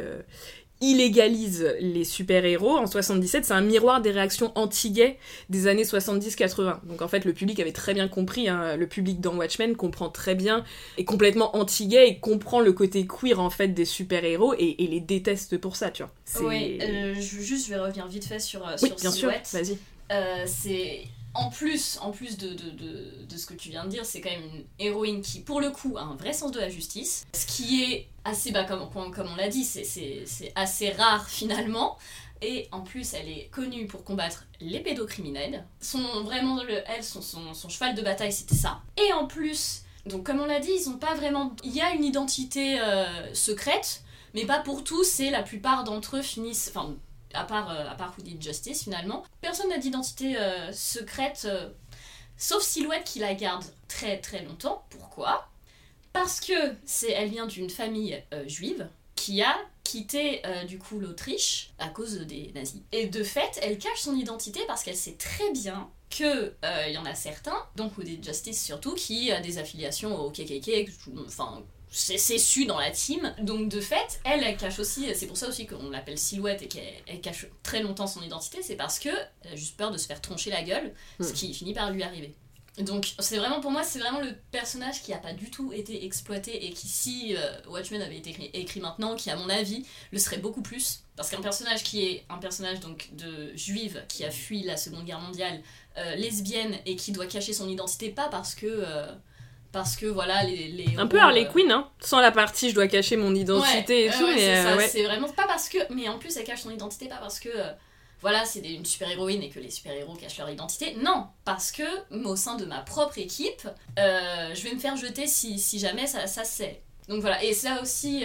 illégalise 0.84 1.76
les 1.80 2.04
super-héros 2.04 2.78
en 2.78 2.86
77, 2.86 3.46
c'est 3.46 3.54
un 3.54 3.62
miroir 3.62 4.02
des 4.02 4.12
réactions 4.12 4.52
anti-gays 4.56 5.18
des 5.50 5.68
années 5.68 5.84
70-80. 5.84 6.86
Donc 6.86 7.02
en 7.02 7.08
fait, 7.08 7.26
le 7.26 7.34
public 7.34 7.60
avait 7.60 7.72
très 7.72 7.94
bien 7.94 8.08
compris, 8.08 8.50
hein, 8.50 8.76
le 8.76 8.88
public 8.88 9.22
dans 9.22 9.36
Watchmen 9.36 9.76
comprend 9.76 10.10
très 10.10 10.36
bien, 10.36 10.64
est 10.98 11.06
complètement 11.06 11.56
anti-gay 11.56 12.08
et 12.08 12.20
comprend 12.20 12.60
le 12.60 12.74
côté 12.74 13.08
queer 13.08 13.40
en 13.40 13.50
fait 13.50 13.70
des 13.70 13.86
super-héros 13.86 14.54
et, 14.58 14.76
les 14.84 15.00
déteste 15.00 15.58
pour 15.58 15.76
ça, 15.76 15.90
tu 15.90 16.04
vois. 16.04 16.12
Oui, 16.48 16.78
euh, 16.82 17.14
juste 17.16 17.68
je 17.68 17.74
vais 17.74 17.80
revenir 17.80 18.08
vite 18.08 18.26
fait 18.26 18.40
sur, 18.40 18.68
euh, 18.68 18.76
oui, 18.82 18.92
bien 19.00 19.12
sûr, 19.12 19.30
vas-y. 19.30 19.78
Euh, 20.12 20.44
c'est 20.46 21.02
en 21.34 21.50
plus, 21.50 21.98
de, 22.38 23.38
ce 23.38 23.46
que 23.46 23.54
tu 23.54 23.70
viens 23.70 23.86
de 23.86 23.90
dire, 23.90 24.06
c'est 24.06 24.22
quand 24.22 24.30
même 24.30 24.44
une 24.44 24.66
héroïne 24.80 25.22
qui, 25.22 25.40
pour 25.40 25.62
le 25.62 25.72
coup, 25.72 25.98
a 25.98 26.02
un 26.02 26.16
vrai 26.16 26.34
sens 26.34 26.52
de 26.52 26.60
la 26.60 26.70
justice. 26.70 27.26
Ce 27.34 27.48
qui 27.48 27.84
est 27.84 28.08
assez, 28.24 28.52
bas 28.52 28.66
comme, 28.66 28.88
on 28.94 29.36
l'a 29.36 29.50
dit, 29.50 29.64
c'est 29.64 30.54
assez 30.56 30.92
rare 30.92 31.28
finalement. 31.28 31.98
Et 32.42 32.68
en 32.72 32.82
plus, 32.82 33.14
elle 33.14 33.30
est 33.30 33.50
connue 33.52 33.88
pour 33.88 34.04
combattre 34.04 34.46
les 34.60 34.82
pédocriminels. 34.82 35.66
Son, 35.80 36.04
elle, 36.30 37.04
son, 37.04 37.70
cheval 37.70 37.96
de 37.96 38.02
bataille, 38.02 38.34
c'était 38.34 38.56
ça. 38.56 38.82
Et 38.98 39.14
en 39.14 39.28
plus, 39.28 39.84
comme 40.24 40.42
on 40.42 40.46
l'a 40.46 40.60
dit, 40.60 40.72
ils 40.78 40.90
ont 40.90 40.98
pas 40.98 41.16
vraiment... 41.16 41.56
Il 41.64 41.74
y 41.74 41.82
a 41.82 41.94
une 41.94 42.04
identité 42.04 42.80
euh, 42.80 43.34
secrète, 43.34 44.04
mais 44.34 44.46
pas 44.46 44.60
pour 44.60 44.84
tous, 44.84 45.22
et 45.22 45.30
la 45.30 45.42
plupart 45.42 45.84
d'entre 45.84 46.18
eux 46.18 46.22
finissent... 46.22 46.72
à 47.34 47.44
part, 47.44 47.70
euh, 47.72 47.88
à 47.88 47.96
part 47.96 48.16
Who 48.18 48.24
Justice 48.40 48.84
finalement. 48.84 49.24
Personne 49.42 49.70
n'a 49.70 49.78
d'identité 49.78 50.38
euh, 50.38 50.72
secrète, 50.72 51.44
euh, 51.46 51.70
sauf 52.38 52.64
Silhouette 52.64 53.04
qui 53.04 53.20
la 53.20 53.34
garde 53.34 53.66
très 53.88 54.20
très 54.20 54.44
longtemps. 54.44 54.86
Pourquoi? 54.90 55.48
Parce 56.12 56.40
que 56.40 56.54
c'est, 56.86 57.12
elle 57.12 57.30
vient 57.30 57.48
d'une 57.48 57.70
famille 57.70 58.22
juive 58.46 58.88
qui 59.16 59.42
a 59.42 59.58
quitté 59.84 60.44
du 60.68 60.78
coup 60.78 61.00
l'Autriche 61.00 61.72
à 61.80 61.90
cause 61.90 62.20
des 62.20 62.52
nazis. 62.54 62.82
Et 62.92 63.08
de 63.08 63.24
fait, 63.24 63.60
elle 63.64 63.80
cache 63.80 64.00
son 64.00 64.16
identité 64.16 64.60
parce 64.68 64.84
qu'elle 64.84 64.96
sait 64.96 65.16
très 65.16 65.52
bien 65.54 65.90
que 66.12 66.54
il 66.88 66.94
y 66.94 67.00
en 67.00 67.06
a 67.06 67.16
certains, 67.16 67.58
donc 67.76 67.98
Who 67.98 68.04
Justice 68.22 68.64
surtout, 68.64 68.94
qui 68.94 69.32
a 69.32 69.42
des 69.42 69.58
affiliations 69.58 70.16
au 70.20 70.30
KKK, 70.30 70.88
enfin 71.26 71.64
c'est 71.94 72.38
su 72.40 72.66
dans 72.66 72.80
la 72.80 72.92
team. 72.92 73.34
Donc 73.40 73.70
de 73.70 73.80
fait, 73.80 74.20
elle, 74.26 74.44
elle 74.44 74.58
cache 74.58 74.80
aussi, 74.80 75.08
c'est 75.16 75.28
pour 75.28 75.38
ça 75.38 75.48
aussi 75.48 75.68
qu'on 75.68 75.90
l'appelle 75.90 76.18
Silhouette 76.18 76.64
et 76.64 76.68
qu'elle 76.68 77.22
cache 77.22 77.46
très 77.62 77.82
longtemps 77.82 78.08
son 78.08 78.22
identité, 78.22 78.62
c'est 78.62 78.76
parce 78.76 79.00
que 79.00 79.10
elle 79.44 79.54
a 79.54 79.56
juste 79.56 79.78
peur 79.78 79.92
de 79.92 79.98
se 79.98 80.08
faire 80.08 80.22
troncher 80.22 80.50
la 80.50 80.64
gueule, 80.64 80.94
ce 81.20 81.30
hmm. 81.30 81.34
qui 81.34 81.54
finit 81.54 81.74
par 81.74 81.92
lui 81.92 82.04
arriver. 82.04 82.36
Donc 82.80 83.14
c'est 83.20 83.38
vraiment 83.38 83.62
pour 83.62 83.70
moi 83.70 83.84
c'est 83.84 84.00
vraiment 84.00 84.20
le 84.20 84.34
personnage 84.50 85.04
qui 85.04 85.14
a 85.14 85.20
pas 85.20 85.34
du 85.34 85.52
tout 85.52 85.72
été 85.74 86.06
exploité 86.06 86.66
et 86.66 86.72
qui 86.72 86.88
si 86.88 87.36
euh, 87.38 87.56
Watchmen 87.68 88.02
avait 88.02 88.18
été 88.18 88.36
écrit, 88.54 88.80
maintenant 88.80 89.16
qui 89.16 89.30
à 89.30 89.36
mon 89.36 89.48
avis 89.48 89.86
le 90.12 90.18
serait 90.18 90.40
beaucoup 90.40 90.64
plus 90.64 91.04
parce 91.16 91.30
qu'un 91.30 91.42
personnage 91.42 91.84
qui 91.84 92.04
est 92.04 92.26
un 92.30 92.40
personnage 92.40 92.80
donc 92.80 93.10
de 93.14 93.56
juive 93.56 94.04
qui 94.10 94.26
a 94.26 94.32
fui 94.32 94.64
la 94.64 94.76
Seconde 94.76 95.06
Guerre 95.06 95.20
mondiale 95.20 95.62
euh, 96.00 96.16
lesbienne 96.16 96.76
et 96.88 96.96
qui 96.96 97.12
doit 97.12 97.28
cacher 97.28 97.54
son 97.54 97.70
identité 97.70 98.10
pas 98.10 98.28
parce 98.30 98.56
que 98.56 98.66
euh, 98.66 99.06
parce 99.74 99.98
que 99.98 100.06
voilà 100.06 100.44
les, 100.44 100.70
les 100.70 100.98
un 100.98 101.08
peu 101.08 101.20
Harley 101.20 101.46
euh, 101.46 101.52
Quinn 101.52 101.70
hein. 101.72 101.90
Sans 102.00 102.22
la 102.22 102.32
partie 102.32 102.70
je 102.70 102.76
dois 102.76 102.88
cacher 102.88 103.18
mon 103.18 103.36
identité 103.36 104.06
et 104.06 104.10
tout 104.10 104.24
euh, 104.24 104.80
c'est 104.88 105.04
vraiment 105.04 105.28
pas 105.28 105.48
parce 105.48 105.68
que 105.68 105.80
mais 105.94 106.08
en 106.08 106.18
plus 106.18 106.38
elle 106.38 106.46
cache 106.46 106.62
son 106.62 106.72
identité 106.72 107.08
pas 107.08 107.18
parce 107.18 107.40
que 107.40 107.50
euh, 107.50 107.72
voilà 108.22 108.46
c'est 108.46 108.62
une 108.62 108.86
super 108.86 109.10
héroïne 109.10 109.44
et 109.44 109.50
que 109.50 109.60
les 109.60 109.72
super 109.72 109.92
héros 109.92 110.14
cachent 110.14 110.38
leur 110.38 110.50
identité. 110.50 110.96
Non 111.04 111.28
parce 111.44 111.74
que 111.74 111.84
au 112.24 112.36
sein 112.38 112.56
de 112.56 112.66
ma 112.66 112.80
propre 112.80 113.18
équipe 113.18 113.68
je 113.98 114.64
vais 114.64 114.74
me 114.74 114.80
faire 114.80 114.96
jeter 114.96 115.28
si, 115.28 115.60
si 115.60 115.80
jamais 115.80 116.08
ça 116.08 116.28
ça 116.28 116.46
c'est 116.46 116.82
donc 117.10 117.20
voilà. 117.20 117.44
Et 117.44 117.54
ça 117.54 117.82
aussi 117.82 118.24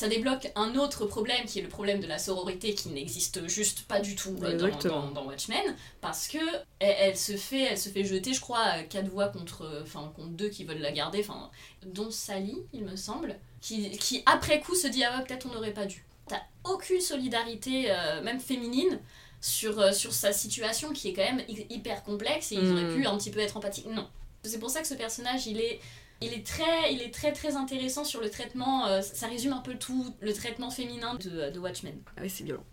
ça 0.00 0.08
débloque 0.08 0.50
un 0.54 0.76
autre 0.76 1.04
problème 1.04 1.44
qui 1.44 1.58
est 1.58 1.62
le 1.62 1.68
problème 1.68 2.00
de 2.00 2.06
la 2.06 2.18
sororité 2.18 2.74
qui 2.74 2.88
n'existe 2.88 3.46
juste 3.48 3.82
pas 3.82 4.00
du 4.00 4.16
tout 4.16 4.34
euh, 4.42 4.56
dans, 4.56 5.26
Watchmen 5.26 5.76
parce 6.00 6.26
que 6.26 6.38
elle, 6.78 7.18
se 7.18 7.36
fait 7.36 7.64
elle 7.64 7.78
se 7.78 7.90
fait 7.90 8.04
jeter 8.04 8.32
je 8.32 8.40
crois 8.40 8.82
quatre 8.88 9.08
voix 9.08 9.28
contre 9.28 9.82
enfin 9.82 10.10
contre 10.16 10.30
deux 10.30 10.48
qui 10.48 10.64
veulent 10.64 10.78
la 10.80 10.92
garder 10.92 11.20
enfin 11.20 11.50
dont 11.84 12.10
Sally 12.10 12.56
il 12.72 12.84
me 12.84 12.96
semble 12.96 13.36
qui, 13.60 13.90
qui 13.98 14.22
après 14.24 14.60
coup 14.60 14.74
se 14.74 14.86
dit 14.86 15.04
ah 15.04 15.18
ouais 15.18 15.24
peut-être 15.24 15.46
on 15.46 15.52
n'aurait 15.52 15.74
pas 15.74 15.84
dû. 15.84 16.02
T'as 16.26 16.40
aucune 16.64 17.02
solidarité 17.02 17.90
euh, 17.90 18.22
même 18.22 18.40
féminine 18.40 19.00
sur, 19.42 19.78
euh, 19.78 19.92
sur 19.92 20.14
sa 20.14 20.32
situation 20.32 20.94
qui 20.94 21.08
est 21.08 21.12
quand 21.12 21.30
même 21.30 21.42
hyper 21.68 22.02
complexe 22.04 22.52
et 22.52 22.54
ils 22.54 22.72
auraient 22.72 22.84
hmm. 22.84 22.96
pu 22.96 23.06
un 23.06 23.18
petit 23.18 23.30
peu 23.30 23.40
être 23.40 23.58
empathiques. 23.58 23.86
Non. 23.86 24.08
C'est 24.44 24.58
pour 24.58 24.70
ça 24.70 24.80
que 24.80 24.88
ce 24.88 24.94
personnage 24.94 25.46
il 25.46 25.60
est 25.60 25.78
il 26.20 26.34
est 26.34 26.46
très, 26.46 26.92
il 26.92 27.02
est 27.02 27.12
très 27.12 27.32
très 27.32 27.56
intéressant 27.56 28.04
sur 28.04 28.20
le 28.20 28.30
traitement, 28.30 28.86
euh, 28.86 29.00
ça 29.00 29.26
résume 29.26 29.52
un 29.52 29.60
peu 29.60 29.74
tout, 29.74 30.14
le 30.20 30.32
traitement 30.32 30.70
féminin 30.70 31.14
de, 31.14 31.58
Watchmen. 31.58 31.98
Ah 32.16 32.20
oui, 32.22 32.30
c'est 32.30 32.44
violent. 32.44 32.64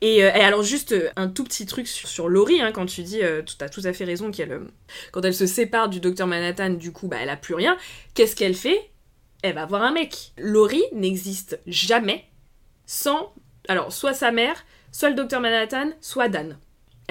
Et, 0.00 0.24
euh, 0.24 0.30
alors 0.34 0.62
juste 0.62 0.92
euh, 0.92 1.10
un 1.16 1.28
tout 1.28 1.44
petit 1.44 1.64
truc 1.64 1.86
sur, 1.86 2.28
Laurie, 2.28 2.60
hein, 2.60 2.72
quand 2.72 2.86
tu 2.86 3.02
dis, 3.02 3.20
tu 3.46 3.64
as 3.64 3.68
tout 3.68 3.82
à 3.84 3.92
fait 3.92 4.04
raison, 4.04 4.30
qu'elle, 4.30 4.60
quand 5.10 5.22
elle 5.22 5.34
se 5.34 5.46
sépare 5.46 5.88
du 5.88 6.00
docteur 6.00 6.26
Manhattan, 6.26 6.70
du 6.70 6.92
coup, 6.92 7.08
bah, 7.08 7.18
elle 7.20 7.30
a 7.30 7.36
plus 7.36 7.54
rien. 7.54 7.76
Qu'est-ce 8.14 8.36
qu'elle 8.36 8.54
fait? 8.54 8.90
Elle 9.42 9.54
va 9.54 9.66
voir 9.66 9.82
un 9.82 9.92
mec. 9.92 10.32
Laurie 10.38 10.84
n'existe 10.92 11.58
jamais 11.66 12.24
sans, 12.84 13.32
alors, 13.68 13.92
soit 13.92 14.14
sa 14.14 14.32
mère, 14.32 14.64
soit 14.90 15.08
le 15.08 15.14
docteur 15.14 15.40
Manhattan, 15.40 15.92
soit 16.00 16.28
Dan. 16.28 16.58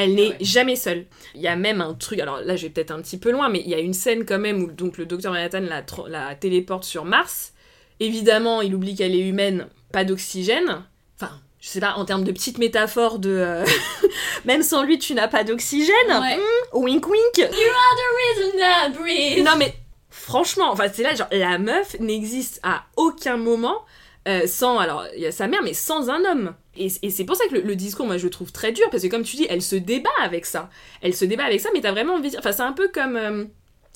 Elle 0.03 0.15
n'est 0.15 0.35
jamais 0.41 0.75
seule. 0.75 1.05
Il 1.35 1.41
y 1.41 1.47
a 1.47 1.55
même 1.55 1.81
un 1.81 1.93
truc, 1.93 2.19
alors 2.19 2.41
là 2.41 2.55
je 2.55 2.63
vais 2.63 2.69
peut-être 2.69 2.91
un 2.91 3.01
petit 3.01 3.17
peu 3.17 3.31
loin, 3.31 3.49
mais 3.49 3.61
il 3.63 3.69
y 3.69 3.75
a 3.75 3.79
une 3.79 3.93
scène 3.93 4.25
quand 4.25 4.39
même 4.39 4.63
où 4.63 4.71
donc 4.71 4.97
le 4.97 5.05
docteur 5.05 5.31
Manhattan 5.31 5.61
la, 5.61 5.83
la 6.07 6.35
téléporte 6.35 6.83
sur 6.83 7.05
Mars. 7.05 7.53
Évidemment, 7.99 8.61
il 8.61 8.73
oublie 8.73 8.95
qu'elle 8.95 9.13
est 9.13 9.27
humaine, 9.27 9.67
pas 9.91 10.03
d'oxygène. 10.03 10.83
Enfin, 11.19 11.31
je 11.59 11.67
sais 11.67 11.79
pas, 11.79 11.93
en 11.93 12.05
termes 12.05 12.23
de 12.23 12.31
petite 12.31 12.57
métaphore 12.57 13.19
de... 13.19 13.29
Euh, 13.29 13.65
même 14.45 14.63
sans 14.63 14.81
lui, 14.81 14.97
tu 14.97 15.13
n'as 15.13 15.27
pas 15.27 15.43
d'oxygène. 15.43 15.93
Ouais. 16.09 16.37
Hmm, 16.37 16.77
wink 16.83 17.07
wink. 17.07 17.37
You 17.37 17.45
are 17.45 17.95
the 17.95 18.09
reason 18.17 18.57
I 18.59 18.89
breathe. 18.89 19.45
Non 19.45 19.55
mais, 19.57 19.75
franchement, 20.09 20.71
enfin 20.71 20.85
c'est 20.91 21.03
là, 21.03 21.13
genre, 21.13 21.27
la 21.31 21.59
meuf 21.59 21.99
n'existe 21.99 22.59
à 22.63 22.85
aucun 22.95 23.37
moment 23.37 23.85
euh, 24.27 24.45
sans, 24.45 24.77
alors 24.77 25.05
il 25.15 25.21
y 25.21 25.25
a 25.25 25.31
sa 25.31 25.47
mère, 25.47 25.61
mais 25.63 25.73
sans 25.73 26.09
un 26.09 26.23
homme. 26.25 26.53
Et, 26.77 26.89
c'est 26.89 27.25
pour 27.25 27.35
ça 27.35 27.45
que 27.47 27.55
le, 27.55 27.75
discours, 27.75 28.05
moi, 28.05 28.17
je 28.17 28.23
le 28.23 28.29
trouve 28.29 28.51
très 28.51 28.71
dur, 28.71 28.89
parce 28.89 29.03
que 29.03 29.07
comme 29.07 29.23
tu 29.23 29.35
dis, 29.35 29.45
elle 29.49 29.61
se 29.61 29.75
débat 29.75 30.09
avec 30.21 30.45
ça. 30.45 30.69
Elle 31.01 31.13
se 31.13 31.25
débat 31.25 31.43
avec 31.43 31.59
ça, 31.59 31.69
mais 31.73 31.81
t'as 31.81 31.91
vraiment 31.91 32.15
envie 32.15 32.31
de... 32.31 32.37
Enfin, 32.37 32.51
c'est 32.51 32.61
un 32.61 32.71
peu 32.71 32.87
comme... 32.87 33.15
Euh, 33.17 33.45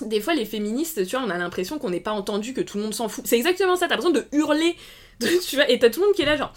des 0.05 0.19
fois, 0.19 0.33
les 0.33 0.45
féministes, 0.45 1.05
tu 1.05 1.15
vois, 1.15 1.25
on 1.25 1.29
a 1.29 1.37
l'impression 1.37 1.79
qu'on 1.79 1.89
n'est 1.89 2.01
pas 2.01 2.11
entendu, 2.11 2.53
que 2.53 2.61
tout 2.61 2.77
le 2.77 2.83
monde 2.83 2.93
s'en 2.93 3.07
fout. 3.07 3.25
C'est 3.25 3.37
exactement 3.37 3.77
ça, 3.77 3.87
t'as 3.87 3.95
besoin 3.95 4.11
de 4.11 4.25
hurler, 4.33 4.75
tu 5.47 5.55
vois, 5.55 5.69
et 5.69 5.79
t'as 5.79 5.89
tout 5.89 6.01
le 6.01 6.07
monde 6.07 6.15
qui 6.15 6.23
est 6.23 6.25
là, 6.25 6.35
genre... 6.35 6.53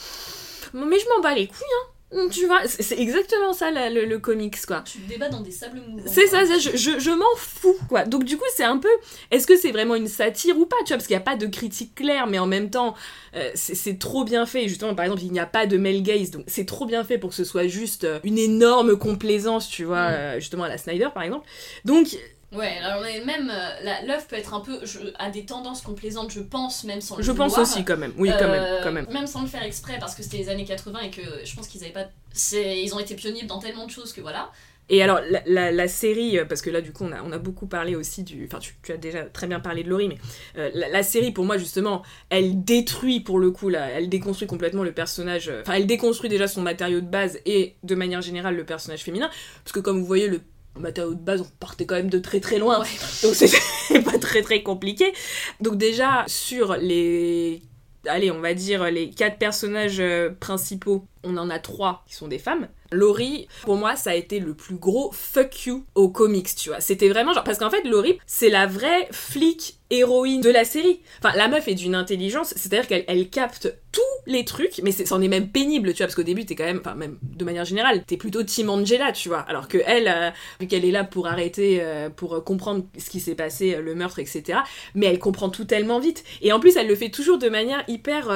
Mais 0.75 0.99
je 0.99 1.09
m'en 1.09 1.21
bats 1.23 1.35
les 1.35 1.47
couilles, 1.47 1.75
hein 1.83 1.93
tu 2.31 2.47
vois, 2.47 2.61
c'est 2.67 2.99
exactement 2.99 3.53
ça 3.53 3.71
le, 3.71 4.19
comics 4.19 4.65
quoi. 4.67 4.83
Tu 4.83 4.99
débats 5.01 5.29
dans 5.29 5.41
des 5.41 5.51
sables 5.51 5.81
mouvants. 5.87 6.03
C'est 6.07 6.27
ça, 6.27 6.45
je, 6.45 6.99
je, 6.99 7.11
m'en 7.11 7.37
fous 7.37 7.77
quoi. 7.89 8.05
Donc 8.05 8.25
du 8.25 8.37
coup 8.39 8.45
c'est 8.57 8.65
un 8.65 8.79
peu, 8.79 8.89
est-ce 9.31 9.47
que 9.47 9.57
c'est 9.57 9.73
vraiment 9.73 9.95
une 9.95 10.09
satire 10.09 10.57
ou 10.59 10.65
pas 10.65 10.77
Tu 10.81 10.89
vois, 10.89 10.97
parce 10.97 11.07
qu'il 11.07 11.17
n'y 11.17 11.23
a 11.23 11.25
pas 11.25 11.37
de 11.37 11.47
critique 11.47 11.95
claire, 11.95 12.27
mais 12.27 12.39
en 12.39 12.47
même 12.47 12.71
temps 12.71 12.95
euh, 13.35 13.51
c'est 13.55 13.99
trop 13.99 14.25
bien 14.25 14.47
fait. 14.47 14.69
Justement 14.69 14.95
par 14.95 15.05
exemple 15.05 15.23
il 15.23 15.33
n'y 15.33 15.41
a 15.41 15.47
pas 15.47 15.67
de 15.67 15.77
male 15.77 16.03
gaze, 16.03 16.31
donc 16.31 16.45
c'est 16.47 16.67
trop 16.67 16.87
bien 16.87 17.05
fait 17.05 17.19
pour 17.19 17.31
que 17.31 17.37
ce 17.37 17.45
soit 17.45 17.67
juste 17.67 18.05
euh, 18.05 18.21
une 18.25 18.39
énorme 18.39 18.97
complaisance, 18.97 19.69
tu 19.69 19.85
vois, 19.85 20.09
mm. 20.09 20.15
euh, 20.15 20.41
justement 20.41 20.65
à 20.65 20.69
la 20.69 20.79
Snyder 20.79 21.09
par 21.13 21.23
exemple. 21.25 21.47
Donc 21.85 22.17
Ouais, 22.51 22.79
alors 22.83 23.03
même 23.27 23.51
euh, 23.55 24.19
peut 24.29 24.37
être 24.37 24.55
un 24.55 24.61
peu 24.61 24.79
je, 24.85 25.01
a 25.19 25.31
des 25.31 25.45
tendances 25.45 25.83
complaisantes, 25.83 26.31
je 26.31 26.41
pense 26.41 26.85
même 26.85 27.01
sans 27.03 27.17
le 27.17 27.23
Je 27.23 27.33
pense 27.33 27.59
aussi 27.59 27.85
quand 27.85 27.99
même. 27.99 28.13
Oui, 28.17 28.31
quand 28.39 28.49
même, 28.49 28.63
Euh, 28.63 28.81
quand 28.83 28.93
même. 28.93 29.07
Même 29.13 29.27
sans 29.27 29.43
le 29.43 29.49
faire 29.49 29.63
exprès 29.63 29.99
parce 30.01 30.15
que 30.15 30.23
c'était 30.23 30.39
les 30.39 30.49
années 30.49 30.65
80 30.65 31.01
et 31.01 31.11
que 31.11 31.21
je 31.45 31.55
pense 31.55 31.69
qu'ils 31.69 31.83
avaient 31.85 31.93
pas 31.93 32.09
ils 32.53 32.95
ont 32.95 32.99
été 33.01 33.15
pionniers 33.15 33.45
dans 33.45 33.59
tellement 33.59 33.87
de 33.87 33.91
choses 33.91 34.13
que 34.13 34.21
voilà. 34.21 34.51
Et 34.91 35.03
alors, 35.03 35.21
la, 35.29 35.43
la- 35.45 35.71
la 35.71 35.87
série, 35.89 36.39
euh, 36.39 36.47
parce 36.47 36.63
que 36.63 36.71
là, 36.71 36.81
du 36.81 36.93
coup, 36.93 37.05
on 37.05 37.13
a, 37.13 37.23
on 37.23 37.31
a 37.33 37.37
beaucoup 37.39 37.67
parlé 37.67 37.95
aussi 37.95 38.23
du. 38.23 38.47
Enfin, 38.47 38.59
tu, 38.59 38.75
tu 38.83 38.91
as 38.93 38.97
déjà 38.97 39.25
très 39.25 39.47
bien 39.47 39.61
parlé 39.61 39.83
de 39.83 39.91
Laurie, 39.91 40.09
mais 40.09 40.17
euh, 40.57 40.71
la, 40.73 40.89
la 40.89 41.03
série, 41.03 41.31
pour 41.31 41.45
moi, 41.45 41.59
justement, 41.59 42.03
elle 42.31 42.65
détruit, 42.65 43.21
pour 43.21 43.39
le 43.39 43.51
coup, 43.51 43.69
là, 43.69 43.91
elle 43.91 44.09
déconstruit 44.09 44.49
complètement 44.49 44.85
le 44.85 44.93
personnage. 44.93 45.53
Enfin, 45.61 45.75
elle 45.75 45.87
déconstruit 45.87 46.31
déjà 46.31 46.49
son 46.49 46.63
matériau 46.63 47.03
de 47.03 47.07
base 47.07 47.39
et, 47.45 47.77
de 47.83 47.95
manière 47.95 48.23
générale, 48.23 48.57
le 48.57 48.65
personnage 48.65 49.03
féminin. 49.03 49.29
Parce 49.63 49.73
que, 49.73 49.81
comme 49.81 50.01
vous 50.01 50.07
voyez, 50.07 50.27
le 50.29 50.41
matériau 50.79 51.15
de 51.15 51.21
base, 51.21 51.41
on 51.41 51.49
partait 51.59 51.87
quand 51.87 51.97
même 51.97 52.11
de 52.11 52.19
très 52.19 52.41
très 52.41 52.59
loin. 52.59 52.81
Ouais. 52.81 52.87
Donc, 53.23 53.35
c'est 53.35 54.03
pas 54.03 54.19
très 54.19 54.43
très 54.43 54.63
compliqué. 54.63 55.13
Donc, 55.61 55.77
déjà, 55.77 56.25
sur 56.27 56.77
les. 56.77 57.63
Allez, 58.07 58.31
on 58.31 58.41
va 58.41 58.55
dire 58.55 58.85
les 58.91 59.11
quatre 59.11 59.39
personnages 59.39 60.01
euh, 60.01 60.31
principaux, 60.39 61.05
on 61.29 61.37
en 61.37 61.51
a 61.51 61.59
trois 61.59 62.05
qui 62.07 62.15
sont 62.15 62.29
des 62.29 62.39
femmes. 62.39 62.69
Laurie, 62.91 63.49
pour 63.65 63.77
moi, 63.77 63.97
ça 63.97 64.11
a 64.11 64.15
été 64.15 64.41
le 64.41 64.55
plus 64.55 64.77
gros 64.77 65.11
fuck 65.13 65.67
you 65.67 65.85
aux 65.95 66.09
comics, 66.09 66.55
tu 66.57 66.71
vois. 66.71 66.81
C'était 66.81 67.09
vraiment 67.09 67.35
genre. 67.35 67.45
Parce 67.45 67.59
qu'en 67.59 67.69
fait, 67.69 67.85
Laurie, 67.85 68.19
c'est 68.27 68.49
la 68.49 68.67
vraie 68.67 69.09
flic 69.11 69.77
héroïne 69.91 70.41
de 70.41 70.49
la 70.49 70.65
série. 70.65 71.01
Enfin, 71.23 71.37
la 71.37 71.49
meuf 71.49 71.69
est 71.69 71.75
d'une 71.75 71.95
intelligence, 71.95 72.55
c'est-à-dire 72.57 72.87
qu'elle 72.87 73.05
elle 73.07 73.29
capte 73.29 73.75
tous 73.93 74.01
les 74.27 74.45
trucs, 74.47 74.81
mais 74.83 74.93
c'en 74.93 75.21
est 75.21 75.29
même 75.29 75.49
pénible, 75.49 75.93
tu 75.93 75.99
vois, 75.99 76.07
parce 76.07 76.15
qu'au 76.15 76.23
début, 76.23 76.47
t'es 76.47 76.55
quand 76.55 76.65
même. 76.65 76.81
Enfin, 76.81 76.95
même 76.95 77.19
de 77.23 77.45
manière 77.45 77.67
générale, 77.67 78.05
t'es 78.07 78.17
plutôt 78.17 78.43
Team 78.43 78.71
Angela, 78.71 79.13
tu 79.13 79.29
vois. 79.29 79.41
Alors 79.41 79.69
que 79.69 79.79
elle, 79.85 80.09
euh, 80.09 80.31
vu 80.59 80.67
qu'elle 80.67 80.87
est 80.87 80.91
là 80.91 81.05
pour 81.05 81.27
arrêter, 81.27 81.81
euh, 81.83 82.09
pour 82.09 82.43
comprendre 82.43 82.87
ce 82.97 83.11
qui 83.11 83.21
s'est 83.21 83.35
passé, 83.35 83.75
euh, 83.75 83.83
le 83.83 83.95
meurtre, 83.95 84.19
etc. 84.19 84.61
Mais 84.95 85.07
elle 85.07 85.19
comprend 85.19 85.51
tout 85.51 85.65
tellement 85.67 86.01
vite. 86.01 86.25
Et 86.41 86.53
en 86.53 86.61
plus, 86.61 86.77
elle 86.77 86.89
le 86.89 86.97
fait 86.97 87.11
toujours 87.11 87.39
de 87.39 87.51
manière 87.51 87.85
hyper. 87.87 88.31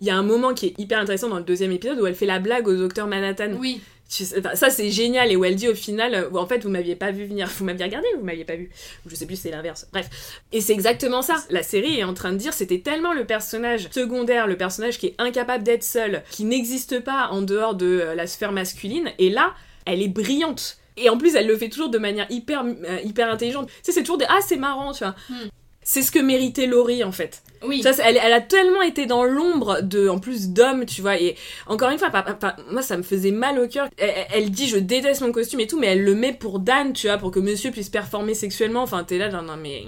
Il 0.00 0.06
y 0.06 0.10
a 0.10 0.16
un 0.16 0.22
moment 0.22 0.54
qui 0.54 0.66
est 0.66 0.74
hyper 0.78 1.00
intéressant 1.00 1.28
dans 1.28 1.38
le 1.38 1.44
deuxième 1.44 1.72
épisode 1.72 2.00
où 2.00 2.06
elle 2.06 2.14
fait 2.14 2.26
la 2.26 2.38
blague 2.38 2.68
au 2.68 2.74
docteur 2.74 3.06
Manhattan. 3.06 3.52
Oui. 3.58 3.80
Ça 4.08 4.70
c'est 4.70 4.90
génial 4.90 5.30
et 5.30 5.36
où 5.36 5.44
elle 5.44 5.56
dit 5.56 5.68
au 5.68 5.74
final 5.74 6.14
euh, 6.14 6.30
en 6.32 6.46
fait 6.46 6.62
vous 6.62 6.70
m'aviez 6.70 6.96
pas 6.96 7.10
vu 7.10 7.26
venir. 7.26 7.46
Vous 7.58 7.64
m'aviez 7.66 7.84
regardé 7.84 8.06
ou 8.16 8.20
vous 8.20 8.24
m'aviez 8.24 8.44
pas 8.46 8.56
vu. 8.56 8.70
Je 9.06 9.14
sais 9.14 9.26
plus 9.26 9.36
c'est 9.36 9.50
l'inverse. 9.50 9.86
Bref. 9.92 10.08
Et 10.50 10.62
c'est 10.62 10.72
exactement 10.72 11.20
ça. 11.20 11.36
La 11.50 11.62
série 11.62 11.98
est 11.98 12.04
en 12.04 12.14
train 12.14 12.32
de 12.32 12.38
dire 12.38 12.54
c'était 12.54 12.80
tellement 12.80 13.12
le 13.12 13.26
personnage 13.26 13.88
secondaire 13.90 14.46
le 14.46 14.56
personnage 14.56 14.98
qui 14.98 15.08
est 15.08 15.14
incapable 15.18 15.62
d'être 15.62 15.84
seul 15.84 16.22
qui 16.30 16.44
n'existe 16.44 17.00
pas 17.00 17.28
en 17.30 17.42
dehors 17.42 17.74
de 17.74 17.86
euh, 17.86 18.14
la 18.14 18.26
sphère 18.26 18.52
masculine 18.52 19.10
et 19.18 19.28
là 19.28 19.52
elle 19.84 20.00
est 20.00 20.08
brillante. 20.08 20.78
Et 20.96 21.10
en 21.10 21.18
plus 21.18 21.34
elle 21.34 21.46
le 21.46 21.58
fait 21.58 21.68
toujours 21.68 21.90
de 21.90 21.98
manière 21.98 22.26
hyper 22.30 22.64
euh, 22.64 23.00
hyper 23.04 23.30
intelligente. 23.30 23.68
Tu 23.68 23.74
sais 23.82 23.92
c'est 23.92 24.02
toujours 24.02 24.18
des 24.18 24.26
ah 24.30 24.38
c'est 24.40 24.56
marrant 24.56 24.92
tu 24.92 25.04
vois. 25.04 25.16
Hmm. 25.28 25.48
C'est 25.90 26.02
ce 26.02 26.10
que 26.10 26.18
méritait 26.18 26.66
Laurie 26.66 27.02
en 27.02 27.12
fait 27.12 27.42
Oui. 27.62 27.80
ça, 27.82 27.92
elle, 28.04 28.20
elle 28.22 28.32
a 28.34 28.42
tellement 28.42 28.82
été 28.82 29.06
dans 29.06 29.24
l'ombre 29.24 29.80
de, 29.80 30.06
en 30.10 30.18
plus 30.18 30.50
d'hommes, 30.50 30.84
tu 30.84 31.00
vois. 31.00 31.18
Et 31.18 31.34
encore 31.66 31.88
une 31.88 31.98
fois, 31.98 32.10
pa- 32.10 32.22
pa- 32.22 32.56
moi, 32.70 32.82
ça 32.82 32.98
me 32.98 33.02
faisait 33.02 33.30
mal 33.30 33.58
au 33.58 33.66
cœur. 33.68 33.88
Elle, 33.96 34.26
elle- 34.34 34.50
dit, 34.50 34.68
je 34.68 34.76
déteste 34.76 35.22
mon 35.22 35.32
costume 35.32 35.60
et 35.60 35.66
tout, 35.66 35.78
mais 35.80 35.86
elle 35.86 36.04
le 36.04 36.14
met 36.14 36.34
pour 36.34 36.58
Dan, 36.58 36.92
tu 36.92 37.06
vois, 37.06 37.16
pour 37.16 37.30
que 37.30 37.40
Monsieur 37.40 37.70
puisse 37.70 37.88
performer 37.88 38.34
sexuellement. 38.34 38.82
Enfin, 38.82 39.02
t'es 39.02 39.16
là, 39.16 39.30
genre, 39.30 39.42
non 39.42 39.56
mais. 39.56 39.82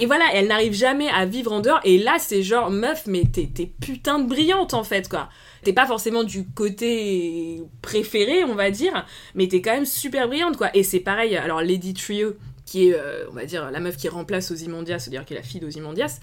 Et 0.00 0.06
voilà, 0.06 0.24
elle 0.34 0.48
n'arrive 0.48 0.72
jamais 0.74 1.08
à 1.10 1.26
vivre 1.26 1.52
en 1.52 1.60
dehors. 1.60 1.80
Et 1.84 1.96
là, 1.98 2.16
c'est 2.18 2.42
genre, 2.42 2.70
meuf, 2.70 3.04
mais 3.06 3.22
t'es 3.32 3.48
t'es 3.54 3.66
putain 3.66 4.18
de 4.18 4.28
brillante 4.28 4.74
en 4.74 4.82
fait, 4.82 5.08
quoi. 5.08 5.28
T'es 5.62 5.72
pas 5.72 5.86
forcément 5.86 6.24
du 6.24 6.44
côté 6.44 7.62
préféré, 7.82 8.42
on 8.44 8.54
va 8.56 8.70
dire, 8.72 9.06
mais 9.36 9.46
t'es 9.46 9.62
quand 9.62 9.72
même 9.74 9.86
super 9.86 10.26
brillante, 10.26 10.56
quoi. 10.56 10.70
Et 10.74 10.82
c'est 10.82 11.00
pareil, 11.00 11.36
alors 11.36 11.62
Lady 11.62 11.94
Trio, 11.94 12.34
qui 12.74 12.88
est, 12.88 12.94
euh, 12.94 13.24
on 13.30 13.34
va 13.34 13.44
dire, 13.44 13.70
la 13.70 13.78
meuf 13.78 13.96
qui 13.96 14.08
remplace 14.08 14.50
Ozymandias, 14.50 14.98
c'est-à-dire 14.98 15.24
qui 15.24 15.32
est 15.34 15.36
la 15.36 15.44
fille 15.44 15.60
d'Ozymandias. 15.60 16.18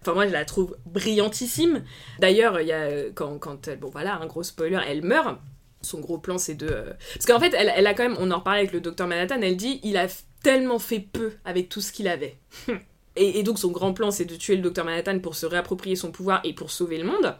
Enfin, 0.00 0.12
moi, 0.14 0.26
je 0.26 0.32
la 0.32 0.44
trouve 0.44 0.76
brillantissime. 0.86 1.84
D'ailleurs, 2.18 2.60
il 2.60 2.66
y 2.66 2.72
a, 2.72 2.80
euh, 2.80 3.10
quand, 3.14 3.38
quand 3.38 3.68
elle, 3.68 3.78
bon 3.78 3.90
voilà, 3.90 4.16
un 4.16 4.26
gros 4.26 4.42
spoiler, 4.42 4.80
elle 4.88 5.02
meurt. 5.02 5.38
Son 5.82 6.00
gros 6.00 6.18
plan, 6.18 6.36
c'est 6.36 6.56
de. 6.56 6.66
euh, 6.68 6.92
Parce 7.14 7.26
qu'en 7.26 7.38
fait, 7.38 7.54
elle, 7.56 7.72
elle 7.76 7.86
a 7.86 7.94
quand 7.94 8.02
même, 8.02 8.16
on 8.18 8.32
en 8.32 8.38
reparlait 8.40 8.60
avec 8.62 8.72
le 8.72 8.80
docteur 8.80 9.06
Manhattan, 9.06 9.40
elle 9.40 9.56
dit, 9.56 9.78
il 9.84 9.96
a 9.96 10.08
tellement 10.42 10.80
fait 10.80 10.98
peu 10.98 11.34
avec 11.44 11.68
tout 11.68 11.80
ce 11.80 11.92
qu'il 11.92 12.08
avait. 12.08 12.38
Et 13.16 13.44
donc, 13.44 13.60
son 13.60 13.70
grand 13.70 13.92
plan, 13.92 14.10
c'est 14.10 14.24
de 14.24 14.34
tuer 14.34 14.56
le 14.56 14.62
docteur 14.62 14.84
Manhattan 14.84 15.20
pour 15.20 15.36
se 15.36 15.46
réapproprier 15.46 15.94
son 15.94 16.10
pouvoir 16.10 16.40
et 16.42 16.52
pour 16.54 16.72
sauver 16.72 16.98
le 16.98 17.04
monde. 17.04 17.36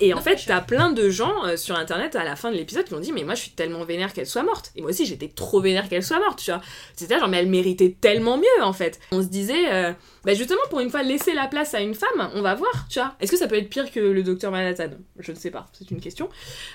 Et 0.00 0.12
en 0.14 0.20
fait, 0.20 0.38
t'as 0.46 0.60
plein 0.60 0.92
de 0.92 1.08
gens 1.10 1.44
euh, 1.46 1.56
sur 1.56 1.76
internet 1.76 2.16
à 2.16 2.24
la 2.24 2.36
fin 2.36 2.50
de 2.50 2.56
l'épisode 2.56 2.84
qui 2.84 2.94
m'ont 2.94 3.00
dit 3.00 3.12
Mais 3.12 3.24
moi, 3.24 3.34
je 3.34 3.42
suis 3.42 3.50
tellement 3.52 3.84
vénère 3.84 4.12
qu'elle 4.12 4.26
soit 4.26 4.42
morte. 4.42 4.72
Et 4.76 4.80
moi 4.80 4.90
aussi, 4.90 5.06
j'étais 5.06 5.28
trop 5.28 5.60
vénère 5.60 5.88
qu'elle 5.88 6.02
soit 6.02 6.18
morte, 6.18 6.40
tu 6.42 6.50
vois. 6.50 6.60
C'était 6.96 7.18
genre, 7.18 7.28
mais 7.28 7.38
elle 7.38 7.48
méritait 7.48 7.96
tellement 8.00 8.36
mieux, 8.36 8.62
en 8.62 8.72
fait. 8.72 8.98
On 9.12 9.22
se 9.22 9.28
disait, 9.28 9.72
euh, 9.72 9.92
bah 10.24 10.34
justement, 10.34 10.60
pour 10.70 10.80
une 10.80 10.90
fois, 10.90 11.02
laisser 11.02 11.32
la 11.34 11.46
place 11.46 11.74
à 11.74 11.80
une 11.80 11.94
femme, 11.94 12.30
on 12.34 12.42
va 12.42 12.54
voir, 12.54 12.86
tu 12.90 12.98
vois. 12.98 13.14
Est-ce 13.20 13.30
que 13.30 13.38
ça 13.38 13.46
peut 13.46 13.56
être 13.56 13.68
pire 13.68 13.90
que 13.92 14.00
le 14.00 14.22
docteur 14.22 14.50
Manhattan? 14.50 14.90
Je 15.18 15.30
ne 15.32 15.36
sais 15.36 15.50
pas, 15.50 15.66
c'est 15.72 15.90
une 15.90 16.00
question. 16.00 16.28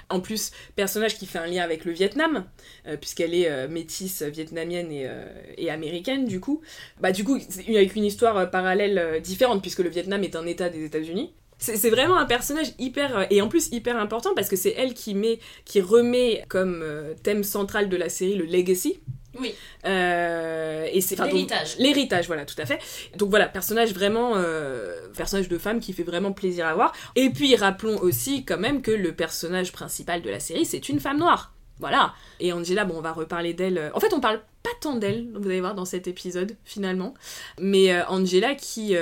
En 0.10 0.20
plus, 0.22 0.52
personnage 0.76 1.18
qui 1.18 1.26
fait 1.26 1.40
un 1.40 1.48
lien 1.48 1.64
avec 1.64 1.86
le 1.86 1.92
Vietnam, 1.92 2.46
euh, 2.88 2.96
puisqu'elle 2.98 3.34
est 3.34 3.50
euh, 3.50 3.68
métisse 3.68 4.22
vietnamienne 4.24 4.92
et, 4.92 5.10
et 5.58 5.70
américaine, 5.70 6.26
du 6.26 6.40
coup. 6.40 6.62
Bah, 7.02 7.12
du 7.12 7.24
coup, 7.24 7.38
une- 7.68 7.76
avec 7.76 7.96
une 7.96 8.06
histoire 8.06 8.50
parallèle 8.50 9.20
différente, 9.22 9.62
puisque 9.62 9.80
le 9.80 9.90
Vietnam 9.90 10.24
est 10.24 10.36
un 10.36 10.46
état 10.46 10.70
des 10.70 10.86
États-Unis. 10.86 11.34
C'est 11.60 11.90
vraiment 11.90 12.18
un 12.18 12.26
personnage 12.26 12.68
hyper 12.80 13.18
euh, 13.18 13.24
et 13.30 13.42
en 13.42 13.50
plus 13.50 13.68
hyper 13.72 13.98
important 13.98 14.34
parce 14.34 14.48
que 14.48 14.56
c'est 14.56 14.74
elle 14.78 14.94
qui 14.94 15.14
met 15.14 15.40
qui 15.66 15.82
remet 15.82 16.44
comme 16.48 16.82
euh, 16.82 17.14
thème 17.22 17.44
central 17.44 17.90
de 17.90 17.98
la 17.98 18.10
série 18.10 18.36
le 18.36 18.46
legacy. 18.46 19.00
Oui. 19.40 19.54
Euh, 19.86 20.88
et 20.92 21.02
c'est 21.02 21.20
L'héritage. 21.20 21.76
L'héritage, 21.78 22.28
voilà, 22.28 22.46
tout 22.46 22.56
à 22.58 22.66
fait. 22.66 22.80
Donc 23.18 23.30
voilà, 23.30 23.48
personnage 23.48 23.94
vraiment 23.94 24.34
euh, 24.36 25.10
personnage 25.16 25.50
de 25.50 25.58
femme 25.58 25.80
qui 25.80 25.94
fait 25.94 26.04
vraiment 26.04 26.32
plaisir 26.32 26.66
à 26.66 26.74
voir. 26.74 26.94
Et 27.16 27.30
puis 27.30 27.56
rappelons 27.56 28.00
aussi 28.00 28.46
quand 28.46 28.58
même 28.58 28.82
que 28.82 28.92
le 28.92 29.14
personnage 29.14 29.72
principal 29.72 30.22
de 30.22 30.30
la 30.30 30.40
série 30.40 30.66
c'est 30.66 30.90
une 30.90 31.00
femme 31.00 31.20
noire. 31.20 31.54
Voilà. 31.80 32.14
Et 32.42 32.52
Angela, 32.52 32.84
bon, 32.84 32.96
on 32.98 33.02
va 33.02 33.14
reparler 33.14 33.54
d'elle. 33.54 33.90
En 33.94 34.02
fait, 34.02 34.14
on 34.14 34.20
parle 34.20 34.42
pas 34.64 34.70
tant 34.82 34.96
d'elle, 34.96 35.30
vous 35.34 35.48
allez 35.48 35.62
voir 35.62 35.76
dans 35.76 35.86
cet 35.86 36.08
épisode 36.08 36.58
finalement. 36.66 37.14
Mais 37.58 37.94
euh, 37.94 38.06
Angela 38.08 38.54
qui 38.56 38.96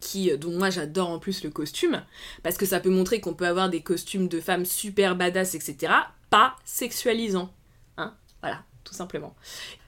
qui, 0.00 0.36
dont 0.38 0.52
moi 0.52 0.70
j'adore 0.70 1.10
en 1.10 1.18
plus 1.18 1.44
le 1.44 1.50
costume, 1.50 2.02
parce 2.42 2.56
que 2.56 2.66
ça 2.66 2.80
peut 2.80 2.90
montrer 2.90 3.20
qu'on 3.20 3.34
peut 3.34 3.46
avoir 3.46 3.68
des 3.68 3.82
costumes 3.82 4.28
de 4.28 4.40
femmes 4.40 4.64
super 4.64 5.14
badass, 5.14 5.54
etc., 5.54 5.92
pas 6.30 6.56
sexualisants. 6.64 7.52
Hein 7.96 8.14
Voilà, 8.42 8.64
tout 8.84 8.94
simplement. 8.94 9.34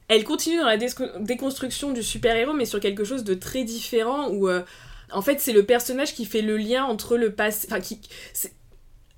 Elle 0.08 0.24
continue 0.24 0.58
dans 0.58 0.66
la 0.66 0.76
déconstruction 0.76 1.92
du 1.92 2.02
super-héros, 2.02 2.52
mais 2.52 2.66
sur 2.66 2.80
quelque 2.80 3.04
chose 3.04 3.24
de 3.24 3.34
très 3.34 3.64
différent, 3.64 4.28
où 4.28 4.48
euh, 4.48 4.62
en 5.10 5.22
fait 5.22 5.40
c'est 5.40 5.52
le 5.52 5.64
personnage 5.64 6.14
qui 6.14 6.26
fait 6.26 6.42
le 6.42 6.56
lien 6.56 6.84
entre 6.84 7.16
le 7.16 7.34
passé... 7.34 7.66
Enfin, 7.70 7.80
qui... 7.80 8.00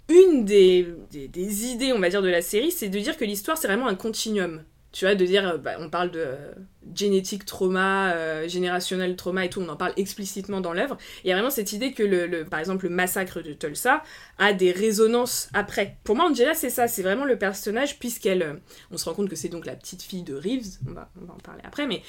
Une 0.09 0.45
des, 0.45 0.87
des, 1.11 1.29
des 1.29 1.65
idées, 1.65 1.95
on 1.95 1.99
va 1.99 2.11
dire, 2.11 2.21
de 2.21 2.29
la 2.29 2.43
série, 2.43 2.71
c'est 2.71 2.91
de 2.91 2.99
dire 2.99 3.17
que 3.17 3.25
l'histoire 3.25 3.57
c'est 3.57 3.69
vraiment 3.69 3.89
un 3.89 3.95
continuum. 3.95 4.63
Tu 4.95 5.07
vois, 5.07 5.17
de 5.17 5.27
dire, 5.27 5.49
euh, 5.49 5.59
bah, 5.59 5.73
on 5.81 5.91
parle 5.91 6.13
de 6.13 6.21
euh, 6.21 6.37
génétique 6.95 7.45
trauma, 7.45 8.13
euh, 8.13 8.47
générationnel 8.47 9.17
trauma 9.17 9.45
et 9.45 9.51
tout, 9.51 9.61
on 9.61 9.69
en 9.69 9.75
parle 9.75 9.93
explicitement 9.97 10.61
dans 10.61 10.73
l'œuvre. 10.73 10.97
Il 11.25 11.29
y 11.31 11.33
a 11.33 11.35
vraiment 11.35 11.51
cette 11.51 11.73
idée 11.73 11.93
que, 11.93 12.05
le, 12.05 12.29
le- 12.29 12.45
par 12.45 12.61
exemple, 12.61 12.85
le 12.85 12.91
massacre 12.91 13.43
de 13.43 13.53
Tulsa 13.55 14.05
a 14.39 14.53
des 14.53 14.71
résonances 14.71 15.49
après. 15.53 15.97
Pour 16.05 16.15
moi, 16.15 16.27
Angela, 16.31 16.55
c'est 16.55 16.71
ça, 16.71 16.87
c'est 16.87 17.03
vraiment 17.03 17.25
le 17.25 17.37
personnage, 17.37 17.99
puisqu'elle. 17.99 18.61
on 18.93 18.97
se 18.97 19.07
rend 19.07 19.15
compte 19.15 19.29
que 19.29 19.35
c'est 19.35 19.49
donc 19.49 19.67
la 19.67 19.75
petite 19.75 20.03
fille 20.03 20.23
de 20.23 20.37
Reeves, 20.37 20.79
on 20.89 20.93
va, 20.93 21.11
en 21.29 21.39
parler 21.39 21.63
après, 21.65 21.89
mais 21.89 22.01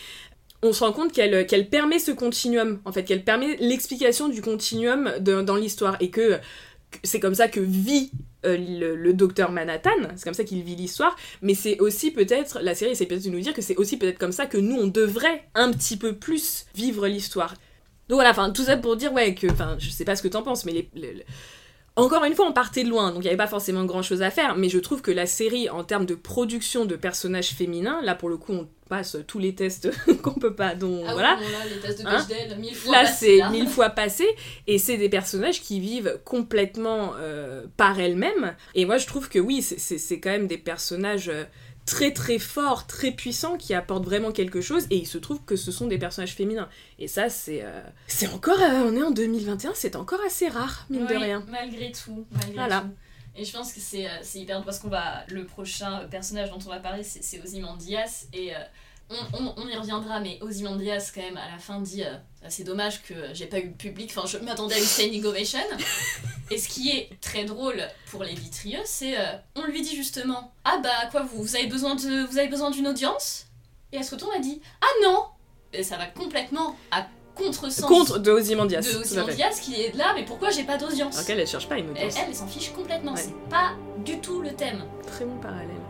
on 0.61 0.71
se 0.71 0.83
rend 0.83 0.93
compte 0.93 1.11
qu'elle 1.11 1.47
qu'elle 1.47 1.69
permet 1.69 1.97
ce 1.97 2.11
continuum, 2.11 2.81
en 2.86 2.91
fait, 2.91 3.03
qu'elle 3.03 3.23
permet 3.23 3.55
l'explication 3.57 4.29
du 4.29 4.43
continuum 4.43 5.11
dans 5.19 5.55
l'histoire, 5.55 5.97
et 6.01 6.11
que 6.11 6.38
c'est 7.03 7.19
comme 7.19 7.36
ça 7.36 7.47
que 7.47 7.59
vit 7.59 8.11
euh, 8.45 8.57
le, 8.95 9.13
docteur 9.13 9.51
Manhattan, 9.51 9.89
c'est 10.15 10.23
comme 10.23 10.33
ça 10.33 10.43
qu'il 10.43 10.61
vit 10.63 10.75
l'histoire, 10.75 11.15
mais 11.41 11.55
c'est 11.55 11.79
aussi 11.79 12.11
peut-être, 12.11 12.59
la 12.61 12.75
série 12.75 12.91
essaie 12.91 13.05
peut-être 13.05 13.25
de 13.25 13.29
nous 13.29 13.39
dire 13.39 13.53
que 13.53 13.61
c'est 13.61 13.75
aussi 13.77 13.97
peut-être 13.97 14.19
comme 14.19 14.31
ça 14.31 14.45
que 14.45 14.57
nous, 14.57 14.75
on 14.75 14.88
devrait 14.88 15.43
un 15.55 15.71
petit 15.71 15.97
peu 15.97 16.13
plus 16.13 16.65
vivre 16.75 17.07
l'histoire. 17.07 17.55
Donc 18.07 18.17
voilà, 18.17 18.31
enfin, 18.31 18.51
tout 18.51 18.63
ça 18.63 18.77
pour 18.77 18.97
dire, 18.97 19.11
ouais, 19.13 19.33
que, 19.33 19.47
enfin, 19.47 19.77
je 19.79 19.89
sais 19.89 20.05
pas 20.05 20.15
ce 20.15 20.21
que 20.21 20.27
t'en 20.27 20.43
penses, 20.43 20.65
mais 20.65 20.88
les- 20.93 21.25
encore 21.98 22.26
une 22.26 22.34
fois, 22.36 22.46
on 22.48 22.52
partait 22.52 22.84
de 22.84 22.89
loin, 22.89 23.10
donc 23.12 23.20
il 23.20 23.24
n'y 23.24 23.28
avait 23.30 23.38
pas 23.38 23.48
forcément 23.48 23.86
grand 23.86 24.02
chose 24.02 24.22
à 24.22 24.30
faire, 24.30 24.56
mais 24.58 24.68
je 24.68 24.80
trouve 24.80 25.02
que 25.02 25.12
la 25.12 25.26
série, 25.26 25.70
en 25.70 25.84
termes 25.84 26.06
de 26.06 26.16
production 26.16 26.86
de 26.86 26.96
personnages 26.96 27.50
féminins, 27.52 28.02
là 28.04 28.16
pour 28.16 28.28
le 28.28 28.36
coup, 28.38 28.52
on 28.54 28.68
passe 28.89 29.18
tous 29.28 29.39
les 29.39 29.56
tests 29.56 29.89
qu'on 30.22 30.34
peut 30.34 30.54
pas, 30.54 30.76
donc 30.76 31.06
Ah 31.08 31.14
voilà. 31.14 31.38
oui, 31.39 31.46
là, 31.52 31.60
les 31.74 31.80
tests 31.82 32.02
de 32.04 32.08
Hein 32.08 32.58
mille 32.58 32.76
fois 32.76 32.91
Là, 32.91 33.06
c'est 33.06 33.41
mille 33.50 33.68
fois 33.68 33.89
passé, 33.89 34.26
et 34.68 34.78
c'est 34.78 34.98
des 34.98 35.10
personnages 35.10 35.62
qui 35.62 35.80
vivent 35.80 36.20
complètement 36.26 37.14
euh, 37.18 37.64
par 37.78 38.00
elles-mêmes. 38.00 38.56
Et 38.76 38.86
moi, 38.86 38.98
je 38.98 39.08
trouve 39.08 39.30
que 39.30 39.39
oui, 39.39 39.62
c'est 39.62 40.20
quand 40.20 40.32
même 40.32 40.48
des 40.48 40.58
personnages 40.58 41.30
euh, 41.30 41.46
très 41.86 42.11
très 42.11 42.39
forts, 42.39 42.88
très 42.88 43.11
puissants, 43.11 43.57
qui 43.57 43.73
apportent 43.73 44.05
vraiment 44.05 44.31
quelque 44.31 44.61
chose, 44.61 44.86
et 44.89 44.97
il 44.97 45.07
se 45.07 45.17
trouve 45.17 45.39
que 45.45 45.55
ce 45.55 45.71
sont 45.71 45.88
des 45.88 45.97
personnages 45.97 46.33
féminins. 46.33 46.69
Et 46.99 47.07
ça, 47.07 47.29
c'est 47.29 47.63
euh, 47.63 47.81
c'est 48.07 48.27
encore, 48.27 48.59
euh, 48.59 48.89
on 48.91 48.95
est 48.95 49.03
en 49.03 49.11
2021, 49.11 49.73
c'est 49.75 49.95
encore 49.95 50.19
assez 50.25 50.47
rare, 50.47 50.86
mine 50.89 51.05
de 51.05 51.15
rien. 51.15 51.45
Malgré 51.49 51.91
tout, 51.91 52.25
malgré 52.31 52.53
Voilà. 52.53 52.81
tout. 52.81 52.88
Et 53.38 53.43
je 53.43 53.51
pense 53.51 53.73
que 53.73 53.79
c'est 53.81 54.07
euh, 54.07 54.11
hyper 54.33 54.63
parce 54.63 54.79
qu'on 54.79 54.88
va 54.89 55.25
le 55.27 55.45
prochain 55.45 56.07
personnage 56.09 56.49
dont 56.49 56.59
on 56.65 56.69
va 56.69 56.79
parler 56.79 57.03
c'est 57.03 57.21
c'est 57.21 57.41
Ozymandias 57.41 58.27
et 58.33 58.51
on, 59.10 59.68
y 59.68 59.76
reviendra, 59.76 60.20
mais 60.20 60.39
Ozymandias, 60.41 61.12
quand 61.14 61.22
même, 61.22 61.38
à 61.38 61.51
la 61.51 61.60
fin, 61.60 61.80
dit 61.80 62.03
euh, 62.03 62.16
C'est 62.49 62.64
dommage 62.64 63.03
que 63.03 63.14
j'ai 63.34 63.45
pas 63.45 63.60
eu 63.60 63.72
public, 63.72 64.12
enfin, 64.16 64.28
je 64.28 64.38
m'attendais 64.43 64.76
à 64.76 64.80
une 64.80 64.84
standing 64.84 65.24
ovation. 65.26 65.60
Et 66.51 66.58
ce 66.58 66.68
qui 66.68 66.89
est 66.89 67.10
très 67.22 67.45
drôle 67.45 67.82
pour 68.12 68.24
les 68.24 68.34
vitrieux, 68.34 68.82
c'est 68.86 69.18
euh, 69.18 69.38
on 69.56 69.66
lui 69.66 69.82
dit 69.82 69.95
justement 69.95 70.53
Ah 70.64 70.80
bah, 70.82 71.10
quoi, 71.12 71.24
vous, 71.24 71.41
vous 71.41 71.56
avez 71.56 71.68
besoin 71.68 71.95
de, 71.95 72.26
vous 72.26 72.38
avez 72.38 72.47
besoin 72.47 72.72
d'une 72.72 72.88
audience? 72.88 73.47
Et 73.91 73.97
elle 73.97 74.03
se 74.03 74.12
retourne 74.12 74.36
et 74.36 74.41
dit 74.41 74.62
Ah 74.82 75.08
non 75.08 75.26
Et 75.74 75.84
ça 75.84 75.97
va 75.97 76.08
complètement 76.08 76.76
à 76.91 77.08
contre-sens. 77.36 77.86
Contre 77.86 78.20
de 78.20 78.32
Ozymandias. 78.32 78.82
De 78.82 78.97
Ozymandias 78.97 79.60
qui 79.62 79.82
est 79.82 79.95
là, 79.95 80.14
mais 80.16 80.24
pourquoi 80.24 80.49
j'ai 80.49 80.64
pas 80.64 80.78
d'audience 80.78 81.16
Alors 81.16 81.28
qu'elle, 81.28 81.39
elle 81.39 81.47
cherche 81.47 81.68
pas 81.68 81.78
une 81.78 81.91
audience. 81.91 82.16
Elle, 82.18 82.30
elle, 82.30 82.36
s'en 82.36 82.47
fiche 82.47 82.72
complètement, 82.72 83.16
c'est 83.16 83.36
pas 83.49 83.74
du 84.03 84.20
tout 84.20 84.41
le 84.41 84.53
thème. 84.53 84.84
Très 85.06 85.26
bon 85.26 85.38
parallèle. 85.38 85.84